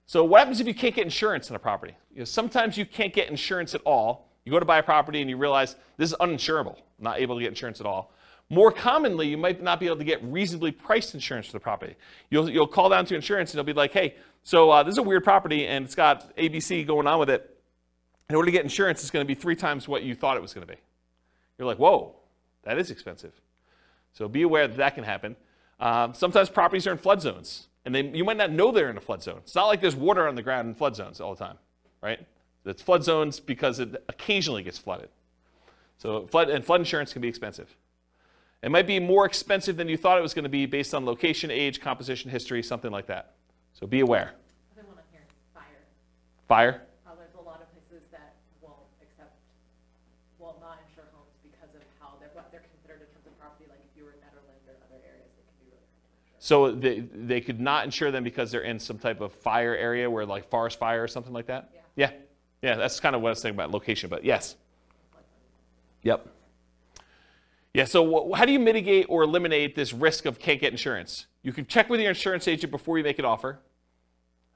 So 0.05 0.23
what 0.23 0.39
happens 0.39 0.59
if 0.59 0.67
you 0.67 0.73
can't 0.73 0.93
get 0.93 1.05
insurance 1.05 1.49
on 1.49 1.55
a 1.55 1.59
property? 1.59 1.95
You 2.11 2.19
know, 2.19 2.25
sometimes 2.25 2.77
you 2.77 2.85
can't 2.85 3.13
get 3.13 3.29
insurance 3.29 3.73
at 3.73 3.81
all. 3.85 4.28
You 4.45 4.51
go 4.51 4.59
to 4.59 4.65
buy 4.65 4.79
a 4.79 4.83
property 4.83 5.21
and 5.21 5.29
you 5.29 5.37
realize 5.37 5.75
this 5.97 6.11
is 6.11 6.17
uninsurable, 6.19 6.75
I'm 6.75 7.03
not 7.03 7.19
able 7.19 7.35
to 7.35 7.41
get 7.41 7.49
insurance 7.49 7.79
at 7.79 7.85
all. 7.85 8.13
More 8.51 8.71
commonly, 8.71 9.27
you 9.27 9.37
might 9.37 9.61
not 9.61 9.79
be 9.79 9.85
able 9.85 9.97
to 9.97 10.03
get 10.03 10.23
reasonably 10.23 10.71
priced 10.71 11.13
insurance 11.13 11.45
for 11.45 11.53
the 11.53 11.59
property. 11.59 11.95
You'll, 12.31 12.49
you'll 12.49 12.65
call 12.67 12.89
down 12.89 13.05
to 13.05 13.15
insurance 13.15 13.51
and 13.51 13.59
they'll 13.59 13.63
be 13.63 13.73
like, 13.73 13.91
hey, 13.91 14.15
so 14.41 14.71
uh, 14.71 14.81
this 14.81 14.93
is 14.93 14.97
a 14.97 15.03
weird 15.03 15.23
property 15.23 15.67
and 15.67 15.85
it's 15.85 15.93
got 15.93 16.35
ABC 16.35 16.87
going 16.87 17.05
on 17.05 17.19
with 17.19 17.29
it 17.29 17.59
in 18.29 18.35
order 18.35 18.45
to 18.45 18.51
get 18.51 18.63
insurance, 18.63 19.01
it's 19.01 19.11
going 19.11 19.25
to 19.25 19.27
be 19.27 19.39
three 19.39 19.55
times 19.55 19.87
what 19.87 20.03
you 20.03 20.13
thought 20.13 20.37
it 20.37 20.41
was 20.41 20.53
going 20.53 20.65
to 20.65 20.71
be. 20.71 20.79
You're 21.57 21.67
like, 21.67 21.79
whoa, 21.79 22.15
that 22.63 22.77
is 22.77 22.91
expensive. 22.91 23.33
So 24.13 24.27
be 24.27 24.43
aware 24.43 24.67
that 24.67 24.77
that 24.77 24.95
can 24.95 25.03
happen. 25.03 25.35
Um, 25.79 26.13
sometimes 26.13 26.49
properties 26.49 26.85
are 26.87 26.91
in 26.91 26.97
flood 26.97 27.21
zones, 27.21 27.67
and 27.85 27.95
they, 27.95 28.03
you 28.03 28.23
might 28.23 28.37
not 28.37 28.51
know 28.51 28.71
they're 28.71 28.89
in 28.89 28.97
a 28.97 29.01
flood 29.01 29.23
zone. 29.23 29.39
It's 29.39 29.55
not 29.55 29.65
like 29.65 29.81
there's 29.81 29.95
water 29.95 30.27
on 30.27 30.35
the 30.35 30.43
ground 30.43 30.67
in 30.67 30.75
flood 30.75 30.95
zones 30.95 31.19
all 31.19 31.33
the 31.33 31.43
time, 31.43 31.57
right? 32.01 32.19
It's 32.65 32.81
flood 32.81 33.03
zones 33.03 33.39
because 33.39 33.79
it 33.79 34.03
occasionally 34.09 34.63
gets 34.63 34.77
flooded. 34.77 35.09
So 35.97 36.27
flood 36.27 36.49
and 36.49 36.63
flood 36.63 36.81
insurance 36.81 37.13
can 37.13 37.21
be 37.21 37.27
expensive. 37.27 37.75
It 38.61 38.71
might 38.71 38.87
be 38.87 38.99
more 38.99 39.25
expensive 39.25 39.77
than 39.77 39.87
you 39.87 39.97
thought 39.97 40.17
it 40.17 40.21
was 40.21 40.33
going 40.33 40.43
to 40.43 40.49
be 40.49 40.65
based 40.65 40.93
on 40.93 41.05
location, 41.05 41.49
age, 41.49 41.79
composition, 41.79 42.29
history, 42.29 42.61
something 42.61 42.91
like 42.91 43.07
that. 43.07 43.35
So 43.73 43.87
be 43.87 44.01
aware. 44.01 44.33
Other 44.77 44.87
one 44.87 44.97
on 44.97 45.03
here, 45.11 45.21
fire. 45.53 45.63
Fire. 46.47 46.81
Uh, 47.07 47.15
there's 47.15 47.35
a 47.39 47.41
lot 47.41 47.61
of 47.61 47.71
places 47.71 48.05
that 48.11 48.35
won't 48.61 48.75
accept, 49.01 49.31
will 50.39 50.57
not 50.59 50.79
insure 50.87 51.05
homes 51.15 51.31
because 51.41 51.73
of 51.73 51.81
how 52.01 52.19
they're, 52.19 52.29
what 52.33 52.51
they're 52.51 52.67
considered 52.75 52.99
in 52.99 53.07
terms 53.15 53.27
of 53.27 53.39
property, 53.39 53.63
like 53.69 53.79
if 53.79 53.95
you 53.95 54.03
were 54.03 54.11
in 54.11 54.19
Netherlands 54.19 54.67
or 54.67 54.75
other 54.91 54.99
areas, 55.07 55.31
it 55.39 55.47
can 55.47 55.55
be 55.63 55.71
really 55.71 55.83
hard 55.87 56.03
to 56.03 56.27
insure. 56.35 56.43
So 56.43 56.75
they, 56.75 56.99
they 57.15 57.39
could 57.39 57.61
not 57.63 57.85
insure 57.85 58.11
them 58.11 58.25
because 58.25 58.51
they're 58.51 58.67
in 58.67 58.79
some 58.79 58.99
type 58.99 59.21
of 59.21 59.31
fire 59.31 59.75
area 59.75 60.11
where 60.11 60.25
like 60.25 60.49
forest 60.49 60.77
fire 60.79 61.01
or 61.01 61.07
something 61.07 61.31
like 61.33 61.47
that? 61.47 61.71
Yeah. 61.95 62.11
Yeah. 62.11 62.11
Yeah, 62.61 62.75
that's 62.75 62.99
kind 62.99 63.15
of 63.15 63.21
what 63.21 63.29
I 63.29 63.31
was 63.31 63.41
saying 63.41 63.55
about 63.55 63.71
location, 63.71 64.09
but 64.09 64.23
yes. 64.25 64.55
Yep. 66.03 66.27
Yeah, 67.73 67.85
so 67.85 68.31
wh- 68.31 68.37
how 68.37 68.45
do 68.45 68.51
you 68.51 68.59
mitigate 68.59 69.05
or 69.09 69.23
eliminate 69.23 69.75
this 69.75 69.93
risk 69.93 70.25
of 70.25 70.39
can't 70.39 70.59
get 70.59 70.71
insurance? 70.71 71.27
You 71.43 71.53
can 71.53 71.65
check 71.65 71.89
with 71.89 71.99
your 71.99 72.09
insurance 72.09 72.47
agent 72.47 72.71
before 72.71 72.97
you 72.97 73.03
make 73.03 73.19
an 73.19 73.25
offer. 73.25 73.59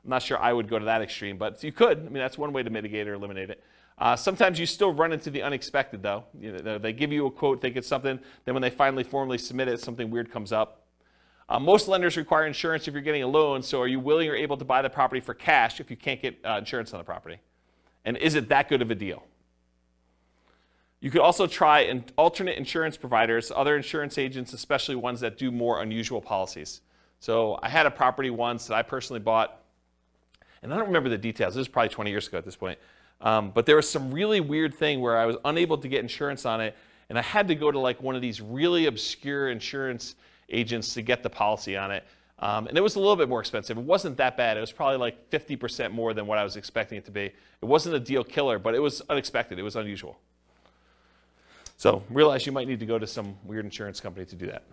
I'm 0.03 0.09
not 0.09 0.21
sure 0.21 0.37
I 0.37 0.51
would 0.51 0.67
go 0.67 0.79
to 0.79 0.85
that 0.85 1.01
extreme, 1.01 1.37
but 1.37 1.63
you 1.63 1.71
could. 1.71 1.99
I 1.99 2.03
mean, 2.03 2.13
that's 2.15 2.37
one 2.37 2.51
way 2.51 2.63
to 2.63 2.69
mitigate 2.69 3.07
or 3.07 3.13
eliminate 3.13 3.49
it. 3.49 3.63
Uh, 3.97 4.15
sometimes 4.15 4.59
you 4.59 4.65
still 4.65 4.91
run 4.91 5.13
into 5.13 5.29
the 5.29 5.43
unexpected, 5.43 6.01
though. 6.01 6.25
You 6.37 6.53
know, 6.53 6.77
they 6.77 6.91
give 6.91 7.11
you 7.11 7.27
a 7.27 7.31
quote, 7.31 7.61
they 7.61 7.69
get 7.69 7.85
something, 7.85 8.19
then 8.43 8.55
when 8.55 8.61
they 8.61 8.71
finally 8.71 9.03
formally 9.03 9.37
submit 9.37 9.67
it, 9.67 9.79
something 9.79 10.09
weird 10.09 10.31
comes 10.31 10.51
up. 10.51 10.87
Uh, 11.47 11.59
most 11.59 11.87
lenders 11.87 12.17
require 12.17 12.47
insurance 12.47 12.87
if 12.87 12.93
you're 12.93 13.03
getting 13.03 13.23
a 13.23 13.27
loan, 13.27 13.61
so 13.61 13.79
are 13.79 13.87
you 13.87 13.99
willing 13.99 14.27
or 14.29 14.35
able 14.35 14.57
to 14.57 14.65
buy 14.65 14.81
the 14.81 14.89
property 14.89 15.21
for 15.21 15.33
cash 15.33 15.79
if 15.79 15.91
you 15.91 15.97
can't 15.97 16.21
get 16.21 16.37
uh, 16.43 16.55
insurance 16.57 16.93
on 16.93 16.97
the 16.97 17.03
property? 17.03 17.37
And 18.05 18.17
is 18.17 18.35
it 18.35 18.49
that 18.49 18.69
good 18.69 18.81
of 18.81 18.91
a 18.91 18.95
deal? 18.95 19.23
You 20.99 21.11
could 21.11 21.21
also 21.21 21.47
try 21.47 21.81
an 21.81 22.05
alternate 22.17 22.57
insurance 22.57 22.95
providers, 22.95 23.51
other 23.53 23.75
insurance 23.75 24.17
agents, 24.17 24.53
especially 24.53 24.95
ones 24.95 25.19
that 25.19 25.37
do 25.37 25.51
more 25.51 25.81
unusual 25.81 26.21
policies. 26.21 26.81
So 27.19 27.59
I 27.61 27.67
had 27.67 27.85
a 27.85 27.91
property 27.91 28.29
once 28.29 28.67
that 28.67 28.75
I 28.75 28.83
personally 28.83 29.19
bought, 29.19 29.61
and 30.61 30.73
I 30.73 30.77
don't 30.77 30.87
remember 30.87 31.09
the 31.09 31.17
details. 31.17 31.55
This 31.55 31.61
is 31.63 31.67
probably 31.67 31.89
20 31.89 32.09
years 32.09 32.27
ago 32.27 32.37
at 32.37 32.45
this 32.45 32.55
point. 32.55 32.79
Um, 33.19 33.51
but 33.51 33.65
there 33.65 33.75
was 33.75 33.89
some 33.89 34.13
really 34.13 34.39
weird 34.39 34.73
thing 34.73 35.01
where 35.01 35.17
I 35.17 35.25
was 35.25 35.35
unable 35.45 35.77
to 35.77 35.87
get 35.87 35.99
insurance 35.99 36.45
on 36.45 36.61
it, 36.61 36.75
and 37.09 37.17
I 37.17 37.21
had 37.21 37.47
to 37.49 37.55
go 37.55 37.69
to 37.69 37.79
like 37.79 38.01
one 38.01 38.15
of 38.15 38.21
these 38.21 38.39
really 38.39 38.85
obscure 38.85 39.49
insurance 39.49 40.15
agents 40.49 40.93
to 40.93 41.01
get 41.01 41.21
the 41.21 41.29
policy 41.29 41.75
on 41.75 41.91
it. 41.91 42.05
Um, 42.43 42.67
and 42.67 42.77
it 42.77 42.81
was 42.81 42.97
a 42.97 42.99
little 42.99 43.15
bit 43.15 43.29
more 43.29 43.39
expensive. 43.39 43.77
It 43.77 43.85
wasn't 43.85 44.17
that 44.17 44.35
bad. 44.35 44.57
It 44.57 44.59
was 44.59 44.73
probably 44.73 44.97
like 44.97 45.29
50% 45.29 45.93
more 45.93 46.13
than 46.13 46.27
what 46.27 46.37
I 46.37 46.43
was 46.43 46.57
expecting 46.57 46.97
it 46.97 47.05
to 47.05 47.11
be. 47.11 47.21
It 47.21 47.33
wasn't 47.61 47.95
a 47.95 48.01
deal 48.01 48.21
killer, 48.21 48.59
but 48.59 48.75
it 48.75 48.79
was 48.79 49.01
unexpected. 49.07 49.57
It 49.59 49.61
was 49.61 49.77
unusual. 49.77 50.19
So 51.77 52.03
realize 52.09 52.45
you 52.45 52.51
might 52.51 52.67
need 52.67 52.81
to 52.81 52.85
go 52.85 52.99
to 52.99 53.07
some 53.07 53.37
weird 53.45 53.63
insurance 53.63 54.01
company 54.01 54.25
to 54.25 54.35
do 54.35 54.47
that. 54.47 54.63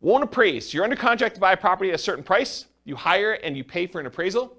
Won't 0.00 0.24
appraise. 0.24 0.72
You're 0.72 0.84
under 0.84 0.96
contract 0.96 1.34
to 1.34 1.42
buy 1.42 1.52
a 1.52 1.58
property 1.58 1.90
at 1.90 1.96
a 1.96 1.98
certain 1.98 2.24
price. 2.24 2.64
You 2.86 2.96
hire 2.96 3.34
and 3.34 3.54
you 3.54 3.62
pay 3.62 3.86
for 3.86 4.00
an 4.00 4.06
appraisal. 4.06 4.56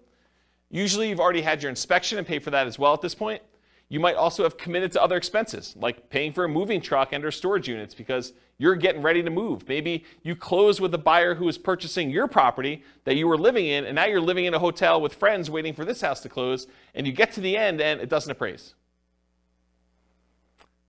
Usually 0.69 1.09
you've 1.09 1.19
already 1.19 1.41
had 1.41 1.63
your 1.63 1.71
inspection 1.71 2.19
and 2.19 2.27
pay 2.27 2.37
for 2.37 2.51
that 2.51 2.67
as 2.67 2.77
well 2.77 2.93
at 2.93 3.01
this 3.01 3.15
point. 3.15 3.41
You 3.89 3.99
might 3.99 4.15
also 4.15 4.43
have 4.43 4.57
committed 4.57 4.91
to 4.93 5.03
other 5.03 5.17
expenses, 5.17 5.75
like 5.77 6.09
paying 6.09 6.31
for 6.31 6.45
a 6.45 6.49
moving 6.49 6.81
truck 6.81 7.13
and 7.13 7.23
or 7.23 7.31
storage 7.31 7.67
units 7.67 7.93
because 7.93 8.33
you're 8.57 8.75
getting 8.75 9.01
ready 9.01 9.21
to 9.21 9.29
move. 9.29 9.67
Maybe 9.67 10.05
you 10.23 10.35
close 10.35 10.81
with 10.81 10.93
a 10.93 10.97
buyer 10.97 11.35
who 11.35 11.47
is 11.47 11.57
purchasing 11.57 12.09
your 12.09 12.27
property 12.27 12.83
that 13.03 13.15
you 13.15 13.27
were 13.27 13.37
living 13.37 13.65
in, 13.65 13.85
and 13.85 13.95
now 13.95 14.05
you're 14.05 14.21
living 14.21 14.45
in 14.45 14.53
a 14.53 14.59
hotel 14.59 15.01
with 15.01 15.13
friends 15.13 15.49
waiting 15.49 15.73
for 15.73 15.85
this 15.85 16.01
house 16.01 16.21
to 16.21 16.29
close, 16.29 16.67
and 16.95 17.05
you 17.05 17.13
get 17.13 17.33
to 17.33 17.41
the 17.41 17.57
end 17.57 17.81
and 17.81 17.99
it 17.99 18.09
doesn't 18.09 18.31
appraise. 18.31 18.73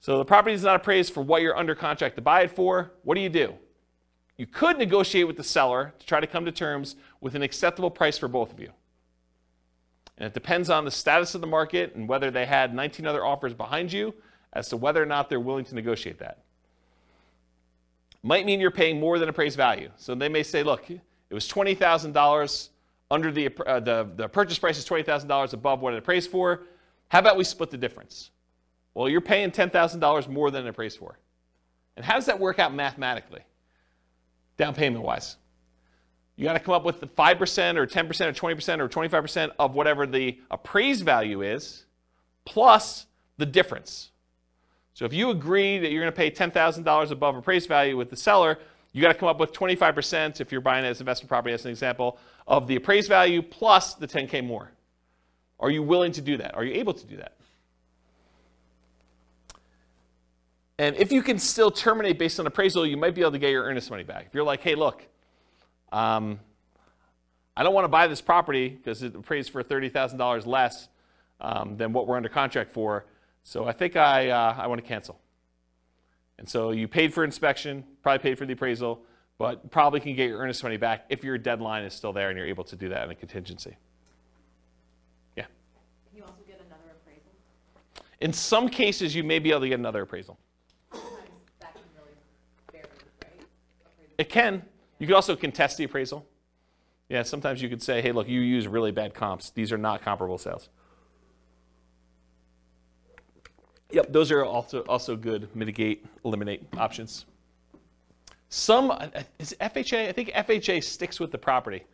So 0.00 0.18
the 0.18 0.24
property 0.24 0.54
is 0.54 0.62
not 0.62 0.76
appraised 0.76 1.14
for 1.14 1.22
what 1.22 1.40
you're 1.40 1.56
under 1.56 1.74
contract 1.74 2.16
to 2.16 2.22
buy 2.22 2.42
it 2.42 2.50
for. 2.50 2.92
What 3.04 3.14
do 3.14 3.22
you 3.22 3.30
do? 3.30 3.54
You 4.36 4.46
could 4.46 4.78
negotiate 4.78 5.26
with 5.26 5.36
the 5.36 5.44
seller 5.44 5.94
to 5.98 6.06
try 6.06 6.20
to 6.20 6.26
come 6.26 6.44
to 6.44 6.52
terms 6.52 6.96
with 7.20 7.34
an 7.34 7.42
acceptable 7.42 7.90
price 7.90 8.18
for 8.18 8.28
both 8.28 8.52
of 8.52 8.60
you. 8.60 8.70
And 10.18 10.26
it 10.26 10.34
depends 10.34 10.70
on 10.70 10.84
the 10.84 10.90
status 10.90 11.34
of 11.34 11.40
the 11.40 11.46
market 11.46 11.94
and 11.94 12.08
whether 12.08 12.30
they 12.30 12.46
had 12.46 12.74
19 12.74 13.06
other 13.06 13.24
offers 13.24 13.52
behind 13.52 13.92
you 13.92 14.14
as 14.52 14.68
to 14.68 14.76
whether 14.76 15.02
or 15.02 15.06
not 15.06 15.28
they're 15.28 15.40
willing 15.40 15.64
to 15.64 15.74
negotiate 15.74 16.18
that. 16.18 16.38
Might 18.22 18.46
mean 18.46 18.60
you're 18.60 18.70
paying 18.70 19.00
more 19.00 19.18
than 19.18 19.28
appraised 19.28 19.56
value. 19.56 19.90
So 19.96 20.14
they 20.14 20.28
may 20.28 20.42
say, 20.42 20.62
look, 20.62 20.88
it 20.90 21.00
was 21.30 21.48
$20,000 21.48 22.68
under 23.10 23.30
the, 23.30 23.50
uh, 23.66 23.80
the, 23.80 24.08
the 24.16 24.28
purchase 24.28 24.58
price 24.58 24.78
is 24.78 24.86
$20,000 24.86 25.52
above 25.52 25.80
what 25.80 25.94
it 25.94 25.98
appraised 25.98 26.30
for. 26.30 26.62
How 27.08 27.18
about 27.18 27.36
we 27.36 27.44
split 27.44 27.70
the 27.70 27.76
difference? 27.76 28.30
Well, 28.94 29.08
you're 29.08 29.20
paying 29.20 29.50
$10,000 29.50 30.28
more 30.28 30.50
than 30.50 30.64
it 30.64 30.68
appraised 30.68 30.98
for. 30.98 31.18
And 31.96 32.04
how 32.04 32.14
does 32.14 32.26
that 32.26 32.38
work 32.38 32.58
out 32.58 32.74
mathematically, 32.74 33.42
down 34.56 34.74
payment 34.74 35.04
wise? 35.04 35.36
You 36.36 36.44
got 36.44 36.54
to 36.54 36.60
come 36.60 36.74
up 36.74 36.84
with 36.84 37.00
the 37.00 37.06
5% 37.06 37.76
or 37.76 37.86
10% 37.86 38.20
or 38.26 38.32
20% 38.32 38.80
or 38.80 38.88
25% 38.88 39.50
of 39.58 39.74
whatever 39.74 40.06
the 40.06 40.38
appraised 40.50 41.04
value 41.04 41.42
is, 41.42 41.84
plus 42.44 43.06
the 43.36 43.46
difference. 43.46 44.10
So 44.94 45.04
if 45.04 45.12
you 45.12 45.30
agree 45.30 45.78
that 45.78 45.90
you're 45.90 46.02
going 46.02 46.12
to 46.12 46.16
pay 46.16 46.30
$10,000 46.30 47.10
above 47.10 47.36
appraised 47.36 47.68
value 47.68 47.96
with 47.96 48.10
the 48.10 48.16
seller, 48.16 48.58
you 48.92 49.02
got 49.02 49.12
to 49.12 49.18
come 49.18 49.28
up 49.28 49.40
with 49.40 49.52
25% 49.52 50.40
if 50.40 50.52
you're 50.52 50.60
buying 50.60 50.84
it 50.84 50.88
as 50.88 51.00
investment 51.00 51.28
property, 51.28 51.52
as 51.52 51.64
an 51.64 51.70
example, 51.70 52.18
of 52.46 52.66
the 52.66 52.76
appraised 52.76 53.08
value 53.08 53.42
plus 53.42 53.94
the 53.94 54.06
10K 54.06 54.44
more. 54.44 54.70
Are 55.58 55.70
you 55.70 55.82
willing 55.82 56.12
to 56.12 56.20
do 56.20 56.36
that? 56.36 56.54
Are 56.54 56.64
you 56.64 56.74
able 56.74 56.94
to 56.94 57.06
do 57.06 57.16
that? 57.16 57.36
And 60.78 60.96
if 60.96 61.12
you 61.12 61.22
can 61.22 61.38
still 61.38 61.70
terminate 61.70 62.18
based 62.18 62.40
on 62.40 62.46
appraisal, 62.46 62.84
you 62.84 62.96
might 62.96 63.14
be 63.14 63.20
able 63.20 63.32
to 63.32 63.38
get 63.38 63.50
your 63.50 63.64
earnest 63.64 63.90
money 63.90 64.02
back. 64.02 64.26
If 64.26 64.34
you're 64.34 64.44
like, 64.44 64.60
hey, 64.60 64.74
look, 64.74 65.06
um, 65.94 66.40
I 67.56 67.62
don't 67.62 67.72
want 67.72 67.84
to 67.84 67.88
buy 67.88 68.08
this 68.08 68.20
property 68.20 68.68
because 68.68 69.02
it 69.04 69.14
appraised 69.14 69.50
for 69.50 69.62
$30,000 69.62 70.44
less 70.44 70.88
um, 71.40 71.76
than 71.76 71.92
what 71.92 72.08
we're 72.08 72.16
under 72.16 72.28
contract 72.28 72.72
for, 72.72 73.06
so 73.44 73.66
I 73.66 73.72
think 73.72 73.94
I, 73.94 74.30
uh, 74.30 74.56
I 74.58 74.66
want 74.66 74.80
to 74.80 74.86
cancel. 74.86 75.20
And 76.38 76.48
so 76.48 76.72
you 76.72 76.88
paid 76.88 77.14
for 77.14 77.22
inspection, 77.22 77.84
probably 78.02 78.18
paid 78.18 78.38
for 78.38 78.46
the 78.46 78.54
appraisal, 78.54 79.02
but 79.38 79.70
probably 79.70 80.00
can 80.00 80.16
get 80.16 80.28
your 80.28 80.38
earnest 80.38 80.64
money 80.64 80.76
back 80.76 81.04
if 81.10 81.22
your 81.22 81.38
deadline 81.38 81.84
is 81.84 81.94
still 81.94 82.12
there 82.12 82.28
and 82.28 82.36
you're 82.36 82.48
able 82.48 82.64
to 82.64 82.74
do 82.74 82.88
that 82.88 83.04
in 83.04 83.10
a 83.10 83.14
contingency. 83.14 83.76
Yeah. 85.36 85.44
Can 85.44 86.16
you 86.16 86.22
also 86.22 86.40
get 86.46 86.60
another 86.66 86.96
appraisal? 87.00 87.30
In 88.20 88.32
some 88.32 88.68
cases, 88.68 89.14
you 89.14 89.22
may 89.22 89.38
be 89.38 89.50
able 89.50 89.60
to 89.60 89.68
get 89.68 89.78
another 89.78 90.02
appraisal. 90.02 90.38
Sometimes 90.90 91.12
that 91.60 91.74
can 91.74 91.82
really 91.96 92.16
vary, 92.72 92.84
right? 93.22 93.46
Appraisal. 93.86 94.14
It 94.18 94.28
can. 94.28 94.62
You 94.98 95.06
could 95.06 95.16
also 95.16 95.36
contest 95.36 95.78
the 95.78 95.84
appraisal. 95.84 96.26
Yeah, 97.08 97.22
sometimes 97.22 97.60
you 97.60 97.68
could 97.68 97.82
say, 97.82 98.00
hey, 98.00 98.12
look, 98.12 98.28
you 98.28 98.40
use 98.40 98.66
really 98.66 98.90
bad 98.90 99.14
comps. 99.14 99.50
These 99.50 99.72
are 99.72 99.78
not 99.78 100.02
comparable 100.02 100.38
sales. 100.38 100.68
Yep, 103.90 104.12
those 104.12 104.30
are 104.32 104.44
also, 104.44 104.80
also 104.82 105.14
good 105.14 105.54
mitigate, 105.54 106.04
eliminate 106.24 106.62
options. 106.76 107.26
Some, 108.48 108.92
is 109.38 109.54
FHA, 109.60 110.08
I 110.08 110.12
think 110.12 110.30
FHA 110.30 110.82
sticks 110.82 111.20
with 111.20 111.30
the 111.30 111.38
property. 111.38 111.84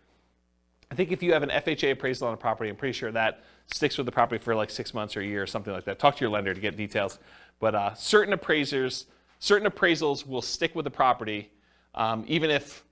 I 0.90 0.94
think 0.94 1.12
if 1.12 1.22
you 1.22 1.32
have 1.32 1.42
an 1.42 1.50
FHA 1.50 1.92
appraisal 1.92 2.28
on 2.28 2.34
a 2.34 2.36
property, 2.36 2.70
I'm 2.70 2.76
pretty 2.76 2.92
sure 2.92 3.12
that 3.12 3.44
sticks 3.66 3.96
with 3.96 4.06
the 4.06 4.12
property 4.12 4.42
for 4.42 4.54
like 4.54 4.70
six 4.70 4.92
months 4.92 5.16
or 5.16 5.20
a 5.20 5.24
year 5.24 5.42
or 5.42 5.46
something 5.46 5.72
like 5.72 5.84
that. 5.84 5.98
Talk 5.98 6.16
to 6.16 6.20
your 6.20 6.30
lender 6.30 6.52
to 6.52 6.60
get 6.60 6.76
details. 6.76 7.18
But 7.60 7.74
uh, 7.74 7.94
certain 7.94 8.32
appraisers, 8.32 9.06
certain 9.38 9.70
appraisals 9.70 10.26
will 10.26 10.42
stick 10.42 10.74
with 10.74 10.84
the 10.84 10.90
property, 10.90 11.50
um, 11.94 12.24
even 12.26 12.50
if 12.50 12.84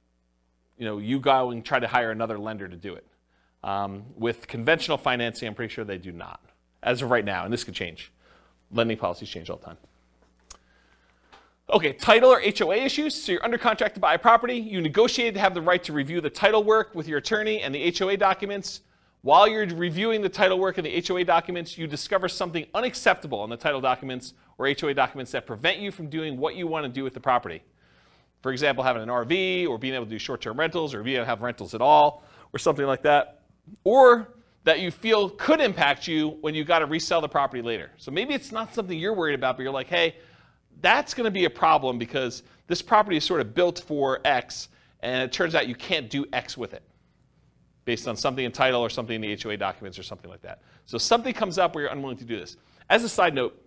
you 0.79 0.85
know 0.85 0.99
you 0.99 1.19
go 1.19 1.51
and 1.51 1.65
try 1.65 1.79
to 1.79 1.87
hire 1.87 2.11
another 2.11 2.39
lender 2.39 2.69
to 2.69 2.77
do 2.77 2.95
it. 2.95 3.07
Um, 3.65 4.05
with 4.17 4.47
conventional 4.47 4.97
financing, 4.97 5.49
I'm 5.49 5.55
pretty 5.55 5.75
sure 5.75 5.85
they 5.85 5.99
do 5.99 6.13
not, 6.13 6.41
as 6.83 7.03
of 7.03 7.11
right 7.11 7.25
now, 7.25 7.45
and 7.45 7.53
this 7.53 7.65
could 7.65 7.75
change. 7.75 8.13
Lending 8.71 8.97
policies 8.97 9.29
change 9.29 9.51
all 9.51 9.57
the 9.57 9.67
time. 9.67 9.79
Okay, 11.71 11.93
title 11.93 12.31
or 12.31 12.41
HOA 12.41 12.77
issues. 12.77 13.15
So 13.15 13.33
you're 13.33 13.45
under 13.45 13.59
contract 13.59 13.95
to 13.95 14.01
buy 14.01 14.15
a 14.15 14.19
property. 14.19 14.57
You 14.57 14.81
negotiated 14.81 15.35
to 15.35 15.41
have 15.41 15.53
the 15.53 15.61
right 15.61 15.83
to 15.85 15.93
review 15.93 16.23
the 16.23 16.31
title 16.31 16.65
work 16.65 16.95
with 16.95 17.07
your 17.07 17.19
attorney 17.19 17.61
and 17.61 17.75
the 17.75 17.95
HOA 17.97 18.17
documents. 18.17 18.81
While 19.21 19.49
you're 19.49 19.67
reviewing 19.67 20.23
the 20.23 20.31
title 20.31 20.59
work 20.59 20.79
and 20.79 20.87
the 20.87 21.05
HOA 21.07 21.25
documents, 21.25 21.77
you 21.77 21.87
discover 21.87 22.29
something 22.29 22.65
unacceptable 22.73 23.45
in 23.45 23.51
the 23.51 23.57
title 23.57 23.81
documents 23.81 24.33
or 24.57 24.73
HOA 24.81 24.95
documents 24.95 25.33
that 25.33 25.45
prevent 25.45 25.79
you 25.79 25.91
from 25.91 26.09
doing 26.09 26.39
what 26.39 26.55
you 26.55 26.67
want 26.67 26.87
to 26.87 26.89
do 26.89 27.05
with 27.05 27.13
the 27.13 27.21
property. 27.21 27.63
For 28.43 28.53
example, 28.53 28.85
having 28.85 29.03
an 29.03 29.09
RV 29.09 29.69
or 29.69 29.79
being 29.79 29.95
able 29.95 30.05
to 30.05 30.11
do 30.11 30.19
short 30.19 30.41
term 30.41 30.59
rentals 30.59 30.95
or 30.95 31.03
being 31.03 31.17
able 31.17 31.25
to 31.25 31.29
have 31.31 31.43
rentals 31.43 31.75
at 31.75 31.81
all 31.81 32.23
or 32.53 32.59
something 32.59 32.87
like 32.87 33.03
that. 33.03 33.43
Or 33.85 34.35
that 34.65 34.81
you 34.81 34.91
feel 34.91 35.31
could 35.31 35.61
impact 35.61 36.07
you 36.07 36.37
when 36.41 36.55
you 36.55 36.65
got 36.65 36.81
to 36.81 36.87
resell 36.87 37.21
the 37.21 37.29
property 37.29 37.63
later. 37.63 37.91
So 37.97 38.11
maybe 38.11 38.35
it's 38.35 38.53
not 38.53 38.75
something 38.75 38.99
you're 38.99 39.15
worried 39.15 39.35
about, 39.35 39.57
but 39.57 39.63
you're 39.63 39.73
like, 39.73 39.89
hey, 39.89 40.17
that's 40.81 41.15
going 41.15 41.25
to 41.25 41.31
be 41.31 41.47
a 41.47 41.51
problem 41.51 41.99
because 41.99 42.43
this 42.67 42.83
property 42.83 43.17
is 43.17 43.25
sort 43.25 43.41
of 43.41 43.55
built 43.55 43.81
for 43.87 44.21
X, 44.25 44.69
and 45.01 45.23
it 45.23 45.33
turns 45.33 45.55
out 45.55 45.69
you 45.69 45.75
can't 45.75 46.11
do 46.11 46.27
X 46.33 46.57
with 46.57 46.75
it 46.75 46.83
based 47.85 48.07
on 48.07 48.17
something 48.17 48.45
in 48.45 48.53
title 48.53 48.83
or 48.83 48.91
something 48.91 49.15
in 49.15 49.23
the 49.23 49.43
HOA 49.43 49.57
documents 49.57 49.99
or 49.99 50.03
something 50.03 50.31
like 50.31 50.43
that. 50.43 50.61
So 50.85 50.99
something 50.99 51.33
comes 51.33 51.57
up 51.57 51.75
where 51.75 51.85
you're 51.85 51.93
unwilling 51.93 52.19
to 52.19 52.25
do 52.25 52.39
this. 52.39 52.59
As 52.91 53.03
a 53.03 53.09
side 53.09 53.35
note, 53.35 53.59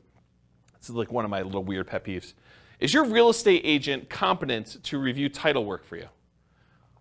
this 0.78 0.89
is 0.89 0.95
like 0.95 1.11
one 1.11 1.26
of 1.26 1.32
my 1.32 1.41
little 1.41 1.63
weird 1.63 1.88
pet 1.88 2.05
peeves. 2.05 2.34
Is 2.82 2.95
your 2.95 3.05
real 3.05 3.29
estate 3.29 3.61
agent 3.63 4.09
competent 4.09 4.84
to 4.86 4.97
review 4.97 5.29
title 5.29 5.65
work 5.65 5.86
for 5.86 5.97
you? 5.97 6.07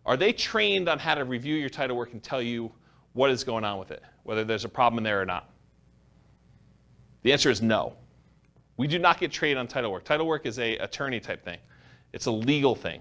Are 0.05 0.17
they 0.17 0.33
trained 0.33 0.91
on 0.91 0.99
how 0.99 1.15
to 1.15 1.25
review 1.25 1.57
your 1.57 1.71
title 1.71 1.97
work 1.97 2.13
and 2.13 2.23
tell 2.23 2.43
you 2.43 2.71
what 3.15 3.31
is 3.31 3.45
going 3.45 3.65
on 3.65 3.79
with 3.79 3.91
it, 3.91 4.03
whether 4.23 4.45
there's 4.45 4.67
a 4.67 4.69
problem 4.69 4.99
in 4.99 5.05
there 5.05 5.21
or 5.23 5.25
not? 5.25 5.49
The 7.23 7.33
answer 7.33 7.51
is 7.51 7.63
no. 7.63 7.95
We 8.77 8.89
do 8.89 8.99
not 8.99 9.19
get 9.19 9.33
trained 9.33 9.59
on 9.59 9.67
title 9.67 9.91
work. 9.91 10.05
Title 10.05 10.27
work 10.27 10.45
is 10.45 10.59
a 10.59 10.77
attorney 10.77 11.19
type 11.19 11.43
thing. 11.45 11.59
It's 12.13 12.27
a 12.27 12.31
legal 12.31 12.75
thing. 12.75 13.01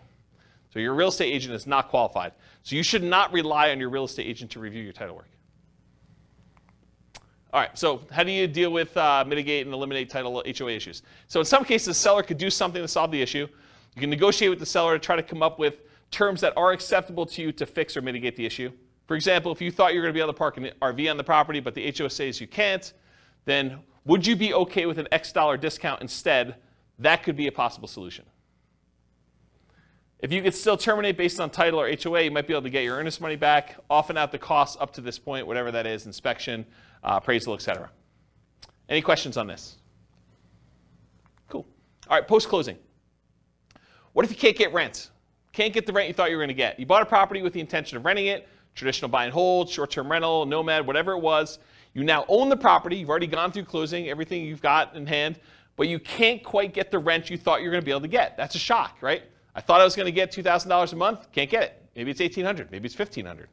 So 0.71 0.79
your 0.79 0.93
real 0.93 1.09
estate 1.09 1.33
agent 1.33 1.53
is 1.55 1.67
not 1.67 1.89
qualified. 1.89 2.31
So 2.63 2.75
you 2.77 2.83
should 2.83 3.03
not 3.03 3.33
rely 3.33 3.71
on 3.71 3.79
your 3.79 3.89
real 3.89 4.05
estate 4.05 4.25
agent 4.25 4.51
to 4.51 4.59
review 4.59 4.83
your 4.83 4.93
title 4.93 5.15
work. 5.15 5.29
All 7.51 7.59
right, 7.59 7.75
so 7.77 8.01
how 8.11 8.23
do 8.23 8.31
you 8.31 8.45
deal 8.45 8.71
with, 8.71 8.95
uh, 8.95 9.25
mitigate, 9.27 9.65
and 9.65 9.73
eliminate 9.73 10.09
title 10.09 10.43
HOA 10.45 10.71
issues? 10.71 11.01
So 11.27 11.39
in 11.39 11.45
some 11.45 11.65
cases, 11.65 11.87
the 11.87 11.93
seller 11.95 12.21
could 12.21 12.37
do 12.37 12.49
something 12.51 12.81
to 12.81 12.87
solve 12.87 13.11
the 13.11 13.21
issue. 13.21 13.47
You 13.95 13.99
can 13.99 14.11
negotiate 14.11 14.51
with 14.51 14.59
the 14.59 14.67
seller 14.67 14.97
to 14.97 15.03
try 15.03 15.15
to 15.15 15.23
come 15.23 15.41
up 15.41 15.57
with 15.57 15.81
terms 16.11 16.41
that 16.41 16.53
are 16.55 16.71
acceptable 16.71 17.25
to 17.25 17.41
you 17.41 17.51
to 17.53 17.65
fix 17.65 17.97
or 17.97 18.01
mitigate 18.01 18.35
the 18.35 18.45
issue. 18.45 18.71
For 19.07 19.15
example, 19.15 19.51
if 19.51 19.61
you 19.61 19.71
thought 19.71 19.93
you 19.93 19.99
were 19.99 20.03
going 20.03 20.13
to 20.13 20.17
be 20.17 20.21
able 20.21 20.33
to 20.33 20.37
park 20.37 20.57
an 20.57 20.69
RV 20.79 21.09
on 21.09 21.17
the 21.17 21.23
property, 21.23 21.59
but 21.59 21.73
the 21.73 21.91
HOA 21.91 22.11
says 22.11 22.39
you 22.39 22.47
can't, 22.47 22.93
then 23.45 23.79
would 24.05 24.27
you 24.27 24.35
be 24.35 24.53
okay 24.53 24.85
with 24.85 24.99
an 24.99 25.07
X 25.11 25.31
dollar 25.31 25.57
discount 25.57 26.01
instead? 26.01 26.55
That 26.99 27.23
could 27.23 27.35
be 27.35 27.47
a 27.47 27.51
possible 27.51 27.87
solution. 27.87 28.25
If 30.19 30.31
you 30.31 30.43
could 30.43 30.53
still 30.53 30.77
terminate 30.77 31.17
based 31.17 31.39
on 31.39 31.49
title 31.49 31.79
or 31.79 31.89
HOA, 31.91 32.21
you 32.21 32.31
might 32.31 32.45
be 32.45 32.53
able 32.53 32.63
to 32.63 32.69
get 32.69 32.83
your 32.83 32.97
earnest 32.97 33.21
money 33.21 33.37
back, 33.37 33.77
often 33.89 34.17
out 34.17 34.31
the 34.31 34.37
costs 34.37 34.77
up 34.79 34.93
to 34.93 35.01
this 35.01 35.17
point, 35.17 35.47
whatever 35.47 35.71
that 35.71 35.87
is, 35.87 36.05
inspection, 36.05 36.65
Uh, 37.03 37.19
appraisal, 37.21 37.53
etc. 37.53 37.89
Any 38.89 39.01
questions 39.01 39.37
on 39.37 39.47
this? 39.47 39.77
Cool. 41.47 41.65
All 42.09 42.17
right, 42.17 42.27
post 42.27 42.49
closing. 42.49 42.77
What 44.13 44.25
if 44.25 44.31
you 44.31 44.37
can't 44.37 44.57
get 44.57 44.73
rent? 44.73 45.11
Can't 45.53 45.73
get 45.73 45.85
the 45.85 45.93
rent 45.93 46.07
you 46.07 46.13
thought 46.13 46.29
you 46.29 46.37
were 46.37 46.41
going 46.41 46.49
to 46.49 46.53
get? 46.53 46.79
You 46.79 46.85
bought 46.85 47.01
a 47.01 47.05
property 47.05 47.41
with 47.41 47.53
the 47.53 47.59
intention 47.59 47.97
of 47.97 48.05
renting 48.05 48.27
it, 48.27 48.47
traditional 48.75 49.09
buy 49.09 49.25
and 49.25 49.33
hold, 49.33 49.69
short 49.69 49.91
term 49.91 50.11
rental, 50.11 50.45
nomad, 50.45 50.85
whatever 50.85 51.13
it 51.13 51.19
was. 51.19 51.59
You 51.93 52.03
now 52.03 52.25
own 52.27 52.49
the 52.49 52.57
property. 52.57 52.97
You've 52.97 53.09
already 53.09 53.27
gone 53.27 53.51
through 53.51 53.65
closing, 53.65 54.09
everything 54.09 54.43
you've 54.45 54.61
got 54.61 54.95
in 54.95 55.05
hand, 55.05 55.39
but 55.75 55.87
you 55.87 55.99
can't 55.99 56.43
quite 56.43 56.73
get 56.73 56.91
the 56.91 56.99
rent 56.99 57.29
you 57.29 57.37
thought 57.37 57.61
you 57.61 57.67
were 57.67 57.71
going 57.71 57.81
to 57.81 57.85
be 57.85 57.91
able 57.91 58.01
to 58.01 58.07
get. 58.07 58.37
That's 58.37 58.55
a 58.55 58.59
shock, 58.59 58.97
right? 59.01 59.23
I 59.55 59.61
thought 59.61 59.81
I 59.81 59.83
was 59.83 59.95
going 59.95 60.05
to 60.05 60.11
get 60.11 60.31
$2,000 60.31 60.93
a 60.93 60.95
month. 60.95 61.31
Can't 61.31 61.49
get 61.49 61.63
it. 61.63 61.89
Maybe 61.95 62.11
it's 62.11 62.19
1800 62.19 62.71
Maybe 62.71 62.85
it's 62.85 62.97
1500 62.97 63.49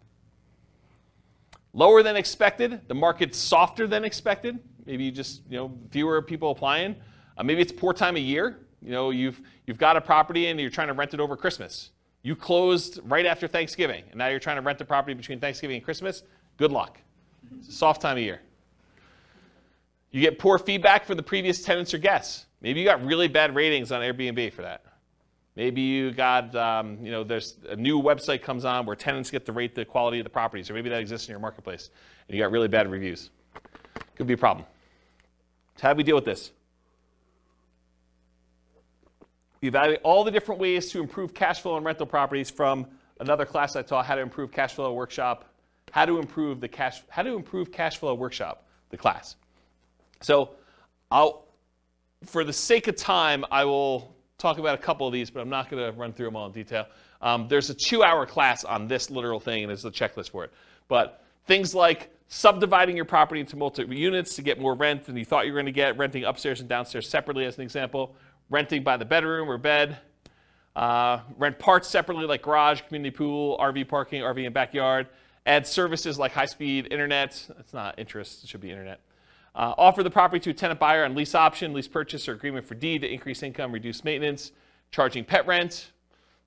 Lower 1.76 2.02
than 2.02 2.16
expected. 2.16 2.80
The 2.88 2.94
market's 2.94 3.36
softer 3.36 3.86
than 3.86 4.02
expected. 4.02 4.58
Maybe 4.86 5.04
you 5.04 5.10
just, 5.10 5.42
you 5.46 5.58
know, 5.58 5.70
fewer 5.90 6.22
people 6.22 6.50
applying. 6.50 6.96
Uh, 7.36 7.42
maybe 7.42 7.60
it's 7.60 7.70
poor 7.70 7.92
time 7.92 8.16
of 8.16 8.22
year. 8.22 8.60
You 8.80 8.92
know, 8.92 9.10
you've, 9.10 9.42
you've 9.66 9.76
got 9.76 9.94
a 9.94 10.00
property 10.00 10.46
and 10.46 10.58
you're 10.58 10.70
trying 10.70 10.88
to 10.88 10.94
rent 10.94 11.12
it 11.12 11.20
over 11.20 11.36
Christmas. 11.36 11.90
You 12.22 12.34
closed 12.34 13.00
right 13.04 13.26
after 13.26 13.46
Thanksgiving, 13.46 14.04
and 14.08 14.16
now 14.16 14.28
you're 14.28 14.40
trying 14.40 14.56
to 14.56 14.62
rent 14.62 14.78
the 14.78 14.86
property 14.86 15.12
between 15.12 15.38
Thanksgiving 15.38 15.76
and 15.76 15.84
Christmas. 15.84 16.22
Good 16.56 16.72
luck. 16.72 16.98
It's 17.58 17.68
a 17.68 17.72
soft 17.72 18.00
time 18.00 18.16
of 18.16 18.22
year. 18.22 18.40
You 20.12 20.22
get 20.22 20.38
poor 20.38 20.58
feedback 20.58 21.04
from 21.04 21.18
the 21.18 21.22
previous 21.22 21.62
tenants 21.62 21.92
or 21.92 21.98
guests. 21.98 22.46
Maybe 22.62 22.80
you 22.80 22.86
got 22.86 23.04
really 23.04 23.28
bad 23.28 23.54
ratings 23.54 23.92
on 23.92 24.00
Airbnb 24.00 24.54
for 24.54 24.62
that. 24.62 24.85
Maybe 25.56 25.80
you 25.80 26.12
got, 26.12 26.54
um, 26.54 26.98
you 27.02 27.10
know, 27.10 27.24
there's 27.24 27.56
a 27.66 27.76
new 27.76 28.00
website 28.00 28.42
comes 28.42 28.66
on 28.66 28.84
where 28.84 28.94
tenants 28.94 29.30
get 29.30 29.46
to 29.46 29.52
rate 29.52 29.74
the 29.74 29.86
quality 29.86 30.18
of 30.20 30.24
the 30.24 30.30
properties, 30.30 30.70
or 30.70 30.74
maybe 30.74 30.90
that 30.90 31.00
exists 31.00 31.28
in 31.28 31.32
your 31.32 31.40
marketplace, 31.40 31.88
and 32.28 32.36
you 32.36 32.42
got 32.42 32.50
really 32.50 32.68
bad 32.68 32.90
reviews. 32.90 33.30
Could 34.16 34.26
be 34.26 34.34
a 34.34 34.38
problem. 34.38 34.66
So 35.76 35.82
how 35.82 35.94
do 35.94 35.96
we 35.96 36.02
deal 36.02 36.14
with 36.14 36.26
this? 36.26 36.52
We 39.62 39.68
evaluate 39.68 40.00
all 40.02 40.24
the 40.24 40.30
different 40.30 40.60
ways 40.60 40.90
to 40.90 41.00
improve 41.00 41.32
cash 41.32 41.62
flow 41.62 41.74
on 41.74 41.84
rental 41.84 42.06
properties 42.06 42.50
from 42.50 42.86
another 43.20 43.46
class 43.46 43.76
I 43.76 43.82
taught, 43.82 44.04
how 44.04 44.14
to 44.14 44.20
improve 44.20 44.52
cash 44.52 44.74
flow 44.74 44.92
workshop, 44.92 45.46
how 45.90 46.04
to 46.04 46.18
improve 46.18 46.60
the 46.60 46.68
cash, 46.68 47.02
how 47.08 47.22
to 47.22 47.34
improve 47.34 47.72
cash 47.72 47.96
flow 47.96 48.14
workshop, 48.14 48.66
the 48.90 48.98
class. 48.98 49.36
So 50.20 50.50
I'll, 51.10 51.46
for 52.26 52.44
the 52.44 52.52
sake 52.52 52.88
of 52.88 52.96
time, 52.96 53.44
I 53.50 53.64
will 53.64 54.15
talk 54.46 54.58
about 54.58 54.78
a 54.78 54.82
couple 54.82 55.06
of 55.06 55.12
these, 55.12 55.30
but 55.30 55.40
I'm 55.40 55.48
not 55.48 55.68
going 55.68 55.84
to 55.84 55.98
run 55.98 56.12
through 56.12 56.26
them 56.26 56.36
all 56.36 56.46
in 56.46 56.52
detail. 56.52 56.86
Um, 57.20 57.48
there's 57.48 57.70
a 57.70 57.74
two 57.74 58.02
hour 58.02 58.26
class 58.26 58.64
on 58.64 58.86
this 58.86 59.10
literal 59.10 59.40
thing, 59.40 59.64
and 59.64 59.70
there's 59.70 59.84
a 59.84 59.90
checklist 59.90 60.30
for 60.30 60.44
it. 60.44 60.52
But 60.88 61.22
things 61.46 61.74
like 61.74 62.10
subdividing 62.28 62.96
your 62.96 63.04
property 63.04 63.40
into 63.40 63.56
multiple 63.56 63.94
units 63.94 64.36
to 64.36 64.42
get 64.42 64.60
more 64.60 64.74
rent 64.74 65.04
than 65.04 65.16
you 65.16 65.24
thought 65.24 65.46
you 65.46 65.52
were 65.52 65.56
going 65.56 65.66
to 65.66 65.72
get, 65.72 65.96
renting 65.96 66.24
upstairs 66.24 66.60
and 66.60 66.68
downstairs 66.68 67.08
separately, 67.08 67.44
as 67.44 67.56
an 67.56 67.62
example, 67.62 68.14
renting 68.50 68.82
by 68.82 68.96
the 68.96 69.04
bedroom 69.04 69.48
or 69.48 69.58
bed, 69.58 69.96
uh, 70.74 71.20
rent 71.36 71.58
parts 71.58 71.88
separately, 71.88 72.26
like 72.26 72.42
garage, 72.42 72.82
community 72.82 73.14
pool, 73.16 73.56
RV 73.58 73.88
parking, 73.88 74.22
RV 74.22 74.44
and 74.44 74.54
backyard, 74.54 75.08
add 75.44 75.66
services 75.66 76.18
like 76.18 76.32
high 76.32 76.46
speed 76.46 76.88
internet. 76.90 77.42
That's 77.56 77.72
not 77.72 77.98
interest, 77.98 78.44
it 78.44 78.50
should 78.50 78.60
be 78.60 78.70
internet. 78.70 79.00
Uh, 79.56 79.72
offer 79.78 80.02
the 80.02 80.10
property 80.10 80.38
to 80.38 80.50
a 80.50 80.54
tenant 80.54 80.78
buyer 80.78 81.02
on 81.02 81.14
lease 81.14 81.34
option, 81.34 81.72
lease 81.72 81.88
purchase, 81.88 82.28
or 82.28 82.34
agreement 82.34 82.66
for 82.66 82.74
deed 82.74 83.00
to 83.00 83.10
increase 83.10 83.42
income, 83.42 83.72
reduce 83.72 84.04
maintenance, 84.04 84.52
charging 84.90 85.24
pet 85.24 85.46
rent, 85.46 85.92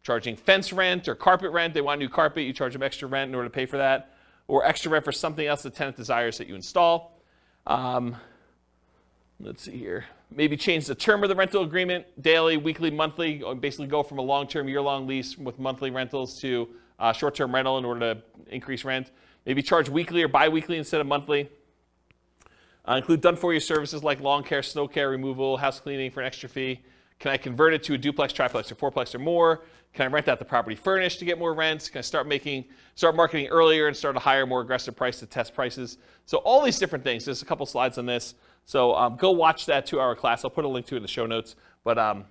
charging 0.03 0.35
fence 0.35 0.71
rent 0.71 1.07
or 1.07 1.15
carpet 1.15 1.51
rent. 1.51 1.73
They 1.73 1.81
want 1.81 1.99
new 1.99 2.07
carpet, 2.07 2.43
you 2.43 2.53
charge 2.53 2.73
them 2.73 2.83
extra 2.83 3.07
rent 3.07 3.29
in 3.29 3.35
order 3.35 3.47
to 3.47 3.53
pay 3.53 3.65
for 3.65 3.77
that, 3.77 4.13
or 4.47 4.63
extra 4.63 4.91
rent 4.91 5.03
for 5.03 5.11
something 5.11 5.45
else 5.45 5.63
the 5.63 5.71
tenant 5.71 5.97
desires 5.97 6.37
that 6.37 6.47
you 6.47 6.53
install. 6.53 7.19
Um, 7.65 8.15
let's 9.39 9.63
see 9.63 9.77
here. 9.77 10.05
Maybe 10.29 10.55
change 10.55 10.85
the 10.85 10.93
term 10.93 11.23
of 11.23 11.29
the 11.29 11.35
rental 11.35 11.63
agreement, 11.63 12.05
daily, 12.21 12.57
weekly, 12.57 12.91
monthly, 12.91 13.43
basically 13.59 13.87
go 13.87 14.03
from 14.03 14.19
a 14.19 14.21
long 14.21 14.47
term, 14.47 14.67
year 14.67 14.81
long 14.81 15.07
lease 15.07 15.35
with 15.35 15.57
monthly 15.57 15.89
rentals 15.89 16.39
to 16.41 16.69
uh, 16.99 17.11
short 17.11 17.33
term 17.33 17.55
rental 17.55 17.79
in 17.79 17.85
order 17.85 18.13
to 18.13 18.21
increase 18.51 18.85
rent. 18.85 19.09
Maybe 19.47 19.63
charge 19.63 19.89
weekly 19.89 20.21
or 20.21 20.27
bi 20.27 20.47
weekly 20.47 20.77
instead 20.77 21.01
of 21.01 21.07
monthly. 21.07 21.49
Uh, 22.89 22.95
include 22.95 23.21
done 23.21 23.35
for 23.35 23.53
you 23.53 23.59
services 23.59 24.03
like 24.03 24.19
lawn 24.19 24.43
care, 24.43 24.63
snow 24.63 24.87
care 24.87 25.11
removal, 25.11 25.57
house 25.57 25.79
cleaning 25.79 26.09
for 26.09 26.21
an 26.21 26.25
extra 26.25 26.49
fee. 26.49 26.81
Can 27.19 27.31
I 27.31 27.37
convert 27.37 27.73
it 27.73 27.83
to 27.83 27.93
a 27.93 27.97
duplex, 27.97 28.33
triplex, 28.33 28.71
or 28.71 28.75
fourplex 28.75 29.13
or 29.13 29.19
more? 29.19 29.61
Can 29.93 30.07
I 30.07 30.09
rent 30.09 30.27
out 30.27 30.39
the 30.39 30.45
property 30.45 30.75
furnished 30.75 31.19
to 31.19 31.25
get 31.25 31.37
more 31.37 31.53
rents? 31.53 31.87
Can 31.87 31.99
I 31.99 32.01
start 32.01 32.27
making, 32.27 32.65
start 32.95 33.15
marketing 33.15 33.47
earlier 33.47 33.87
and 33.87 33.95
start 33.95 34.15
a 34.15 34.19
higher, 34.19 34.47
more 34.47 34.61
aggressive 34.61 34.95
price 34.95 35.19
to 35.19 35.27
test 35.27 35.53
prices? 35.53 35.99
So 36.25 36.37
all 36.39 36.63
these 36.63 36.79
different 36.79 37.03
things. 37.03 37.25
There's 37.25 37.43
a 37.43 37.45
couple 37.45 37.65
slides 37.67 37.99
on 37.99 38.07
this. 38.07 38.33
So 38.65 38.95
um, 38.95 39.17
go 39.17 39.31
watch 39.31 39.67
that 39.67 39.85
two-hour 39.85 40.15
class. 40.15 40.43
I'll 40.43 40.49
put 40.49 40.65
a 40.65 40.67
link 40.67 40.87
to 40.87 40.95
it 40.95 40.97
in 40.97 41.01
the 41.03 41.07
show 41.07 41.27
notes. 41.27 41.57
But 41.83 41.99
um, 41.99 42.25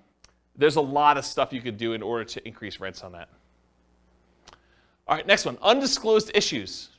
there's 0.57 0.75
a 0.75 0.81
lot 0.81 1.17
of 1.17 1.23
stuff 1.23 1.53
you 1.53 1.61
could 1.61 1.77
do 1.77 1.93
in 1.93 2.01
order 2.01 2.25
to 2.25 2.45
increase 2.45 2.81
rents 2.81 3.01
on 3.03 3.13
that. 3.13 3.29
All 5.07 5.15
right, 5.15 5.25
next 5.25 5.45
one, 5.45 5.57
undisclosed 5.61 6.31
issues. 6.33 6.89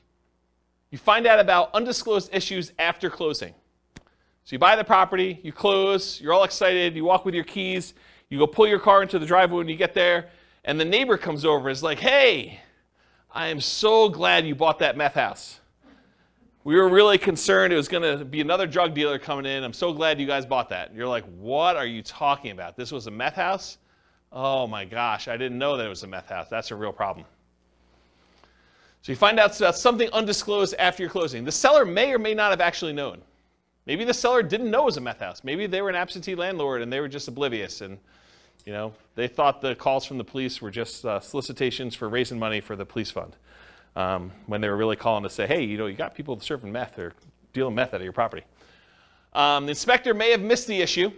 You 0.90 0.98
find 0.98 1.26
out 1.26 1.38
about 1.38 1.72
undisclosed 1.74 2.30
issues 2.32 2.72
after 2.78 3.10
closing. 3.10 3.54
So 4.44 4.54
you 4.54 4.58
buy 4.58 4.74
the 4.74 4.84
property, 4.84 5.38
you 5.42 5.52
close, 5.52 6.20
you're 6.20 6.32
all 6.32 6.44
excited, 6.44 6.96
you 6.96 7.04
walk 7.04 7.24
with 7.24 7.34
your 7.34 7.44
keys, 7.44 7.94
you 8.28 8.38
go 8.38 8.46
pull 8.46 8.66
your 8.66 8.80
car 8.80 9.02
into 9.02 9.18
the 9.18 9.26
driveway 9.26 9.58
when 9.58 9.68
you 9.68 9.76
get 9.76 9.94
there, 9.94 10.30
and 10.64 10.80
the 10.80 10.84
neighbor 10.84 11.16
comes 11.16 11.44
over 11.44 11.68
and 11.68 11.76
is 11.76 11.82
like, 11.82 11.98
hey, 11.98 12.60
I 13.32 13.48
am 13.48 13.60
so 13.60 14.08
glad 14.08 14.46
you 14.46 14.54
bought 14.54 14.80
that 14.80 14.96
meth 14.96 15.14
house. 15.14 15.60
We 16.64 16.76
were 16.76 16.88
really 16.88 17.16
concerned 17.16 17.72
it 17.72 17.76
was 17.76 17.88
going 17.88 18.18
to 18.18 18.24
be 18.24 18.40
another 18.40 18.66
drug 18.66 18.92
dealer 18.92 19.18
coming 19.18 19.46
in. 19.46 19.64
I'm 19.64 19.72
so 19.72 19.92
glad 19.92 20.20
you 20.20 20.26
guys 20.26 20.44
bought 20.44 20.68
that. 20.70 20.88
And 20.88 20.98
you're 20.98 21.08
like, 21.08 21.24
what 21.38 21.76
are 21.76 21.86
you 21.86 22.02
talking 22.02 22.50
about? 22.50 22.76
This 22.76 22.92
was 22.92 23.06
a 23.06 23.10
meth 23.10 23.34
house? 23.34 23.78
Oh 24.32 24.66
my 24.66 24.84
gosh, 24.84 25.28
I 25.28 25.36
didn't 25.36 25.58
know 25.58 25.76
that 25.76 25.86
it 25.86 25.88
was 25.88 26.02
a 26.02 26.06
meth 26.06 26.28
house. 26.28 26.48
That's 26.50 26.70
a 26.70 26.76
real 26.76 26.92
problem. 26.92 27.24
So 29.02 29.12
you 29.12 29.16
find 29.16 29.40
out 29.40 29.56
about 29.58 29.76
something 29.76 30.10
undisclosed 30.12 30.74
after 30.78 31.02
your 31.02 31.10
closing. 31.10 31.44
The 31.44 31.52
seller 31.52 31.84
may 31.84 32.12
or 32.12 32.18
may 32.18 32.34
not 32.34 32.50
have 32.50 32.60
actually 32.60 32.92
known. 32.92 33.22
Maybe 33.86 34.04
the 34.04 34.14
seller 34.14 34.42
didn't 34.42 34.70
know 34.70 34.82
it 34.82 34.86
was 34.86 34.96
a 34.98 35.00
meth 35.00 35.20
house. 35.20 35.42
Maybe 35.42 35.66
they 35.66 35.80
were 35.80 35.88
an 35.88 35.96
absentee 35.96 36.34
landlord 36.34 36.82
and 36.82 36.92
they 36.92 37.00
were 37.00 37.08
just 37.08 37.28
oblivious 37.28 37.80
and 37.80 37.98
you 38.66 38.72
know 38.74 38.92
they 39.14 39.26
thought 39.26 39.62
the 39.62 39.74
calls 39.74 40.04
from 40.04 40.18
the 40.18 40.24
police 40.24 40.60
were 40.60 40.70
just 40.70 41.06
uh, 41.06 41.18
solicitations 41.18 41.94
for 41.94 42.10
raising 42.10 42.38
money 42.38 42.60
for 42.60 42.76
the 42.76 42.84
police 42.84 43.10
fund 43.10 43.34
um, 43.96 44.30
when 44.46 44.60
they 44.60 44.68
were 44.68 44.76
really 44.76 44.96
calling 44.96 45.22
to 45.22 45.30
say, 45.30 45.46
hey, 45.46 45.62
you 45.62 45.78
know, 45.78 45.86
you 45.86 45.96
got 45.96 46.14
people 46.14 46.38
serving 46.40 46.70
meth 46.70 46.98
or 46.98 47.14
dealing 47.52 47.74
meth 47.74 47.94
out 47.94 48.00
of 48.00 48.04
your 48.04 48.12
property. 48.12 48.44
Um, 49.32 49.66
the 49.66 49.70
inspector 49.70 50.14
may 50.14 50.30
have 50.30 50.40
missed 50.40 50.66
the 50.66 50.80
issue. 50.80 51.10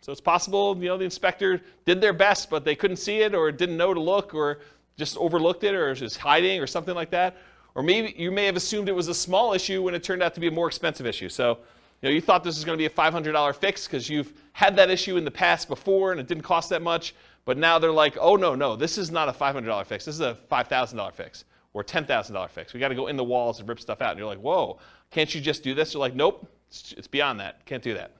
So 0.00 0.12
it's 0.12 0.20
possible, 0.20 0.76
you 0.76 0.88
know, 0.88 0.98
the 0.98 1.04
inspector 1.04 1.62
did 1.86 2.00
their 2.00 2.12
best, 2.12 2.50
but 2.50 2.64
they 2.64 2.74
couldn't 2.74 2.98
see 2.98 3.20
it 3.20 3.34
or 3.34 3.50
didn't 3.50 3.78
know 3.78 3.94
to 3.94 4.00
look 4.00 4.34
or 4.34 4.60
just 4.96 5.16
overlooked 5.16 5.64
it 5.64 5.74
or 5.74 5.90
was 5.90 6.00
just 6.00 6.18
hiding 6.18 6.60
or 6.60 6.66
something 6.66 6.94
like 6.94 7.10
that. 7.10 7.36
Or 7.74 7.82
maybe 7.82 8.14
you 8.16 8.30
may 8.30 8.46
have 8.46 8.56
assumed 8.56 8.88
it 8.88 8.92
was 8.92 9.08
a 9.08 9.14
small 9.14 9.52
issue 9.52 9.82
when 9.82 9.94
it 9.94 10.02
turned 10.04 10.22
out 10.22 10.34
to 10.34 10.40
be 10.40 10.46
a 10.46 10.50
more 10.50 10.68
expensive 10.68 11.06
issue. 11.06 11.28
So, 11.28 11.58
you 12.00 12.08
know, 12.08 12.14
you 12.14 12.20
thought 12.20 12.44
this 12.44 12.56
was 12.56 12.64
going 12.64 12.78
to 12.78 12.80
be 12.80 12.86
a 12.86 12.90
$500 12.90 13.56
fix 13.56 13.86
because 13.86 14.08
you've 14.08 14.32
had 14.52 14.76
that 14.76 14.90
issue 14.90 15.16
in 15.16 15.24
the 15.24 15.30
past 15.30 15.68
before 15.68 16.12
and 16.12 16.20
it 16.20 16.28
didn't 16.28 16.44
cost 16.44 16.70
that 16.70 16.82
much. 16.82 17.14
But 17.44 17.58
now 17.58 17.78
they're 17.78 17.92
like, 17.92 18.16
oh, 18.20 18.36
no, 18.36 18.54
no, 18.54 18.76
this 18.76 18.96
is 18.96 19.10
not 19.10 19.28
a 19.28 19.32
$500 19.32 19.86
fix. 19.86 20.04
This 20.04 20.14
is 20.14 20.20
a 20.20 20.38
$5,000 20.50 21.12
fix 21.12 21.44
or 21.72 21.82
$10,000 21.82 22.50
fix. 22.50 22.72
We 22.72 22.80
got 22.80 22.88
to 22.88 22.94
go 22.94 23.08
in 23.08 23.16
the 23.16 23.24
walls 23.24 23.58
and 23.58 23.68
rip 23.68 23.80
stuff 23.80 24.00
out. 24.00 24.12
And 24.12 24.18
you're 24.18 24.28
like, 24.28 24.38
whoa, 24.38 24.78
can't 25.10 25.34
you 25.34 25.40
just 25.40 25.62
do 25.62 25.74
this? 25.74 25.92
You're 25.92 26.00
like, 26.00 26.14
nope, 26.14 26.48
it's 26.70 27.08
beyond 27.08 27.40
that. 27.40 27.64
Can't 27.66 27.82
do 27.82 27.94
that. 27.94 28.12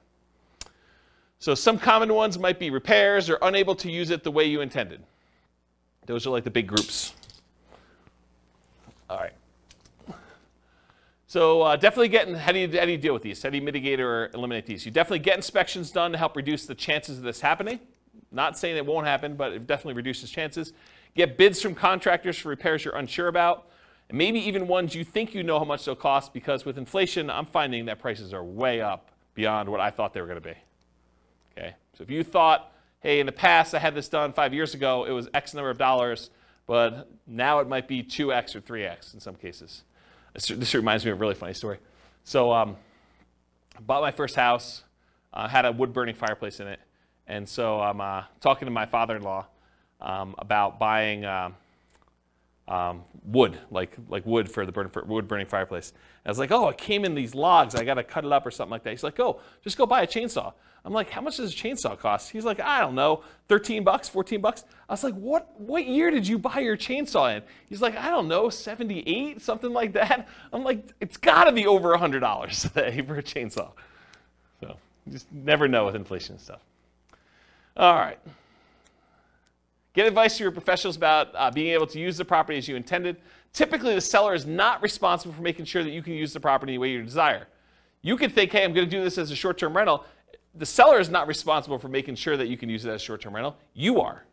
So 1.39 1.55
some 1.55 1.77
common 1.77 2.13
ones 2.13 2.37
might 2.37 2.59
be 2.59 2.69
repairs 2.69 3.29
or 3.29 3.37
unable 3.41 3.75
to 3.75 3.91
use 3.91 4.09
it 4.09 4.23
the 4.23 4.31
way 4.31 4.45
you 4.45 4.61
intended. 4.61 5.01
Those 6.05 6.27
are 6.27 6.29
like 6.29 6.43
the 6.43 6.51
big 6.51 6.67
groups. 6.67 7.13
All 9.09 9.17
right. 9.17 9.33
So 11.27 11.63
uh, 11.63 11.75
definitely 11.75 12.07
getting, 12.07 12.35
how 12.35 12.51
do, 12.51 12.59
you, 12.59 12.79
how 12.79 12.85
do 12.85 12.91
you 12.91 12.97
deal 12.97 13.13
with 13.13 13.23
these? 13.23 13.43
How 13.43 13.49
do 13.49 13.57
you 13.57 13.63
mitigate 13.63 13.99
or 13.99 14.29
eliminate 14.33 14.65
these? 14.65 14.85
You 14.85 14.91
definitely 14.91 15.19
get 15.19 15.35
inspections 15.35 15.91
done 15.91 16.11
to 16.13 16.17
help 16.17 16.35
reduce 16.35 16.65
the 16.65 16.75
chances 16.75 17.17
of 17.17 17.23
this 17.23 17.41
happening. 17.41 17.79
Not 18.31 18.57
saying 18.57 18.77
it 18.77 18.85
won't 18.85 19.05
happen, 19.05 19.35
but 19.35 19.51
it 19.51 19.67
definitely 19.67 19.95
reduces 19.95 20.29
chances. 20.29 20.73
Get 21.15 21.37
bids 21.37 21.61
from 21.61 21.75
contractors 21.75 22.37
for 22.37 22.49
repairs 22.49 22.85
you're 22.85 22.95
unsure 22.95 23.27
about. 23.27 23.67
And 24.09 24.17
maybe 24.17 24.39
even 24.39 24.67
ones 24.67 24.93
you 24.93 25.03
think 25.03 25.33
you 25.33 25.43
know 25.43 25.57
how 25.57 25.65
much 25.65 25.85
they'll 25.85 25.95
cost 25.95 26.33
because 26.33 26.63
with 26.63 26.77
inflation, 26.77 27.29
I'm 27.29 27.45
finding 27.45 27.85
that 27.85 27.99
prices 27.99 28.33
are 28.33 28.43
way 28.43 28.81
up 28.81 29.09
beyond 29.33 29.67
what 29.67 29.79
I 29.79 29.89
thought 29.89 30.13
they 30.13 30.21
were 30.21 30.27
going 30.27 30.41
to 30.41 30.49
be. 30.49 30.55
Okay, 31.57 31.75
so 31.97 32.03
if 32.03 32.09
you 32.11 32.23
thought, 32.23 32.71
hey, 33.05 33.19
in 33.19 33.27
the 33.27 33.31
past 33.31 33.75
I 33.75 33.79
had 33.79 33.93
this 33.93 34.09
done 34.09 34.33
five 34.33 34.51
years 34.51 34.73
ago, 34.73 35.05
it 35.05 35.11
was 35.11 35.29
X 35.31 35.53
number 35.53 35.69
of 35.69 35.77
dollars, 35.77 36.31
but 36.65 37.07
now 37.27 37.59
it 37.59 37.67
might 37.67 37.87
be 37.87 38.01
2X 38.01 38.55
or 38.55 38.61
3X 38.61 39.13
in 39.13 39.19
some 39.19 39.35
cases. 39.35 39.83
This, 40.33 40.73
reminds 40.73 41.05
me 41.05 41.11
of 41.11 41.19
a 41.19 41.21
really 41.21 41.35
funny 41.35 41.53
story. 41.53 41.77
So, 42.23 42.51
um, 42.51 42.77
bought 43.79 44.01
my 44.01 44.09
first 44.09 44.35
house, 44.35 44.83
uh, 45.31 45.47
had 45.47 45.65
a 45.65 45.71
wood 45.71 45.93
burning 45.93 46.15
fireplace 46.15 46.59
in 46.59 46.65
it, 46.65 46.79
and 47.27 47.47
so 47.47 47.79
I'm 47.79 48.01
uh, 48.01 48.23
talking 48.41 48.65
to 48.65 48.71
my 48.71 48.87
father 48.87 49.15
in 49.15 49.21
law 49.21 49.45
um, 50.01 50.33
about 50.39 50.79
buying. 50.79 51.25
Uh, 51.25 51.51
um, 52.67 53.03
wood, 53.23 53.59
like 53.69 53.95
like 54.09 54.25
wood 54.25 54.49
for 54.49 54.65
the 54.65 54.71
burn, 54.71 54.89
for 54.89 55.03
wood 55.03 55.27
burning 55.27 55.47
fireplace. 55.47 55.91
And 55.91 56.29
I 56.29 56.31
was 56.31 56.39
like, 56.39 56.51
oh, 56.51 56.69
it 56.69 56.77
came 56.77 57.05
in 57.05 57.13
these 57.13 57.35
logs. 57.35 57.75
I 57.75 57.83
got 57.83 57.95
to 57.95 58.03
cut 58.03 58.25
it 58.25 58.31
up 58.31 58.45
or 58.45 58.51
something 58.51 58.71
like 58.71 58.83
that. 58.83 58.91
He's 58.91 59.03
like, 59.03 59.19
oh, 59.19 59.39
just 59.63 59.77
go 59.77 59.85
buy 59.85 60.01
a 60.01 60.07
chainsaw. 60.07 60.53
I'm 60.83 60.93
like, 60.93 61.09
how 61.09 61.21
much 61.21 61.37
does 61.37 61.51
a 61.51 61.55
chainsaw 61.55 61.97
cost? 61.97 62.29
He's 62.29 62.45
like, 62.45 62.59
I 62.59 62.79
don't 62.79 62.93
know, 62.93 63.23
13 63.49 63.83
bucks, 63.83 64.07
14 64.07 64.39
bucks. 64.39 64.65
I 64.87 64.93
was 64.93 65.03
like, 65.03 65.15
what 65.15 65.59
what 65.59 65.85
year 65.87 66.11
did 66.11 66.27
you 66.27 66.37
buy 66.37 66.59
your 66.59 66.77
chainsaw 66.77 67.35
in? 67.35 67.43
He's 67.67 67.81
like, 67.81 67.95
I 67.97 68.09
don't 68.09 68.27
know, 68.27 68.49
78, 68.49 69.41
something 69.41 69.73
like 69.73 69.93
that. 69.93 70.27
I'm 70.53 70.63
like, 70.63 70.87
it's 71.01 71.17
got 71.17 71.45
to 71.45 71.51
be 71.51 71.65
over 71.65 71.95
$100 71.95 72.61
today 72.73 73.01
for 73.01 73.17
a 73.17 73.23
chainsaw. 73.23 73.71
So 74.59 74.77
you 75.05 75.11
just 75.11 75.31
never 75.31 75.67
know 75.67 75.85
with 75.85 75.95
inflation 75.95 76.33
and 76.33 76.41
stuff. 76.41 76.61
All 77.77 77.95
right. 77.95 78.19
Get 79.95 80.05
advice 80.05 80.37
from 80.37 80.43
your 80.43 80.51
professionals 80.51 80.97
about 80.97 81.29
uh, 81.33 81.49
being 81.49 81.69
able 81.69 81.87
to 81.87 81.99
use 81.99 82.17
the 82.17 82.25
property 82.25 82.57
as 82.57 82.67
you 82.67 82.75
intended. 82.75 83.17
Typically, 83.53 83.95
the 83.95 84.01
seller 84.01 84.33
is 84.33 84.45
not 84.45 84.83
responsible 84.83 85.33
for 85.33 85.41
making 85.41 85.65
sure 85.65 85.83
that 85.83 85.91
you 85.91 86.03
can 86.03 86.13
use 86.13 86.33
the 86.33 86.39
property 86.39 86.73
the 86.73 86.77
way 86.77 86.91
you 86.91 87.01
desire. 87.01 87.47
You 88.01 88.17
could 88.17 88.33
think, 88.33 88.51
hey, 88.51 88.63
I'm 88.63 88.73
going 88.73 88.87
to 88.87 88.91
do 88.91 89.03
this 89.03 89.17
as 89.17 89.31
a 89.31 89.35
short 89.35 89.57
term 89.57 89.75
rental 89.75 90.05
the 90.55 90.65
seller 90.65 90.99
is 90.99 91.09
not 91.09 91.27
responsible 91.27 91.77
for 91.77 91.89
making 91.89 92.15
sure 92.15 92.37
that 92.37 92.47
you 92.47 92.57
can 92.57 92.69
use 92.69 92.85
it 92.85 92.89
as 92.89 93.01
a 93.01 93.03
short-term 93.03 93.35
rental. 93.35 93.57
You 93.73 94.01
are. 94.01 94.23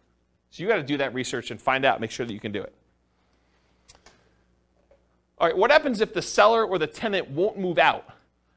So 0.50 0.62
you 0.62 0.68
got 0.68 0.76
to 0.76 0.82
do 0.82 0.96
that 0.98 1.12
research 1.14 1.50
and 1.50 1.60
find 1.60 1.84
out, 1.84 2.00
make 2.00 2.10
sure 2.10 2.24
that 2.24 2.32
you 2.32 2.40
can 2.40 2.52
do 2.52 2.62
it. 2.62 2.72
All 5.38 5.48
right, 5.48 5.56
what 5.56 5.72
happens 5.72 6.00
if 6.00 6.14
the 6.14 6.22
seller 6.22 6.64
or 6.64 6.78
the 6.78 6.86
tenant 6.86 7.28
won't 7.30 7.58
move 7.58 7.78
out? 7.78 8.08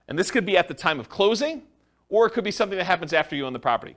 And 0.07 0.19
this 0.19 0.29
could 0.29 0.45
be 0.45 0.55
at 0.55 0.67
the 0.67 0.73
time 0.73 0.99
of 0.99 1.09
closing, 1.09 1.63
or 2.09 2.27
it 2.27 2.31
could 2.31 2.43
be 2.43 2.51
something 2.51 2.77
that 2.77 2.83
happens 2.83 3.11
after 3.11 3.35
you 3.35 3.45
own 3.47 3.53
the 3.53 3.59
property. 3.59 3.95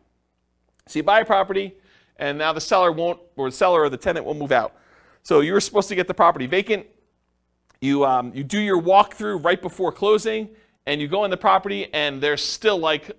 So 0.87 1.01
you 1.01 1.03
buy 1.03 1.21
a 1.21 1.25
property, 1.25 1.75
and 2.19 2.39
now 2.39 2.53
the 2.53 2.61
seller 2.61 2.93
won't, 2.93 3.21
or 3.37 3.51
the 3.51 3.57
seller 3.57 3.83
or 3.83 3.89
the 3.89 3.97
tenant 3.97 4.27
won't 4.27 4.39
move 4.39 4.53
out. 4.53 4.75
So 5.23 5.41
you 5.41 5.53
were 5.53 5.61
supposed 5.61 5.89
to 5.89 5.95
get 5.95 6.09
the 6.09 6.15
property 6.15 6.47
vacant. 6.47 6.87
You, 7.81 8.05
um, 8.05 8.33
you 8.35 8.43
do 8.43 8.59
your 8.59 8.81
walkthrough 8.81 9.45
right 9.45 9.61
before 9.61 9.93
closing, 9.93 10.49
and 10.87 11.01
you 11.01 11.09
go 11.09 11.25
in 11.25 11.31
the 11.31 11.37
property, 11.37 11.93
and 11.93 12.21
there's 12.21 12.43
still 12.43 12.79
like 12.79 13.11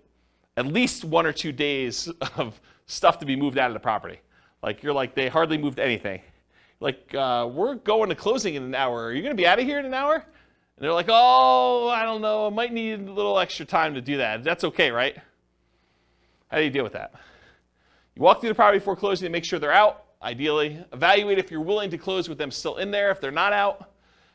at 0.57 0.65
least 0.65 1.05
one 1.05 1.25
or 1.25 1.31
two 1.31 1.51
days 1.51 2.09
of 2.37 2.59
stuff 2.85 3.19
to 3.19 3.25
be 3.25 3.35
moved 3.35 3.57
out 3.57 3.69
of 3.69 3.73
the 3.73 3.79
property. 3.79 4.19
Like 4.61 4.83
you're 4.83 4.93
like, 4.93 5.15
they 5.15 5.29
hardly 5.29 5.57
moved 5.57 5.79
anything. 5.79 6.21
Like, 6.81 7.13
uh, 7.13 7.49
we're 7.51 7.75
going 7.75 8.09
to 8.09 8.15
closing 8.15 8.55
in 8.55 8.63
an 8.63 8.73
hour. 8.73 9.05
Are 9.05 9.13
you 9.13 9.21
going 9.21 9.35
to 9.35 9.41
be 9.41 9.45
out 9.45 9.59
of 9.59 9.65
here 9.65 9.79
in 9.79 9.85
an 9.85 9.93
hour? 9.93 10.15
And 10.15 10.23
they're 10.85 10.93
like, 10.93 11.09
oh, 11.09 11.89
I 11.89 12.03
don't 12.03 12.21
know. 12.21 12.47
I 12.47 12.49
might 12.49 12.71
need 12.71 13.05
a 13.05 13.11
little 13.11 13.37
extra 13.37 13.65
time 13.65 13.93
to 13.95 14.01
do 14.01 14.17
that. 14.17 14.45
That's 14.45 14.63
okay, 14.63 14.91
right? 14.91 15.17
How 16.47 16.57
do 16.57 16.63
you 16.63 16.69
deal 16.69 16.83
with 16.83 16.93
that? 16.93 17.13
You 18.19 18.25
walk 18.25 18.41
through 18.41 18.49
the 18.49 18.55
property 18.55 18.79
before 18.79 18.97
closing 18.97 19.27
to 19.27 19.31
make 19.31 19.45
sure 19.45 19.59
they're 19.59 19.71
out, 19.71 20.03
ideally. 20.21 20.83
Evaluate 20.91 21.39
if 21.39 21.49
you're 21.49 21.61
willing 21.61 21.89
to 21.91 21.97
close 21.97 22.27
with 22.27 22.37
them 22.37 22.51
still 22.51 22.75
in 22.75 22.91
there. 22.91 23.11
If 23.11 23.21
they're 23.21 23.31
not 23.31 23.53
out, 23.53 23.91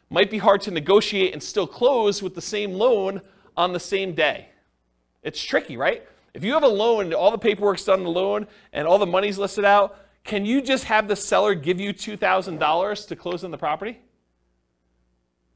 might 0.09 0.31
be 0.31 0.39
hard 0.39 0.63
to 0.63 0.71
negotiate 0.71 1.35
and 1.35 1.43
still 1.43 1.67
close 1.67 2.23
with 2.23 2.35
the 2.35 2.41
same 2.41 2.73
loan 2.73 3.21
on 3.59 3.75
the 3.75 3.79
same 3.79 4.15
day. 4.15 4.49
It's 5.23 5.45
tricky, 5.45 5.77
right? 5.77 6.03
If 6.33 6.43
you 6.43 6.55
have 6.55 6.63
a 6.63 6.69
loan, 6.69 7.13
all 7.13 7.31
the 7.31 7.37
paperwork's 7.37 7.85
done 7.85 7.99
on 7.99 8.05
the 8.05 8.11
loan, 8.11 8.47
and 8.73 8.89
all 8.89 8.97
the 8.97 9.05
money's 9.05 9.37
listed 9.37 9.67
out, 9.67 9.99
can 10.25 10.47
you 10.47 10.63
just 10.63 10.85
have 10.85 11.07
the 11.07 11.15
seller 11.15 11.55
give 11.55 11.79
you 11.79 11.93
$2,000 11.93 13.07
to 13.09 13.17
close 13.17 13.45
on 13.45 13.51
the 13.51 13.59
property? 13.59 13.99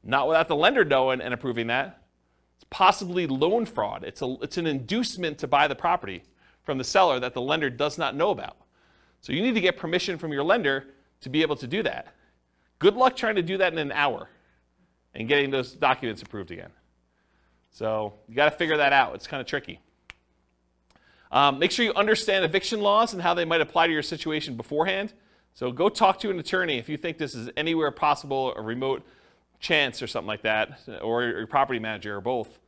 Not 0.03 0.27
without 0.27 0.47
the 0.47 0.55
lender 0.55 0.85
knowing 0.85 1.19
and 1.19 1.33
approving 1.33 1.65
that. 1.67 2.03
It's 2.57 2.67
possibly 2.69 3.25
loan 3.25 3.65
fraud. 3.65 4.03
It's, 4.03 4.21
a, 4.21 4.35
it's 4.43 4.59
an 4.59 4.67
inducement 4.67 5.39
to 5.39 5.47
buy 5.47 5.67
the 5.67 5.73
property 5.73 6.21
from 6.69 6.77
the 6.77 6.83
seller 6.83 7.19
that 7.19 7.33
the 7.33 7.41
lender 7.41 7.67
does 7.67 7.97
not 7.97 8.15
know 8.15 8.29
about. 8.29 8.55
So 9.21 9.33
you 9.33 9.41
need 9.41 9.55
to 9.55 9.59
get 9.59 9.75
permission 9.75 10.19
from 10.19 10.31
your 10.31 10.43
lender 10.43 10.85
to 11.21 11.27
be 11.27 11.41
able 11.41 11.55
to 11.55 11.65
do 11.65 11.81
that. 11.81 12.13
Good 12.77 12.93
luck 12.93 13.15
trying 13.15 13.33
to 13.37 13.41
do 13.41 13.57
that 13.57 13.73
in 13.73 13.79
an 13.79 13.91
hour 13.91 14.29
and 15.15 15.27
getting 15.27 15.49
those 15.49 15.71
documents 15.71 16.21
approved 16.21 16.51
again. 16.51 16.69
So 17.71 18.13
you 18.27 18.35
got 18.35 18.51
to 18.51 18.55
figure 18.55 18.77
that 18.77 18.93
out. 18.93 19.15
It's 19.15 19.25
kind 19.25 19.41
of 19.41 19.47
tricky. 19.47 19.79
Um, 21.31 21.57
make 21.57 21.71
sure 21.71 21.83
you 21.83 21.93
understand 21.95 22.45
eviction 22.45 22.81
laws 22.81 23.13
and 23.13 23.21
how 23.23 23.33
they 23.33 23.45
might 23.45 23.61
apply 23.61 23.87
to 23.87 23.93
your 23.93 24.03
situation 24.03 24.55
beforehand. 24.55 25.11
So 25.55 25.71
go 25.71 25.89
talk 25.89 26.19
to 26.19 26.29
an 26.29 26.37
attorney 26.37 26.77
if 26.77 26.87
you 26.87 26.97
think 26.97 27.17
this 27.17 27.33
is 27.33 27.49
anywhere 27.57 27.89
possible, 27.89 28.53
a 28.55 28.61
remote 28.61 29.01
chance 29.59 30.03
or 30.03 30.07
something 30.07 30.27
like 30.27 30.43
that, 30.43 30.81
or 31.01 31.23
your 31.23 31.47
property 31.47 31.79
manager 31.79 32.15
or 32.15 32.21
both. 32.21 32.59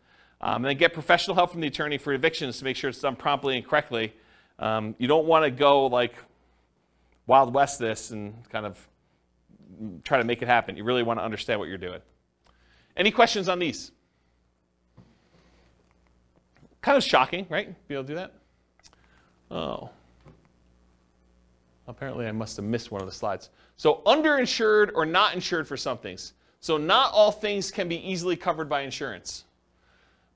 Um, 0.42 0.58
and 0.58 0.66
then 0.66 0.78
get 0.78 0.94
professional 0.94 1.36
help 1.36 1.52
from 1.52 1.62
the 1.62 1.68
attorney 1.68 1.98
for 1.98 2.14
evictions 2.14 2.58
to 2.58 2.64
make 2.66 2.76
sure 2.76 2.90
it's 2.90 3.00
done 3.00 3.16
promptly 3.16 3.56
and 3.58 3.66
correctly. 3.66 4.14
Um, 4.58 4.96
you 4.98 5.08
don't 5.08 5.26
want 5.26 5.46
to 5.46 5.52
go 5.52 5.86
like 5.86 6.16
Wild 7.28 7.54
West 7.54 7.80
this 7.80 8.10
and 8.12 8.34
kind 8.50 8.66
of 8.66 8.88
try 10.04 10.18
to 10.18 10.24
make 10.24 10.42
it 10.42 10.48
happen. 10.48 10.76
You 10.76 10.84
really 10.84 11.04
want 11.04 11.20
to 11.20 11.24
understand 11.24 11.60
what 11.60 11.70
you're 11.70 11.78
doing. 11.78 12.02
Any 12.98 13.12
questions 13.12 13.48
on 13.48 13.60
these? 13.60 13.92
Kind 16.82 16.98
of 16.98 17.04
shocking, 17.04 17.46
right? 17.50 17.76
Be 17.88 17.94
able 17.94 18.04
to 18.04 18.08
do 18.08 18.16
that? 18.16 18.34
Oh. 19.52 19.90
Apparently, 21.88 22.26
I 22.26 22.32
must 22.32 22.56
have 22.58 22.66
missed 22.66 22.92
one 22.92 23.02
of 23.02 23.08
the 23.08 23.14
slides. 23.14 23.50
So, 23.78 24.02
underinsured 24.06 24.92
or 24.96 25.06
not 25.06 25.36
insured 25.36 25.68
for 25.68 25.78
some 25.78 25.98
things. 25.98 26.34
So, 26.60 26.78
not 26.78 27.12
all 27.14 27.32
things 27.32 27.70
can 27.70 27.88
be 27.88 27.98
easily 28.08 28.36
covered 28.36 28.70
by 28.70 28.82
insurance. 28.82 29.46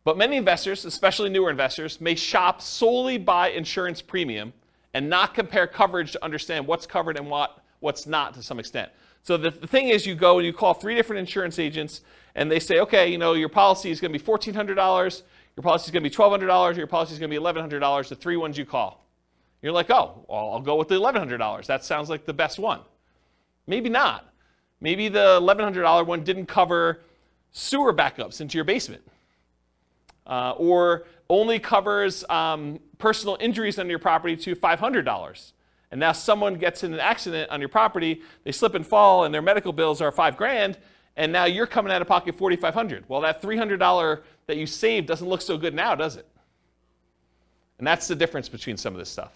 But 0.05 0.17
many 0.17 0.37
investors, 0.37 0.85
especially 0.85 1.29
newer 1.29 1.49
investors, 1.49 1.99
may 1.99 2.13
shop 2.15 2.61
solely 2.61 3.17
by 3.17 3.49
insurance 3.49 4.01
premium 4.03 4.53
and 4.93 5.09
not 5.09 5.33
compare 5.33 5.67
coverage 5.67 6.13
to 6.13 6.23
understand 6.23 6.67
what's 6.67 6.85
covered 6.85 7.17
and 7.17 7.29
what, 7.29 7.61
what's 7.79 8.05
not 8.05 8.35
to 8.35 8.43
some 8.43 8.59
extent. 8.59 8.91
So 9.23 9.35
the, 9.35 9.49
the 9.49 9.65
thing 9.65 9.89
is, 9.89 10.05
you 10.05 10.13
go 10.13 10.37
and 10.37 10.45
you 10.45 10.53
call 10.53 10.75
three 10.75 10.93
different 10.93 11.21
insurance 11.21 11.57
agents, 11.57 12.01
and 12.35 12.51
they 12.51 12.59
say, 12.59 12.79
okay, 12.81 13.11
you 13.11 13.17
know, 13.17 13.33
your 13.33 13.49
policy 13.49 13.89
is 13.89 13.99
going 13.99 14.13
to 14.13 14.19
be 14.19 14.23
$1,400, 14.23 15.23
your 15.57 15.63
policy 15.63 15.85
is 15.85 15.91
going 15.91 16.03
to 16.03 16.09
be 16.09 16.15
$1,200, 16.15 16.77
your 16.77 16.85
policy 16.85 17.13
is 17.13 17.19
going 17.19 17.31
to 17.31 17.39
be 17.39 17.43
$1,100, 17.43 18.07
the 18.07 18.15
three 18.15 18.37
ones 18.37 18.59
you 18.59 18.65
call. 18.65 19.03
You're 19.63 19.71
like, 19.71 19.89
oh, 19.89 20.23
well, 20.29 20.51
I'll 20.51 20.61
go 20.61 20.75
with 20.75 20.89
the 20.89 21.01
$1,100. 21.01 21.65
That 21.65 21.83
sounds 21.83 22.07
like 22.07 22.25
the 22.25 22.33
best 22.33 22.59
one. 22.59 22.81
Maybe 23.65 23.89
not. 23.89 24.31
Maybe 24.79 25.07
the 25.07 25.39
$1,100 25.41 26.05
one 26.05 26.23
didn't 26.23 26.45
cover 26.45 27.01
sewer 27.51 27.91
backups 27.91 28.41
into 28.41 28.59
your 28.59 28.65
basement. 28.65 29.01
Uh, 30.25 30.53
or 30.57 31.05
only 31.29 31.59
covers 31.59 32.23
um, 32.29 32.79
personal 32.97 33.37
injuries 33.39 33.79
on 33.79 33.89
your 33.89 33.99
property 33.99 34.35
to 34.35 34.55
$500. 34.55 35.51
And 35.91 35.99
now 35.99 36.11
someone 36.11 36.55
gets 36.55 36.83
in 36.83 36.93
an 36.93 36.99
accident 36.99 37.49
on 37.51 37.59
your 37.59 37.69
property, 37.69 38.21
they 38.43 38.51
slip 38.51 38.73
and 38.73 38.85
fall, 38.85 39.23
and 39.23 39.33
their 39.33 39.41
medical 39.41 39.71
bills 39.71 40.01
are 40.01 40.11
five 40.11 40.35
grand, 40.35 40.77
and 41.15 41.31
now 41.31 41.45
you're 41.45 41.67
coming 41.67 41.93
out 41.93 42.01
of 42.01 42.07
pocket 42.07 42.35
4500 42.35 43.05
Well, 43.07 43.21
that 43.21 43.41
$300 43.41 44.21
that 44.47 44.57
you 44.57 44.65
saved 44.65 45.07
doesn't 45.07 45.27
look 45.27 45.41
so 45.41 45.57
good 45.57 45.73
now, 45.73 45.95
does 45.95 46.17
it? 46.17 46.27
And 47.77 47.87
that's 47.87 48.07
the 48.07 48.15
difference 48.15 48.49
between 48.49 48.77
some 48.77 48.93
of 48.93 48.99
this 48.99 49.09
stuff. 49.09 49.31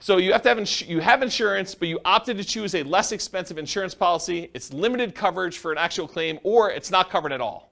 So 0.00 0.16
you 0.16 0.32
have 0.32 0.42
to 0.42 0.48
have 0.48 0.58
ins- 0.58 0.82
you 0.82 0.98
have 0.98 1.22
insurance, 1.22 1.74
but 1.76 1.86
you 1.86 2.00
opted 2.04 2.36
to 2.38 2.44
choose 2.44 2.74
a 2.74 2.82
less 2.82 3.12
expensive 3.12 3.56
insurance 3.56 3.94
policy. 3.94 4.50
It's 4.52 4.72
limited 4.72 5.14
coverage 5.14 5.58
for 5.58 5.70
an 5.70 5.78
actual 5.78 6.08
claim, 6.08 6.40
or 6.42 6.70
it's 6.70 6.90
not 6.90 7.08
covered 7.08 7.32
at 7.32 7.40
all. 7.40 7.71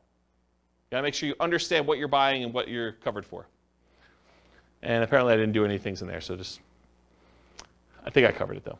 You 0.90 0.96
gotta 0.96 1.04
make 1.04 1.14
sure 1.14 1.28
you 1.28 1.36
understand 1.38 1.86
what 1.86 1.98
you're 1.98 2.08
buying 2.08 2.42
and 2.42 2.52
what 2.52 2.66
you're 2.66 2.92
covered 2.92 3.24
for. 3.24 3.46
And 4.82 5.04
apparently, 5.04 5.32
I 5.32 5.36
didn't 5.36 5.52
do 5.52 5.64
any 5.64 5.78
things 5.78 6.02
in 6.02 6.08
there, 6.08 6.20
so 6.20 6.34
just 6.34 6.58
I 8.04 8.10
think 8.10 8.26
I 8.26 8.32
covered 8.32 8.56
it 8.56 8.64
though. 8.64 8.72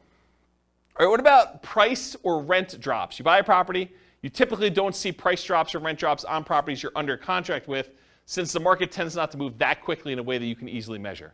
All 0.98 1.06
right, 1.06 1.06
what 1.06 1.20
about 1.20 1.62
price 1.62 2.16
or 2.24 2.42
rent 2.42 2.80
drops? 2.80 3.20
You 3.20 3.24
buy 3.24 3.38
a 3.38 3.44
property, 3.44 3.92
you 4.22 4.28
typically 4.28 4.70
don't 4.70 4.96
see 4.96 5.12
price 5.12 5.44
drops 5.44 5.72
or 5.72 5.78
rent 5.78 6.00
drops 6.00 6.24
on 6.24 6.42
properties 6.42 6.82
you're 6.82 6.90
under 6.96 7.16
contract 7.16 7.68
with, 7.68 7.90
since 8.26 8.52
the 8.52 8.60
market 8.60 8.90
tends 8.90 9.14
not 9.14 9.30
to 9.30 9.38
move 9.38 9.56
that 9.58 9.80
quickly 9.80 10.12
in 10.12 10.18
a 10.18 10.22
way 10.22 10.36
that 10.36 10.46
you 10.46 10.56
can 10.56 10.68
easily 10.68 10.98
measure. 10.98 11.32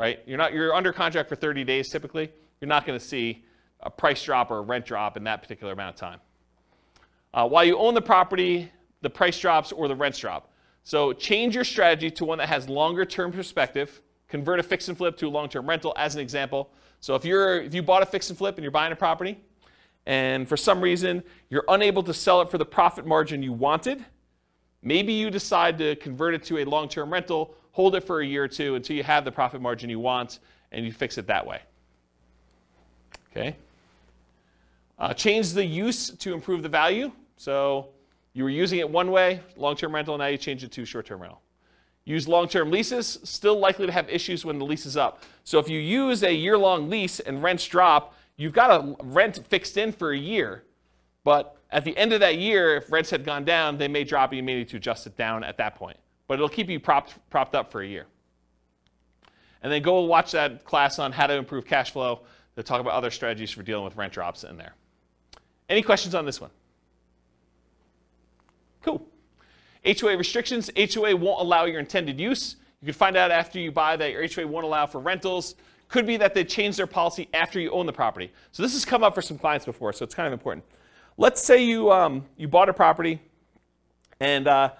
Right? 0.00 0.20
You're 0.26 0.38
not 0.38 0.54
you're 0.54 0.74
under 0.74 0.94
contract 0.94 1.28
for 1.28 1.36
30 1.36 1.62
days 1.64 1.90
typically. 1.90 2.32
You're 2.62 2.68
not 2.68 2.86
to 2.86 2.98
see 2.98 3.44
a 3.80 3.90
price 3.90 4.22
drop 4.22 4.50
or 4.50 4.58
a 4.58 4.62
rent 4.62 4.86
drop 4.86 5.18
in 5.18 5.24
that 5.24 5.42
particular 5.42 5.74
amount 5.74 5.94
of 5.94 6.00
time. 6.00 6.20
Uh, 7.34 7.46
while 7.46 7.66
you 7.66 7.76
own 7.76 7.92
the 7.92 8.00
property, 8.00 8.72
the 9.06 9.10
price 9.10 9.38
drops 9.38 9.70
or 9.70 9.86
the 9.86 9.94
rents 9.94 10.18
drop. 10.18 10.50
So 10.82 11.12
change 11.12 11.54
your 11.54 11.62
strategy 11.62 12.10
to 12.10 12.24
one 12.24 12.38
that 12.38 12.48
has 12.48 12.68
longer 12.68 13.04
term 13.04 13.30
perspective. 13.30 14.02
Convert 14.26 14.58
a 14.58 14.64
fix 14.64 14.88
and 14.88 14.98
flip 14.98 15.16
to 15.18 15.28
a 15.28 15.30
long 15.30 15.48
term 15.48 15.68
rental 15.68 15.94
as 15.96 16.16
an 16.16 16.20
example. 16.20 16.72
So 16.98 17.14
if 17.14 17.24
you're 17.24 17.60
if 17.60 17.72
you 17.72 17.84
bought 17.84 18.02
a 18.02 18.06
fix 18.06 18.30
and 18.30 18.36
flip 18.36 18.56
and 18.56 18.64
you're 18.64 18.72
buying 18.72 18.92
a 18.92 18.96
property, 18.96 19.38
and 20.06 20.48
for 20.48 20.56
some 20.56 20.80
reason 20.80 21.22
you're 21.50 21.64
unable 21.68 22.02
to 22.02 22.12
sell 22.12 22.40
it 22.40 22.50
for 22.50 22.58
the 22.58 22.64
profit 22.64 23.06
margin 23.06 23.44
you 23.44 23.52
wanted, 23.52 24.04
maybe 24.82 25.12
you 25.12 25.30
decide 25.30 25.78
to 25.78 25.94
convert 25.94 26.34
it 26.34 26.42
to 26.42 26.58
a 26.58 26.64
long 26.64 26.88
term 26.88 27.12
rental, 27.12 27.54
hold 27.70 27.94
it 27.94 28.02
for 28.02 28.22
a 28.22 28.26
year 28.26 28.42
or 28.42 28.48
two 28.48 28.74
until 28.74 28.96
you 28.96 29.04
have 29.04 29.24
the 29.24 29.30
profit 29.30 29.60
margin 29.60 29.88
you 29.88 30.00
want, 30.00 30.40
and 30.72 30.84
you 30.84 30.90
fix 30.90 31.16
it 31.16 31.28
that 31.28 31.46
way. 31.46 31.60
Okay? 33.30 33.56
Uh, 34.98 35.14
change 35.14 35.52
the 35.52 35.64
use 35.64 36.10
to 36.10 36.34
improve 36.34 36.64
the 36.64 36.68
value. 36.68 37.12
So 37.36 37.90
you 38.36 38.44
were 38.44 38.50
using 38.50 38.80
it 38.80 38.90
one 38.90 39.10
way, 39.10 39.40
long 39.56 39.76
term 39.76 39.94
rental, 39.94 40.18
now 40.18 40.26
you 40.26 40.36
change 40.36 40.62
it 40.62 40.70
to 40.72 40.84
short 40.84 41.06
term 41.06 41.22
rental. 41.22 41.40
Use 42.04 42.28
long 42.28 42.46
term 42.48 42.70
leases, 42.70 43.18
still 43.24 43.58
likely 43.58 43.86
to 43.86 43.92
have 43.92 44.10
issues 44.10 44.44
when 44.44 44.58
the 44.58 44.64
lease 44.64 44.84
is 44.84 44.94
up. 44.94 45.22
So 45.42 45.58
if 45.58 45.70
you 45.70 45.80
use 45.80 46.22
a 46.22 46.34
year 46.34 46.58
long 46.58 46.90
lease 46.90 47.18
and 47.18 47.42
rents 47.42 47.66
drop, 47.66 48.14
you've 48.36 48.52
got 48.52 48.70
a 48.70 48.94
rent 49.02 49.40
fixed 49.48 49.78
in 49.78 49.90
for 49.90 50.12
a 50.12 50.18
year. 50.18 50.64
But 51.24 51.56
at 51.70 51.82
the 51.84 51.96
end 51.96 52.12
of 52.12 52.20
that 52.20 52.36
year, 52.36 52.76
if 52.76 52.92
rents 52.92 53.08
had 53.08 53.24
gone 53.24 53.46
down, 53.46 53.78
they 53.78 53.88
may 53.88 54.04
drop 54.04 54.32
and 54.32 54.36
you 54.36 54.42
may 54.42 54.56
need 54.56 54.68
to 54.68 54.76
adjust 54.76 55.06
it 55.06 55.16
down 55.16 55.42
at 55.42 55.56
that 55.56 55.74
point. 55.74 55.96
But 56.28 56.34
it'll 56.34 56.50
keep 56.50 56.68
you 56.68 56.78
propped, 56.78 57.14
propped 57.30 57.54
up 57.54 57.72
for 57.72 57.80
a 57.80 57.86
year. 57.86 58.04
And 59.62 59.72
then 59.72 59.80
go 59.80 60.02
watch 60.02 60.32
that 60.32 60.62
class 60.66 60.98
on 60.98 61.10
how 61.10 61.26
to 61.26 61.32
improve 61.32 61.64
cash 61.64 61.90
flow. 61.90 62.20
They'll 62.54 62.64
talk 62.64 62.82
about 62.82 62.92
other 62.92 63.10
strategies 63.10 63.50
for 63.50 63.62
dealing 63.62 63.84
with 63.86 63.96
rent 63.96 64.12
drops 64.12 64.44
in 64.44 64.58
there. 64.58 64.74
Any 65.70 65.80
questions 65.80 66.14
on 66.14 66.26
this 66.26 66.38
one? 66.38 66.50
Cool. 68.86 69.04
HOA 69.84 70.16
restrictions. 70.16 70.70
HOA 70.76 71.16
won't 71.16 71.40
allow 71.40 71.64
your 71.64 71.80
intended 71.80 72.20
use. 72.20 72.56
You 72.80 72.86
can 72.86 72.94
find 72.94 73.16
out 73.16 73.30
after 73.30 73.58
you 73.58 73.72
buy 73.72 73.96
that 73.96 74.12
your 74.12 74.26
HOA 74.26 74.46
won't 74.46 74.64
allow 74.64 74.86
for 74.86 75.00
rentals. 75.00 75.56
Could 75.88 76.06
be 76.06 76.16
that 76.18 76.34
they 76.34 76.44
change 76.44 76.76
their 76.76 76.86
policy 76.86 77.28
after 77.34 77.58
you 77.60 77.70
own 77.70 77.86
the 77.86 77.92
property. 77.92 78.32
So 78.52 78.62
this 78.62 78.72
has 78.74 78.84
come 78.84 79.02
up 79.02 79.14
for 79.14 79.22
some 79.22 79.38
clients 79.38 79.66
before, 79.66 79.92
so 79.92 80.04
it's 80.04 80.14
kind 80.14 80.26
of 80.26 80.32
important. 80.32 80.64
Let's 81.16 81.42
say 81.42 81.64
you, 81.64 81.90
um, 81.90 82.24
you 82.36 82.48
bought 82.48 82.68
a 82.68 82.72
property 82.72 83.20
and 84.20 84.46
uh, 84.46 84.70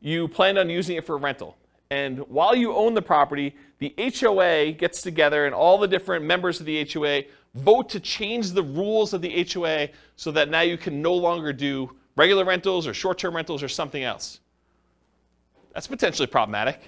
you 0.00 0.28
planned 0.28 0.58
on 0.58 0.70
using 0.70 0.96
it 0.96 1.04
for 1.04 1.16
rental. 1.18 1.56
And 1.90 2.18
while 2.28 2.54
you 2.54 2.74
own 2.74 2.94
the 2.94 3.02
property, 3.02 3.54
the 3.78 3.94
HOA 3.98 4.72
gets 4.72 5.02
together 5.02 5.46
and 5.46 5.54
all 5.54 5.78
the 5.78 5.88
different 5.88 6.24
members 6.24 6.60
of 6.60 6.66
the 6.66 6.88
HOA 6.92 7.22
vote 7.54 7.88
to 7.90 8.00
change 8.00 8.50
the 8.52 8.62
rules 8.62 9.12
of 9.12 9.22
the 9.22 9.46
HOA 9.52 9.88
so 10.16 10.30
that 10.32 10.50
now 10.50 10.62
you 10.62 10.76
can 10.76 11.00
no 11.00 11.14
longer 11.14 11.52
do 11.52 11.90
regular 12.16 12.44
rentals 12.44 12.86
or 12.86 12.94
short 12.94 13.18
term 13.18 13.36
rentals 13.36 13.62
or 13.62 13.68
something 13.68 14.02
else. 14.02 14.40
That's 15.74 15.86
potentially 15.86 16.26
problematic. 16.26 16.80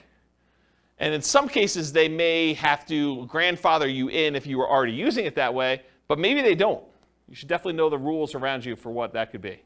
And 0.98 1.14
in 1.14 1.22
some 1.22 1.48
cases, 1.48 1.92
they 1.92 2.09
may 2.09 2.55
have 2.55 2.86
to 2.86 3.26
grandfather 3.26 3.86
you 3.86 4.09
in 4.09 4.34
if 4.34 4.46
you 4.46 4.59
were 4.59 4.68
already 4.68 4.92
using 4.92 5.26
it 5.26 5.34
that 5.36 5.52
way, 5.55 5.82
but 6.09 6.18
maybe 6.18 6.42
they 6.42 6.55
don't. 6.55 6.82
You 7.28 7.36
should 7.36 7.48
definitely 7.48 7.74
know 7.74 7.88
the 7.88 7.98
rules 7.98 8.34
around 8.34 8.64
you 8.64 8.74
for 8.74 8.90
what 8.90 9.12
that 9.12 9.30
could 9.30 9.42
be. 9.42 9.60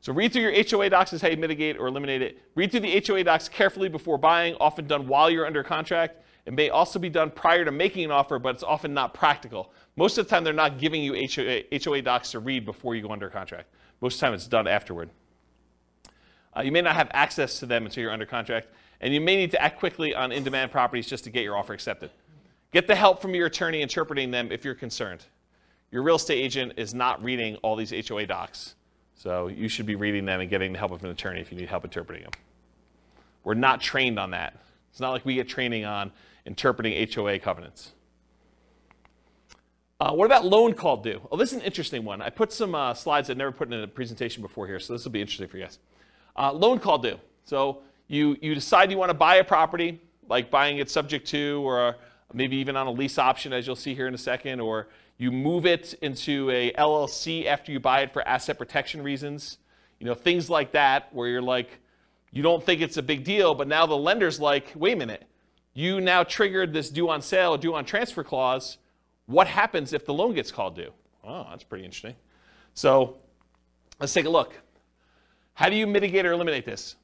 So 0.00 0.12
read 0.12 0.32
through 0.32 0.42
your 0.42 0.64
HOA 0.68 0.90
docs 0.90 1.12
is 1.12 1.20
how 1.20 1.28
you 1.28 1.36
mitigate 1.36 1.76
or 1.76 1.86
eliminate 1.86 2.22
it. 2.22 2.38
Read 2.54 2.70
through 2.70 2.80
the 2.80 3.04
HOA 3.06 3.24
docs 3.24 3.48
carefully 3.48 3.88
before 3.88 4.18
buying, 4.18 4.56
often 4.56 4.86
done 4.86 5.06
while 5.06 5.30
you're 5.30 5.46
under 5.46 5.62
contract. 5.62 6.16
It 6.44 6.52
may 6.52 6.70
also 6.70 6.98
be 6.98 7.08
done 7.08 7.30
prior 7.30 7.64
to 7.64 7.70
making 7.70 8.04
an 8.04 8.10
offer, 8.10 8.38
but 8.38 8.54
it's 8.54 8.64
often 8.64 8.92
not 8.92 9.14
practical. 9.14 9.72
Most 9.96 10.18
of 10.18 10.26
the 10.26 10.30
time, 10.30 10.42
they're 10.42 10.52
not 10.52 10.78
giving 10.78 11.02
you 11.02 11.14
HOA, 11.14 11.62
HOA 11.82 12.02
docs 12.02 12.32
to 12.32 12.40
read 12.40 12.64
before 12.64 12.94
you 12.94 13.02
go 13.02 13.12
under 13.12 13.30
contract. 13.30 13.68
Most 14.00 14.14
of 14.14 14.20
the 14.20 14.26
time, 14.26 14.34
it's 14.34 14.48
done 14.48 14.66
afterward. 14.66 15.10
Uh, 16.56 16.62
you 16.62 16.72
may 16.72 16.82
not 16.82 16.96
have 16.96 17.08
access 17.12 17.60
to 17.60 17.66
them 17.66 17.84
until 17.86 18.02
you're 18.02 18.12
under 18.12 18.26
contract, 18.26 18.68
and 19.00 19.14
you 19.14 19.20
may 19.20 19.36
need 19.36 19.52
to 19.52 19.62
act 19.62 19.78
quickly 19.78 20.14
on 20.14 20.32
in 20.32 20.42
demand 20.42 20.72
properties 20.72 21.06
just 21.06 21.24
to 21.24 21.30
get 21.30 21.44
your 21.44 21.56
offer 21.56 21.72
accepted. 21.72 22.10
Get 22.72 22.86
the 22.86 22.94
help 22.94 23.22
from 23.22 23.34
your 23.34 23.46
attorney 23.46 23.80
interpreting 23.80 24.30
them 24.30 24.50
if 24.50 24.64
you're 24.64 24.74
concerned. 24.74 25.24
Your 25.92 26.02
real 26.02 26.16
estate 26.16 26.38
agent 26.38 26.72
is 26.76 26.92
not 26.92 27.22
reading 27.22 27.56
all 27.56 27.76
these 27.76 27.92
HOA 28.08 28.26
docs, 28.26 28.74
so 29.14 29.46
you 29.46 29.68
should 29.68 29.86
be 29.86 29.94
reading 29.94 30.24
them 30.24 30.40
and 30.40 30.50
getting 30.50 30.72
the 30.72 30.78
help 30.78 30.90
of 30.90 31.04
an 31.04 31.10
attorney 31.10 31.40
if 31.40 31.52
you 31.52 31.58
need 31.58 31.68
help 31.68 31.84
interpreting 31.84 32.24
them. 32.24 32.32
We're 33.44 33.54
not 33.54 33.80
trained 33.80 34.18
on 34.18 34.30
that. 34.30 34.56
It's 34.90 35.00
not 35.00 35.10
like 35.10 35.24
we 35.24 35.34
get 35.34 35.48
training 35.48 35.84
on 35.84 36.12
interpreting 36.46 37.08
HOA 37.12 37.38
covenants. 37.38 37.92
Uh, 40.00 40.12
what 40.12 40.26
about 40.26 40.44
loan 40.44 40.74
call 40.74 40.96
due? 40.96 41.20
Oh, 41.30 41.36
this 41.36 41.52
is 41.52 41.58
an 41.58 41.64
interesting 41.64 42.04
one. 42.04 42.20
I 42.20 42.28
put 42.28 42.52
some 42.52 42.74
uh, 42.74 42.92
slides 42.92 43.30
I've 43.30 43.36
never 43.36 43.52
put 43.52 43.72
in 43.72 43.80
a 43.80 43.86
presentation 43.86 44.42
before 44.42 44.66
here, 44.66 44.80
so 44.80 44.92
this 44.92 45.04
will 45.04 45.12
be 45.12 45.20
interesting 45.20 45.46
for 45.46 45.58
you 45.58 45.62
guys. 45.62 45.78
Uh, 46.36 46.52
loan 46.52 46.80
call 46.80 46.98
due. 46.98 47.20
So 47.44 47.82
you, 48.08 48.36
you 48.40 48.54
decide 48.54 48.90
you 48.90 48.98
want 48.98 49.10
to 49.10 49.14
buy 49.14 49.36
a 49.36 49.44
property, 49.44 50.00
like 50.28 50.50
buying 50.50 50.78
it 50.78 50.90
subject 50.90 51.28
to, 51.28 51.62
or 51.64 51.96
maybe 52.32 52.56
even 52.56 52.76
on 52.76 52.88
a 52.88 52.90
lease 52.90 53.16
option, 53.16 53.52
as 53.52 53.64
you'll 53.64 53.76
see 53.76 53.94
here 53.94 54.08
in 54.08 54.14
a 54.14 54.18
second, 54.18 54.58
or 54.58 54.88
you 55.18 55.30
move 55.30 55.66
it 55.66 55.94
into 56.02 56.50
a 56.50 56.72
LLC 56.72 57.46
after 57.46 57.70
you 57.70 57.78
buy 57.78 58.00
it 58.00 58.12
for 58.12 58.26
asset 58.26 58.58
protection 58.58 59.02
reasons. 59.02 59.58
You 60.00 60.06
know, 60.06 60.14
things 60.14 60.50
like 60.50 60.72
that, 60.72 61.14
where 61.14 61.28
you're 61.28 61.40
like, 61.40 61.78
you 62.32 62.42
don't 62.42 62.64
think 62.64 62.80
it's 62.80 62.96
a 62.96 63.02
big 63.02 63.22
deal, 63.22 63.54
but 63.54 63.68
now 63.68 63.86
the 63.86 63.96
lender's 63.96 64.40
like, 64.40 64.72
wait 64.74 64.94
a 64.94 64.96
minute, 64.96 65.24
you 65.74 66.00
now 66.00 66.22
triggered 66.22 66.72
this 66.72 66.90
due 66.90 67.08
on 67.08 67.22
sale, 67.22 67.56
due 67.56 67.74
on 67.74 67.84
transfer 67.84 68.22
clause. 68.22 68.78
What 69.26 69.46
happens 69.46 69.92
if 69.92 70.04
the 70.04 70.12
loan 70.12 70.34
gets 70.34 70.50
called 70.50 70.76
due? 70.76 70.92
Oh, 71.24 71.46
that's 71.50 71.64
pretty 71.64 71.84
interesting. 71.84 72.16
So 72.74 73.18
let's 73.98 74.12
take 74.12 74.26
a 74.26 74.30
look. 74.30 74.54
How 75.54 75.68
do 75.68 75.76
you 75.76 75.86
mitigate 75.86 76.26
or 76.26 76.32
eliminate 76.32 76.66
this? 76.66 76.96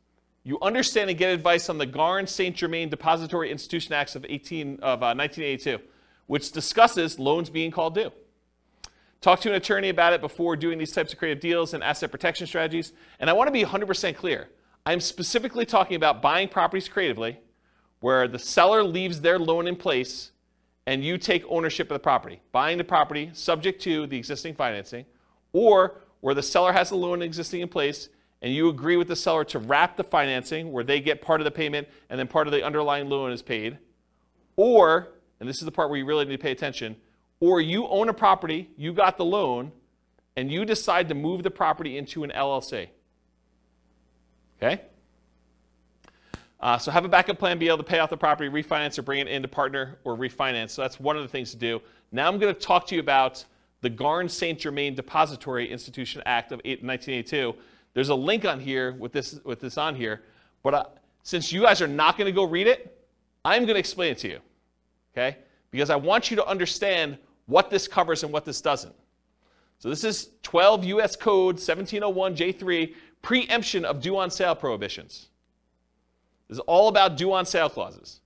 You 0.45 0.59
understand 0.63 1.11
and 1.11 1.19
get 1.19 1.33
advice 1.33 1.69
on 1.69 1.79
the 1.79 1.87
Garn 1.87 2.27
St. 2.27 2.57
Germain 2.57 2.89
Depository 2.89 3.51
Institution 3.51 3.93
Acts 3.93 4.17
of, 4.17 4.25
18, 4.29 4.75
of 4.81 5.03
uh, 5.03 5.15
1982, 5.15 5.79
which 6.27 6.53
discusses 6.53 7.19
loans 7.19 7.51
being 7.51 7.71
called 7.71 7.95
due. 7.95 8.13
Talk 9.21 9.41
to 9.41 9.49
an 9.49 9.57
attorney 9.57 9.89
about 9.89 10.13
it 10.13 10.21
before 10.21 10.57
doing 10.57 10.79
these 10.79 10.93
types 10.93 11.13
of 11.13 11.19
creative 11.19 11.41
deals 11.41 11.75
and 11.75 11.83
asset 11.83 12.11
protection 12.11 12.47
strategies. 12.47 12.93
And 13.19 13.29
I 13.29 13.33
want 13.33 13.49
to 13.49 13.53
be 13.53 13.65
100% 13.65 14.17
clear. 14.17 14.49
I'm 14.87 15.01
specifically 15.01 15.67
talking 15.67 15.97
about 15.97 16.23
buying 16.23 16.49
properties 16.49 16.89
creatively 16.89 17.39
where 18.01 18.29
the 18.29 18.39
seller 18.39 18.83
leaves 18.83 19.21
their 19.21 19.39
loan 19.39 19.67
in 19.67 19.77
place 19.77 20.33
and 20.87 21.05
you 21.05 21.19
take 21.19 21.45
ownership 21.49 21.91
of 21.91 21.95
the 21.95 22.01
property, 22.01 22.41
buying 22.53 22.79
the 22.79 22.85
property 22.85 23.31
subject 23.35 23.83
to 23.83 24.07
the 24.07 24.17
existing 24.17 24.55
financing, 24.55 25.05
or 25.53 26.01
where 26.21 26.35
the 26.35 26.43
seller 26.43 26.73
has 26.73 26.91
a 26.91 26.97
loan 26.97 27.23
existing 27.23 27.61
in 27.61 27.69
place 27.69 28.09
and 28.41 28.55
you 28.55 28.69
agree 28.69 28.97
with 28.97 29.09
the 29.09 29.17
seller 29.17 29.45
to 29.45 29.59
wrap 29.59 29.97
the 29.97 30.05
financing 30.05 30.71
where 30.71 30.85
they 30.85 31.01
get 31.01 31.21
part 31.21 31.41
of 31.41 31.45
the 31.45 31.51
payment 31.51 31.89
and 32.09 32.19
then 32.19 32.29
part 32.29 32.47
of 32.47 32.53
the 32.53 32.65
underlying 32.65 33.09
loan 33.09 33.33
is 33.33 33.43
paid, 33.43 33.79
or, 34.57 35.09
and 35.41 35.49
this 35.49 35.59
is 35.59 35.65
the 35.65 35.73
part 35.73 35.91
where 35.91 35.99
you 35.99 36.05
really 36.05 36.25
need 36.25 36.37
to 36.37 36.43
pay 36.43 36.53
attention, 36.53 36.97
or 37.41 37.61
you 37.61 37.87
own 37.89 38.09
a 38.09 38.15
property, 38.15 38.71
you 38.77 38.93
got 38.93 39.17
the 39.17 39.25
loan, 39.25 39.73
and 40.37 40.53
you 40.53 40.65
decide 40.65 41.09
to 41.09 41.15
move 41.15 41.43
the 41.43 41.51
property 41.51 41.99
into 41.99 42.23
an 42.23 42.31
LLC. 42.31 42.89
Okay? 44.57 44.83
Uh, 46.61 46.77
so 46.77 46.91
have 46.91 47.05
a 47.05 47.09
backup 47.09 47.39
plan, 47.39 47.59
be 47.59 47.69
able 47.69 47.79
to 47.79 47.85
pay 47.85 48.01
off 48.01 48.11
the 48.11 48.17
property, 48.17 48.51
refinance, 48.51 48.99
or 48.99 49.03
bring 49.03 49.21
it 49.21 49.29
into 49.29 49.47
partner 49.47 49.99
or 50.05 50.17
refinance. 50.17 50.71
So 50.71 50.83
that's 50.83 50.99
one 50.99 51.17
of 51.17 51.23
the 51.23 51.29
things 51.29 51.53
to 51.53 51.57
do. 51.57 51.81
Now 52.11 52.27
I'm 52.27 52.39
going 52.39 52.53
to 52.53 52.61
talk 52.61 52.87
to 52.89 52.95
you 52.95 53.01
about 53.01 53.45
the 53.81 53.91
Garn 53.91 54.29
St. 54.29 54.59
Germain 54.59 54.95
Depository 54.95 55.71
Institution 55.71 56.21
Act 56.27 56.51
of 56.51 56.59
1982. 56.59 57.55
There's 57.95 58.09
a 58.09 58.15
link 58.15 58.45
on 58.45 58.59
here 58.59 58.93
with 58.93 59.13
this, 59.13 59.39
with 59.45 59.61
this 59.61 59.79
on 59.79 59.95
here, 59.95 60.23
but 60.63 60.75
uh, 60.75 60.85
since 61.23 61.53
you 61.53 61.63
guys 61.63 61.81
are 61.81 61.87
not 61.87 62.17
going 62.17 62.27
to 62.27 62.33
go 62.33 62.45
read 62.45 62.67
it, 62.67 62.99
I'm 63.45 63.63
going 63.63 63.75
to 63.75 63.81
explain 63.81 64.13
it 64.13 64.19
to 64.19 64.29
you, 64.29 64.41
okay? 65.13 65.39
Because 65.71 65.91
I 65.91 65.97
want 65.97 66.31
you 66.31 66.37
to 66.37 66.47
understand 66.47 67.19
what 67.47 67.71
this 67.71 67.87
covers 67.87 68.25
and 68.25 68.33
what 68.33 68.45
this 68.45 68.61
doesn't. 68.61 68.95
So 69.79 69.89
this 69.89 70.03
is 70.03 70.31
12 70.43 70.85
U.S. 70.85 71.15
Code 71.15 71.55
1701 71.55 72.37
J3, 72.37 72.95
preemption 73.23 73.85
of 73.85 74.01
due 74.01 74.19
on 74.19 74.31
sale 74.31 74.57
prohibitions. 74.57 75.29
This 76.49 76.57
is 76.57 76.65
all 76.67 76.89
about 76.89 77.17
due 77.17 77.33
on 77.33 77.47
sale 77.47 77.69
clauses. 77.69 78.21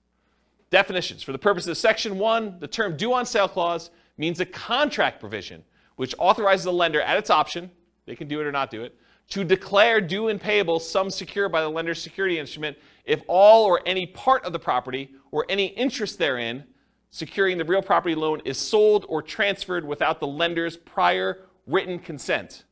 Definitions. 0.69 1.23
For 1.23 1.31
the 1.31 1.39
purposes 1.39 1.69
of 1.69 1.77
Section 1.77 2.17
1, 2.17 2.57
the 2.59 2.67
term 2.67 2.97
due 2.97 3.13
on 3.13 3.25
sale 3.25 3.47
clause 3.47 3.91
means 4.17 4.39
a 4.39 4.45
contract 4.45 5.19
provision 5.19 5.63
which 5.95 6.15
authorizes 6.17 6.65
the 6.65 6.73
lender 6.73 7.01
at 7.01 7.17
its 7.17 7.29
option, 7.29 7.69
they 8.05 8.15
can 8.15 8.27
do 8.27 8.41
it 8.41 8.47
or 8.47 8.51
not 8.51 8.71
do 8.71 8.83
it, 8.83 8.95
to 9.29 9.43
declare 9.43 10.01
due 10.01 10.27
and 10.29 10.41
payable 10.41 10.79
sums 10.79 11.15
secured 11.15 11.51
by 11.51 11.61
the 11.61 11.69
lender's 11.69 12.01
security 12.01 12.39
instrument 12.39 12.77
if 13.05 13.21
all 13.27 13.65
or 13.65 13.81
any 13.85 14.05
part 14.07 14.43
of 14.45 14.53
the 14.53 14.59
property 14.59 15.11
or 15.31 15.45
any 15.49 15.67
interest 15.67 16.17
therein 16.17 16.63
securing 17.09 17.57
the 17.57 17.65
real 17.65 17.81
property 17.81 18.15
loan 18.15 18.41
is 18.43 18.57
sold 18.57 19.05
or 19.07 19.21
transferred 19.21 19.85
without 19.85 20.19
the 20.19 20.27
lender's 20.27 20.77
prior 20.77 21.41
written 21.67 21.99
consent. 21.99 22.63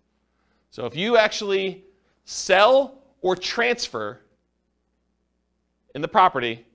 So 0.71 0.85
if 0.85 0.95
you 0.95 1.17
actually 1.17 1.85
sell 2.25 3.03
or 3.21 3.35
transfer 3.35 4.20
in 5.95 6.01
the 6.01 6.07
property 6.07 6.65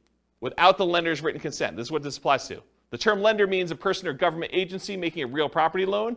without 0.40 0.78
the 0.78 0.86
lender's 0.86 1.22
written 1.22 1.40
consent, 1.40 1.76
this 1.76 1.86
is 1.86 1.92
what 1.92 2.02
this 2.02 2.16
applies 2.16 2.46
to. 2.48 2.62
The 2.90 2.98
term 2.98 3.20
lender 3.20 3.46
means 3.46 3.70
a 3.70 3.76
person 3.76 4.06
or 4.06 4.12
government 4.12 4.52
agency 4.54 4.96
making 4.96 5.24
a 5.24 5.26
real 5.26 5.48
property 5.48 5.86
loan, 5.86 6.16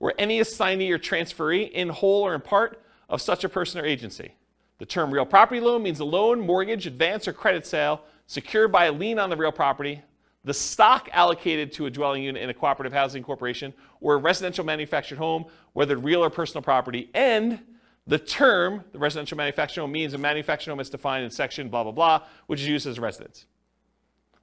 or 0.00 0.12
any 0.18 0.40
assignee 0.40 0.90
or 0.90 0.98
transferee 0.98 1.70
in 1.70 1.88
whole 1.88 2.22
or 2.22 2.34
in 2.34 2.40
part 2.40 2.82
of 3.08 3.22
such 3.22 3.44
a 3.44 3.48
person 3.48 3.80
or 3.80 3.86
agency. 3.86 4.34
The 4.78 4.86
term 4.86 5.10
real 5.10 5.24
property 5.24 5.60
loan 5.60 5.82
means 5.82 6.00
a 6.00 6.04
loan, 6.04 6.40
mortgage, 6.40 6.86
advance, 6.86 7.26
or 7.28 7.32
credit 7.32 7.66
sale 7.66 8.02
secured 8.26 8.72
by 8.72 8.86
a 8.86 8.92
lien 8.92 9.18
on 9.18 9.30
the 9.30 9.36
real 9.36 9.52
property, 9.52 10.02
the 10.44 10.54
stock 10.54 11.08
allocated 11.12 11.72
to 11.72 11.86
a 11.86 11.90
dwelling 11.90 12.22
unit 12.22 12.42
in 12.42 12.50
a 12.50 12.54
cooperative 12.54 12.92
housing 12.92 13.22
corporation 13.22 13.72
or 14.00 14.14
a 14.14 14.18
residential 14.18 14.64
manufactured 14.64 15.18
home, 15.18 15.46
whether 15.72 15.96
real 15.96 16.22
or 16.22 16.30
personal 16.30 16.62
property, 16.62 17.10
and 17.14 17.60
the 18.06 18.18
term, 18.18 18.84
the 18.92 18.98
residential 18.98 19.36
manufactured 19.36 19.80
home 19.80 19.92
means 19.92 20.12
a 20.12 20.18
manufactured 20.18 20.70
home 20.70 20.80
is 20.80 20.90
defined 20.90 21.24
in 21.24 21.30
section 21.30 21.68
blah, 21.68 21.82
blah, 21.82 21.92
blah, 21.92 22.22
which 22.46 22.60
is 22.60 22.68
used 22.68 22.86
as 22.86 22.98
a 22.98 23.00
residence. 23.00 23.46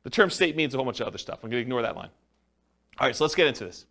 The 0.04 0.10
term 0.10 0.32
state 0.32 0.56
means 0.56 0.74
a 0.74 0.78
whole 0.78 0.86
bunch 0.86 1.00
of 1.00 1.08
other 1.08 1.20
stuff. 1.20 1.40
I'm 1.44 1.50
going 1.50 1.60
to 1.60 1.62
ignore 1.62 1.84
that 1.84 1.96
line. 1.96 2.10
All 3.00 3.08
right, 3.08 3.16
so 3.16 3.24
let's 3.24 3.36
get 3.36 3.48
into 3.48 3.66
this. 3.66 3.86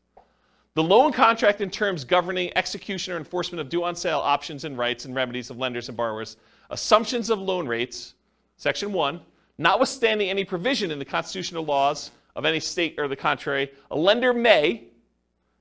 The 0.75 0.83
loan 0.83 1.13
contract 1.13 1.61
and 1.61 1.73
terms 1.73 2.05
governing 2.05 2.53
execution 2.57 3.15
or 3.15 3.17
enforcement 3.17 3.61
of 3.61 3.69
due 3.69 3.85
on 3.85 3.95
sale 3.95 4.19
options 4.19 4.65
and 4.65 4.77
rights 4.77 5.05
and 5.05 5.15
remedies 5.15 5.51
of 5.51 5.59
lenders 5.59 5.89
and 5.89 5.97
borrowers, 5.97 6.37
assumptions 6.71 7.31
of 7.31 7.41
loan 7.41 7.67
rates, 7.67 8.15
section 8.57 8.93
1, 8.93 9.21
notwithstanding 9.59 10.31
any 10.31 10.45
provision 10.45 10.91
in 10.91 10.99
the 10.99 11.05
constitutional 11.05 11.65
laws 11.65 12.13
of 12.37 12.45
any 12.45 12.61
state 12.61 12.95
or 12.99 13.09
the 13.09 13.17
contrary, 13.17 13.71
a 13.91 13.97
lender 13.97 14.33
may, 14.33 14.85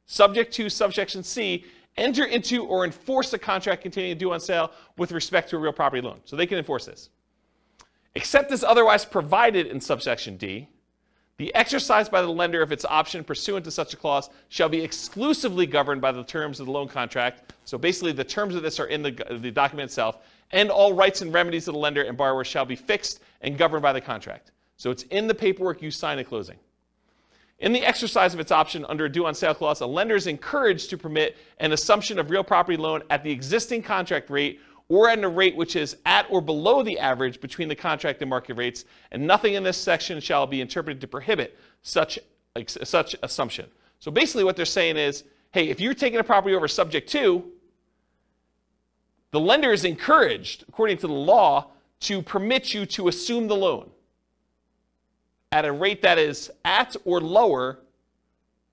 subject 0.06 0.54
to 0.54 0.70
subsection 0.70 1.24
C, 1.24 1.66
enter 2.00 2.26
into 2.26 2.66
or 2.66 2.86
enforce 2.86 3.34
a 3.34 3.40
contract 3.40 3.82
containing 3.82 4.12
a 4.12 4.16
due 4.16 4.32
on 4.34 4.40
sale 4.40 4.72
with 4.98 5.12
respect 5.12 5.50
to 5.50 5.58
a 5.58 5.60
real 5.60 5.74
property 5.74 6.02
loan. 6.02 6.20
So 6.26 6.36
they 6.36 6.48
can 6.48 6.58
enforce 6.58 6.86
this. 6.86 7.10
Except 8.16 8.52
as 8.52 8.64
otherwise 8.64 9.06
provided 9.06 9.68
in 9.68 9.80
subsection 9.80 10.38
D, 10.38 10.68
the 11.38 11.56
exercise 11.56 12.10
by 12.10 12.22
the 12.22 12.28
lender 12.28 12.62
of 12.62 12.74
its 12.74 12.84
option 12.84 13.24
pursuant 13.24 13.64
to 13.64 13.72
such 13.72 13.94
a 13.94 13.98
clause 13.98 14.30
shall 14.50 14.68
be 14.68 14.82
exclusively 14.82 15.66
governed 15.66 16.02
by 16.02 16.12
the 16.12 16.24
terms 16.24 16.60
of 16.60 16.66
the 16.66 16.72
loan 16.72 16.90
contract. 16.90 17.54
So 17.64 17.78
basically, 17.78 18.12
the 18.12 18.26
terms 18.26 18.56
of 18.56 18.62
this 18.62 18.78
are 18.80 18.88
in 18.88 19.02
the, 19.02 19.12
the 19.40 19.52
document 19.52 19.90
itself, 19.90 20.18
and 20.52 20.70
all 20.70 20.92
rights 20.92 21.22
and 21.22 21.34
remedies 21.34 21.70
of 21.70 21.76
the 21.76 21.80
lender 21.80 22.04
and 22.04 22.18
borrower 22.18 22.44
shall 22.44 22.66
be 22.66 22.76
fixed 22.76 23.22
and 23.40 23.58
governed 23.58 23.84
by 23.84 23.94
the 23.94 24.02
contract. 24.02 24.52
So 24.76 24.92
it's 24.92 25.04
in 25.04 25.28
the 25.28 25.36
paperwork 25.36 25.82
you 25.82 25.92
sign 25.92 26.20
at 26.20 26.28
closing. 26.28 26.58
In 27.60 27.74
the 27.74 27.86
exercise 27.86 28.34
of 28.34 28.40
its 28.40 28.52
option 28.52 28.86
under 28.88 29.06
a 29.06 29.12
due 29.12 29.26
on 29.26 29.36
sale 29.36 29.54
clause, 29.54 29.82
a 29.82 29.86
lender 29.86 30.16
is 30.16 30.28
encouraged 30.28 30.90
to 30.92 30.98
permit 30.98 31.36
an 31.60 31.74
assumption 31.74 32.18
of 32.18 32.30
real 32.30 32.44
property 32.44 32.78
loan 32.78 33.02
at 33.10 33.24
the 33.24 33.32
existing 33.32 33.84
contract 33.84 34.30
rate 34.30 34.62
or 34.88 35.10
at 35.10 35.24
a 35.24 35.28
rate 35.28 35.56
which 35.56 35.76
is 35.76 35.98
at 36.06 36.26
or 36.30 36.42
below 36.42 36.82
the 36.84 36.98
average 36.98 37.42
between 37.42 37.68
the 37.68 37.76
contract 37.76 38.22
and 38.22 38.30
market 38.30 38.56
rates, 38.56 38.86
and 39.12 39.26
nothing 39.26 39.54
in 39.54 39.64
this 39.64 39.78
section 39.78 40.20
shall 40.20 40.48
be 40.48 40.62
interpreted 40.62 41.02
to 41.02 41.08
prohibit 41.08 41.60
such, 41.84 42.18
such 42.66 43.16
assumption. 43.22 43.68
So 44.00 44.10
basically, 44.10 44.46
what 44.46 44.56
they're 44.56 44.66
saying 44.66 44.98
is 44.98 45.24
hey, 45.52 45.70
if 45.70 45.80
you're 45.80 45.96
taking 45.96 46.20
a 46.20 46.24
property 46.24 46.56
over 46.56 46.68
subject 46.68 47.10
to, 47.10 47.44
the 49.32 49.40
lender 49.40 49.72
is 49.72 49.84
encouraged, 49.84 50.64
according 50.68 50.98
to 50.98 51.08
the 51.08 51.14
law, 51.14 51.72
to 52.02 52.22
permit 52.22 52.74
you 52.74 52.86
to 52.86 53.08
assume 53.08 53.48
the 53.48 53.56
loan 53.56 53.90
at 55.52 55.66
a 55.66 55.72
rate 55.72 56.02
that 56.02 56.18
is 56.18 56.52
at 56.64 56.96
or 57.06 57.20
lower 57.22 57.80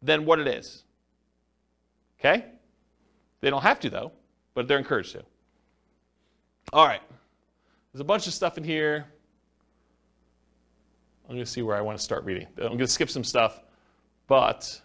than 0.03 0.25
what 0.25 0.39
it 0.39 0.47
is. 0.47 0.85
Okay? 2.21 2.45
They 3.41 3.51
don't 3.51 3.63
have 3.63 3.81
to, 3.81 3.91
though, 3.91 4.13
but 4.55 4.69
they're 4.69 4.79
encouraged 4.79 5.13
to. 5.13 5.25
All 6.73 6.87
right. 6.87 7.03
There's 7.93 8.01
a 8.01 8.05
bunch 8.05 8.27
of 8.27 8.35
stuff 8.35 8.59
in 8.59 8.65
here. 8.65 9.07
I'm 11.29 11.35
going 11.35 11.45
to 11.45 11.51
see 11.51 11.63
where 11.63 11.77
I 11.77 11.81
want 11.81 11.99
to 11.99 12.05
start 12.05 12.25
reading. 12.25 12.47
I'm 12.59 12.69
going 12.69 12.79
to 12.79 12.87
skip 12.87 13.11
some 13.11 13.25
stuff, 13.25 13.61
but 14.29 14.81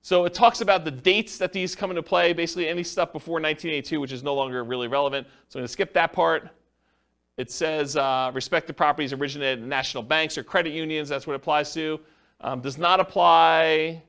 so 0.00 0.24
it 0.24 0.34
talks 0.34 0.60
about 0.60 0.84
the 0.84 0.90
dates 0.90 1.38
that 1.38 1.52
these 1.52 1.74
come 1.74 1.90
into 1.90 2.02
play, 2.02 2.32
basically 2.32 2.68
any 2.68 2.82
stuff 2.82 3.12
before 3.12 3.34
1982, 3.34 4.00
which 4.00 4.12
is 4.12 4.22
no 4.22 4.34
longer 4.34 4.62
really 4.62 4.88
relevant. 4.88 5.26
So 5.48 5.58
I'm 5.58 5.62
going 5.62 5.66
to 5.66 5.72
skip 5.72 5.92
that 5.94 6.12
part. 6.12 6.50
It 7.36 7.50
says 7.50 7.96
uh, 7.96 8.30
respective 8.32 8.76
properties 8.76 9.12
originated 9.12 9.62
in 9.62 9.68
national 9.68 10.02
banks 10.02 10.38
or 10.38 10.44
credit 10.44 10.72
unions. 10.72 11.08
That's 11.08 11.26
what 11.26 11.32
it 11.34 11.36
applies 11.36 11.74
to. 11.74 12.00
Um, 12.40 12.60
does 12.60 12.78
not 12.78 13.00
apply 13.00 14.02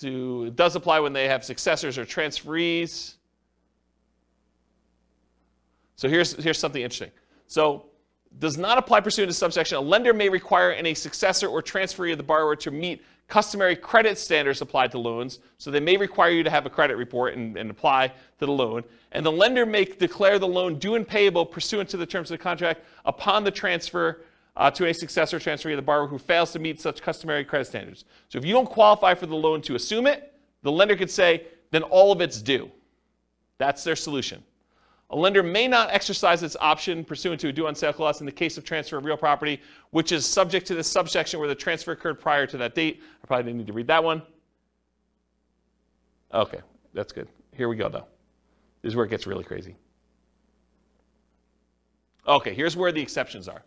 to, 0.00 0.44
it 0.46 0.56
does 0.56 0.76
apply 0.76 1.00
when 1.00 1.12
they 1.12 1.28
have 1.28 1.44
successors 1.44 1.98
or 1.98 2.04
transferees. 2.04 3.14
So 5.96 6.08
here's, 6.08 6.42
here's 6.42 6.58
something 6.58 6.80
interesting. 6.80 7.10
So 7.46 7.86
does 8.38 8.56
not 8.56 8.78
apply 8.78 9.00
pursuant 9.00 9.30
to 9.30 9.34
subsection. 9.34 9.76
A 9.76 9.80
lender 9.80 10.14
may 10.14 10.28
require 10.28 10.70
any 10.70 10.94
successor 10.94 11.48
or 11.48 11.62
transferee 11.62 12.12
of 12.12 12.18
the 12.18 12.24
borrower 12.24 12.56
to 12.56 12.70
meet 12.70 13.02
customary 13.30 13.76
credit 13.76 14.18
standards 14.18 14.60
applied 14.60 14.90
to 14.90 14.98
loans. 14.98 15.38
So 15.56 15.70
they 15.70 15.80
may 15.80 15.96
require 15.96 16.30
you 16.30 16.42
to 16.42 16.50
have 16.50 16.66
a 16.66 16.70
credit 16.70 16.96
report 16.96 17.34
and, 17.34 17.56
and 17.56 17.70
apply 17.70 18.08
to 18.08 18.46
the 18.46 18.52
loan. 18.52 18.82
And 19.12 19.24
the 19.24 19.32
lender 19.32 19.64
may 19.64 19.84
declare 19.84 20.38
the 20.38 20.48
loan 20.48 20.78
due 20.78 20.96
and 20.96 21.08
payable 21.08 21.46
pursuant 21.46 21.88
to 21.90 21.96
the 21.96 22.04
terms 22.04 22.30
of 22.30 22.38
the 22.38 22.42
contract 22.42 22.84
upon 23.06 23.44
the 23.44 23.50
transfer 23.50 24.22
uh, 24.56 24.70
to 24.72 24.88
a 24.88 24.92
successor 24.92 25.38
transferee 25.38 25.72
of 25.72 25.76
the 25.76 25.82
borrower 25.82 26.08
who 26.08 26.18
fails 26.18 26.52
to 26.52 26.58
meet 26.58 26.80
such 26.80 27.00
customary 27.00 27.44
credit 27.44 27.66
standards. 27.66 28.04
So 28.28 28.38
if 28.38 28.44
you 28.44 28.52
don't 28.52 28.68
qualify 28.68 29.14
for 29.14 29.26
the 29.26 29.36
loan 29.36 29.62
to 29.62 29.76
assume 29.76 30.06
it, 30.06 30.34
the 30.62 30.72
lender 30.72 30.96
could 30.96 31.10
say, 31.10 31.46
then 31.70 31.84
all 31.84 32.12
of 32.12 32.20
it's 32.20 32.42
due. 32.42 32.70
That's 33.58 33.84
their 33.84 33.96
solution. 33.96 34.42
A 35.10 35.16
lender 35.16 35.42
may 35.42 35.66
not 35.66 35.90
exercise 35.90 36.42
its 36.44 36.56
option 36.60 37.04
pursuant 37.04 37.40
to 37.40 37.48
a 37.48 37.52
due 37.52 37.66
on 37.66 37.74
sale 37.74 37.92
clause 37.92 38.20
in 38.20 38.26
the 38.26 38.32
case 38.32 38.56
of 38.56 38.64
transfer 38.64 38.96
of 38.96 39.04
real 39.04 39.16
property, 39.16 39.60
which 39.90 40.12
is 40.12 40.24
subject 40.24 40.66
to 40.68 40.74
this 40.74 40.86
subsection 40.86 41.40
where 41.40 41.48
the 41.48 41.54
transfer 41.54 41.92
occurred 41.92 42.20
prior 42.20 42.46
to 42.46 42.56
that 42.58 42.76
date. 42.76 43.02
I 43.22 43.26
probably 43.26 43.44
didn't 43.44 43.58
need 43.58 43.66
to 43.66 43.72
read 43.72 43.88
that 43.88 44.02
one. 44.02 44.22
Okay, 46.32 46.60
that's 46.94 47.12
good. 47.12 47.26
Here 47.52 47.68
we 47.68 47.74
go, 47.74 47.88
though. 47.88 48.06
This 48.82 48.90
is 48.90 48.96
where 48.96 49.04
it 49.04 49.08
gets 49.08 49.26
really 49.26 49.42
crazy. 49.42 49.74
Okay, 52.28 52.54
here's 52.54 52.76
where 52.76 52.92
the 52.92 53.00
exceptions 53.00 53.48
are. 53.48 53.64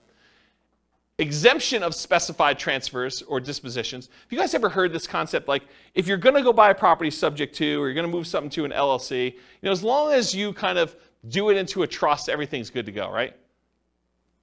Exemption 1.20 1.84
of 1.84 1.94
specified 1.94 2.58
transfers 2.58 3.22
or 3.24 3.42
dispositions. 3.42 4.08
Have 4.08 4.32
you 4.32 4.38
guys 4.38 4.54
ever 4.54 4.70
heard 4.70 4.94
this 4.94 5.06
concept? 5.06 5.50
Like, 5.50 5.64
if 5.94 6.08
you're 6.08 6.18
going 6.18 6.36
to 6.36 6.42
go 6.42 6.54
buy 6.54 6.72
a 6.72 6.76
property 6.76 7.12
subject 7.12 7.54
to, 7.58 7.82
or 7.82 7.88
you're 7.88 7.94
going 7.94 8.10
to 8.10 8.12
move 8.12 8.26
something 8.26 8.50
to 8.52 8.64
an 8.64 8.72
LLC, 8.72 9.34
you 9.34 9.40
know, 9.62 9.72
as 9.72 9.84
long 9.84 10.14
as 10.14 10.34
you 10.34 10.54
kind 10.54 10.78
of 10.78 10.96
do 11.30 11.50
it 11.50 11.58
into 11.58 11.84
a 11.84 11.88
trust, 11.88 12.30
everything's 12.30 12.70
good 12.70 12.86
to 12.86 12.92
go, 12.92 13.10
right? 13.10 13.36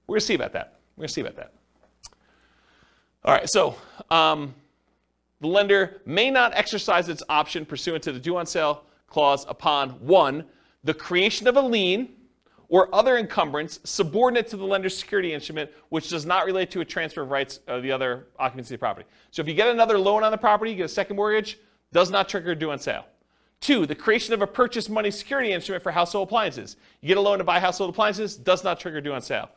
We're 0.07 0.13
going 0.13 0.19
to 0.21 0.25
see 0.25 0.33
about 0.33 0.53
that. 0.53 0.79
We're 0.95 1.03
going 1.03 1.07
to 1.07 1.13
see 1.13 1.21
about 1.21 1.35
that. 1.35 1.53
All 3.23 3.33
right, 3.33 3.47
so 3.47 3.75
um, 4.09 4.55
the 5.41 5.47
lender 5.47 6.01
may 6.05 6.31
not 6.31 6.55
exercise 6.55 7.07
its 7.07 7.21
option 7.29 7.65
pursuant 7.65 8.03
to 8.03 8.11
the 8.11 8.19
due 8.19 8.37
on 8.37 8.45
sale 8.45 8.83
clause 9.07 9.45
upon 9.47 9.91
one, 9.91 10.45
the 10.83 10.93
creation 10.93 11.47
of 11.47 11.55
a 11.55 11.61
lien 11.61 12.09
or 12.69 12.93
other 12.95 13.17
encumbrance 13.17 13.79
subordinate 13.83 14.47
to 14.47 14.57
the 14.57 14.63
lender's 14.63 14.97
security 14.97 15.33
instrument, 15.33 15.69
which 15.89 16.09
does 16.09 16.25
not 16.25 16.45
relate 16.45 16.71
to 16.71 16.79
a 16.79 16.85
transfer 16.85 17.21
of 17.21 17.29
rights 17.29 17.59
of 17.67 17.83
the 17.83 17.91
other 17.91 18.27
occupancy 18.39 18.73
of 18.73 18.79
the 18.79 18.83
property. 18.83 19.05
So 19.29 19.41
if 19.41 19.47
you 19.47 19.53
get 19.53 19.67
another 19.67 19.97
loan 19.97 20.23
on 20.23 20.31
the 20.31 20.37
property, 20.37 20.71
you 20.71 20.77
get 20.77 20.85
a 20.85 20.89
second 20.89 21.17
mortgage, 21.17 21.59
does 21.91 22.09
not 22.09 22.29
trigger 22.29 22.55
due 22.55 22.71
on 22.71 22.79
sale. 22.79 23.05
Two, 23.61 23.85
the 23.85 23.95
creation 23.95 24.33
of 24.33 24.41
a 24.41 24.47
purchase 24.47 24.89
money 24.89 25.11
security 25.11 25.53
instrument 25.53 25.83
for 25.83 25.91
household 25.91 26.27
appliances. 26.27 26.77
You 26.99 27.07
get 27.07 27.17
a 27.17 27.21
loan 27.21 27.37
to 27.37 27.43
buy 27.43 27.59
household 27.59 27.91
appliances, 27.91 28.35
does 28.35 28.63
not 28.63 28.79
trigger 28.79 28.99
due 29.01 29.13
on 29.13 29.21
sale. 29.21 29.49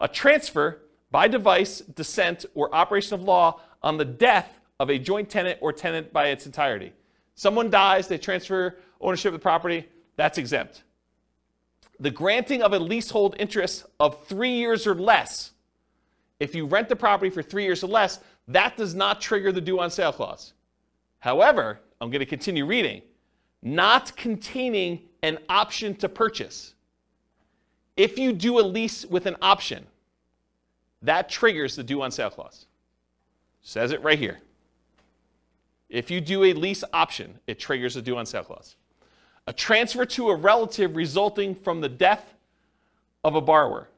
A 0.00 0.08
transfer 0.08 0.82
by 1.12 1.28
devise, 1.28 1.80
descent, 1.80 2.44
or 2.54 2.74
operation 2.74 3.14
of 3.14 3.22
law 3.22 3.60
on 3.82 3.98
the 3.98 4.04
death 4.04 4.58
of 4.80 4.90
a 4.90 4.98
joint 4.98 5.30
tenant 5.30 5.58
or 5.62 5.72
tenant 5.72 6.12
by 6.12 6.28
its 6.28 6.44
entirety. 6.44 6.92
Someone 7.36 7.70
dies, 7.70 8.08
they 8.08 8.18
transfer 8.18 8.78
ownership 9.00 9.28
of 9.28 9.34
the 9.34 9.38
property, 9.38 9.88
that's 10.16 10.38
exempt. 10.38 10.82
The 12.00 12.10
granting 12.10 12.62
of 12.62 12.72
a 12.72 12.78
leasehold 12.78 13.36
interest 13.38 13.86
of 14.00 14.26
three 14.26 14.56
years 14.56 14.88
or 14.88 14.96
less. 14.96 15.52
If 16.40 16.52
you 16.56 16.66
rent 16.66 16.88
the 16.88 16.96
property 16.96 17.30
for 17.30 17.42
three 17.42 17.62
years 17.62 17.84
or 17.84 17.86
less, 17.86 18.18
that 18.48 18.76
does 18.76 18.92
not 18.92 19.20
trigger 19.20 19.52
the 19.52 19.60
due 19.60 19.78
on 19.78 19.88
sale 19.88 20.12
clause. 20.12 20.54
However, 21.20 21.78
I'm 22.00 22.10
going 22.10 22.18
to 22.18 22.26
continue 22.26 22.66
reading 22.66 23.02
not 23.62 24.16
containing 24.16 25.00
an 25.22 25.38
option 25.48 25.94
to 25.96 26.08
purchase. 26.08 26.74
If 27.96 28.18
you 28.18 28.32
do 28.32 28.58
a 28.58 28.62
lease 28.62 29.04
with 29.04 29.26
an 29.26 29.36
option, 29.40 29.86
that 31.02 31.28
triggers 31.28 31.76
the 31.76 31.82
due 31.82 32.02
on 32.02 32.10
sale 32.10 32.30
clause. 32.30 32.66
Says 33.62 33.92
it 33.92 34.02
right 34.02 34.18
here. 34.18 34.40
If 35.88 36.10
you 36.10 36.20
do 36.20 36.44
a 36.44 36.52
lease 36.52 36.82
option, 36.92 37.38
it 37.46 37.58
triggers 37.58 37.94
the 37.94 38.02
due 38.02 38.16
on 38.16 38.26
sale 38.26 38.44
clause. 38.44 38.76
A 39.46 39.52
transfer 39.52 40.04
to 40.06 40.30
a 40.30 40.34
relative 40.34 40.96
resulting 40.96 41.54
from 41.54 41.80
the 41.80 41.88
death 41.88 42.34
of 43.24 43.34
a 43.34 43.40
borrower. 43.40 43.88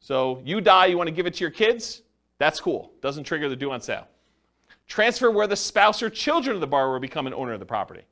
So 0.00 0.42
you 0.44 0.60
die, 0.60 0.86
you 0.86 0.98
want 0.98 1.08
to 1.08 1.14
give 1.14 1.26
it 1.26 1.34
to 1.34 1.40
your 1.40 1.50
kids, 1.50 2.02
that's 2.38 2.60
cool. 2.60 2.92
Doesn't 3.00 3.24
trigger 3.24 3.48
the 3.48 3.56
due 3.56 3.70
on 3.70 3.80
sale. 3.80 4.06
Transfer 4.86 5.30
where 5.30 5.46
the 5.46 5.56
spouse 5.56 6.02
or 6.02 6.10
children 6.10 6.54
of 6.54 6.60
the 6.60 6.66
borrower 6.66 6.98
become 6.98 7.26
an 7.26 7.34
owner 7.34 7.52
of 7.52 7.60
the 7.60 7.66
property. 7.66 8.02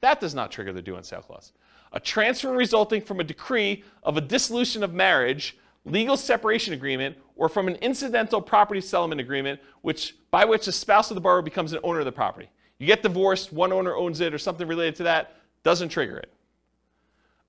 That 0.00 0.20
does 0.20 0.34
not 0.34 0.50
trigger 0.50 0.72
the 0.72 0.82
due 0.82 0.96
on 0.96 1.02
sale 1.02 1.22
clause. 1.22 1.52
A 1.92 2.00
transfer 2.00 2.52
resulting 2.52 3.02
from 3.02 3.20
a 3.20 3.24
decree 3.24 3.84
of 4.02 4.16
a 4.16 4.20
dissolution 4.20 4.82
of 4.82 4.94
marriage, 4.94 5.56
legal 5.84 6.16
separation 6.16 6.72
agreement, 6.72 7.16
or 7.36 7.48
from 7.48 7.68
an 7.68 7.76
incidental 7.76 8.40
property 8.40 8.80
settlement 8.80 9.20
agreement 9.20 9.60
which, 9.82 10.16
by 10.30 10.44
which 10.44 10.66
the 10.66 10.72
spouse 10.72 11.10
of 11.10 11.14
the 11.14 11.20
borrower 11.20 11.42
becomes 11.42 11.72
an 11.72 11.80
owner 11.82 12.00
of 12.00 12.04
the 12.04 12.12
property. 12.12 12.48
You 12.78 12.86
get 12.86 13.02
divorced, 13.02 13.52
one 13.52 13.72
owner 13.72 13.94
owns 13.94 14.20
it, 14.20 14.32
or 14.32 14.38
something 14.38 14.66
related 14.66 14.96
to 14.96 15.02
that, 15.04 15.36
doesn't 15.64 15.90
trigger 15.90 16.16
it. 16.18 16.32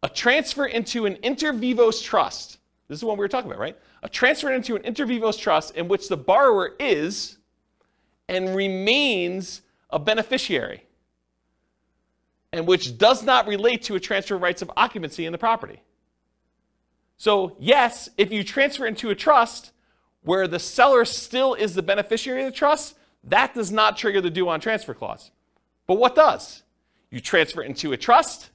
A 0.03 0.09
transfer 0.09 0.65
into 0.65 1.05
an 1.05 1.17
inter 1.23 1.53
vivos 1.53 2.01
trust. 2.01 2.57
This 2.87 2.97
is 2.97 3.05
one 3.05 3.17
we 3.17 3.23
were 3.23 3.29
talking 3.29 3.49
about, 3.49 3.59
right? 3.61 3.77
A 4.03 4.09
transfer 4.09 4.51
into 4.51 4.75
an 4.75 4.83
inter 4.83 5.05
vivos 5.05 5.37
trust 5.37 5.75
in 5.75 5.87
which 5.87 6.09
the 6.09 6.17
borrower 6.17 6.73
is 6.79 7.37
and 8.27 8.55
remains 8.55 9.61
a 9.91 9.99
beneficiary, 9.99 10.83
and 12.53 12.67
which 12.67 12.97
does 12.97 13.23
not 13.23 13.47
relate 13.47 13.83
to 13.83 13.95
a 13.95 13.99
transfer 13.99 14.35
of 14.35 14.41
rights 14.41 14.61
of 14.61 14.71
occupancy 14.75 15.25
in 15.25 15.31
the 15.31 15.37
property. 15.37 15.81
So, 17.17 17.55
yes, 17.59 18.09
if 18.17 18.31
you 18.31 18.43
transfer 18.43 18.85
into 18.85 19.09
a 19.09 19.15
trust 19.15 19.71
where 20.23 20.47
the 20.47 20.59
seller 20.59 21.05
still 21.05 21.53
is 21.53 21.75
the 21.75 21.83
beneficiary 21.83 22.43
of 22.43 22.51
the 22.51 22.57
trust, 22.57 22.95
that 23.23 23.53
does 23.53 23.71
not 23.71 23.97
trigger 23.97 24.21
the 24.21 24.29
due 24.29 24.49
on 24.49 24.59
transfer 24.59 24.93
clause. 24.93 25.31
But 25.87 25.95
what 25.95 26.15
does? 26.15 26.63
You 27.09 27.19
transfer 27.19 27.61
into 27.61 27.93
a 27.93 27.97
trust, 27.97 28.49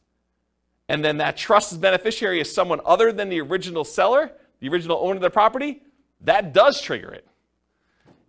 and 0.89 1.05
then 1.05 1.19
that 1.19 1.37
trust's 1.37 1.77
beneficiary 1.77 2.41
is 2.41 2.53
someone 2.53 2.81
other 2.85 3.13
than 3.13 3.29
the 3.29 3.41
original 3.41 3.85
seller, 3.85 4.33
the 4.61 4.69
original 4.69 4.99
owner 5.01 5.17
of 5.17 5.23
the 5.23 5.31
property, 5.31 5.83
that 6.23 6.53
does 6.53 6.81
trigger 6.81 7.11
it. 7.11 7.27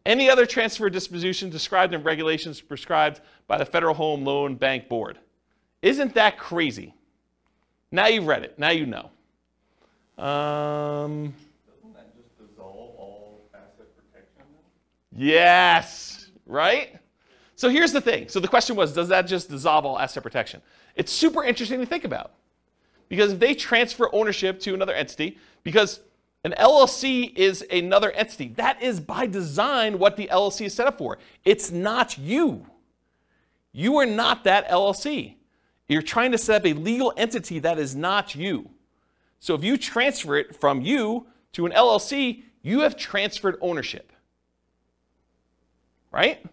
Any 0.06 0.30
other 0.30 0.45
transfer 0.45 0.89
disposition 0.89 1.49
described 1.49 1.94
in 1.94 2.03
regulations 2.03 2.61
prescribed 2.61 3.22
by 3.48 3.57
the 3.57 3.65
Federal 3.65 3.94
Home 3.95 4.23
Loan 4.23 4.56
Bank 4.56 4.88
Board. 4.88 5.18
Isn't 5.88 6.15
that 6.15 6.38
crazy? 6.38 6.93
Now 7.93 8.07
you've 8.07 8.27
read 8.27 8.43
it. 8.43 8.59
Now 8.59 8.72
you 8.72 8.85
know. 8.85 9.09
Um, 10.22 11.34
Doesn't 11.65 11.93
that 11.93 12.14
just 12.18 12.38
dissolve 12.38 12.93
all 12.97 13.49
asset 13.53 13.88
protection? 13.95 14.43
Yes, 15.15 16.27
right? 16.45 16.99
So 17.55 17.69
here's 17.69 17.93
the 17.93 18.01
thing. 18.01 18.27
So 18.27 18.41
the 18.41 18.49
question 18.49 18.76
was 18.76 18.91
does 18.91 19.07
that 19.07 19.27
just 19.27 19.49
dissolve 19.49 19.85
all 19.85 19.97
asset 19.97 20.23
protection? 20.23 20.61
It's 20.95 21.09
super 21.09 21.45
interesting 21.45 21.80
to 21.80 21.85
think 21.85 22.03
about. 22.03 22.34
Because 23.07 23.31
if 23.31 23.39
they 23.39 23.53
transfer 23.53 24.09
ownership 24.14 24.59
to 24.61 24.73
another 24.73 24.93
entity, 24.93 25.38
because 25.64 26.01
an 26.43 26.53
LLC 26.59 27.34
is 27.34 27.65
another 27.72 28.11
entity, 28.11 28.49
that 28.57 28.84
is 28.84 28.99
by 28.99 29.26
design 29.26 29.99
what 29.99 30.18
the 30.18 30.27
LLC 30.27 30.65
is 30.65 30.73
set 30.73 30.85
up 30.85 30.97
for. 30.97 31.18
It's 31.45 31.72
not 31.72 32.18
you. 32.18 32.65
You 33.72 33.95
are 33.99 34.05
not 34.05 34.43
that 34.43 34.68
LLC. 34.68 35.35
You're 35.88 36.01
trying 36.01 36.31
to 36.31 36.38
set 36.38 36.61
up 36.61 36.65
a 36.65 36.73
legal 36.73 37.14
entity 37.18 37.59
that 37.59 37.80
is 37.80 37.95
not 37.95 38.35
you. 38.35 38.69
So 39.39 39.55
if 39.55 39.64
you 39.64 39.77
transfer 39.77 40.35
it 40.35 40.55
from 40.55 40.81
you 40.81 41.27
to 41.53 41.65
an 41.65 41.72
LLC, 41.72 42.43
you 42.61 42.81
have 42.81 42.97
transferred 42.97 43.57
ownership. 43.61 44.11
Right? 46.11 46.45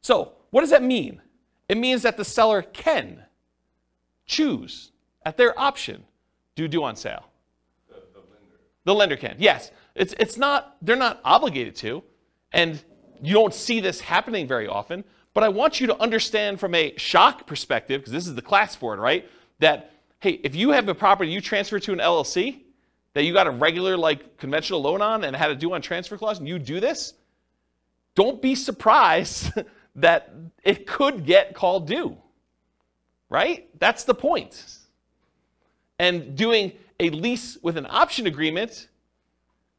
So, 0.00 0.32
what 0.50 0.60
does 0.60 0.70
that 0.70 0.82
mean? 0.82 1.20
It 1.68 1.76
means 1.76 2.02
that 2.02 2.16
the 2.16 2.24
seller 2.24 2.62
can 2.62 3.24
choose 4.26 4.92
at 5.24 5.36
their 5.36 5.58
option 5.58 6.04
do 6.54 6.68
due 6.68 6.84
on 6.84 6.96
sale. 6.96 7.26
The, 7.88 7.94
the 8.12 8.20
lender. 8.20 8.60
The 8.84 8.94
lender 8.94 9.16
can. 9.16 9.36
Yes. 9.38 9.70
It's 9.94 10.14
it's 10.18 10.36
not 10.36 10.76
they're 10.82 10.96
not 10.96 11.20
obligated 11.24 11.74
to 11.76 12.02
and 12.52 12.82
you 13.22 13.34
don't 13.34 13.54
see 13.54 13.80
this 13.80 14.00
happening 14.00 14.46
very 14.46 14.66
often, 14.66 15.04
but 15.32 15.44
I 15.44 15.48
want 15.48 15.80
you 15.80 15.86
to 15.88 16.00
understand 16.00 16.58
from 16.58 16.74
a 16.74 16.94
shock 16.96 17.46
perspective 17.46 18.00
because 18.00 18.12
this 18.12 18.26
is 18.26 18.34
the 18.34 18.42
class 18.42 18.74
for 18.74 18.94
it, 18.94 18.98
right? 18.98 19.28
That 19.60 19.92
hey, 20.20 20.40
if 20.42 20.54
you 20.54 20.70
have 20.70 20.88
a 20.88 20.94
property 20.94 21.30
you 21.30 21.40
transfer 21.40 21.78
to 21.78 21.92
an 21.92 21.98
LLC 21.98 22.60
that 23.14 23.24
you 23.24 23.32
got 23.32 23.46
a 23.46 23.50
regular 23.50 23.96
like 23.96 24.36
conventional 24.36 24.82
loan 24.82 25.02
on 25.02 25.24
and 25.24 25.34
had 25.34 25.50
a 25.50 25.56
due 25.56 25.72
on 25.72 25.82
transfer 25.82 26.16
clause 26.16 26.38
and 26.38 26.48
you 26.48 26.58
do 26.58 26.80
this, 26.80 27.14
don't 28.14 28.42
be 28.42 28.54
surprised 28.54 29.52
that 29.96 30.34
it 30.64 30.86
could 30.86 31.24
get 31.24 31.54
called 31.54 31.86
due. 31.86 32.16
Right? 33.28 33.68
That's 33.78 34.04
the 34.04 34.14
point. 34.14 34.78
And 35.98 36.36
doing 36.36 36.72
a 36.98 37.10
lease 37.10 37.56
with 37.62 37.76
an 37.76 37.86
option 37.88 38.26
agreement 38.26 38.88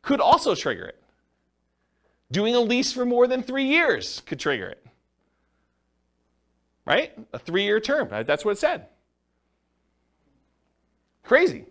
could 0.01 0.21
also 0.21 0.55
trigger 0.55 0.85
it. 0.85 0.97
Doing 2.31 2.55
a 2.55 2.59
lease 2.59 2.93
for 2.93 3.05
more 3.05 3.27
than 3.27 3.43
three 3.43 3.65
years 3.65 4.21
could 4.25 4.39
trigger 4.39 4.67
it. 4.67 4.80
Right? 6.91 7.17
A 7.31 7.39
three 7.39 7.63
year 7.63 7.79
term. 7.79 8.09
That's 8.09 8.43
what 8.43 8.51
it 8.51 8.57
said. 8.57 8.87
Crazy. 11.23 11.63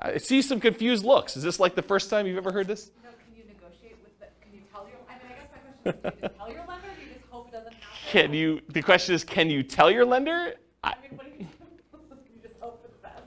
I 0.00 0.18
see 0.18 0.42
some 0.42 0.58
confused 0.58 1.04
looks. 1.04 1.36
Is 1.36 1.44
this 1.44 1.60
like 1.60 1.76
the 1.76 1.82
first 1.82 2.10
time 2.10 2.26
you've 2.26 2.38
ever 2.38 2.50
heard 2.50 2.66
this? 2.66 2.90
No, 3.04 3.10
can 3.10 3.36
you 3.36 3.44
negotiate 3.46 3.98
with 4.02 4.18
the, 4.18 4.26
can 4.42 4.52
you 4.52 4.62
tell 4.72 4.88
your, 4.88 4.96
I 5.08 5.12
mean, 5.12 5.22
I 5.30 5.34
guess 5.38 5.48
my 5.52 5.60
question 5.60 5.94
is, 5.94 6.10
can 6.10 6.22
you 6.22 6.28
tell 6.36 6.50
your 6.50 6.66
lender, 6.66 6.88
you 7.00 7.14
just 7.14 7.30
hope 7.30 7.48
it 7.48 7.52
doesn't 7.52 7.72
happen? 7.74 8.10
Can 8.10 8.34
you, 8.34 8.60
the 8.68 8.82
question 8.82 9.14
is, 9.14 9.22
can 9.22 9.48
you 9.48 9.62
tell 9.62 9.92
your 9.92 10.06
lender? 10.06 10.54
I, 10.82 10.88
I 10.88 10.94
mean, 11.00 11.16
what 11.16 11.26
do 11.26 11.38
you, 11.38 11.46
you 12.34 12.42
just 12.42 12.56
hope 12.58 12.82
for 12.82 12.88
the 12.88 12.98
best? 13.00 13.22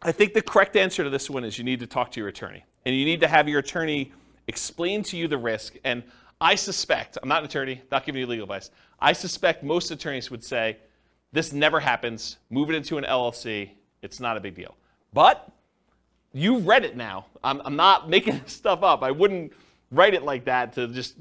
I 0.00 0.12
think 0.12 0.32
the 0.32 0.42
correct 0.42 0.76
answer 0.76 1.02
to 1.02 1.10
this 1.10 1.28
one 1.28 1.42
is 1.42 1.58
you 1.58 1.64
need 1.64 1.80
to 1.80 1.88
talk 1.88 2.12
to 2.12 2.20
your 2.20 2.28
attorney. 2.28 2.64
And 2.86 2.94
you 2.94 3.04
need 3.04 3.18
to 3.22 3.26
have 3.26 3.48
your 3.48 3.58
attorney 3.58 4.12
explain 4.46 5.02
to 5.04 5.16
you 5.16 5.26
the 5.26 5.38
risk. 5.38 5.74
And 5.82 6.04
I 6.42 6.56
suspect, 6.56 7.16
I'm 7.22 7.28
not 7.28 7.38
an 7.38 7.44
attorney, 7.44 7.80
not 7.92 8.04
giving 8.04 8.20
you 8.20 8.26
legal 8.26 8.42
advice, 8.42 8.72
I 9.00 9.12
suspect 9.12 9.62
most 9.62 9.92
attorneys 9.92 10.28
would 10.28 10.42
say, 10.42 10.78
this 11.30 11.52
never 11.52 11.78
happens, 11.78 12.38
move 12.50 12.68
it 12.68 12.74
into 12.74 12.98
an 12.98 13.04
LLC, 13.04 13.70
it's 14.02 14.18
not 14.18 14.36
a 14.36 14.40
big 14.40 14.56
deal. 14.56 14.74
But 15.12 15.48
you've 16.32 16.66
read 16.66 16.84
it 16.84 16.96
now. 16.96 17.26
I'm, 17.44 17.62
I'm 17.64 17.76
not 17.76 18.10
making 18.10 18.40
this 18.40 18.54
stuff 18.54 18.82
up. 18.82 19.04
I 19.04 19.12
wouldn't 19.12 19.52
write 19.92 20.14
it 20.14 20.24
like 20.24 20.46
that 20.46 20.72
to 20.72 20.88
just 20.88 21.14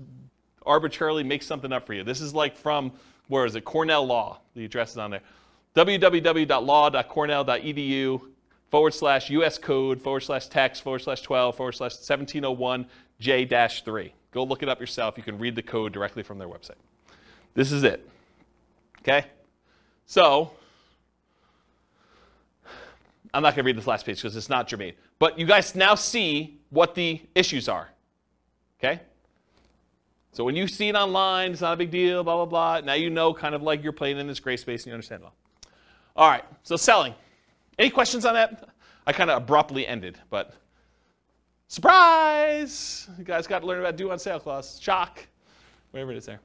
arbitrarily 0.65 1.23
make 1.23 1.43
something 1.43 1.71
up 1.71 1.85
for 1.85 1.93
you. 1.93 2.03
This 2.03 2.19
is 2.19 2.33
like 2.33 2.57
from, 2.57 2.91
where 3.27 3.45
is 3.45 3.55
it, 3.55 3.63
Cornell 3.63 4.07
Law. 4.07 4.39
The 4.55 4.65
address 4.65 4.93
is 4.93 4.97
on 4.97 5.11
there. 5.11 5.21
www.law.cornell.edu 5.75 8.21
forward 8.71 8.93
slash 8.95 9.29
US 9.29 9.59
code 9.59 10.01
forward 10.01 10.21
slash 10.21 10.47
text 10.47 10.81
forward 10.81 11.03
slash 11.03 11.21
12 11.21 11.55
forward 11.55 11.73
slash 11.73 11.91
1701 11.91 12.87
J 13.19 13.45
dash 13.45 13.83
3. 13.83 14.15
Go 14.31 14.43
look 14.43 14.63
it 14.63 14.69
up 14.69 14.79
yourself. 14.79 15.17
You 15.17 15.23
can 15.23 15.37
read 15.37 15.55
the 15.55 15.61
code 15.61 15.91
directly 15.91 16.23
from 16.23 16.37
their 16.37 16.47
website. 16.47 16.79
This 17.53 17.71
is 17.71 17.83
it. 17.83 18.07
Okay? 18.99 19.25
So, 20.05 20.51
I'm 23.33 23.43
not 23.43 23.55
going 23.55 23.63
to 23.63 23.67
read 23.67 23.77
this 23.77 23.87
last 23.87 24.05
page 24.05 24.17
because 24.17 24.35
it's 24.35 24.49
not 24.49 24.67
germane. 24.67 24.93
But 25.19 25.37
you 25.37 25.45
guys 25.45 25.75
now 25.75 25.95
see 25.95 26.59
what 26.69 26.95
the 26.95 27.21
issues 27.35 27.69
are. 27.69 27.89
Okay? 28.79 29.01
So 30.33 30.45
when 30.45 30.55
you 30.55 30.67
see 30.67 30.87
it 30.87 30.95
online, 30.95 31.51
it's 31.51 31.61
not 31.61 31.73
a 31.73 31.77
big 31.77 31.91
deal, 31.91 32.23
blah, 32.23 32.35
blah, 32.37 32.45
blah. 32.45 32.85
Now 32.85 32.93
you 32.93 33.09
know 33.09 33.33
kind 33.33 33.53
of 33.53 33.61
like 33.61 33.83
you're 33.83 33.91
playing 33.91 34.17
in 34.17 34.27
this 34.27 34.39
gray 34.39 34.57
space 34.57 34.83
and 34.83 34.87
you 34.87 34.93
understand 34.93 35.23
it 35.23 35.25
all. 35.25 35.35
All 36.15 36.29
right, 36.29 36.43
so 36.63 36.75
selling. 36.75 37.13
Any 37.77 37.89
questions 37.89 38.25
on 38.25 38.33
that? 38.33 38.69
I 39.07 39.13
kind 39.13 39.29
of 39.29 39.41
abruptly 39.41 39.87
ended, 39.87 40.17
but 40.29 40.53
surprise! 41.71 43.07
You 43.17 43.23
guys 43.23 43.47
got 43.47 43.59
to 43.59 43.65
learn 43.65 43.79
about 43.79 43.95
due 43.95 44.11
on 44.11 44.19
sale 44.19 44.41
clause. 44.41 44.77
Shock. 44.81 45.25
Whatever 45.91 46.11
it 46.11 46.17
is 46.17 46.25
there. 46.25 46.41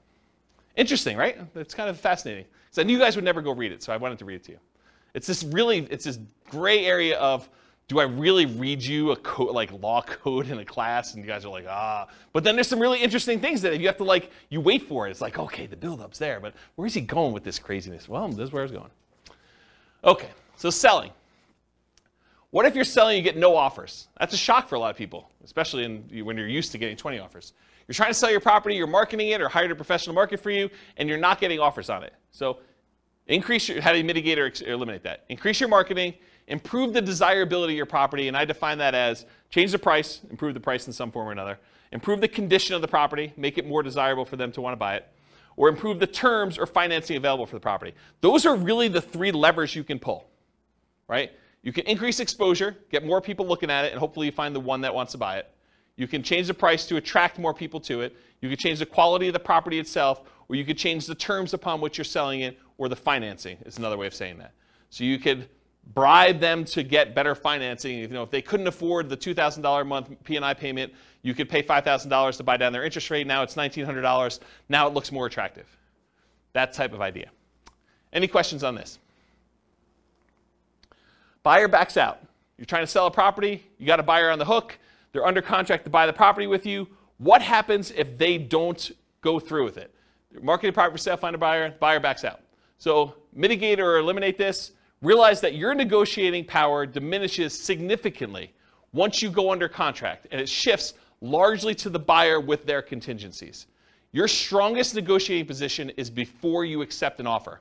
Interesting, 0.76 1.16
right? 1.16 1.36
It's 1.56 1.74
kind 1.74 1.90
of 1.90 1.98
fascinating. 1.98 2.44
Because 2.64 2.78
I 2.78 2.84
knew 2.84 2.92
you 2.92 3.00
guys 3.00 3.16
would 3.16 3.24
never 3.24 3.42
go 3.42 3.52
read 3.52 3.72
it, 3.72 3.82
so 3.82 3.92
I 3.92 3.96
wanted 3.96 4.20
to 4.20 4.24
read 4.24 4.36
it 4.36 4.44
to 4.44 4.52
you. 4.52 4.58
It's 5.14 5.26
this 5.26 5.42
really, 5.42 5.78
it's 5.90 6.04
this 6.04 6.20
gray 6.48 6.86
area 6.86 7.18
of, 7.18 7.48
do 7.88 7.98
I 7.98 8.04
really 8.04 8.46
read 8.46 8.80
you 8.80 9.10
a 9.10 9.16
code, 9.16 9.52
like 9.52 9.72
law 9.82 10.00
code 10.00 10.48
in 10.48 10.60
a 10.60 10.64
class? 10.64 11.14
And 11.14 11.24
you 11.24 11.28
guys 11.28 11.44
are 11.44 11.48
like, 11.48 11.66
ah. 11.68 12.06
But 12.32 12.44
then 12.44 12.54
there's 12.54 12.68
some 12.68 12.78
really 12.78 13.02
interesting 13.02 13.40
things 13.40 13.60
that 13.62 13.80
you 13.80 13.88
have 13.88 13.96
to 13.96 14.04
like, 14.04 14.30
you 14.50 14.60
wait 14.60 14.82
for 14.82 15.08
it. 15.08 15.10
It's 15.10 15.20
like, 15.20 15.40
okay, 15.40 15.66
the 15.66 15.76
build-up's 15.76 16.20
there, 16.20 16.38
but 16.38 16.54
where's 16.76 16.94
he 16.94 17.00
going 17.00 17.32
with 17.32 17.42
this 17.42 17.58
craziness? 17.58 18.08
Well, 18.08 18.28
this 18.28 18.46
is 18.46 18.52
where 18.52 18.62
was 18.62 18.70
going. 18.70 18.90
Okay, 20.04 20.28
so 20.56 20.70
selling. 20.70 21.10
What 22.56 22.64
if 22.64 22.74
you're 22.74 22.84
selling, 22.84 23.18
you 23.18 23.22
get 23.22 23.36
no 23.36 23.54
offers? 23.54 24.08
That's 24.18 24.32
a 24.32 24.36
shock 24.38 24.66
for 24.66 24.76
a 24.76 24.78
lot 24.78 24.90
of 24.90 24.96
people, 24.96 25.30
especially 25.44 25.84
in, 25.84 26.24
when 26.24 26.38
you're 26.38 26.48
used 26.48 26.72
to 26.72 26.78
getting 26.78 26.96
20 26.96 27.18
offers. 27.18 27.52
You're 27.86 27.94
trying 27.94 28.08
to 28.08 28.14
sell 28.14 28.30
your 28.30 28.40
property, 28.40 28.74
you're 28.74 28.86
marketing 28.86 29.28
it 29.28 29.42
or 29.42 29.48
hired 29.48 29.70
a 29.70 29.74
professional 29.74 30.14
market 30.14 30.40
for 30.40 30.50
you, 30.50 30.70
and 30.96 31.06
you're 31.06 31.18
not 31.18 31.38
getting 31.38 31.60
offers 31.60 31.90
on 31.90 32.02
it. 32.02 32.14
So 32.30 32.60
Increase 33.28 33.68
your, 33.68 33.80
how 33.80 33.92
do 33.92 33.98
you 33.98 34.04
mitigate 34.04 34.38
or 34.38 34.52
eliminate 34.66 35.02
that? 35.02 35.24
Increase 35.28 35.58
your 35.58 35.68
marketing, 35.68 36.14
improve 36.46 36.92
the 36.92 37.02
desirability 37.02 37.74
of 37.74 37.76
your 37.76 37.86
property, 37.86 38.28
and 38.28 38.36
I 38.36 38.44
define 38.44 38.78
that 38.78 38.94
as 38.94 39.26
change 39.50 39.72
the 39.72 39.78
price, 39.78 40.20
improve 40.30 40.54
the 40.54 40.60
price 40.60 40.86
in 40.86 40.92
some 40.92 41.10
form 41.10 41.28
or 41.28 41.32
another, 41.32 41.58
improve 41.90 42.20
the 42.20 42.28
condition 42.28 42.76
of 42.76 42.82
the 42.82 42.88
property, 42.88 43.32
make 43.36 43.58
it 43.58 43.66
more 43.66 43.82
desirable 43.82 44.24
for 44.24 44.36
them 44.36 44.52
to 44.52 44.60
want 44.60 44.72
to 44.72 44.76
buy 44.76 44.96
it, 44.96 45.08
or 45.56 45.68
improve 45.68 45.98
the 45.98 46.06
terms 46.06 46.56
or 46.56 46.66
financing 46.66 47.16
available 47.16 47.46
for 47.46 47.56
the 47.56 47.60
property. 47.60 47.94
Those 48.20 48.46
are 48.46 48.54
really 48.54 48.86
the 48.86 49.00
three 49.00 49.32
levers 49.32 49.74
you 49.74 49.82
can 49.82 49.98
pull, 49.98 50.28
right? 51.08 51.32
You 51.62 51.72
can 51.72 51.84
increase 51.86 52.20
exposure, 52.20 52.76
get 52.90 53.04
more 53.04 53.20
people 53.20 53.46
looking 53.46 53.70
at 53.70 53.84
it, 53.84 53.92
and 53.92 53.98
hopefully 53.98 54.26
you 54.26 54.32
find 54.32 54.54
the 54.54 54.60
one 54.60 54.80
that 54.82 54.94
wants 54.94 55.12
to 55.12 55.18
buy 55.18 55.38
it. 55.38 55.50
You 55.96 56.06
can 56.06 56.22
change 56.22 56.46
the 56.46 56.54
price 56.54 56.86
to 56.86 56.96
attract 56.96 57.38
more 57.38 57.54
people 57.54 57.80
to 57.80 58.02
it. 58.02 58.16
You 58.40 58.48
can 58.48 58.58
change 58.58 58.78
the 58.78 58.86
quality 58.86 59.28
of 59.28 59.32
the 59.32 59.40
property 59.40 59.78
itself, 59.78 60.22
or 60.48 60.56
you 60.56 60.64
could 60.64 60.78
change 60.78 61.06
the 61.06 61.14
terms 61.14 61.54
upon 61.54 61.80
which 61.80 61.98
you're 61.98 62.04
selling 62.04 62.40
it, 62.40 62.58
or 62.78 62.88
the 62.88 62.96
financing 62.96 63.58
is 63.64 63.78
another 63.78 63.96
way 63.96 64.06
of 64.06 64.14
saying 64.14 64.38
that. 64.38 64.52
So 64.90 65.04
you 65.04 65.18
could 65.18 65.48
bribe 65.94 66.40
them 66.40 66.64
to 66.66 66.82
get 66.82 67.14
better 67.14 67.34
financing. 67.34 67.98
You 67.98 68.08
know, 68.08 68.22
if 68.22 68.30
they 68.30 68.42
couldn't 68.42 68.66
afford 68.66 69.08
the 69.08 69.16
$2,000 69.16 69.80
a 69.80 69.84
month 69.84 70.10
P&I 70.24 70.54
payment, 70.54 70.92
you 71.22 71.34
could 71.34 71.48
pay 71.48 71.62
$5,000 71.62 72.36
to 72.36 72.42
buy 72.42 72.56
down 72.56 72.72
their 72.72 72.84
interest 72.84 73.10
rate. 73.10 73.26
Now 73.26 73.42
it's 73.42 73.54
$1,900. 73.54 74.40
Now 74.68 74.86
it 74.86 74.94
looks 74.94 75.10
more 75.10 75.26
attractive. 75.26 75.66
That 76.52 76.72
type 76.72 76.92
of 76.92 77.00
idea. 77.00 77.30
Any 78.12 78.28
questions 78.28 78.62
on 78.62 78.74
this? 78.74 78.98
Buyer 81.46 81.68
backs 81.68 81.96
out. 81.96 82.22
You're 82.58 82.64
trying 82.64 82.82
to 82.82 82.88
sell 82.88 83.06
a 83.06 83.10
property, 83.12 83.64
you 83.78 83.86
got 83.86 84.00
a 84.00 84.02
buyer 84.02 84.32
on 84.32 84.40
the 84.40 84.44
hook, 84.44 84.76
they're 85.12 85.24
under 85.24 85.40
contract 85.40 85.84
to 85.84 85.90
buy 85.90 86.04
the 86.04 86.12
property 86.12 86.48
with 86.48 86.66
you. 86.66 86.88
What 87.18 87.40
happens 87.40 87.92
if 87.92 88.18
they 88.18 88.36
don't 88.36 88.90
go 89.20 89.38
through 89.38 89.62
with 89.62 89.76
it? 89.76 89.94
Marketed 90.42 90.74
property 90.74 90.94
for 90.94 90.98
sale, 90.98 91.16
find 91.16 91.36
a 91.36 91.38
buyer, 91.38 91.70
buyer 91.78 92.00
backs 92.00 92.24
out. 92.24 92.40
So 92.78 93.14
mitigate 93.32 93.78
or 93.78 93.98
eliminate 93.98 94.38
this. 94.38 94.72
Realize 95.02 95.40
that 95.40 95.54
your 95.54 95.72
negotiating 95.72 96.46
power 96.46 96.84
diminishes 96.84 97.56
significantly 97.56 98.52
once 98.92 99.22
you 99.22 99.30
go 99.30 99.52
under 99.52 99.68
contract, 99.68 100.26
and 100.32 100.40
it 100.40 100.48
shifts 100.48 100.94
largely 101.20 101.76
to 101.76 101.88
the 101.88 102.00
buyer 102.00 102.40
with 102.40 102.66
their 102.66 102.82
contingencies. 102.82 103.68
Your 104.10 104.26
strongest 104.26 104.96
negotiating 104.96 105.46
position 105.46 105.90
is 105.90 106.10
before 106.10 106.64
you 106.64 106.82
accept 106.82 107.20
an 107.20 107.28
offer. 107.28 107.60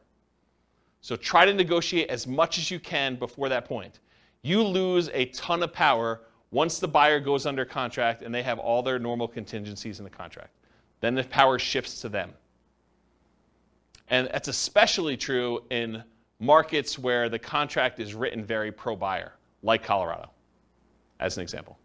So 1.05 1.15
try 1.15 1.45
to 1.45 1.53
negotiate 1.53 2.09
as 2.09 2.25
much 2.25 2.57
as 2.57 2.71
you 2.71 2.79
can 2.79 3.15
before 3.15 3.47
that 3.49 3.65
point. 3.65 3.99
You 4.41 4.63
lose 4.63 5.11
a 5.13 5.25
ton 5.25 5.61
of 5.61 5.71
power 5.71 6.21
once 6.49 6.79
the 6.79 6.87
buyer 6.87 7.19
goes 7.19 7.45
under 7.45 7.63
contract 7.63 8.23
and 8.23 8.33
they 8.33 8.41
have 8.41 8.57
all 8.57 8.81
their 8.81 8.97
normal 8.97 9.27
contingencies 9.27 9.99
in 9.99 10.03
the 10.03 10.09
contract. 10.09 10.49
Then 11.01 11.13
the 11.13 11.23
power 11.23 11.59
shifts 11.59 12.01
to 12.01 12.09
them. 12.09 12.33
And 14.09 14.29
that's 14.33 14.47
especially 14.47 15.15
true 15.15 15.61
in 15.69 16.03
markets 16.39 16.97
where 16.97 17.29
the 17.29 17.37
contract 17.37 17.99
is 17.99 18.15
written 18.15 18.43
very 18.43 18.71
pro 18.71 18.95
buyer, 18.95 19.33
like 19.61 19.83
Colorado, 19.83 20.31
as 21.19 21.37
an 21.37 21.43
example. 21.43 21.77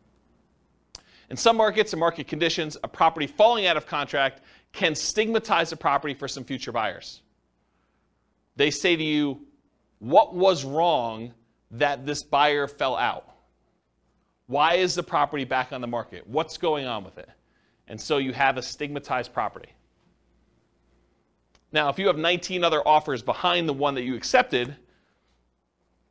In 1.28 1.36
some 1.36 1.58
markets 1.58 1.92
and 1.92 2.00
market 2.00 2.26
conditions, 2.26 2.78
a 2.84 2.88
property 2.88 3.26
falling 3.26 3.66
out 3.66 3.76
of 3.76 3.84
contract 3.86 4.40
can 4.72 4.94
stigmatize 4.94 5.72
a 5.72 5.76
property 5.76 6.14
for 6.14 6.26
some 6.26 6.42
future 6.42 6.72
buyers. 6.72 7.20
They 8.56 8.70
say 8.70 8.96
to 8.96 9.02
you, 9.02 9.46
What 9.98 10.34
was 10.34 10.64
wrong 10.64 11.32
that 11.72 12.06
this 12.06 12.22
buyer 12.22 12.66
fell 12.66 12.96
out? 12.96 13.26
Why 14.46 14.74
is 14.74 14.94
the 14.94 15.02
property 15.02 15.44
back 15.44 15.72
on 15.72 15.80
the 15.80 15.86
market? 15.86 16.26
What's 16.26 16.58
going 16.58 16.86
on 16.86 17.04
with 17.04 17.18
it? 17.18 17.28
And 17.86 18.00
so 18.00 18.18
you 18.18 18.32
have 18.32 18.56
a 18.56 18.62
stigmatized 18.62 19.32
property. 19.32 19.70
Now, 21.72 21.88
if 21.88 21.98
you 21.98 22.08
have 22.08 22.18
19 22.18 22.64
other 22.64 22.86
offers 22.86 23.22
behind 23.22 23.68
the 23.68 23.72
one 23.72 23.94
that 23.94 24.02
you 24.02 24.16
accepted, 24.16 24.76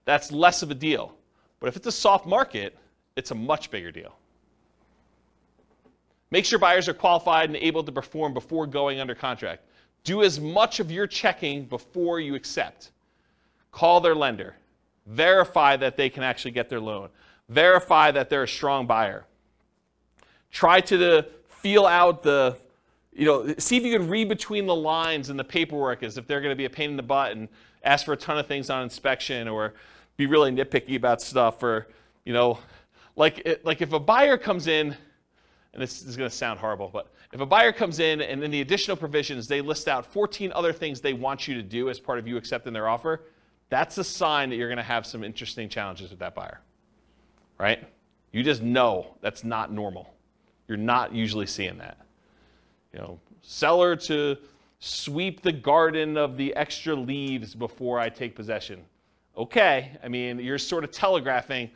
that's 0.06 0.32
less 0.32 0.64
of 0.64 0.72
a 0.72 0.76
deal. 0.76 1.16
But 1.60 1.68
if 1.68 1.76
it's 1.76 1.88
a 1.88 1.92
soft 1.92 2.26
market, 2.26 2.78
it's 3.16 3.32
a 3.32 3.36
much 3.36 3.70
bigger 3.72 3.92
deal. 3.92 4.16
Make 6.32 6.46
sure 6.46 6.60
buyers 6.60 6.88
are 6.88 6.94
qualified 6.94 7.50
and 7.50 7.58
able 7.58 7.84
to 7.84 7.92
perform 7.92 8.34
before 8.34 8.68
going 8.68 9.00
under 9.00 9.16
contract. 9.16 9.64
Do 10.04 10.24
as 10.24 10.40
much 10.40 10.80
of 10.80 10.92
your 10.92 11.08
checking 11.08 11.66
before 11.66 12.20
you 12.20 12.36
accept. 12.36 12.92
Call 13.72 14.02
their 14.02 14.16
lender. 14.16 14.56
Verify 15.06 15.76
that 15.78 15.98
they 15.98 16.10
can 16.10 16.24
actually 16.24 16.52
get 16.52 16.70
their 16.70 16.80
loan. 16.80 17.10
Verify 17.48 18.12
that 18.12 18.30
they're 18.30 18.44
a 18.44 18.48
strong 18.48 18.86
buyer. 18.86 19.26
Try 20.52 20.82
to 20.82 21.26
feel 21.48 21.86
out 21.86 22.24
the 22.24 22.58
you 23.20 23.26
know, 23.26 23.54
see 23.58 23.76
if 23.76 23.84
you 23.84 23.98
can 23.98 24.08
read 24.08 24.30
between 24.30 24.66
the 24.66 24.76
lines 24.76 25.30
in 25.30 25.36
the 25.36 25.44
paperwork 25.44 26.04
as 26.04 26.18
if 26.18 26.26
they're 26.26 26.40
going 26.40 26.54
to 26.54 26.56
be 26.56 26.66
a 26.66 26.70
pain 26.70 26.92
in 26.92 26.96
the 26.96 27.04
butt 27.04 27.34
and 27.34 27.50
ask 27.84 28.06
for 28.06 28.14
a 28.14 28.18
ton 28.18 28.38
of 28.38 28.48
things 28.48 28.70
on 28.70 28.82
inspection 28.84 29.48
or 29.50 29.74
be 30.16 30.26
really 30.26 30.52
nitpicky 30.52 30.96
about 30.96 31.22
stuff 31.22 31.62
or, 31.62 31.88
you 32.24 32.32
know, 32.32 32.60
like, 33.18 33.40
it, 33.40 33.66
like 33.66 33.82
if 33.82 33.92
a 33.92 34.00
buyer 34.00 34.38
comes 34.38 34.68
in, 34.68 34.96
and 35.74 35.82
this 35.82 36.02
is 36.02 36.16
going 36.16 36.30
to 36.30 36.36
sound 36.36 36.60
horrible, 36.60 36.90
but 36.92 37.12
if 37.32 37.40
a 37.40 37.46
buyer 37.46 37.72
comes 37.72 38.00
in 38.00 38.22
and 38.22 38.44
in 38.44 38.52
the 38.52 38.62
additional 38.62 38.98
provisions 38.98 39.48
they 39.48 39.62
list 39.62 39.88
out 39.88 40.06
14 40.06 40.52
other 40.54 40.74
things 40.74 41.02
they 41.02 41.14
want 41.14 41.48
you 41.48 41.56
to 41.56 41.64
do 41.64 41.90
as 41.90 42.00
part 42.00 42.20
of 42.20 42.28
you 42.28 42.38
accepting 42.38 42.74
their 42.74 42.88
offer, 42.88 43.24
that's 43.70 43.98
a 43.98 44.04
sign 44.04 44.50
that 44.50 44.56
you're 44.56 44.68
going 44.68 44.78
to 44.78 44.84
have 44.84 45.06
some 45.06 45.24
interesting 45.24 45.70
challenges 45.70 46.10
with 46.10 46.20
that 46.20 46.34
buyer, 46.34 46.60
right? 47.60 47.88
You 48.32 48.44
just 48.44 48.62
know 48.62 49.16
that's 49.22 49.44
not 49.44 49.72
normal. 49.72 50.14
You're 50.68 50.78
not 50.78 51.14
usually 51.14 51.46
seeing 51.46 51.78
that 51.78 51.98
you 52.94 53.00
know, 53.00 53.20
seller 53.42 53.96
to 53.96 54.38
sweep 54.80 55.42
the 55.42 55.52
garden 55.52 56.18
of 56.18 56.38
the 56.38 56.56
extra 56.56 56.96
leaves 56.96 57.54
before 57.54 58.00
I 58.00 58.10
take 58.10 58.36
possession. 58.36 58.82
Okay, 59.38 59.92
I 60.04 60.08
mean, 60.08 60.40
you're 60.40 60.58
sort 60.58 60.84
of 60.84 60.92
telegraphing, 60.92 61.70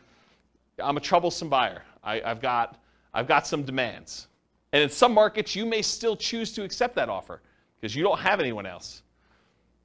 I'm 0.80 0.98
a 0.98 1.02
troublesome 1.02 1.50
buyer. 1.50 1.84
I, 2.04 2.20
have 2.26 2.42
got, 2.42 2.80
I've 3.14 3.28
got 3.28 3.48
some 3.48 3.64
demands. 3.64 4.28
And 4.74 4.82
in 4.82 4.90
some 4.90 5.14
markets, 5.14 5.56
you 5.56 5.66
may 5.66 5.84
still 5.84 6.18
choose 6.18 6.52
to 6.54 6.64
accept 6.64 6.96
that 6.96 7.08
offer 7.08 7.42
because 7.80 7.96
you 7.96 8.04
don't 8.04 8.20
have 8.20 8.40
anyone 8.40 8.66
else. 8.66 9.04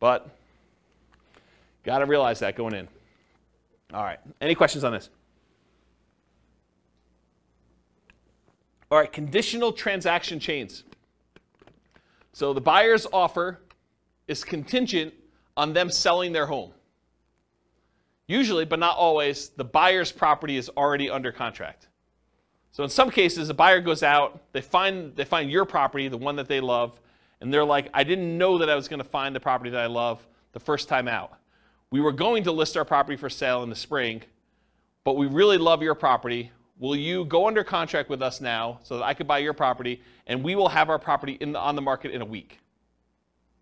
But 0.01 0.29
got 1.85 1.99
to 1.99 2.07
realize 2.07 2.41
that 2.41 2.57
going 2.57 2.75
in. 2.75 2.89
All 3.93 4.03
right, 4.03 4.19
any 4.41 4.55
questions 4.55 4.85
on 4.85 4.93
this? 4.93 5.11
All 8.91 8.99
right, 8.99 9.13
conditional 9.13 9.73
transaction 9.73 10.41
chains. 10.41 10.85
So 12.33 12.55
the 12.55 12.61
buyer's 12.61 13.07
offer 13.13 13.61
is 14.27 14.43
contingent 14.43 15.13
on 15.57 15.75
them 15.75 15.91
selling 15.91 16.33
their 16.33 16.47
home. 16.47 16.73
Usually, 18.27 18.65
but 18.65 18.79
not 18.79 18.97
always, 18.97 19.51
the 19.51 19.65
buyer's 19.65 20.13
property 20.13 20.57
is 20.57 20.71
already 20.71 21.11
under 21.11 21.33
contract. 21.33 21.88
So 22.73 22.85
in 22.85 22.91
some 22.91 23.11
cases, 23.11 23.49
a 23.49 23.55
buyer 23.55 23.81
goes 23.81 24.03
out, 24.03 24.41
they 24.53 24.61
find, 24.61 25.15
they 25.17 25.25
find 25.25 25.51
your 25.51 25.65
property, 25.65 26.09
the 26.09 26.17
one 26.17 26.37
that 26.37 26.49
they 26.49 26.61
love, 26.61 27.01
and 27.41 27.53
they're 27.53 27.65
like, 27.65 27.89
I 27.95 28.05
didn't 28.05 28.37
know 28.37 28.59
that 28.59 28.69
I 28.69 28.75
was 28.75 28.89
going 28.89 28.99
to 29.03 29.09
find 29.09 29.35
the 29.35 29.41
property 29.41 29.71
that 29.71 29.81
I 29.81 29.87
love 29.87 30.27
the 30.53 30.61
first 30.61 30.89
time 30.89 31.09
out. 31.09 31.33
We 31.91 32.01
were 32.01 32.13
going 32.13 32.45
to 32.45 32.53
list 32.53 32.77
our 32.77 32.85
property 32.85 33.17
for 33.17 33.31
sale 33.31 33.63
in 33.63 33.71
the 33.71 33.77
spring, 33.77 34.23
but 35.05 35.17
we 35.17 35.27
really 35.27 35.59
love 35.59 35.83
your 35.83 35.95
property. 35.95 36.53
Will 36.79 36.97
you 36.97 37.25
go 37.25 37.47
under 37.47 37.65
contract 37.65 38.11
with 38.11 38.23
us 38.23 38.41
now 38.41 38.81
so 38.83 38.99
that 38.99 39.05
I 39.05 39.15
could 39.15 39.27
buy 39.27 39.39
your 39.39 39.55
property 39.55 40.03
and 40.27 40.45
we 40.45 40.55
will 40.55 40.69
have 40.69 40.91
our 40.91 40.99
property 40.99 41.39
the, 41.41 41.59
on 41.59 41.75
the 41.75 41.83
market 41.83 42.13
in 42.13 42.21
a 42.21 42.27
week? 42.27 42.59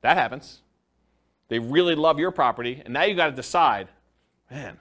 That 0.00 0.16
happens. 0.16 0.60
They 1.48 1.58
really 1.58 1.94
love 1.94 2.18
your 2.18 2.32
property, 2.32 2.82
and 2.84 2.92
now 2.92 3.04
you 3.04 3.14
got 3.14 3.26
to 3.26 3.36
decide 3.36 3.88
man, 4.50 4.78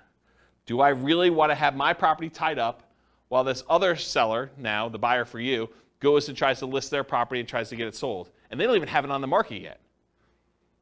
do 0.65 0.79
I 0.79 0.89
really 0.89 1.29
want 1.29 1.51
to 1.51 1.55
have 1.55 1.75
my 1.75 1.93
property 1.93 2.29
tied 2.29 2.59
up 2.59 2.83
while 3.29 3.43
this 3.43 3.63
other 3.69 3.95
seller, 3.95 4.51
now 4.57 4.89
the 4.89 4.99
buyer 4.99 5.25
for 5.25 5.39
you, 5.39 5.69
goes 5.99 6.27
and 6.29 6.37
tries 6.37 6.59
to 6.59 6.65
list 6.65 6.91
their 6.91 7.03
property 7.03 7.39
and 7.39 7.49
tries 7.49 7.69
to 7.69 7.75
get 7.75 7.87
it 7.87 7.95
sold? 7.95 8.29
And 8.51 8.59
they 8.59 8.65
don't 8.65 8.75
even 8.75 8.87
have 8.89 9.05
it 9.05 9.11
on 9.11 9.21
the 9.21 9.27
market 9.27 9.61
yet. 9.61 9.79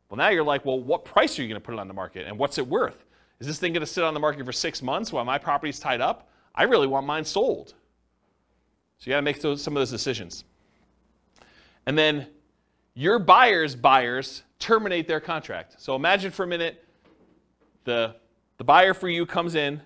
Well, 0.10 0.18
now 0.18 0.30
you're 0.30 0.44
like, 0.44 0.66
well, 0.66 0.80
what 0.80 1.06
price 1.06 1.40
are 1.40 1.42
you 1.42 1.48
going 1.48 1.60
to 1.60 1.66
put 1.66 1.74
it 1.74 1.80
on 1.80 1.88
the 1.88 1.94
market 1.94 2.28
and 2.28 2.38
what's 2.38 2.58
it 2.58 2.68
worth? 2.68 3.06
Is 3.40 3.48
this 3.48 3.60
thing 3.60 3.74
going 3.74 3.82
to 3.82 3.88
sit 3.88 4.04
on 4.04 4.14
the 4.14 4.20
market 4.20 4.46
for 4.46 4.52
six 4.52 4.82
months 4.82 5.12
while 5.12 5.26
my 5.26 5.38
property's 5.38 5.80
tied 5.80 6.02
up? 6.02 6.30
I 6.56 6.64
really 6.64 6.88
want 6.88 7.08
mine 7.08 7.26
sold. 7.26 7.74
So 9.00 9.10
you 9.10 9.12
got 9.12 9.18
to 9.18 9.24
make 9.24 9.42
those, 9.42 9.62
some 9.62 9.76
of 9.76 9.82
those 9.82 9.90
decisions. 9.90 10.44
And 11.86 11.98
then 11.98 12.28
your 12.94 13.20
buyer's 13.20 13.76
buyers 13.76 14.44
terminate 14.60 15.08
their 15.08 15.20
contract. 15.20 15.76
So 15.82 15.96
imagine 15.96 16.32
for 16.32 16.44
a 16.44 16.48
minute 16.48 16.86
the, 17.84 18.16
the 18.58 18.64
buyer 18.64 18.94
for 18.94 19.10
you 19.10 19.26
comes 19.26 19.56
in. 19.56 19.82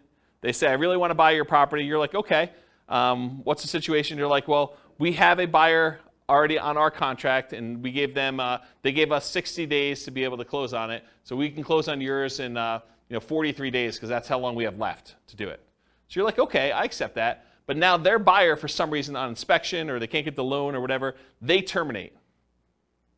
They 0.47 0.53
say, 0.53 0.67
I 0.67 0.75
really 0.75 0.95
want 0.95 1.11
to 1.11 1.15
buy 1.15 1.31
your 1.31 1.43
property. 1.43 1.83
You're 1.83 1.99
like, 1.99 2.15
okay, 2.15 2.51
um, 2.87 3.43
what's 3.43 3.63
the 3.63 3.67
situation? 3.67 4.17
You're 4.17 4.29
like, 4.29 4.47
well, 4.47 4.77
we 4.97 5.11
have 5.11 5.41
a 5.41 5.45
buyer 5.45 5.99
already 6.29 6.57
on 6.57 6.77
our 6.77 6.89
contract, 6.89 7.51
and 7.51 7.83
we 7.83 7.91
gave 7.91 8.13
them, 8.13 8.39
uh, 8.39 8.59
they 8.81 8.93
gave 8.93 9.11
us 9.11 9.29
60 9.29 9.65
days 9.65 10.05
to 10.05 10.11
be 10.11 10.23
able 10.23 10.37
to 10.37 10.45
close 10.45 10.73
on 10.73 10.89
it. 10.89 11.03
So 11.25 11.35
we 11.35 11.49
can 11.49 11.65
close 11.65 11.89
on 11.89 11.99
yours 11.99 12.39
in 12.39 12.55
uh, 12.55 12.79
you 13.09 13.15
know, 13.15 13.19
43 13.19 13.71
days 13.71 13.97
because 13.97 14.07
that's 14.07 14.29
how 14.29 14.39
long 14.39 14.55
we 14.55 14.63
have 14.63 14.79
left 14.79 15.15
to 15.27 15.35
do 15.35 15.49
it. 15.49 15.59
So 16.07 16.21
you're 16.21 16.25
like, 16.25 16.39
okay, 16.39 16.71
I 16.71 16.85
accept 16.85 17.15
that. 17.15 17.45
But 17.65 17.75
now 17.75 17.97
their 17.97 18.17
buyer, 18.17 18.55
for 18.55 18.69
some 18.69 18.89
reason, 18.89 19.17
on 19.17 19.27
inspection 19.27 19.89
or 19.89 19.99
they 19.99 20.07
can't 20.07 20.23
get 20.23 20.37
the 20.37 20.45
loan 20.45 20.75
or 20.75 20.79
whatever, 20.79 21.15
they 21.41 21.61
terminate. 21.61 22.13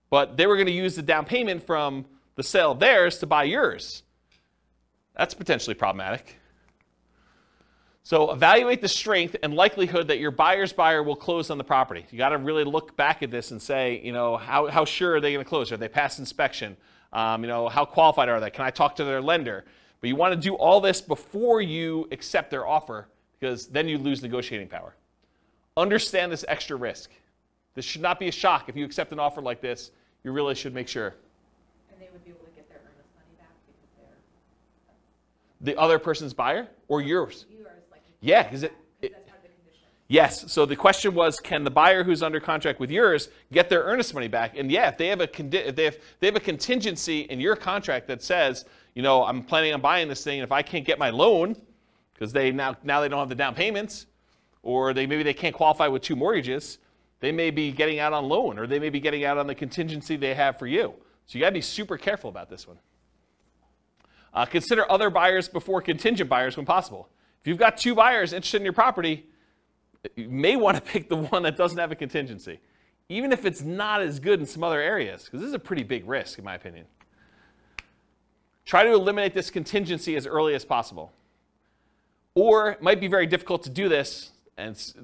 But 0.10 0.36
they 0.36 0.48
were 0.48 0.56
going 0.56 0.66
to 0.66 0.72
use 0.74 0.96
the 0.96 1.04
down 1.04 1.26
payment 1.26 1.68
from 1.68 2.08
the 2.38 2.42
sale 2.42 2.72
of 2.72 2.80
theirs 2.80 3.20
to 3.20 3.28
buy 3.28 3.44
yours. 3.44 4.02
That's 5.16 5.36
potentially 5.36 5.76
problematic. 5.76 6.39
So 8.10 8.32
evaluate 8.32 8.82
the 8.82 8.88
strength 8.88 9.36
and 9.44 9.54
likelihood 9.54 10.08
that 10.08 10.18
your 10.18 10.32
buyer's 10.32 10.74
buyer 10.74 11.04
will 11.04 11.16
close 11.16 11.52
on 11.52 11.60
the 11.60 11.64
property. 11.64 12.08
You 12.10 12.18
got 12.18 12.30
to 12.30 12.40
really 12.40 12.64
look 12.64 12.98
back 12.98 13.22
at 13.22 13.30
this 13.30 13.52
and 13.52 13.62
say, 13.62 14.02
you 14.04 14.12
know, 14.12 14.36
how, 14.36 14.66
how 14.66 14.84
sure 14.84 15.14
are 15.14 15.22
they 15.22 15.32
going 15.32 15.46
to 15.46 15.48
close? 15.48 15.72
Are 15.72 15.78
they 15.78 15.88
past 15.88 16.18
inspection? 16.18 16.76
Um, 17.14 17.44
you 17.44 17.48
know, 17.48 17.70
how 17.70 17.86
qualified 17.86 18.28
are 18.28 18.40
they? 18.40 18.50
Can 18.50 18.66
I 18.66 18.72
talk 18.72 18.96
to 18.96 19.04
their 19.04 19.22
lender? 19.22 19.64
But 20.02 20.08
you 20.08 20.16
want 20.16 20.34
to 20.34 20.40
do 20.40 20.56
all 20.56 20.82
this 20.82 21.02
before 21.02 21.62
you 21.62 22.08
accept 22.12 22.50
their 22.50 22.66
offer 22.66 23.08
because 23.40 23.68
then 23.68 23.88
you 23.88 24.00
lose 24.00 24.24
negotiating 24.24 24.70
power. 24.70 24.96
Understand 25.78 26.32
this 26.32 26.44
extra 26.48 26.78
risk. 26.78 27.12
This 27.76 27.86
should 27.86 28.02
not 28.02 28.20
be 28.20 28.28
a 28.28 28.32
shock. 28.32 28.70
If 28.70 28.76
you 28.76 28.86
accept 28.86 29.12
an 29.12 29.20
offer 29.20 29.40
like 29.40 29.62
this, 29.62 29.92
you 30.24 30.32
really 30.32 30.56
should 30.56 30.74
make 30.74 30.88
sure. 30.88 31.14
And 31.92 32.02
they 32.02 32.10
would 32.12 32.26
be 32.26 32.32
able 32.32 32.40
to 32.40 32.56
get 32.56 32.68
their 32.70 32.80
earnest 32.80 33.10
money 33.14 33.38
back 33.38 33.50
because 33.68 34.08
they're, 35.62 35.74
The 35.76 35.80
other 35.80 36.00
person's 36.00 36.34
buyer 36.34 36.68
or 36.88 37.04
yours? 37.04 37.46
yours, 37.52 37.68
like. 37.68 37.79
Yeah, 38.22 38.44
because 38.44 38.64
it, 38.64 38.74
it, 39.02 39.14
That's 39.14 39.30
part 39.30 39.38
of 39.38 39.44
the 39.44 39.50
condition. 39.50 39.88
Yes. 40.08 40.52
So 40.52 40.66
the 40.66 40.76
question 40.76 41.14
was, 41.14 41.40
can 41.40 41.64
the 41.64 41.72
buyer 41.72 42.04
who's 42.04 42.22
under 42.22 42.40
contract 42.40 42.80
with 42.80 42.92
yours 42.92 43.30
get 43.52 43.70
their 43.70 43.84
earnest 43.84 44.14
money 44.14 44.28
back? 44.28 44.58
And 44.58 44.72
yeah, 44.72 44.90
if 44.90 44.98
they 44.98 45.08
have 45.08 45.22
a 45.22 45.28
condi- 45.28 45.68
if 45.68 45.76
they 45.76 45.86
have 45.86 45.98
they 46.20 46.28
have 46.28 46.36
a 46.36 46.42
contingency 46.42 47.22
in 47.22 47.40
your 47.40 47.56
contract 47.56 48.08
that 48.08 48.22
says, 48.22 48.66
you 48.96 49.02
know, 49.02 49.24
I'm 49.24 49.44
planning 49.44 49.74
on 49.74 49.82
buying 49.82 50.08
this 50.08 50.24
thing, 50.24 50.40
and 50.40 50.44
if 50.44 50.52
I 50.52 50.62
can't 50.62 50.86
get 50.86 51.00
my 51.00 51.10
loan, 51.10 51.56
because 52.14 52.34
they 52.34 52.52
now 52.52 52.76
now 52.84 53.02
they 53.02 53.08
don't 53.08 53.20
have 53.20 53.30
the 53.30 53.36
down 53.36 53.56
payments, 53.56 54.08
or 54.64 54.94
they 54.94 55.06
maybe 55.06 55.24
they 55.24 55.34
can't 55.34 55.56
qualify 55.56 55.88
with 55.88 56.02
two 56.02 56.16
mortgages, 56.16 56.80
they 57.20 57.32
may 57.32 57.52
be 57.52 57.72
getting 57.72 58.00
out 58.00 58.14
on 58.14 58.28
loan, 58.28 58.60
or 58.60 58.68
they 58.68 58.80
may 58.80 58.90
be 58.90 59.00
getting 59.00 59.24
out 59.26 59.38
on 59.38 59.48
the 59.48 59.56
contingency 59.56 60.16
they 60.18 60.34
have 60.34 60.60
for 60.60 60.68
you. 60.68 60.94
So 61.26 61.38
you 61.38 61.42
got 61.42 61.50
to 61.50 61.54
be 61.54 61.62
super 61.62 61.98
careful 61.98 62.30
about 62.30 62.50
this 62.50 62.68
one. 62.68 62.80
Uh, 64.34 64.46
consider 64.46 64.90
other 64.92 65.10
buyers 65.10 65.48
before 65.48 65.82
contingent 65.82 66.30
buyers 66.30 66.58
when 66.58 66.66
possible. 66.66 67.10
If 67.42 67.48
you've 67.48 67.58
got 67.58 67.78
two 67.78 67.96
buyers 67.96 68.34
interested 68.34 68.58
in 68.58 68.64
your 68.64 68.74
property, 68.74 69.26
you 70.16 70.30
may 70.30 70.56
want 70.56 70.78
to 70.78 70.82
pick 70.92 71.10
the 71.10 71.18
one 71.18 71.44
that 71.44 71.58
doesn't 71.58 71.78
have 71.78 71.92
a 71.92 71.96
contingency, 71.96 72.60
even 73.08 73.32
if 73.32 73.46
it's 73.46 73.62
not 73.62 74.02
as 74.02 74.20
good 74.20 74.40
in 74.40 74.46
some 74.46 74.64
other 74.64 74.82
areas, 74.82 75.26
because 75.26 75.42
this 75.42 75.48
is 75.48 75.54
a 75.54 75.60
pretty 75.60 75.84
big 75.84 76.08
risk, 76.08 76.38
in 76.38 76.46
my 76.46 76.56
opinion. 76.56 76.86
Try 78.66 78.84
to 78.84 78.94
eliminate 78.94 79.34
this 79.34 79.50
contingency 79.50 80.16
as 80.16 80.28
early 80.28 80.54
as 80.54 80.64
possible. 80.64 81.12
Or 82.36 82.72
it 82.72 82.82
might 82.82 83.02
be 83.02 83.08
very 83.08 83.26
difficult 83.26 83.64
to 83.64 83.70
do 83.70 83.90
this, 83.90 84.32
and 84.58 84.76
it 84.76 84.96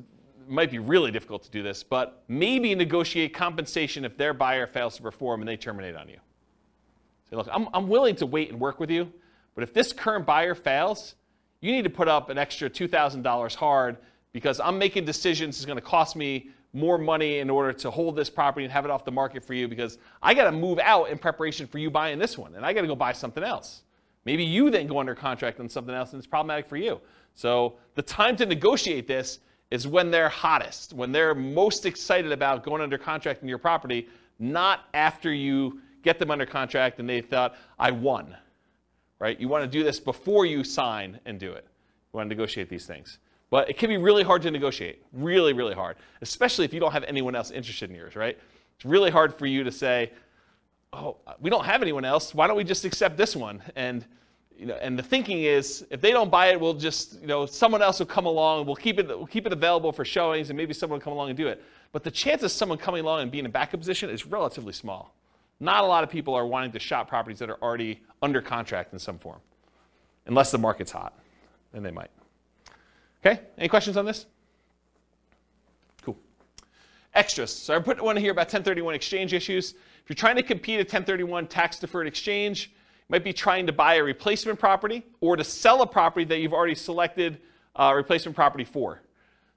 might 0.48 0.70
be 0.70 0.78
really 0.78 1.12
difficult 1.12 1.44
to 1.44 1.50
do 1.50 1.64
this, 1.64 1.82
but 1.82 2.24
maybe 2.28 2.76
negotiate 2.76 3.34
compensation 3.34 4.06
if 4.06 4.18
their 4.18 4.34
buyer 4.34 4.68
fails 4.68 4.98
to 4.98 5.02
perform 5.02 5.42
and 5.42 5.48
they 5.48 5.58
terminate 5.58 5.96
on 5.96 6.10
you. 6.10 6.20
Say, 7.30 7.38
look, 7.38 7.48
I'm, 7.52 7.68
I'm 7.74 7.88
willing 7.88 8.16
to 8.18 8.28
wait 8.28 8.52
and 8.52 8.60
work 8.60 8.80
with 8.80 8.92
you, 8.92 9.12
but 9.56 9.64
if 9.64 9.74
this 9.74 9.92
current 9.94 10.28
buyer 10.28 10.54
fails, 10.54 11.16
you 11.62 11.72
need 11.72 11.84
to 11.84 11.90
put 11.90 12.08
up 12.08 12.30
an 12.30 12.38
extra 12.38 12.70
$2,000 12.70 13.56
hard 13.56 13.98
because 14.34 14.60
I'm 14.60 14.78
making 14.78 15.06
decisions 15.06 15.58
it's 15.58 15.66
going 15.66 15.78
to 15.78 15.82
cost 15.82 16.16
me 16.16 16.50
more 16.74 16.98
money 16.98 17.40
in 17.40 17.50
order 17.50 17.72
to 17.72 17.90
hold 17.90 18.18
this 18.18 18.30
property 18.30 18.66
and 18.66 18.74
have 18.74 18.84
it 18.84 18.92
off 18.92 19.06
the 19.06 19.12
market 19.12 19.44
for 19.44 19.54
you 19.54 19.68
because 19.68 19.98
I 20.22 20.34
got 20.34 20.44
to 20.44 20.52
move 20.52 20.78
out 20.80 21.10
in 21.10 21.18
preparation 21.18 21.68
for 21.68 21.80
you 21.80 21.90
buying 21.90 22.20
this 22.20 22.38
one 22.38 22.54
and 22.56 22.66
I 22.66 22.74
got 22.74 22.82
to 22.82 22.88
go 22.88 22.96
buy 22.96 23.14
something 23.14 23.44
else. 23.44 23.84
Maybe 24.26 24.44
you 24.44 24.70
then 24.70 24.88
go 24.88 25.00
under 25.00 25.16
contract 25.16 25.60
on 25.60 25.70
something 25.70 25.96
else 25.96 26.12
and 26.12 26.20
it's 26.20 26.28
problematic 26.28 26.68
for 26.68 26.76
you. 26.76 27.00
So 27.34 27.76
the 27.96 28.02
time 28.02 28.36
to 28.38 28.46
negotiate 28.46 29.08
this 29.08 29.40
is 29.72 29.88
when 29.88 30.12
they're 30.12 30.30
hottest, 30.30 30.94
when 30.94 31.12
they're 31.12 31.34
most 31.34 31.86
excited 31.86 32.32
about 32.32 32.64
going 32.64 32.82
under 32.82 32.98
contract 32.98 33.42
in 33.42 33.48
your 33.48 33.58
property, 33.58 34.10
not 34.38 34.82
after 34.94 35.34
you 35.34 35.82
get 36.04 36.20
them 36.20 36.30
under 36.30 36.46
contract 36.46 37.00
and 37.00 37.10
they 37.10 37.22
thought, 37.22 37.56
I 37.80 37.92
won 37.92 38.36
right? 39.26 39.40
You 39.40 39.48
want 39.48 39.64
to 39.64 39.68
do 39.68 39.84
this 39.84 40.00
before 40.00 40.46
you 40.46 40.64
sign 40.64 41.20
and 41.26 41.40
do 41.40 41.52
it. 41.52 41.66
You 42.14 42.18
want 42.18 42.30
to 42.30 42.36
negotiate 42.36 42.70
these 42.70 42.86
things. 42.86 43.18
But 43.50 43.68
it 43.72 43.76
can 43.76 43.90
be 43.90 43.98
really 43.98 44.22
hard 44.22 44.44
to 44.44 44.52
negotiate, 44.52 45.02
really, 45.14 45.52
really 45.52 45.74
hard, 45.74 45.98
especially 46.22 46.64
if 46.64 46.76
you 46.76 46.80
don't 46.80 46.92
have 46.92 47.04
anyone 47.06 47.34
else 47.34 47.50
interested 47.50 47.90
in 47.90 47.96
yours, 47.96 48.16
right? 48.16 48.38
It's 48.76 48.86
really 48.86 49.10
hard 49.10 49.34
for 49.34 49.48
you 49.48 49.64
to 49.64 49.72
say, 49.72 50.12
oh, 50.94 51.18
we 51.40 51.50
don't 51.50 51.66
have 51.66 51.82
anyone 51.82 52.06
else. 52.06 52.36
Why 52.36 52.46
don't 52.46 52.56
we 52.56 52.64
just 52.64 52.86
accept 52.86 53.18
this 53.18 53.36
one? 53.36 53.64
And 53.76 54.06
you 54.56 54.68
know, 54.68 54.76
and 54.76 54.98
the 54.98 55.04
thinking 55.04 55.42
is, 55.42 55.86
if 55.90 56.02
they 56.02 56.12
don't 56.12 56.30
buy 56.30 56.52
it, 56.52 56.60
we'll 56.60 56.76
just, 56.76 57.20
you 57.20 57.28
know, 57.28 57.48
someone 57.48 57.82
else 57.82 57.98
will 57.98 58.06
come 58.06 58.28
along. 58.28 58.68
We'll 58.68 58.76
keep 58.76 59.00
it, 59.00 59.08
we'll 59.08 59.26
keep 59.26 59.48
it 59.48 59.54
available 59.54 59.92
for 59.92 60.06
showings, 60.06 60.52
and 60.52 60.56
maybe 60.56 60.74
someone 60.74 61.00
will 61.00 61.04
come 61.04 61.14
along 61.14 61.30
and 61.30 61.38
do 61.38 61.48
it. 61.48 61.64
But 61.92 62.04
the 62.04 62.12
chance 62.12 62.44
of 62.44 62.52
someone 62.52 62.78
coming 62.78 63.02
along 63.02 63.24
and 63.24 63.32
being 63.32 63.46
in 63.46 63.50
a 63.50 63.54
backup 63.54 63.80
position 63.80 64.12
is 64.12 64.28
relatively 64.28 64.74
small. 64.74 65.16
Not 65.60 65.84
a 65.84 65.88
lot 65.88 66.04
of 66.04 66.10
people 66.10 66.36
are 66.36 66.46
wanting 66.46 66.72
to 66.74 66.80
shop 66.80 67.08
properties 67.08 67.40
that 67.40 67.50
are 67.50 67.62
already 67.62 68.02
under 68.26 68.42
contract 68.42 68.92
in 68.92 68.98
some 68.98 69.20
form, 69.20 69.40
unless 70.26 70.52
the 70.52 70.58
market's 70.58 70.92
hot, 70.92 71.14
then 71.72 71.84
they 71.84 71.92
might. 71.92 72.10
Okay, 73.24 73.40
any 73.58 73.70
questions 73.70 73.98
on 73.98 74.06
this? 74.06 74.26
Cool. 76.02 76.18
Extras. 77.14 77.54
So 77.54 77.76
I 77.76 77.80
put 77.80 78.02
one 78.02 78.18
here 78.18 78.32
about 78.32 78.48
1031 78.48 78.96
exchange 78.96 79.32
issues. 79.32 79.72
If 79.72 80.10
you're 80.10 80.16
trying 80.16 80.38
to 80.38 80.44
compete 80.44 80.80
a 80.80 80.84
1031 80.84 81.48
tax 81.48 81.78
deferred 81.80 82.08
exchange, 82.08 82.72
you 82.74 83.06
might 83.10 83.24
be 83.24 83.32
trying 83.32 83.68
to 83.68 83.72
buy 83.72 83.96
a 83.96 84.04
replacement 84.04 84.60
property 84.60 85.04
or 85.22 85.36
to 85.36 85.44
sell 85.44 85.84
a 85.84 85.88
property 85.88 86.26
that 86.26 86.40
you've 86.40 86.54
already 86.54 86.76
selected 86.76 87.40
a 87.76 87.96
replacement 87.96 88.36
property 88.36 88.66
for. 88.66 89.02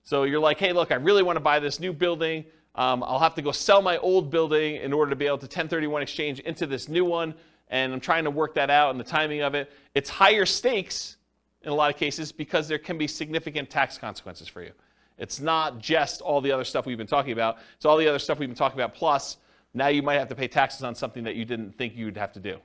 So 0.03 0.25
you're 0.25 0.41
like, 0.41 0.59
hey, 0.59 0.75
look, 0.75 0.93
I 0.93 0.97
really 0.97 1.23
want 1.23 1.37
to 1.37 1.41
buy 1.41 1.59
this 1.59 1.81
new 1.81 1.95
building. 1.95 2.45
Um, 2.75 3.03
I'll 3.03 3.19
have 3.19 3.35
to 3.37 3.43
go 3.43 3.51
sell 3.51 3.81
my 3.81 3.97
old 3.99 4.31
building 4.31 4.77
in 4.77 4.93
order 4.93 5.11
to 5.11 5.17
be 5.17 5.27
able 5.27 5.39
to 5.39 5.47
1031 5.47 6.03
exchange 6.03 6.41
into 6.41 6.67
this 6.67 6.89
new 6.89 7.05
one. 7.05 7.35
And 7.71 7.93
I'm 7.93 8.01
trying 8.01 8.25
to 8.25 8.31
work 8.31 8.55
that 8.55 8.71
out 8.71 8.91
and 8.91 9.01
the 9.01 9.05
timing 9.05 9.43
of 9.43 9.55
it. 9.55 9.71
It's 9.95 10.09
higher 10.09 10.47
stakes 10.47 11.17
in 11.63 11.71
a 11.71 11.75
lot 11.75 11.91
of 11.91 11.97
cases 11.97 12.33
because 12.33 12.69
there 12.69 12.79
can 12.79 12.97
be 12.97 13.07
significant 13.07 13.69
tax 13.69 13.99
consequences 13.99 14.49
for 14.49 14.63
you. 14.63 14.73
It's 15.19 15.41
not 15.41 15.79
just 15.79 16.21
all 16.21 16.41
the 16.41 16.53
other 16.53 16.65
stuff 16.65 16.87
we've 16.87 16.97
been 16.97 17.07
talking 17.07 17.33
about, 17.33 17.59
it's 17.77 17.85
all 17.85 17.97
the 17.97 18.07
other 18.07 18.21
stuff 18.21 18.39
we've 18.39 18.49
been 18.49 18.57
talking 18.57 18.79
about. 18.79 18.95
Plus, 18.95 19.39
now 19.75 19.89
you 19.89 20.03
might 20.03 20.15
have 20.15 20.29
to 20.29 20.35
pay 20.35 20.49
taxes 20.49 20.83
on 20.83 20.95
something 20.95 21.25
that 21.25 21.35
you 21.35 21.45
didn't 21.45 21.77
think 21.77 21.97
you'd 21.97 22.17
have 22.17 22.33
to 22.33 22.41
do. 22.41 22.59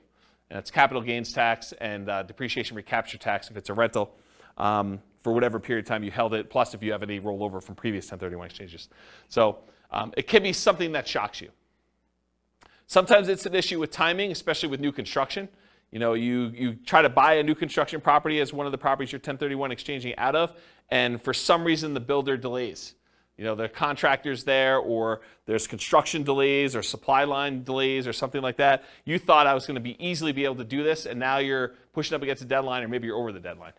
And 0.50 0.58
it's 0.58 0.70
capital 0.70 1.02
gains 1.02 1.32
tax 1.32 1.72
and 1.80 2.08
uh, 2.08 2.22
depreciation 2.22 2.76
recapture 2.76 3.18
tax 3.18 3.50
if 3.50 3.56
it's 3.56 3.70
a 3.70 3.74
rental 3.74 4.14
um, 4.56 5.00
for 5.20 5.32
whatever 5.32 5.58
period 5.58 5.84
of 5.84 5.88
time 5.88 6.04
you 6.04 6.10
held 6.10 6.34
it, 6.34 6.50
plus 6.50 6.74
if 6.74 6.82
you 6.82 6.92
have 6.92 7.02
any 7.02 7.18
rollover 7.18 7.62
from 7.62 7.74
previous 7.74 8.04
1031 8.04 8.46
exchanges. 8.46 8.88
So 9.28 9.58
um, 9.90 10.12
it 10.16 10.26
can 10.26 10.42
be 10.42 10.52
something 10.52 10.92
that 10.92 11.08
shocks 11.08 11.40
you. 11.40 11.50
Sometimes 12.86 13.28
it's 13.28 13.46
an 13.46 13.54
issue 13.54 13.80
with 13.80 13.90
timing, 13.90 14.30
especially 14.30 14.68
with 14.68 14.80
new 14.80 14.92
construction. 14.92 15.48
You 15.90 15.98
know, 16.00 16.14
you, 16.14 16.52
you 16.54 16.74
try 16.74 17.02
to 17.02 17.08
buy 17.08 17.34
a 17.34 17.42
new 17.42 17.54
construction 17.54 18.00
property 18.00 18.40
as 18.40 18.52
one 18.52 18.66
of 18.66 18.72
the 18.72 18.78
properties 18.78 19.12
you're 19.12 19.18
1031 19.18 19.70
exchanging 19.70 20.16
out 20.16 20.34
of, 20.34 20.52
and 20.90 21.22
for 21.22 21.32
some 21.32 21.64
reason 21.64 21.94
the 21.94 22.00
builder 22.00 22.36
delays. 22.36 22.94
You 23.36 23.44
know, 23.44 23.54
the 23.54 23.68
contractor's 23.68 24.44
there, 24.44 24.78
or 24.78 25.22
there's 25.46 25.66
construction 25.66 26.22
delays, 26.22 26.76
or 26.76 26.82
supply 26.82 27.24
line 27.24 27.64
delays, 27.64 28.06
or 28.06 28.12
something 28.12 28.42
like 28.42 28.56
that. 28.58 28.84
You 29.04 29.18
thought 29.18 29.46
I 29.46 29.54
was 29.54 29.66
going 29.66 29.74
to 29.74 29.80
be 29.80 29.96
easily 30.04 30.30
be 30.30 30.44
able 30.44 30.56
to 30.56 30.64
do 30.64 30.84
this, 30.84 31.06
and 31.06 31.18
now 31.18 31.38
you're 31.38 31.74
pushing 31.92 32.14
up 32.14 32.22
against 32.22 32.42
a 32.42 32.46
deadline, 32.46 32.84
or 32.84 32.88
maybe 32.88 33.08
you're 33.08 33.16
over 33.16 33.32
the 33.32 33.40
deadline. 33.40 33.72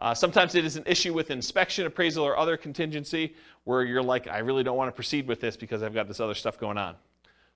Uh, 0.00 0.12
sometimes 0.12 0.56
it 0.56 0.64
is 0.64 0.76
an 0.76 0.82
issue 0.86 1.14
with 1.14 1.30
inspection, 1.30 1.86
appraisal, 1.86 2.24
or 2.24 2.36
other 2.36 2.56
contingency 2.56 3.34
where 3.62 3.84
you're 3.84 4.02
like, 4.02 4.26
I 4.26 4.38
really 4.38 4.64
don't 4.64 4.76
want 4.76 4.88
to 4.88 4.92
proceed 4.92 5.28
with 5.28 5.40
this 5.40 5.56
because 5.56 5.82
I've 5.82 5.94
got 5.94 6.08
this 6.08 6.18
other 6.18 6.34
stuff 6.34 6.58
going 6.58 6.78
on. 6.78 6.96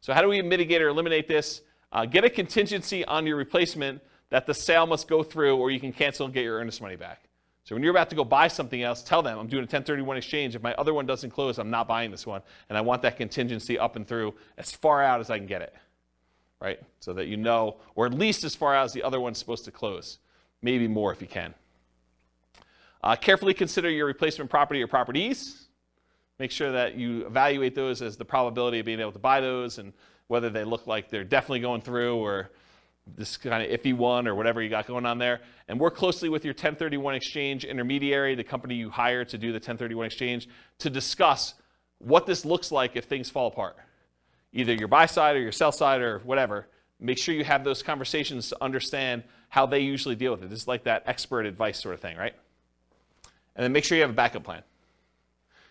So, 0.01 0.15
how 0.15 0.23
do 0.23 0.29
we 0.29 0.41
mitigate 0.43 0.83
or 0.83 0.89
eliminate 0.89 1.29
this? 1.29 1.63
Uh, 1.91 2.05
get 2.05 2.25
a 2.25 2.31
contingency 2.31 3.05
on 3.05 3.27
your 3.27 3.37
replacement 3.37 4.01
that 4.31 4.47
the 4.47 4.55
sale 4.55 4.87
must 4.87 5.09
go 5.09 5.23
through, 5.23 5.57
or 5.57 5.71
you 5.71 5.81
can 5.81 5.93
cancel 5.93 6.27
and 6.27 6.35
get 6.35 6.45
your 6.45 6.59
earnest 6.59 6.81
money 6.81 6.97
back. 6.97 7.23
So, 7.65 7.75
when 7.75 7.83
you're 7.83 7.91
about 7.91 8.11
to 8.11 8.17
go 8.17 8.25
buy 8.25 8.49
something 8.49 8.83
else, 8.83 9.03
tell 9.03 9.23
them, 9.23 9.39
I'm 9.39 9.49
doing 9.49 9.63
a 9.63 9.65
1031 9.65 10.17
exchange. 10.17 10.55
If 10.55 10.63
my 10.63 10.75
other 10.75 10.95
one 10.95 11.07
doesn't 11.07 11.31
close, 11.31 11.59
I'm 11.59 11.71
not 11.71 11.89
buying 11.89 12.11
this 12.11 12.27
one. 12.27 12.43
And 12.69 12.79
I 12.79 12.81
want 12.81 13.03
that 13.03 13.17
contingency 13.17 13.79
up 13.79 13.97
and 13.97 14.07
through 14.07 14.35
as 14.57 14.73
far 14.73 15.03
out 15.03 15.21
as 15.21 15.31
I 15.31 15.39
can 15.39 15.47
get 15.47 15.63
it, 15.63 15.75
right? 16.61 16.81
So 17.01 17.13
that 17.15 17.27
you 17.27 17.37
know, 17.37 17.77
or 17.95 18.07
at 18.07 18.15
least 18.15 18.45
as 18.45 18.55
far 18.55 18.75
out 18.75 18.85
as 18.85 18.93
the 18.93 19.03
other 19.03 19.21
one's 19.21 19.39
supposed 19.39 19.65
to 19.65 19.71
close. 19.71 20.19
Maybe 20.63 20.89
more 20.89 21.13
if 21.13 21.21
you 21.21 21.29
can. 21.29 21.55
Uh, 23.03 23.15
carefully 23.17 23.55
consider 23.55 23.89
your 23.89 24.07
replacement 24.07 24.51
property 24.51 24.83
or 24.83 24.89
properties. 24.89 25.68
Make 26.39 26.51
sure 26.53 26.71
that 26.73 26.95
you 26.95 27.27
evaluate 27.27 27.75
those 27.75 28.01
as 28.01 28.17
the 28.17 28.25
probability 28.25 28.79
of 28.79 28.87
being 28.87 29.01
able 29.01 29.13
to 29.13 29.19
buy 29.19 29.41
those 29.41 29.79
and 29.79 29.93
whether 30.29 30.51
they 30.51 30.65
look 30.65 30.87
like 30.87 31.11
they're 31.11 31.25
definitely 31.25 31.61
going 31.61 31.81
through 31.81 32.17
or 32.17 32.51
this 33.17 33.37
kind 33.37 33.63
of 33.63 33.81
iffy 33.81 33.97
one 33.97 34.29
or 34.29 34.35
whatever 34.35 34.63
you 34.63 34.69
got 34.69 34.87
going 34.87 35.07
on 35.07 35.19
there. 35.19 35.41
And 35.67 35.81
work 35.81 35.97
closely 35.97 36.29
with 36.29 36.45
your 36.45 36.53
1031 36.53 37.15
exchange 37.15 37.65
intermediary, 37.65 38.35
the 38.35 38.45
company 38.45 38.75
you 38.75 38.91
hire 38.91 39.25
to 39.25 39.39
do 39.39 39.49
the 39.49 39.57
1031 39.57 40.07
exchange, 40.07 40.49
to 40.79 40.91
discuss 40.91 41.55
what 41.99 42.27
this 42.27 42.45
looks 42.45 42.71
like 42.71 42.97
if 42.97 43.05
things 43.05 43.31
fall 43.31 43.49
apart. 43.49 43.77
Either 44.53 44.75
your 44.75 44.89
buy 44.89 45.07
side 45.07 45.37
or 45.37 45.41
your 45.41 45.53
sell 45.53 45.73
side 45.73 46.01
or 46.01 46.21
whatever. 46.21 46.69
Make 47.01 47.19
sure 47.19 47.35
you 47.35 47.45
have 47.45 47.65
those 47.65 47.83
conversations 47.83 48.49
to 48.49 48.57
understand 48.61 49.25
how 49.49 49.67
they 49.67 49.81
usually 49.81 50.15
deal 50.15 50.33
with 50.33 50.43
it. 50.43 50.53
Is 50.53 50.67
like 50.67 50.85
that 50.85 51.03
expert 51.07 51.47
advice 51.47 51.81
sort 51.81 51.95
of 51.95 52.01
thing, 52.01 52.17
right? 52.17 52.35
And 53.57 53.65
then 53.65 53.73
make 53.73 53.85
sure 53.85 53.97
you 53.97 54.03
have 54.03 54.11
a 54.11 54.15
backup 54.15 54.45
plan. 54.45 54.63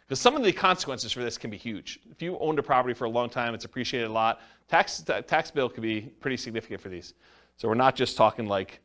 Because 0.07 0.21
some 0.21 0.38
of 0.38 0.43
the 0.43 0.53
consequences 0.53 1.11
for 1.11 1.21
this 1.21 1.38
can 1.38 1.49
be 1.49 1.57
huge. 1.57 1.99
If 2.09 2.21
you 2.21 2.38
owned 2.39 2.59
a 2.59 2.63
property 2.63 2.93
for 2.93 3.05
a 3.05 3.09
long 3.09 3.29
time, 3.29 3.53
it's 3.53 3.65
appreciated 3.65 4.07
a 4.07 4.13
lot. 4.13 4.39
Tax 4.69 5.01
ta- 5.01 5.19
tax 5.19 5.51
bill 5.51 5.67
could 5.67 5.84
be 5.84 6.01
pretty 6.21 6.38
significant 6.38 6.79
for 6.79 6.88
these. 6.88 7.13
So 7.57 7.67
we're 7.67 7.75
not 7.75 7.95
just 7.95 8.15
talking 8.15 8.47
like, 8.47 8.79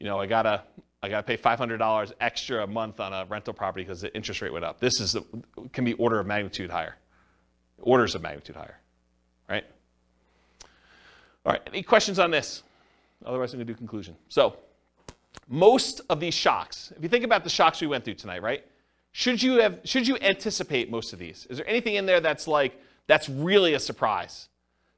you 0.00 0.06
know, 0.06 0.18
I 0.18 0.26
gotta 0.26 0.62
I 1.02 1.08
gotta 1.08 1.24
pay 1.24 1.36
$500 1.36 2.12
extra 2.20 2.62
a 2.62 2.66
month 2.66 3.00
on 3.00 3.12
a 3.12 3.26
rental 3.26 3.52
property 3.52 3.82
because 3.84 4.00
the 4.00 4.14
interest 4.14 4.40
rate 4.40 4.52
went 4.52 4.64
up. 4.64 4.80
This 4.80 4.98
is 4.98 5.16
can 5.72 5.84
be 5.84 5.92
order 5.94 6.18
of 6.18 6.26
magnitude 6.26 6.70
higher, 6.70 6.96
orders 7.80 8.14
of 8.14 8.22
magnitude 8.22 8.56
higher, 8.56 8.78
right? 9.50 9.64
All 11.44 11.52
right. 11.52 11.62
Any 11.66 11.82
questions 11.82 12.18
on 12.18 12.30
this? 12.30 12.62
Otherwise, 13.26 13.52
I'm 13.52 13.58
gonna 13.58 13.66
do 13.66 13.74
conclusion. 13.74 14.16
So 14.28 14.56
most 15.48 16.00
of 16.08 16.18
these 16.18 16.34
shocks, 16.34 16.94
if 16.96 17.02
you 17.02 17.10
think 17.10 17.24
about 17.24 17.44
the 17.44 17.50
shocks 17.50 17.80
we 17.82 17.88
went 17.88 18.04
through 18.04 18.14
tonight, 18.14 18.42
right? 18.42 18.64
Should 19.12 19.42
you 19.42 19.58
have 19.60 19.80
should 19.84 20.08
you 20.08 20.16
anticipate 20.20 20.90
most 20.90 21.12
of 21.12 21.18
these? 21.18 21.46
Is 21.50 21.58
there 21.58 21.68
anything 21.68 21.94
in 21.94 22.06
there 22.06 22.20
that's 22.20 22.48
like 22.48 22.80
that's 23.06 23.28
really 23.28 23.74
a 23.74 23.80
surprise? 23.80 24.48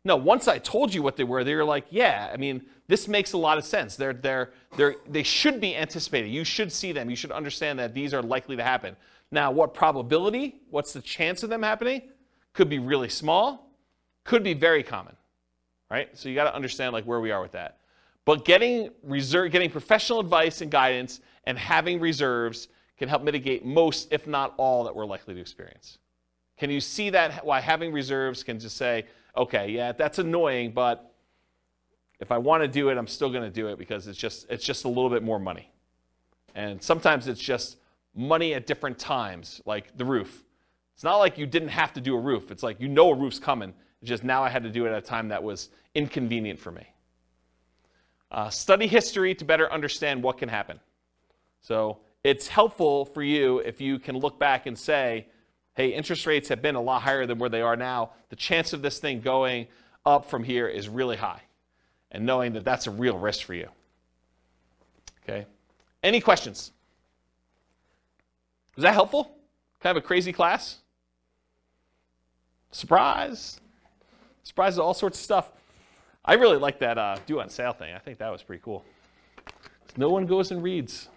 No, 0.05 0.17
once 0.17 0.49
I 0.49 0.59
told 0.59 0.95
you 0.95 1.03
what 1.03 1.17
they 1.17 1.25
were, 1.25 1.45
they 1.45 1.55
were 1.55 1.65
like, 1.65 1.87
yeah, 1.91 2.31
I 2.33 2.37
mean, 2.37 2.63
this 2.87 3.09
makes 3.09 3.33
a 3.33 3.39
lot 3.39 3.59
of 3.59 3.65
sense. 3.65 3.97
They're 3.97 4.13
they're 4.13 4.53
they're 4.77 4.95
they 5.09 5.25
should 5.25 5.61
be 5.61 5.75
anticipated. 5.75 6.29
You 6.29 6.45
should 6.45 6.71
see 6.71 6.93
them. 6.93 7.11
You 7.11 7.17
should 7.17 7.33
understand 7.33 7.79
that 7.81 7.93
these 7.93 8.15
are 8.15 8.23
likely 8.23 8.57
to 8.57 8.63
happen. 8.63 8.97
Now, 9.31 9.51
what 9.51 9.75
probability? 9.75 10.61
What's 10.71 10.93
the 10.93 11.03
chance 11.03 11.43
of 11.43 11.51
them 11.51 11.63
happening? 11.63 12.03
Could 12.53 12.69
be 12.69 12.79
really 12.79 13.09
small, 13.09 13.71
could 14.23 14.45
be 14.45 14.55
very 14.55 14.85
common. 14.85 15.17
Right? 15.91 16.09
So 16.17 16.29
you 16.29 16.35
got 16.35 16.45
to 16.45 16.55
understand 16.55 16.93
like 16.93 17.05
where 17.05 17.21
we 17.21 17.31
are 17.31 17.43
with 17.43 17.53
that. 17.53 17.79
But 18.25 18.45
getting 18.45 18.91
reserve, 19.03 19.51
getting 19.53 19.71
professional 19.71 20.21
advice 20.21 20.61
and 20.61 20.71
guidance 20.71 21.21
and 21.45 21.59
having 21.59 22.01
reserves 22.01 22.69
can 22.99 23.09
help 23.09 23.23
mitigate 23.23 23.65
most, 23.65 24.09
if 24.11 24.27
not 24.27 24.55
all, 24.57 24.85
that 24.85 24.95
we're 24.95 25.07
likely 25.07 25.35
to 25.35 25.41
experience. 25.41 25.99
Can 26.57 26.71
you 26.71 26.81
see 26.81 27.11
that 27.11 27.45
why 27.45 27.61
having 27.61 27.93
reserves 27.93 28.45
can 28.45 28.59
just 28.59 28.77
say, 28.77 29.07
okay, 29.37 29.71
yeah, 29.71 29.93
that's 29.93 30.19
annoying, 30.19 30.73
but 30.73 31.13
if 32.21 32.31
I 32.31 32.39
want 32.39 32.63
to 32.63 32.69
do 32.69 32.91
it, 32.91 32.99
I'm 32.99 33.09
still 33.09 33.31
going 33.31 33.43
to 33.43 33.51
do 33.51 33.69
it 33.69 33.79
because 33.79 34.07
it's 34.07 34.19
just 34.19 34.47
it's 34.49 34.65
just 34.65 34.85
a 34.85 34.89
little 34.89 35.11
bit 35.11 35.23
more 35.23 35.39
money. 35.39 35.71
And 36.55 36.81
sometimes 36.83 37.27
it's 37.27 37.41
just 37.41 37.77
money 38.15 38.55
at 38.55 38.67
different 38.67 38.99
times, 38.99 39.61
like 39.67 39.97
the 39.97 40.05
roof. 40.05 40.45
It's 40.95 41.03
not 41.03 41.17
like 41.17 41.37
you 41.37 41.47
didn't 41.47 41.69
have 41.69 41.93
to 41.95 42.01
do 42.01 42.15
a 42.15 42.21
roof. 42.21 42.53
It's 42.53 42.63
like 42.63 42.81
you 42.81 42.89
know 42.89 43.11
a 43.11 43.15
roof's 43.15 43.41
coming. 43.41 43.75
It's 44.01 44.09
just 44.09 44.23
now 44.23 44.45
I 44.45 44.49
had 44.49 44.63
to 44.63 44.71
do 44.71 44.87
it 44.87 44.91
at 44.91 44.99
a 44.99 45.01
time 45.01 45.29
that 45.29 45.43
was 45.43 45.71
inconvenient 45.95 46.61
for 46.61 46.71
me. 46.71 46.87
Uh, 48.31 48.49
study 48.49 48.87
history 48.87 49.35
to 49.35 49.45
better 49.45 49.73
understand 49.73 50.23
what 50.23 50.39
can 50.39 50.49
happen. 50.49 50.79
So 51.61 51.99
it's 52.25 52.49
helpful 52.49 53.05
for 53.05 53.23
you 53.23 53.59
if 53.59 53.81
you 53.81 53.99
can 53.99 54.17
look 54.17 54.39
back 54.39 54.67
and 54.67 54.79
say, 54.79 55.27
hey, 55.75 55.91
interest 55.91 56.27
rates 56.27 56.49
have 56.49 56.63
been 56.63 56.75
a 56.75 56.81
lot 56.81 57.03
higher 57.03 57.27
than 57.27 57.39
where 57.39 57.51
they 57.51 57.61
are 57.61 57.77
now. 57.77 58.11
The 58.31 58.37
chance 58.37 58.73
of 58.73 58.81
this 58.81 58.99
thing 58.99 59.21
going 59.21 59.67
up 60.07 60.31
from 60.31 60.43
here 60.43 60.67
is 60.67 60.89
really 60.89 61.17
high. 61.17 61.43
And 62.11 62.25
knowing 62.25 62.55
that 62.55 62.65
that's 62.65 62.87
a 62.87 62.91
real 62.91 63.19
risk 63.19 63.45
for 63.45 63.55
you. 63.55 63.69
Okay? 65.23 65.47
Any 66.03 66.21
questions? 66.21 66.73
Was 68.77 68.85
that 68.85 68.95
helpful? 68.95 69.37
Kind 69.81 69.97
of 69.97 70.03
a 70.03 70.07
crazy 70.07 70.33
class? 70.33 70.79
Surprise! 72.71 73.61
Surprise 74.43 74.79
all 74.79 74.95
sorts 74.95 75.19
of 75.19 75.25
stuff. 75.25 75.51
I 76.25 76.35
really 76.35 76.57
like 76.57 76.79
that 76.79 76.97
uh, 76.97 77.17
due 77.27 77.41
on 77.41 77.51
sale 77.51 77.73
thing. 77.73 77.95
I 77.95 77.99
think 77.99 78.19
that 78.19 78.33
was 78.33 78.43
pretty 78.43 78.63
cool. 78.65 78.83
No 79.97 80.09
one 80.09 80.27
goes 80.27 80.51
and 80.51 80.63
reads. 80.63 81.09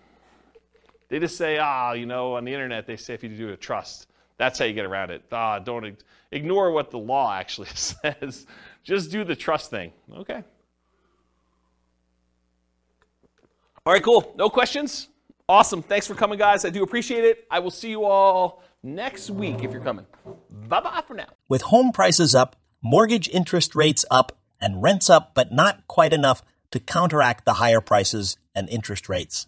They 1.09 1.19
just 1.19 1.37
say, 1.37 1.57
ah, 1.57 1.93
you 1.93 2.05
know, 2.05 2.35
on 2.35 2.43
the 2.43 2.53
internet, 2.53 2.85
they 2.85 2.97
say 2.97 3.13
if 3.13 3.23
you 3.23 3.29
do 3.29 3.49
a 3.49 3.57
trust, 3.57 4.07
that's 4.37 4.59
how 4.59 4.65
you 4.65 4.73
get 4.73 4.85
around 4.85 5.11
it. 5.11 5.23
Ah, 5.31 5.59
don't 5.59 5.97
ignore 6.31 6.71
what 6.71 6.91
the 6.91 6.99
law 6.99 7.33
actually 7.37 7.69
says. 7.69 8.45
Just 8.83 9.11
do 9.11 9.23
the 9.23 9.35
trust 9.35 9.69
thing. 9.69 9.91
Okay. 10.13 10.43
All 13.85 13.93
right, 13.93 14.03
cool. 14.03 14.33
No 14.37 14.49
questions? 14.49 15.07
Awesome. 15.47 15.81
Thanks 15.81 16.07
for 16.07 16.13
coming, 16.13 16.37
guys. 16.37 16.65
I 16.65 16.69
do 16.69 16.83
appreciate 16.83 17.23
it. 17.23 17.47
I 17.49 17.59
will 17.59 17.71
see 17.71 17.89
you 17.89 18.03
all 18.03 18.61
next 18.83 19.29
week 19.29 19.63
if 19.63 19.71
you're 19.71 19.81
coming. 19.81 20.05
Bye 20.67 20.81
bye 20.81 21.03
for 21.07 21.13
now. 21.13 21.27
With 21.47 21.61
home 21.63 21.93
prices 21.93 22.35
up, 22.35 22.57
mortgage 22.81 23.29
interest 23.29 23.75
rates 23.75 24.03
up, 24.11 24.37
and 24.59 24.81
rents 24.81 25.09
up, 25.09 25.33
but 25.33 25.51
not 25.51 25.87
quite 25.87 26.13
enough 26.13 26.41
to 26.71 26.79
counteract 26.79 27.45
the 27.45 27.53
higher 27.53 27.81
prices 27.81 28.37
and 28.55 28.67
interest 28.69 29.07
rates. 29.07 29.47